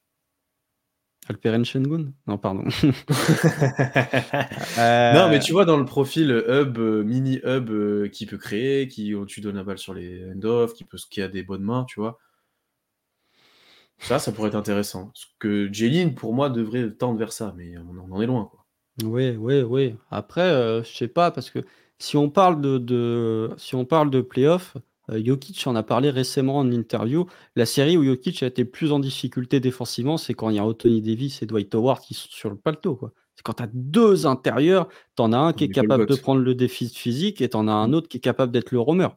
Alperen 1.30 1.66
Shengun 1.66 2.14
Non, 2.26 2.38
pardon. 2.38 2.64
Euh, 4.78 5.14
non, 5.14 5.30
mais 5.30 5.40
tu 5.40 5.52
vois, 5.52 5.66
dans 5.66 5.78
le 5.78 5.86
profil 5.86 6.32
hub, 6.48 6.78
euh, 6.78 7.04
mini 7.04 7.40
hub 7.44 7.70
euh, 7.70 8.08
qui 8.08 8.26
peut 8.26 8.38
créer, 8.38 8.88
qui 8.88 9.14
tu 9.28 9.42
donnes 9.42 9.58
la 9.58 9.64
balle 9.64 9.78
sur 9.78 9.94
les 9.94 10.32
end-off, 10.32 10.74
qui, 10.74 10.86
peut, 10.86 10.98
qui 11.10 11.22
a 11.22 11.28
des 11.28 11.44
bonnes 11.44 11.64
mains, 11.64 11.86
tu 11.86 12.00
vois. 12.00 12.18
Ça, 14.00 14.20
ça 14.20 14.32
pourrait 14.32 14.50
être 14.50 14.56
intéressant. 14.56 15.08
Parce 15.08 15.36
que 15.40 15.72
Jeline, 15.74 16.16
pour 16.16 16.34
moi, 16.34 16.50
devrait 16.50 16.92
tendre 16.92 17.20
vers 17.20 17.34
ça, 17.34 17.54
mais 17.58 17.74
on 17.78 18.14
en 18.14 18.22
est 18.22 18.28
loin. 18.28 18.46
Quoi. 18.46 18.66
Oui, 19.04 19.32
oui, 19.32 19.62
oui. 19.62 19.96
Après, 20.12 20.50
je 20.84 20.90
sais 20.96 21.08
pas, 21.08 21.32
parce 21.32 21.50
que 21.50 21.60
si 22.00 22.18
on 22.18 22.30
parle 22.30 22.62
de, 22.62 22.78
de 22.78 23.50
si 23.58 23.76
on 23.76 23.86
parle 23.86 24.10
de 24.10 24.22
playoff, 24.22 24.78
euh, 25.10 25.22
Jokic 25.24 25.66
en 25.68 25.76
a 25.76 25.84
parlé 25.84 26.10
récemment 26.10 26.58
en 26.58 26.72
interview. 26.72 27.26
La 27.56 27.66
série 27.66 27.98
où 27.98 28.04
Jokic 28.04 28.44
a 28.44 28.48
été 28.48 28.66
plus 28.66 28.92
en 28.92 29.00
difficulté 29.00 29.60
défensivement, 29.60 30.18
c'est 30.18 30.34
quand 30.34 30.50
il 30.50 30.58
y 30.58 30.60
a 30.60 30.66
Anthony 30.66 31.02
Davis 31.02 31.42
et 31.42 31.46
Dwight 31.46 31.74
Howard 31.76 32.02
qui 32.02 32.14
sont 32.14 32.30
sur 32.30 32.50
le 32.50 32.58
paletot. 32.58 33.00
C'est 33.36 33.44
quand 33.44 33.54
tu 33.54 33.64
as 33.64 33.70
deux 33.74 34.26
intérieurs, 34.26 34.88
tu 35.16 35.22
en 35.22 35.34
as 35.34 35.38
un 35.38 35.54
qui 35.54 35.66
est 35.66 35.70
capable 35.70 36.08
de 36.08 36.16
prendre 36.16 36.42
le 36.42 36.56
défi 36.56 36.90
physique 36.90 37.42
et 37.42 37.50
tu 37.50 37.58
en 37.58 37.68
as 37.68 37.74
un 37.74 37.94
autre 37.94 38.08
qui 38.08 38.18
est 38.18 38.22
capable 38.22 38.52
d'être 38.52 38.72
le 38.72 38.80
roamer. 38.80 39.10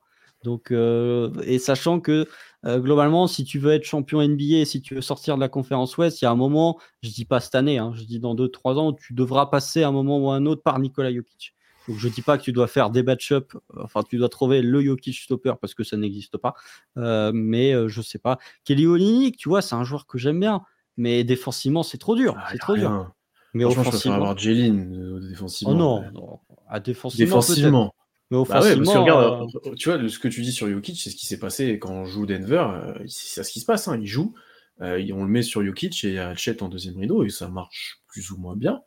Donc, 0.44 0.70
euh, 0.70 1.30
et 1.44 1.58
sachant 1.58 2.00
que 2.00 2.26
euh, 2.64 2.78
globalement, 2.78 3.26
si 3.26 3.44
tu 3.44 3.58
veux 3.58 3.72
être 3.72 3.84
champion 3.84 4.26
NBA, 4.26 4.64
si 4.64 4.80
tu 4.80 4.94
veux 4.94 5.02
sortir 5.02 5.34
de 5.36 5.40
la 5.40 5.48
conférence 5.48 5.96
Ouest, 5.98 6.20
il 6.22 6.24
y 6.24 6.28
a 6.28 6.30
un 6.30 6.36
moment, 6.36 6.78
je 7.02 7.10
dis 7.10 7.26
pas 7.26 7.40
cette 7.40 7.54
année, 7.54 7.78
hein, 7.78 7.92
je 7.94 8.04
dis 8.04 8.20
dans 8.20 8.34
2-3 8.34 8.78
ans, 8.78 8.88
où 8.88 8.92
tu 8.94 9.12
devras 9.12 9.46
passer 9.46 9.82
un 9.82 9.92
moment 9.92 10.18
ou 10.18 10.30
un 10.30 10.46
autre 10.46 10.62
par 10.62 10.78
Nikola 10.78 11.12
Jokic. 11.12 11.54
Je 11.96 12.08
dis 12.08 12.22
pas 12.22 12.38
que 12.38 12.42
tu 12.42 12.52
dois 12.52 12.66
faire 12.66 12.90
des 12.90 13.02
match-up, 13.02 13.52
enfin 13.76 14.02
tu 14.02 14.18
dois 14.18 14.28
trouver 14.28 14.62
le 14.62 14.80
Jokic 14.80 15.16
stopper 15.16 15.54
parce 15.60 15.74
que 15.74 15.84
ça 15.84 15.96
n'existe 15.96 16.36
pas. 16.36 16.54
Euh, 16.96 17.32
mais 17.34 17.72
euh, 17.72 17.88
je 17.88 18.02
sais 18.02 18.18
pas. 18.18 18.38
Kelly 18.64 18.86
Olynyk, 18.86 19.36
tu 19.36 19.48
vois, 19.48 19.62
c'est 19.62 19.74
un 19.74 19.84
joueur 19.84 20.06
que 20.06 20.18
j'aime 20.18 20.40
bien, 20.40 20.62
mais 20.96 21.24
défensivement 21.24 21.82
c'est 21.82 21.98
trop 21.98 22.16
dur, 22.16 22.36
ah, 22.38 22.48
c'est 22.52 22.58
trop 22.58 22.76
dur. 22.76 23.12
Mais 23.52 23.64
offensivement, 23.64 24.14
je 24.14 24.20
avoir 24.20 24.38
Jeline 24.38 24.94
euh, 24.94 25.28
défensivement. 25.28 26.04
Oh 26.06 26.12
non, 26.12 26.40
à 26.68 26.80
défensivement. 26.80 27.26
défensivement. 27.26 27.94
Mais 28.30 28.36
offensivement, 28.36 28.94
bah 28.94 29.00
regarde, 29.00 29.76
tu 29.76 29.90
vois, 29.90 30.08
ce 30.08 30.18
que 30.20 30.28
tu 30.28 30.42
dis 30.42 30.52
sur 30.52 30.68
Jokic, 30.68 31.00
c'est 31.00 31.10
ce 31.10 31.16
qui 31.16 31.26
s'est 31.26 31.40
passé 31.40 31.80
quand 31.80 31.90
on 31.90 32.04
joue 32.04 32.26
Denver. 32.26 32.64
c'est 33.08 33.42
ce 33.42 33.50
qui 33.50 33.58
se 33.58 33.66
passe. 33.66 33.88
Hein, 33.88 33.98
il 34.00 34.06
joue, 34.06 34.34
on 34.78 34.84
le 35.24 35.26
met 35.26 35.42
sur 35.42 35.64
Jokic 35.64 36.04
et 36.04 36.08
il 36.08 36.14
y 36.14 36.18
a 36.18 36.34
Chet 36.36 36.62
en 36.62 36.68
deuxième 36.68 36.96
rideau 36.96 37.24
et 37.24 37.28
ça 37.28 37.48
marche 37.48 38.02
plus 38.06 38.30
ou 38.30 38.38
moins 38.38 38.54
bien. 38.54 38.82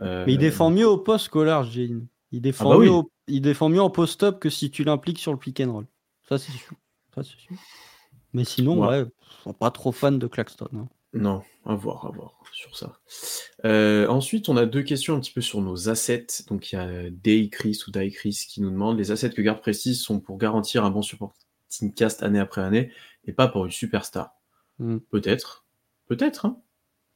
mais 0.00 0.32
il 0.32 0.38
défend 0.38 0.70
mieux 0.70 0.88
au 0.88 0.98
poste 0.98 1.28
qu'au 1.28 1.44
large, 1.44 1.70
Jeline. 1.70 2.08
Il 2.32 2.40
défend, 2.40 2.70
ah 2.70 2.78
bah 2.78 2.84
mieux, 2.84 3.02
il 3.28 3.42
défend 3.42 3.68
mieux 3.68 3.82
en 3.82 3.90
post-up 3.90 4.40
que 4.40 4.50
si 4.50 4.70
tu 4.70 4.84
l'impliques 4.84 5.18
sur 5.18 5.32
le 5.32 5.38
pick 5.38 5.60
and 5.60 5.72
roll. 5.72 5.86
Ça, 6.28 6.38
c'est 6.38 6.52
sûr. 6.52 6.76
Mais 8.32 8.44
sinon, 8.44 8.86
ouais, 8.86 9.04
suis 9.42 9.52
pas 9.52 9.70
trop 9.70 9.92
fan 9.92 10.18
de 10.18 10.26
Claxton. 10.26 10.68
Hein. 10.74 10.88
Non, 11.12 11.42
à 11.66 11.74
voir, 11.74 12.06
à 12.06 12.10
voir 12.10 12.40
sur 12.52 12.74
ça. 12.74 12.98
Euh, 13.66 14.06
ensuite, 14.08 14.48
on 14.48 14.56
a 14.56 14.64
deux 14.64 14.82
questions 14.82 15.14
un 15.14 15.20
petit 15.20 15.32
peu 15.32 15.42
sur 15.42 15.60
nos 15.60 15.90
assets. 15.90 16.44
Donc, 16.48 16.72
il 16.72 16.76
y 16.76 16.78
a 16.78 17.10
Daychris 17.10 17.80
ou 17.86 17.90
Daychris 17.90 18.46
qui 18.48 18.62
nous 18.62 18.70
demande 18.70 18.96
les 18.96 19.10
assets 19.10 19.30
que 19.30 19.42
garde 19.42 19.60
Précise 19.60 20.00
sont 20.00 20.20
pour 20.20 20.38
garantir 20.38 20.84
un 20.84 20.90
bon 20.90 21.02
supporting 21.02 21.92
cast 21.94 22.22
année 22.22 22.38
après 22.38 22.62
année 22.62 22.90
et 23.26 23.32
pas 23.32 23.48
pour 23.48 23.66
une 23.66 23.70
superstar. 23.70 24.32
Hmm. 24.78 24.98
Peut-être. 25.10 25.66
Peut-être, 26.06 26.46
hein 26.46 26.62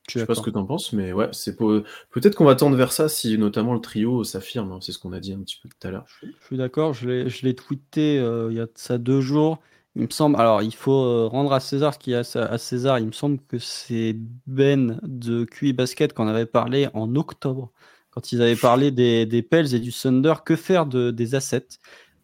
je 0.08 0.20
sais 0.20 0.26
pas 0.26 0.34
ce 0.34 0.40
que 0.40 0.50
tu 0.50 0.56
en 0.56 0.64
penses, 0.64 0.92
mais 0.92 1.12
ouais, 1.12 1.28
c'est 1.32 1.56
peut-être 1.56 2.34
qu'on 2.34 2.44
va 2.44 2.54
tendre 2.54 2.76
vers 2.76 2.92
ça 2.92 3.08
si 3.08 3.38
notamment 3.38 3.74
le 3.74 3.80
trio 3.80 4.24
s'affirme. 4.24 4.72
Hein, 4.72 4.78
c'est 4.80 4.92
ce 4.92 4.98
qu'on 4.98 5.12
a 5.12 5.20
dit 5.20 5.32
un 5.32 5.40
petit 5.40 5.58
peu 5.60 5.68
tout 5.68 5.86
à 5.86 5.90
l'heure. 5.90 6.06
Je, 6.22 6.28
suis 6.46 6.56
d'accord, 6.56 6.94
je 6.94 7.08
l'ai 7.42 7.54
tweeté 7.54 8.18
euh, 8.18 8.48
il 8.50 8.56
y 8.56 8.60
a 8.60 8.66
ça 8.74 8.98
deux 8.98 9.20
jours. 9.20 9.58
Il 9.96 10.02
me 10.02 10.10
semble, 10.10 10.36
alors 10.36 10.62
il 10.62 10.74
faut 10.74 11.04
euh, 11.04 11.26
rendre 11.26 11.54
à 11.54 11.60
César 11.60 11.94
ce 11.94 11.98
qui 11.98 12.12
est 12.12 12.36
à, 12.36 12.58
César. 12.58 12.98
Il 12.98 13.06
me 13.06 13.12
semble 13.12 13.38
que 13.48 13.58
c'est 13.58 14.14
Ben 14.46 15.00
de 15.02 15.44
QI 15.44 15.72
Basket 15.72 16.12
qu'on 16.12 16.28
avait 16.28 16.46
parlé 16.46 16.88
en 16.92 17.16
octobre, 17.16 17.72
quand 18.10 18.30
ils 18.30 18.42
avaient 18.42 18.56
parlé 18.56 18.90
des, 18.90 19.24
des 19.24 19.42
Pels 19.42 19.74
et 19.74 19.80
du 19.80 19.92
Thunder. 19.92 20.34
Que 20.44 20.54
faire 20.54 20.84
de, 20.84 21.10
des 21.10 21.34
assets? 21.34 21.78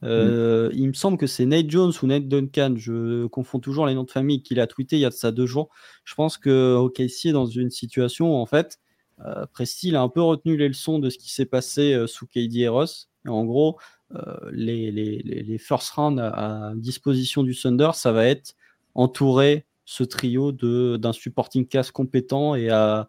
Euh, 0.05 0.71
il 0.75 0.89
me 0.89 0.93
semble 0.93 1.17
que 1.17 1.27
c'est 1.27 1.47
Nate 1.47 1.71
Jones 1.71 1.93
ou 2.03 2.07
Nate 2.07 2.27
Duncan, 2.27 2.75
je 2.77 3.27
confonds 3.27 3.61
toujours 3.61 3.87
les 3.87 3.95
noms 3.95 4.05
de 4.05 4.11
famille, 4.11 4.43
qu'il 4.43 4.59
a 4.61 4.67
tweeté 4.67 4.97
il 4.97 5.01
y 5.01 5.05
a 5.05 5.11
de 5.11 5.15
ça 5.15 5.31
deux 5.31 5.47
jours. 5.47 5.69
Je 6.05 6.15
pense 6.15 6.39
que 6.39 6.75
OKC 6.77 7.27
est 7.27 7.33
dans 7.33 7.47
une 7.47 7.71
situation 7.71 8.35
où, 8.35 8.37
en 8.37 8.47
fait, 8.47 8.81
euh, 9.25 9.47
Presti 9.53 9.95
a 9.95 10.03
un 10.03 10.09
peu 10.09 10.23
retenu 10.23 10.57
les 10.57 10.69
leçons 10.69 10.99
de 10.99 11.11
ce 11.11 11.19
qui 11.19 11.33
s'est 11.33 11.47
passé 11.47 11.95
euh, 11.95 12.07
sous 12.07 12.27
KD 12.27 12.57
et 12.59 12.69
Ross. 12.69 13.11
Et 13.25 13.29
en 13.29 13.45
gros, 13.45 13.79
euh, 14.15 14.35
les, 14.51 14.91
les, 14.91 15.19
les, 15.23 15.59
first 15.59 15.91
round 15.91 16.19
à, 16.19 16.73
disposition 16.75 17.43
du 17.43 17.55
Thunder, 17.55 17.91
ça 17.95 18.13
va 18.13 18.27
être 18.27 18.55
entourer 18.95 19.65
ce 19.85 20.03
trio 20.05 20.53
d'un 20.53 21.13
supporting 21.13 21.67
cast 21.67 21.93
compétent 21.93 22.55
et 22.55 22.71
à, 22.71 23.09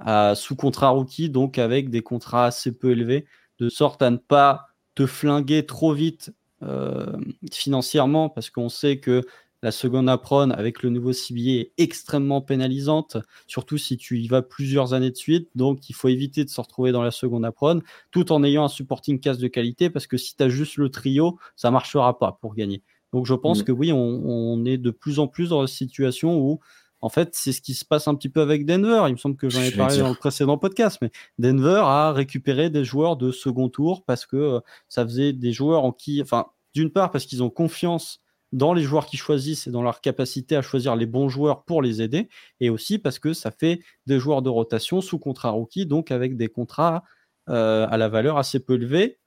à 0.00 0.34
sous 0.34 0.56
contrat 0.56 0.90
rookie, 0.90 1.28
donc 1.28 1.58
avec 1.58 1.90
des 1.90 2.02
contrats 2.02 2.46
assez 2.46 2.72
peu 2.72 2.92
élevés, 2.92 3.26
de 3.58 3.68
sorte 3.68 4.00
à 4.02 4.10
ne 4.10 4.16
pas 4.16 4.68
te 4.94 5.06
flinguer 5.06 5.66
trop 5.66 5.92
vite 5.92 6.32
euh, 6.62 7.16
financièrement 7.52 8.28
parce 8.28 8.50
qu'on 8.50 8.68
sait 8.68 8.98
que 8.98 9.22
la 9.62 9.70
seconde 9.70 10.08
apron 10.08 10.50
avec 10.50 10.82
le 10.82 10.90
nouveau 10.90 11.12
CBA 11.12 11.60
est 11.60 11.72
extrêmement 11.78 12.40
pénalisante, 12.40 13.16
surtout 13.46 13.78
si 13.78 13.96
tu 13.96 14.18
y 14.18 14.26
vas 14.26 14.42
plusieurs 14.42 14.92
années 14.92 15.10
de 15.10 15.16
suite. 15.16 15.48
Donc, 15.54 15.88
il 15.88 15.94
faut 15.94 16.08
éviter 16.08 16.44
de 16.44 16.50
se 16.50 16.60
retrouver 16.60 16.90
dans 16.90 17.02
la 17.02 17.12
seconde 17.12 17.44
apron 17.44 17.80
tout 18.10 18.32
en 18.32 18.42
ayant 18.42 18.64
un 18.64 18.68
supporting 18.68 19.20
cast 19.20 19.40
de 19.40 19.46
qualité 19.46 19.88
parce 19.88 20.08
que 20.08 20.16
si 20.16 20.36
tu 20.36 20.42
as 20.42 20.48
juste 20.48 20.76
le 20.76 20.88
trio, 20.90 21.38
ça 21.54 21.70
marchera 21.70 22.18
pas 22.18 22.38
pour 22.40 22.54
gagner. 22.54 22.82
Donc, 23.12 23.26
je 23.26 23.34
pense 23.34 23.60
mm. 23.60 23.64
que 23.64 23.72
oui, 23.72 23.92
on, 23.92 23.98
on, 23.98 24.64
est 24.64 24.78
de 24.78 24.90
plus 24.90 25.20
en 25.20 25.28
plus 25.28 25.50
dans 25.50 25.60
une 25.60 25.68
situation 25.68 26.38
où 26.40 26.60
en 27.02 27.08
fait, 27.08 27.30
c'est 27.34 27.52
ce 27.52 27.60
qui 27.60 27.74
se 27.74 27.84
passe 27.84 28.06
un 28.06 28.14
petit 28.14 28.28
peu 28.28 28.40
avec 28.40 28.64
Denver. 28.64 29.04
Il 29.08 29.12
me 29.12 29.16
semble 29.18 29.36
que 29.36 29.50
j'en 29.50 29.60
ai 29.60 29.72
parlé 29.72 29.98
dans 29.98 30.08
le 30.08 30.14
précédent 30.14 30.56
podcast, 30.56 30.98
mais 31.02 31.10
Denver 31.38 31.82
a 31.84 32.12
récupéré 32.12 32.70
des 32.70 32.84
joueurs 32.84 33.16
de 33.16 33.32
second 33.32 33.68
tour 33.68 34.04
parce 34.04 34.24
que 34.24 34.36
euh, 34.36 34.60
ça 34.88 35.04
faisait 35.04 35.32
des 35.32 35.52
joueurs 35.52 35.84
en 35.84 35.92
qui, 35.92 36.22
enfin, 36.22 36.46
d'une 36.74 36.90
part 36.90 37.10
parce 37.10 37.26
qu'ils 37.26 37.42
ont 37.42 37.50
confiance 37.50 38.20
dans 38.52 38.72
les 38.72 38.82
joueurs 38.82 39.06
qu'ils 39.06 39.18
choisissent 39.18 39.66
et 39.66 39.70
dans 39.70 39.82
leur 39.82 40.00
capacité 40.00 40.56
à 40.56 40.62
choisir 40.62 40.94
les 40.94 41.06
bons 41.06 41.28
joueurs 41.28 41.64
pour 41.64 41.82
les 41.82 42.02
aider, 42.02 42.28
et 42.60 42.70
aussi 42.70 42.98
parce 42.98 43.18
que 43.18 43.32
ça 43.32 43.50
fait 43.50 43.80
des 44.06 44.18
joueurs 44.18 44.42
de 44.42 44.50
rotation 44.50 45.00
sous 45.00 45.18
contrat 45.18 45.50
rookie, 45.50 45.86
donc 45.86 46.10
avec 46.10 46.36
des 46.36 46.48
contrats 46.48 47.02
euh, 47.48 47.86
à 47.90 47.96
la 47.96 48.08
valeur 48.08 48.38
assez 48.38 48.60
peu 48.60 48.74
élevée, 48.74 49.18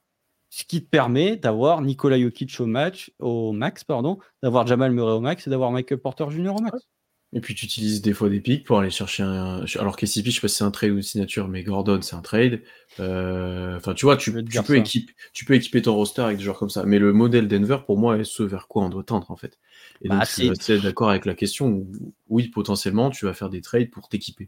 ce 0.49 0.63
qui 0.63 0.83
te 0.83 0.89
permet 0.89 1.35
d'avoir 1.35 1.81
Nikola 1.81 2.19
Jokic 2.19 2.59
au 2.59 2.67
match, 2.67 3.11
au 3.19 3.51
max, 3.51 3.83
pardon, 3.83 4.19
d'avoir 4.43 4.65
Jamal 4.67 4.91
Murray 4.91 5.13
au 5.13 5.19
max 5.19 5.47
et 5.47 5.49
d'avoir 5.49 5.71
Michael 5.71 5.99
Porter 5.99 6.25
Jr. 6.29 6.55
au 6.55 6.61
max. 6.61 6.87
Et 7.35 7.41
puis 7.41 7.53
tu 7.53 7.65
utilises 7.65 8.01
des 8.01 8.13
fois 8.13 8.29
des 8.29 8.39
pics 8.39 8.63
pour 8.63 8.79
aller 8.79 8.89
chercher 8.89 9.21
un. 9.21 9.65
Alors 9.77 9.97
KCP, 9.97 10.27
je 10.27 10.35
sais 10.35 10.41
pas 10.41 10.47
si 10.47 10.55
c'est 10.55 10.63
un 10.63 10.71
trade 10.71 10.91
ou 10.91 10.95
une 10.95 11.01
signature, 11.01 11.49
mais 11.49 11.63
Gordon, 11.63 12.01
c'est 12.01 12.15
un 12.15 12.21
trade. 12.21 12.61
Euh, 13.01 13.75
enfin, 13.75 13.93
tu 13.93 14.05
vois, 14.05 14.15
tu, 14.15 14.31
tu 14.45 14.63
peux 14.63 14.77
équiper, 14.77 15.13
tu 15.33 15.43
peux 15.43 15.53
équiper 15.53 15.81
ton 15.81 15.95
roster 15.95 16.21
avec 16.21 16.37
des 16.37 16.43
joueurs 16.43 16.57
comme 16.57 16.69
ça. 16.69 16.85
Mais 16.85 16.97
le 16.97 17.11
modèle 17.11 17.49
Denver, 17.49 17.79
pour 17.85 17.97
moi, 17.97 18.17
est 18.17 18.23
ce 18.23 18.41
vers 18.41 18.69
quoi 18.69 18.85
on 18.85 18.89
doit 18.89 19.03
tendre, 19.03 19.29
en 19.31 19.35
fait. 19.35 19.59
Et 20.01 20.07
bah, 20.07 20.19
donc, 20.19 20.27
je 20.29 20.63
suis 20.63 20.79
d'accord 20.79 21.09
avec 21.09 21.25
la 21.25 21.35
question 21.35 21.67
où, 21.67 21.91
oui, 22.29 22.47
potentiellement, 22.47 23.09
tu 23.09 23.25
vas 23.25 23.33
faire 23.33 23.49
des 23.49 23.59
trades 23.59 23.91
pour 23.91 24.07
t'équiper. 24.07 24.47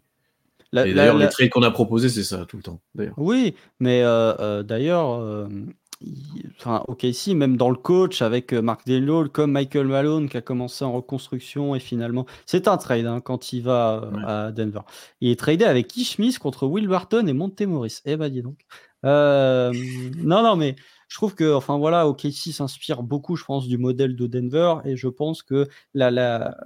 Et 0.73 0.93
d'ailleurs, 0.93 1.17
les 1.17 1.27
trades 1.27 1.49
qu'on 1.49 1.63
a 1.63 1.71
proposés, 1.71 2.07
c'est 2.07 2.23
ça 2.23 2.45
tout 2.45 2.55
le 2.55 2.63
temps. 2.63 2.79
Oui, 3.17 3.53
mais 3.81 4.01
euh, 4.03 4.33
euh, 4.39 4.63
d'ailleurs, 4.63 5.49
enfin, 6.57 6.83
ok, 6.87 7.05
si, 7.13 7.35
même 7.35 7.57
dans 7.57 7.69
le 7.69 7.75
coach 7.75 8.21
avec 8.21 8.53
euh, 8.53 8.61
Mark 8.61 8.85
Delol, 8.85 9.29
comme 9.29 9.51
Michael 9.51 9.87
Malone 9.87 10.29
qui 10.29 10.37
a 10.37 10.41
commencé 10.41 10.85
en 10.85 10.93
reconstruction 10.93 11.75
et 11.75 11.79
finalement, 11.79 12.25
c'est 12.45 12.67
un 12.67 12.77
trade 12.77 13.05
hein, 13.05 13.21
quand 13.21 13.53
il 13.53 13.63
va 13.63 14.03
euh, 14.03 14.47
à 14.47 14.51
Denver. 14.51 14.81
Il 15.21 15.31
est 15.31 15.39
tradé 15.39 15.65
avec 15.65 15.91
Smith 15.91 16.39
contre 16.39 16.67
Will 16.67 16.87
Barton 16.87 17.25
et 17.27 17.33
Montemoris. 17.33 18.01
Eh 18.05 18.15
ben, 18.17 18.29
dis 18.29 18.41
donc. 18.41 18.59
Euh, 19.05 19.71
non, 20.17 20.43
non, 20.43 20.55
mais 20.55 20.75
je 21.07 21.15
trouve 21.17 21.35
que, 21.35 21.53
enfin 21.53 21.77
voilà, 21.77 22.07
OKC 22.07 22.51
s'inspire 22.51 23.03
beaucoup, 23.03 23.35
je 23.35 23.45
pense, 23.45 23.67
du 23.67 23.77
modèle 23.77 24.15
de 24.15 24.27
Denver 24.27 24.75
et 24.85 24.95
je 24.97 25.07
pense 25.07 25.43
que 25.43 25.67
la, 25.93 26.11
la... 26.11 26.57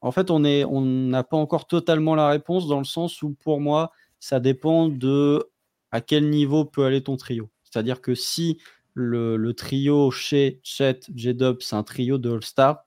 en 0.00 0.12
fait, 0.12 0.30
on 0.30 0.44
est, 0.44 0.64
on 0.64 0.80
n'a 0.80 1.24
pas 1.24 1.36
encore 1.36 1.66
totalement 1.66 2.14
la 2.14 2.28
réponse 2.28 2.66
dans 2.68 2.78
le 2.78 2.84
sens 2.84 3.22
où, 3.22 3.34
pour 3.34 3.60
moi, 3.60 3.92
ça 4.20 4.40
dépend 4.40 4.88
de 4.88 5.44
à 5.92 6.00
quel 6.00 6.30
niveau 6.30 6.64
peut 6.64 6.84
aller 6.84 7.02
ton 7.02 7.16
trio. 7.16 7.50
C'est-à-dire 7.76 8.00
que 8.00 8.14
si 8.14 8.56
le, 8.94 9.52
trio 9.52 10.10
chez 10.10 10.60
Chet, 10.62 11.00
J-Dub, 11.14 11.58
c'est 11.60 11.76
un 11.76 11.82
trio 11.82 12.16
de 12.16 12.32
All-Star, 12.32 12.86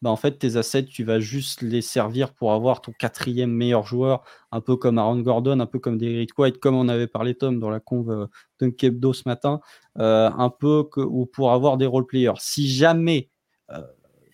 bah 0.00 0.10
en 0.10 0.16
fait, 0.16 0.38
tes 0.38 0.54
assets, 0.54 0.84
tu 0.84 1.02
vas 1.02 1.18
juste 1.18 1.60
les 1.60 1.82
servir 1.82 2.32
pour 2.32 2.52
avoir 2.52 2.80
ton 2.80 2.92
quatrième 2.92 3.50
meilleur 3.50 3.84
joueur, 3.84 4.22
un 4.52 4.60
peu 4.60 4.76
comme 4.76 4.96
Aaron 4.96 5.18
Gordon, 5.22 5.58
un 5.58 5.66
peu 5.66 5.80
comme 5.80 5.98
Derrick 5.98 6.38
White, 6.38 6.60
comme 6.60 6.76
on 6.76 6.86
avait 6.86 7.08
parlé, 7.08 7.34
Tom, 7.34 7.58
dans 7.58 7.68
la 7.68 7.80
conve 7.80 8.10
euh, 8.12 8.26
Dunkebdo 8.60 9.12
ce 9.12 9.24
matin, 9.26 9.60
euh, 9.98 10.30
un 10.30 10.50
peu 10.50 10.88
ou 10.98 11.26
pour 11.26 11.50
avoir 11.50 11.78
des 11.78 11.86
role 11.86 12.06
players. 12.06 12.38
Si 12.38 12.68
jamais 12.68 13.28
euh, 13.70 13.82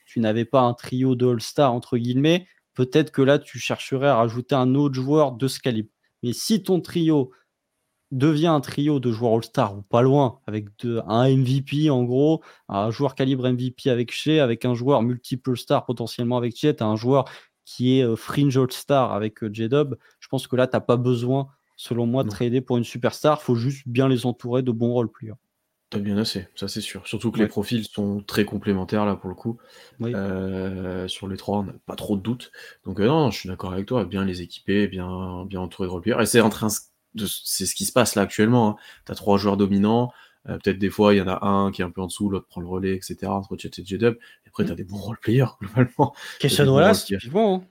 tu 0.05 0.21
n'avais 0.21 0.45
pas 0.45 0.61
un 0.61 0.75
trio 0.75 1.15
de 1.15 1.27
All-Star, 1.29 1.73
entre 1.73 1.97
guillemets, 1.97 2.47
peut-être 2.75 3.11
que 3.11 3.23
là, 3.23 3.39
tu 3.39 3.59
chercherais 3.59 4.09
à 4.09 4.17
rajouter 4.17 4.55
un 4.55 4.75
autre 4.75 4.97
joueur 4.97 5.33
de 5.33 5.49
ce 5.49 5.61
calibre. 5.61 5.89
Mais 6.23 6.35
si 6.35 6.63
ton 6.63 6.83
trio 6.83 7.31
devient 8.15 8.47
un 8.47 8.61
trio 8.61 9.01
de 9.01 9.11
joueurs 9.11 9.35
All-Star 9.35 9.77
ou 9.77 9.83
pas 9.83 10.03
loin, 10.03 10.39
avec 10.47 10.67
un 11.07 11.29
MVP 11.29 11.91
en 11.91 12.05
gros, 12.05 12.43
un 12.69 12.91
joueur 12.91 13.15
calibre 13.15 13.49
MVP 13.49 13.91
avec 13.91 14.13
Shea, 14.13 14.43
avec 14.43 14.65
un 14.65 14.75
joueur 14.75 15.03
multiple 15.03 15.57
star 15.57 15.85
potentiellement 15.85 16.37
avec 16.37 16.57
Chet, 16.57 16.81
un 16.81 16.97
joueur 16.97 17.25
qui 17.65 17.99
est 17.99 18.05
euh, 18.05 18.15
fringe 18.15 18.57
All-Star 18.57 19.13
avec 19.13 19.43
euh, 19.43 19.51
J-Dub, 19.53 19.97
je 20.21 20.29
pense 20.29 20.47
que 20.47 20.55
là, 20.55 20.67
tu 20.67 20.77
n'as 20.77 20.81
pas 20.81 20.97
besoin, 20.97 21.49
selon 21.77 22.07
moi, 22.07 22.23
de 22.23 22.29
trader 22.29 22.61
pour 22.61 22.77
une 22.77 22.85
superstar. 22.85 23.39
Il 23.41 23.45
faut 23.45 23.55
juste 23.55 23.83
bien 23.87 24.09
les 24.09 24.27
entourer 24.27 24.63
de 24.63 24.71
bons 24.71 24.93
role 24.93 25.11
players. 25.11 25.35
T'as 25.91 25.99
bien 25.99 26.17
assez, 26.19 26.49
ça 26.57 26.67
c'est 26.67 26.81
sûr. 26.81 27.07
Surtout 27.07 27.31
que 27.31 27.39
les 27.39 27.47
profils 27.47 27.85
sont 27.85 28.21
très 28.27 28.45
complémentaires 28.45 29.05
là 29.05 29.17
pour 29.17 29.29
le 29.29 29.37
coup. 29.37 29.59
Euh, 30.03 31.07
sur 31.09 31.29
les 31.29 31.37
trois, 31.37 31.59
on 31.59 31.63
n'a 31.65 31.75
pas 31.87 31.95
trop 31.95 32.17
de 32.17 32.23
doutes. 32.23 32.51
Donc 32.85 32.99
non, 32.99 33.31
je 33.31 33.39
suis 33.39 33.49
d'accord 33.49 33.73
avec 33.73 33.87
toi, 33.87 34.05
bien 34.05 34.25
les 34.25 34.43
équiper, 34.43 34.89
bien, 34.89 35.45
bien 35.45 35.61
entourer 35.61 35.87
de 35.87 35.93
role 35.93 36.03
players. 36.03 36.23
Et 36.23 36.27
c'est 36.27 36.41
c'est 37.17 37.67
ce 37.67 37.75
qui 37.75 37.85
se 37.85 37.93
passe 37.93 38.15
là 38.15 38.23
actuellement. 38.23 38.71
Hein. 38.71 38.77
Tu 39.07 39.13
as 39.13 39.15
trois 39.15 39.39
joueurs 39.39 39.57
dominants. 39.57 40.13
Euh, 40.49 40.59
peut-être 40.59 40.79
des 40.79 40.91
fois, 40.91 41.15
il 41.15 41.19
y 41.19 41.21
en 41.23 41.29
a 41.29 41.45
un 41.47 41.71
qui 41.71 41.83
est 41.83 41.85
un 41.85 41.91
peu 41.91 42.03
en 42.03 42.07
dessous, 42.07 42.29
l'autre 42.29 42.47
prend 42.47 42.61
le 42.61 42.67
relais, 42.67 42.95
etc. 42.95 43.27
entre 43.27 43.57
Chet 43.57 43.71
et 43.79 43.85
J-Dub. 43.85 44.15
Et 44.45 44.49
après, 44.49 44.65
tu 44.65 44.73
as 44.73 44.75
des 44.75 44.85
bons 44.85 44.99
role-players, 44.99 45.47
globalement. 45.61 46.15
Kesson 46.39 46.69
Wallace, 46.69 47.11
bon. 47.31 47.63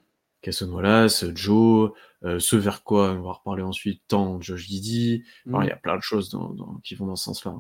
Hein. 0.48 0.66
Wallace, 0.68 1.26
Joe, 1.36 1.92
euh, 2.24 2.40
ce 2.40 2.56
vers 2.56 2.84
quoi 2.84 3.12
on 3.12 3.22
va 3.22 3.34
reparler 3.34 3.64
ensuite, 3.64 4.02
tant 4.08 4.42
Josh 4.42 4.68
Giddy. 4.68 5.24
Mm. 5.46 5.60
Il 5.62 5.68
y 5.68 5.72
a 5.72 5.76
plein 5.76 5.98
de 5.98 6.02
choses 6.02 6.30
dans, 6.30 6.56
qui 6.84 6.96
vont 6.96 7.06
dans 7.06 7.16
ce 7.16 7.26
sens-là. 7.26 7.56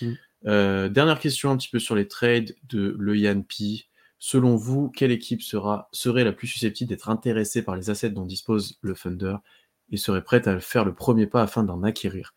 Mm. 0.00 0.12
Euh, 0.46 0.88
dernière 0.88 1.18
question 1.18 1.50
un 1.50 1.56
petit 1.56 1.68
peu 1.68 1.78
sur 1.78 1.94
les 1.94 2.08
trades 2.08 2.54
de 2.68 2.94
le 2.98 3.16
Yan 3.16 3.42
P. 3.42 3.86
Selon 4.18 4.54
vous, 4.54 4.88
quelle 4.90 5.10
équipe 5.10 5.42
sera, 5.42 5.88
serait 5.90 6.22
la 6.22 6.32
plus 6.32 6.46
susceptible 6.46 6.88
d'être 6.88 7.08
intéressée 7.08 7.62
par 7.62 7.74
les 7.74 7.90
assets 7.90 8.10
dont 8.10 8.24
dispose 8.24 8.78
le 8.80 8.94
Thunder 8.94 9.36
et 9.90 9.96
serait 9.96 10.22
prête 10.22 10.48
à 10.48 10.60
faire 10.60 10.84
le 10.84 10.94
premier 10.94 11.26
pas 11.26 11.42
afin 11.42 11.64
d'en 11.64 11.82
acquérir. 11.82 12.34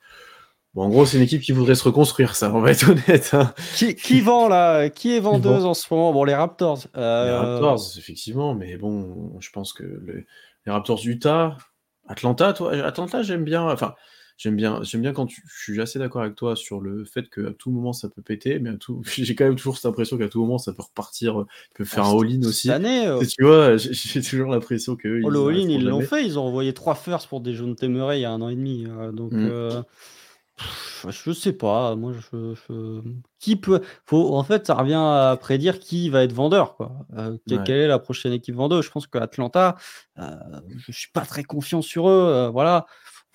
Bon, 0.74 0.84
en 0.84 0.90
gros, 0.90 1.06
c'est 1.06 1.18
une 1.18 1.24
équipe 1.24 1.42
qui 1.42 1.54
voudrait 1.54 1.76
se 1.76 1.86
reconstruire, 1.86 2.36
ça, 2.36 2.54
on 2.54 2.60
va 2.60 2.72
être 2.72 2.90
honnête. 2.90 3.32
Hein. 3.34 3.54
Qui, 3.78 4.20
vend 4.20 4.50
là? 4.50 4.90
Qui 4.90 5.16
est 5.16 5.22
vendeuse 5.22 5.66
en 5.66 5.74
ce 5.74 5.92
moment? 5.94 6.12
Bon, 6.12 6.26
les 6.26 6.36
Raptors. 6.36 6.80
Euh, 6.98 7.26
les 7.26 7.32
Raptors, 7.32 7.98
effectivement, 7.98 8.54
mais 8.54 8.76
bon, 8.76 9.40
je 9.40 9.50
pense 9.52 9.72
que 9.72 9.84
les 9.84 10.72
Raptors 10.72 11.00
Utah, 11.06 11.58
Atlanta, 12.08 12.52
toi, 12.52 12.74
Atlanta, 12.74 13.24
j'aime 13.24 13.46
bien. 13.46 13.64
Enfin, 13.64 13.96
j'aime 14.38 14.56
bien, 14.56 14.82
j'aime 14.84 15.02
bien 15.02 15.14
quand 15.14 15.26
tu, 15.26 15.44
je 15.48 15.64
suis 15.72 15.82
assez 15.82 16.00
d'accord 16.00 16.22
avec 16.22 16.36
toi 16.36 16.56
sur 16.56 16.82
le 16.82 17.06
fait 17.06 17.30
qu'à 17.30 17.52
tout 17.58 17.72
moment 17.72 17.94
ça 17.94 18.10
peut 18.10 18.22
péter, 18.22 18.60
mais 18.60 18.72
à 18.72 18.76
tout, 18.76 19.02
j'ai 19.06 19.36
quand 19.36 19.46
même 19.46 19.56
toujours 19.56 19.78
cette 19.78 19.86
impression 19.86 20.18
qu'à 20.18 20.30
tout 20.30 20.42
moment 20.42 20.58
ça 20.58 20.74
peut 20.74 20.84
repartir, 20.84 21.46
tu 21.70 21.78
peux 21.78 21.86
faire 21.86 22.06
ah, 22.06 22.10
un 22.10 22.20
all-in 22.20 22.44
aussi. 22.48 22.70
année, 22.72 23.08
euh, 23.08 23.24
tu 23.30 23.44
vois, 23.44 23.78
j'ai 23.78 24.22
toujours 24.22 24.50
l'impression 24.50 24.96
que. 24.96 25.22
Oh, 25.24 25.30
le 25.30 25.40
all-in, 25.40 25.70
ils 25.70 25.86
l'ont 25.86 26.02
fait, 26.02 26.26
ils 26.26 26.38
ont 26.38 26.44
envoyé 26.44 26.74
trois 26.74 26.96
firsts 26.96 27.28
pour 27.28 27.42
des 27.42 27.54
jeunes 27.54 27.76
Temeray 27.76 28.20
il 28.20 28.22
y 28.22 28.26
a 28.26 28.32
un 28.32 28.42
an 28.42 28.50
et 28.50 28.56
demi, 28.56 28.86
euh, 28.88 29.12
donc. 29.12 29.32
Mm. 29.32 29.50
Euh, 29.52 29.82
je 31.10 31.34
sais 31.34 31.52
pas, 31.52 31.98
moi 31.98 32.14
je, 32.14 33.02
qui 33.40 33.58
peut 33.58 33.82
faut 34.06 34.36
en 34.36 34.44
fait 34.46 34.66
ça 34.66 34.76
revient 34.76 34.94
à 34.94 35.38
prédire 35.38 35.80
qui 35.80 36.10
va 36.10 36.24
être 36.24 36.32
vendeur 36.32 36.78
quoi. 36.78 36.94
quelle, 37.46 37.70
est 37.72 37.88
la 37.88 38.00
prochaine 38.00 38.32
équipe 38.32 38.56
vendeuse? 38.56 38.86
Je 38.86 38.90
pense 38.90 39.06
que 39.06 39.18
Atlanta, 39.18 39.76
je 40.16 40.92
suis 40.94 41.12
pas 41.12 41.26
très 41.26 41.44
confiant 41.44 41.82
sur 41.82 42.08
eux, 42.08 42.50
voilà 42.54 42.86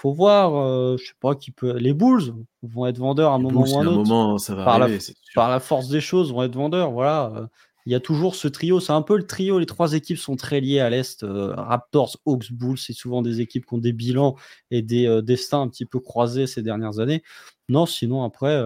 faut 0.01 0.15
voir, 0.15 0.57
euh, 0.57 0.97
je 0.97 1.09
sais 1.09 1.15
pas 1.21 1.35
qui 1.35 1.51
peut. 1.51 1.77
Les 1.77 1.93
Bulls 1.93 2.33
vont 2.63 2.87
être 2.87 2.97
vendeurs 2.97 3.33
à 3.33 3.35
un 3.35 3.39
moment 3.39 3.61
ou 3.61 3.79
un 3.79 3.87
autre. 3.87 4.09
Moment, 4.09 4.39
ça 4.39 4.55
va 4.55 4.65
par, 4.65 4.79
la, 4.79 4.89
par 5.35 5.51
la 5.51 5.61
force 5.61 5.89
des 5.89 6.01
choses, 6.01 6.33
vont 6.33 6.43
être 6.43 6.55
vendeurs. 6.55 6.91
Voilà. 6.91 7.31
Euh, 7.37 7.47
il 7.85 7.93
y 7.93 7.95
a 7.95 8.01
toujours 8.01 8.35
ce 8.35 8.49
trio. 8.49 8.81
C'est 8.81 8.95
un 8.95 9.03
peu 9.03 9.19
le 9.19 9.27
trio. 9.27 9.59
Les 9.59 9.67
trois 9.67 9.93
équipes 9.93 10.17
sont 10.17 10.37
très 10.37 10.61
liées 10.61 10.81
à 10.81 10.89
l'est. 10.89 11.23
Euh, 11.23 11.53
Raptors, 11.55 12.17
Hawks, 12.25 12.51
Bulls, 12.51 12.79
c'est 12.79 12.95
souvent 12.95 13.21
des 13.21 13.43
équipes 13.43 13.67
qui 13.67 13.75
ont 13.75 13.79
des 13.79 13.93
bilans 13.93 14.37
et 14.71 14.81
des 14.81 15.21
destins 15.23 15.61
un 15.61 15.69
petit 15.69 15.85
peu 15.85 16.01
croisés 16.01 16.47
ces 16.47 16.63
dernières 16.63 16.99
années. 16.99 17.23
Non, 17.69 17.85
sinon 17.85 18.25
après, 18.25 18.59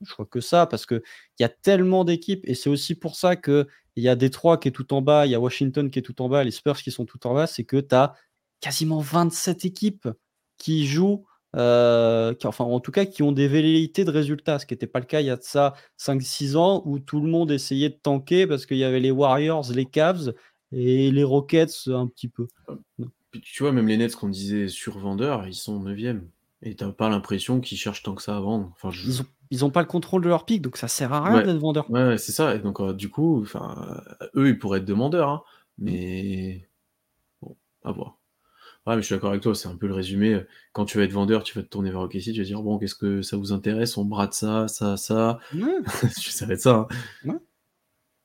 je 0.00 0.12
crois 0.12 0.26
que 0.26 0.40
ça 0.40 0.66
parce 0.66 0.86
que 0.86 1.02
il 1.38 1.42
y 1.42 1.44
a 1.44 1.48
tellement 1.50 2.04
d'équipes 2.04 2.44
et 2.44 2.54
c'est 2.54 2.70
aussi 2.70 2.94
pour 2.94 3.16
ça 3.16 3.36
que 3.36 3.66
il 3.96 4.04
y 4.04 4.08
a 4.08 4.14
Détroit 4.14 4.58
qui 4.58 4.68
est 4.68 4.72
tout 4.72 4.94
en 4.94 5.02
bas, 5.02 5.26
il 5.26 5.32
y 5.32 5.34
a 5.34 5.40
Washington 5.40 5.90
qui 5.90 5.98
est 5.98 6.02
tout 6.02 6.22
en 6.22 6.28
bas, 6.28 6.44
les 6.44 6.52
Spurs 6.52 6.78
qui 6.78 6.92
sont 6.92 7.04
tout 7.04 7.26
en 7.26 7.34
bas. 7.34 7.48
C'est 7.48 7.64
que 7.64 7.78
tu 7.78 7.94
as 7.96 8.14
quasiment 8.60 9.00
27 9.00 9.64
équipes 9.64 10.08
qui 10.56 10.86
jouent, 10.86 11.24
euh, 11.56 12.34
qui, 12.34 12.46
enfin 12.46 12.64
en 12.64 12.80
tout 12.80 12.90
cas 12.90 13.06
qui 13.06 13.22
ont 13.22 13.32
des 13.32 13.48
velléités 13.48 14.04
de 14.04 14.10
résultats, 14.10 14.58
ce 14.58 14.66
qui 14.66 14.74
n'était 14.74 14.86
pas 14.86 15.00
le 15.00 15.06
cas 15.06 15.20
il 15.20 15.26
y 15.26 15.30
a 15.30 15.36
de 15.36 15.42
ça 15.42 15.74
5-6 15.98 16.56
ans 16.56 16.82
où 16.84 16.98
tout 16.98 17.20
le 17.20 17.28
monde 17.28 17.50
essayait 17.50 17.88
de 17.88 17.98
tanker 18.02 18.46
parce 18.46 18.66
qu'il 18.66 18.76
y 18.76 18.84
avait 18.84 19.00
les 19.00 19.10
Warriors, 19.10 19.72
les 19.72 19.86
Cavs 19.86 20.34
et 20.72 21.10
les 21.10 21.24
Rockets 21.24 21.88
un 21.88 22.06
petit 22.06 22.28
peu. 22.28 22.48
tu 23.42 23.62
vois, 23.62 23.72
même 23.72 23.88
les 23.88 23.96
Nets 23.96 24.14
qu'on 24.14 24.28
disait 24.28 24.68
survendeurs, 24.68 25.46
ils 25.46 25.54
sont 25.54 25.82
9e. 25.82 26.22
Et 26.62 26.74
t'as 26.74 26.90
pas 26.90 27.08
l'impression 27.08 27.60
qu'ils 27.60 27.78
cherchent 27.78 28.02
tant 28.02 28.14
que 28.14 28.22
ça 28.22 28.36
à 28.36 28.40
vendre. 28.40 28.72
Enfin, 28.74 28.90
Ils 29.50 29.64
ont 29.64 29.70
pas 29.70 29.80
le 29.80 29.86
contrôle 29.86 30.22
de 30.22 30.28
leur 30.28 30.44
pic, 30.44 30.60
donc 30.60 30.76
ça 30.76 30.88
sert 30.88 31.12
à 31.12 31.22
rien 31.22 31.42
d'être 31.42 31.58
vendeur. 31.58 31.88
Ouais, 31.90 32.18
c'est 32.18 32.32
ça. 32.32 32.54
Et 32.54 32.58
donc, 32.58 32.80
euh, 32.80 32.92
du 32.92 33.08
coup, 33.08 33.40
enfin, 33.42 34.02
eux, 34.34 34.48
ils 34.48 34.58
pourraient 34.58 34.80
être 34.80 34.84
demandeurs, 34.84 35.28
hein. 35.28 35.42
mais 35.78 36.68
bon, 37.40 37.56
à 37.84 37.92
voir. 37.92 38.17
Ouais, 38.88 38.96
mais 38.96 39.02
je 39.02 39.06
suis 39.06 39.14
d'accord 39.14 39.28
avec 39.28 39.42
toi, 39.42 39.54
c'est 39.54 39.68
un 39.68 39.76
peu 39.76 39.86
le 39.86 39.92
résumé. 39.92 40.40
Quand 40.72 40.86
tu 40.86 40.96
vas 40.96 41.04
être 41.04 41.12
vendeur, 41.12 41.42
tu 41.42 41.54
vas 41.54 41.62
te 41.62 41.68
tourner 41.68 41.90
vers 41.90 42.00
OKC, 42.00 42.32
tu 42.32 42.38
vas 42.38 42.44
dire 42.44 42.62
bon, 42.62 42.78
qu'est-ce 42.78 42.94
que 42.94 43.20
ça 43.20 43.36
vous 43.36 43.52
intéresse 43.52 43.98
On 43.98 44.06
brade 44.06 44.32
ça, 44.32 44.66
ça, 44.66 44.96
ça. 44.96 45.40
ça 46.00 46.46
va 46.46 46.54
être 46.54 46.60
ça. 46.62 46.88
Hein. 47.26 47.38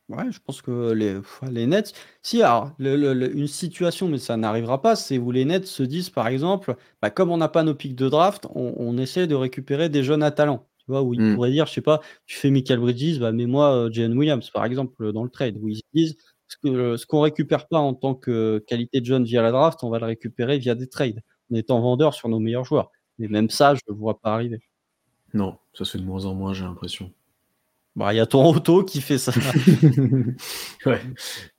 Ouais. 0.08 0.32
je 0.32 0.40
pense 0.40 0.62
que 0.62 0.94
les, 0.94 1.20
les 1.52 1.68
Nets. 1.68 1.92
Si, 2.22 2.42
alors, 2.42 2.72
une 2.80 3.48
situation, 3.48 4.08
mais 4.08 4.20
ça 4.20 4.38
n'arrivera 4.38 4.82
pas, 4.82 4.96
c'est 4.96 5.18
où 5.18 5.32
les 5.32 5.44
Nets 5.44 5.68
se 5.68 5.84
disent 5.84 6.10
par 6.10 6.28
exemple, 6.30 6.78
bah, 7.02 7.10
comme 7.10 7.30
on 7.30 7.38
n'a 7.38 7.50
pas 7.50 7.64
nos 7.64 7.76
pics 7.76 7.96
de 7.96 8.08
draft, 8.08 8.48
on, 8.56 8.98
essaie 8.98 9.28
de 9.28 9.36
récupérer 9.36 9.90
des 9.90 10.02
jeunes 10.02 10.24
à 10.24 10.32
talent. 10.32 10.66
Tu 10.78 10.86
vois, 10.88 11.02
où 11.02 11.14
ils 11.14 11.22
mmh. 11.22 11.36
pourraient 11.36 11.52
dire, 11.52 11.66
je 11.66 11.74
sais 11.74 11.82
pas, 11.82 12.00
tu 12.26 12.38
fais 12.38 12.52
Michael 12.52 12.80
Bridges, 12.80 13.20
bah, 13.20 13.34
mets-moi 13.34 13.88
euh, 13.88 13.92
Jalen 13.92 14.18
Williams, 14.18 14.50
par 14.50 14.64
exemple, 14.64 15.12
dans 15.12 15.26
le 15.26 15.30
trade, 15.30 15.58
où 15.62 15.68
ils 15.68 15.82
disent 15.94 16.16
ce 16.64 17.06
qu'on 17.06 17.22
récupère 17.22 17.68
pas 17.68 17.80
en 17.80 17.94
tant 17.94 18.16
que 18.16 18.64
qualité 18.68 19.02
de 19.02 19.06
jeune 19.06 19.24
via 19.24 19.42
la 19.42 19.52
draft, 19.52 19.84
on 19.84 19.90
va 19.90 20.00
le 20.00 20.06
récupérer 20.06 20.58
via 20.58 20.76
des 20.76 20.88
trades, 20.88 21.22
en 21.52 21.56
étant 21.56 21.82
vendeur 21.82 22.14
sur 22.14 22.30
nos 22.30 22.40
meilleurs 22.40 22.66
joueurs. 22.66 22.92
Mais 23.20 23.28
même 23.28 23.50
ça, 23.50 23.76
je 23.76 23.82
ne 23.90 23.94
vois 23.96 24.20
pas 24.20 24.34
arriver. 24.34 24.60
Non, 25.34 25.58
ça 25.74 25.86
se 25.86 25.92
fait 25.92 26.00
de 26.00 26.06
moins 26.06 26.26
en 26.26 26.34
moins, 26.34 26.54
j'ai 26.54 26.64
l'impression. 26.64 27.12
Bah, 27.96 28.14
il 28.14 28.18
y 28.18 28.20
a 28.20 28.26
ton 28.26 28.46
auto 28.46 28.84
qui 28.84 29.02
fait 29.02 29.18
ça. 29.18 29.32
ouais, 30.86 31.02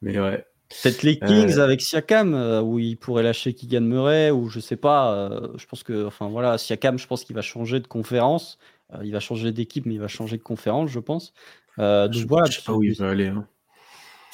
mais 0.02 0.18
ouais. 0.18 0.44
Peut-être 0.82 1.02
les 1.02 1.18
Kings 1.18 1.58
euh. 1.58 1.62
avec 1.62 1.80
Siakam, 1.80 2.34
euh, 2.34 2.60
où 2.60 2.78
il 2.78 2.96
pourrait 2.96 3.22
lâcher 3.22 3.54
Keegan 3.54 3.82
Murray, 3.82 4.30
ou 4.30 4.48
je 4.48 4.58
sais 4.60 4.76
pas. 4.76 5.14
Euh, 5.14 5.48
je 5.56 5.66
pense 5.66 5.82
que, 5.82 6.06
enfin 6.06 6.28
voilà, 6.28 6.58
Siakam, 6.58 6.98
je 6.98 7.06
pense 7.06 7.24
qu'il 7.24 7.36
va 7.36 7.42
changer 7.42 7.80
de 7.80 7.86
conférence. 7.86 8.58
il 9.02 9.12
va 9.12 9.20
changer 9.20 9.52
d'équipe, 9.52 9.86
mais 9.86 9.94
il 9.94 10.00
va 10.00 10.08
changer 10.08 10.36
de 10.36 10.42
conférence, 10.42 10.90
je 10.90 11.00
pense. 11.00 11.32
donc 11.78 12.12
je, 12.12 12.26
voilà. 12.26 12.50
Je 12.50 12.56
sais 12.56 12.62
pas 12.62 12.72
où 12.72 12.82
il 12.82 12.94
va 12.94 13.10
aller. 13.10 13.28
Hein. 13.28 13.46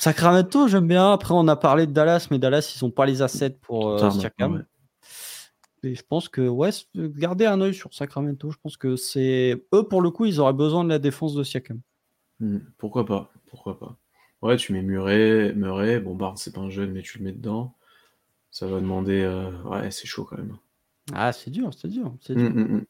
Sacramento, 0.01 0.66
j'aime 0.66 0.88
bien. 0.88 1.12
Après, 1.12 1.34
on 1.34 1.46
a 1.46 1.57
parlé 1.57 1.86
de 1.86 1.92
Dallas, 1.92 2.28
mais 2.30 2.38
Dallas, 2.38 2.74
ils 2.74 2.82
n'ont 2.82 2.90
pas 2.90 3.05
les 3.05 3.20
assets 3.20 3.59
pour 3.61 3.90
euh, 3.90 4.11
Siakam. 4.11 4.64
Et 5.82 5.94
je 5.94 6.03
pense 6.03 6.30
que, 6.30 6.40
ouais, 6.48 6.70
gardez 6.94 7.44
un 7.44 7.61
œil 7.61 7.74
sur 7.74 7.92
Sacramento. 7.92 8.51
Je 8.51 8.57
pense 8.62 8.78
que 8.78 8.96
c'est. 8.96 9.62
Eux, 9.74 9.82
pour 9.82 10.01
le 10.01 10.11
coup, 10.11 10.24
ils 10.24 10.40
auraient 10.40 10.55
besoin 10.55 10.84
de 10.84 10.88
la 10.88 10.98
défense 10.98 11.34
de 11.34 11.42
Siakam. 11.42 11.80
Hmm, 12.38 12.61
pourquoi 12.78 13.05
pas 13.05 13.30
Pourquoi 13.51 13.78
pas 13.78 13.98
Ouais, 14.40 14.57
tu 14.57 14.72
mets 14.72 14.80
Murray. 14.80 15.53
Murray. 15.53 16.01
Bon, 16.01 16.14
Barnes, 16.14 16.38
c'est 16.38 16.55
pas 16.55 16.62
un 16.62 16.70
jeune, 16.70 16.92
mais 16.92 17.03
tu 17.03 17.18
le 17.18 17.24
mets 17.24 17.32
dedans. 17.32 17.74
Ça 18.51 18.66
va 18.66 18.80
demander. 18.80 19.20
Euh, 19.20 19.51
ouais, 19.64 19.90
c'est 19.90 20.07
chaud 20.07 20.24
quand 20.24 20.38
même. 20.38 20.57
Ah, 21.12 21.32
c'est 21.32 21.51
dur, 21.51 21.74
c'est 21.74 21.88
dur. 21.88 22.16
C'est 22.22 22.34
dur. 22.34 22.48
Hmm, 22.48 22.76
hmm, 22.76 22.84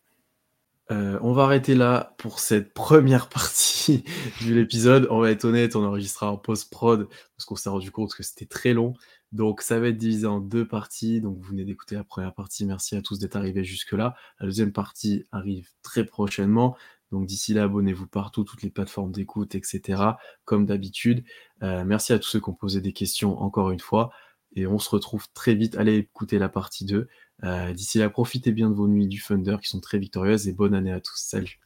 euh, 0.91 1.19
on 1.23 1.33
va 1.33 1.45
arrêter 1.45 1.75
là 1.77 2.15
pour 2.19 2.41
cette 2.41 2.75
première 2.75 3.29
partie 3.29 4.05
de 4.47 4.55
l'épisode. 4.55 5.07
On 5.11 5.21
va 5.21 5.31
être 5.31 5.45
honnête, 5.45 5.77
on 5.77 5.85
enregistrera 5.85 6.33
en 6.33 6.37
post-prod 6.37 7.09
parce 7.37 7.45
qu'on 7.45 7.57
s'est 7.57 7.69
rendu 7.69 7.93
compte 7.93 8.13
que 8.15 8.23
c'était 8.25 8.47
très 8.47 8.73
long. 8.73 8.95
Donc 9.31 9.63
ça 9.63 9.79
va 9.79 9.89
être 9.89 9.97
divisé 9.97 10.27
en 10.27 10.41
deux 10.41 10.67
parties. 10.67 11.21
Donc 11.21 11.39
vous 11.39 11.51
venez 11.51 11.65
d'écouter 11.65 11.95
la 11.95 12.03
première 12.03 12.35
partie. 12.35 12.67
Merci 12.67 12.97
à 12.97 13.03
tous 13.03 13.21
d'être 13.21 13.37
arrivés 13.37 13.63
jusque-là. 13.63 14.17
La 14.41 14.47
deuxième 14.47 14.73
partie 14.73 15.27
arrive 15.31 15.69
très 15.83 16.05
prochainement. 16.05 16.77
Donc 17.13 17.27
d'ici 17.27 17.55
là, 17.55 17.65
abonnez-vous 17.65 18.09
partout, 18.09 18.43
toutes 18.43 18.63
les 18.63 18.71
plateformes 18.71 19.13
d'écoute, 19.13 19.55
etc. 19.55 20.03
Comme 20.45 20.67
d'habitude. 20.67 21.25
Euh, 21.63 21.85
merci 21.85 22.13
à 22.13 22.19
tous 22.19 22.29
ceux 22.29 22.41
qui 22.41 22.49
ont 22.49 22.55
posé 22.55 22.81
des 22.81 22.93
questions 22.93 23.39
encore 23.41 23.71
une 23.71 23.81
fois. 23.81 24.11
Et 24.57 24.67
on 24.67 24.81
se 24.81 24.91
retrouve 24.91 25.27
très 25.35 25.55
vite. 25.55 25.77
Allez 25.77 25.97
écouter 25.97 26.41
la 26.41 26.49
partie 26.49 26.85
2. 26.85 27.09
Euh, 27.45 27.73
d'ici 27.73 27.99
là, 27.99 28.11
profitez 28.11 28.53
bien 28.53 28.71
de 28.71 28.75
vos 28.75 28.89
nuits 28.89 29.09
du 29.09 29.23
Thunder 29.23 29.57
qui 29.63 29.69
sont 29.69 29.81
très 29.81 29.99
victorieuses 29.99 30.49
et 30.49 30.53
bonne 30.53 30.75
année 30.75 30.93
à 30.93 31.01
tous. 31.01 31.17
Salut. 31.17 31.59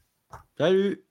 Salut. 0.56 1.03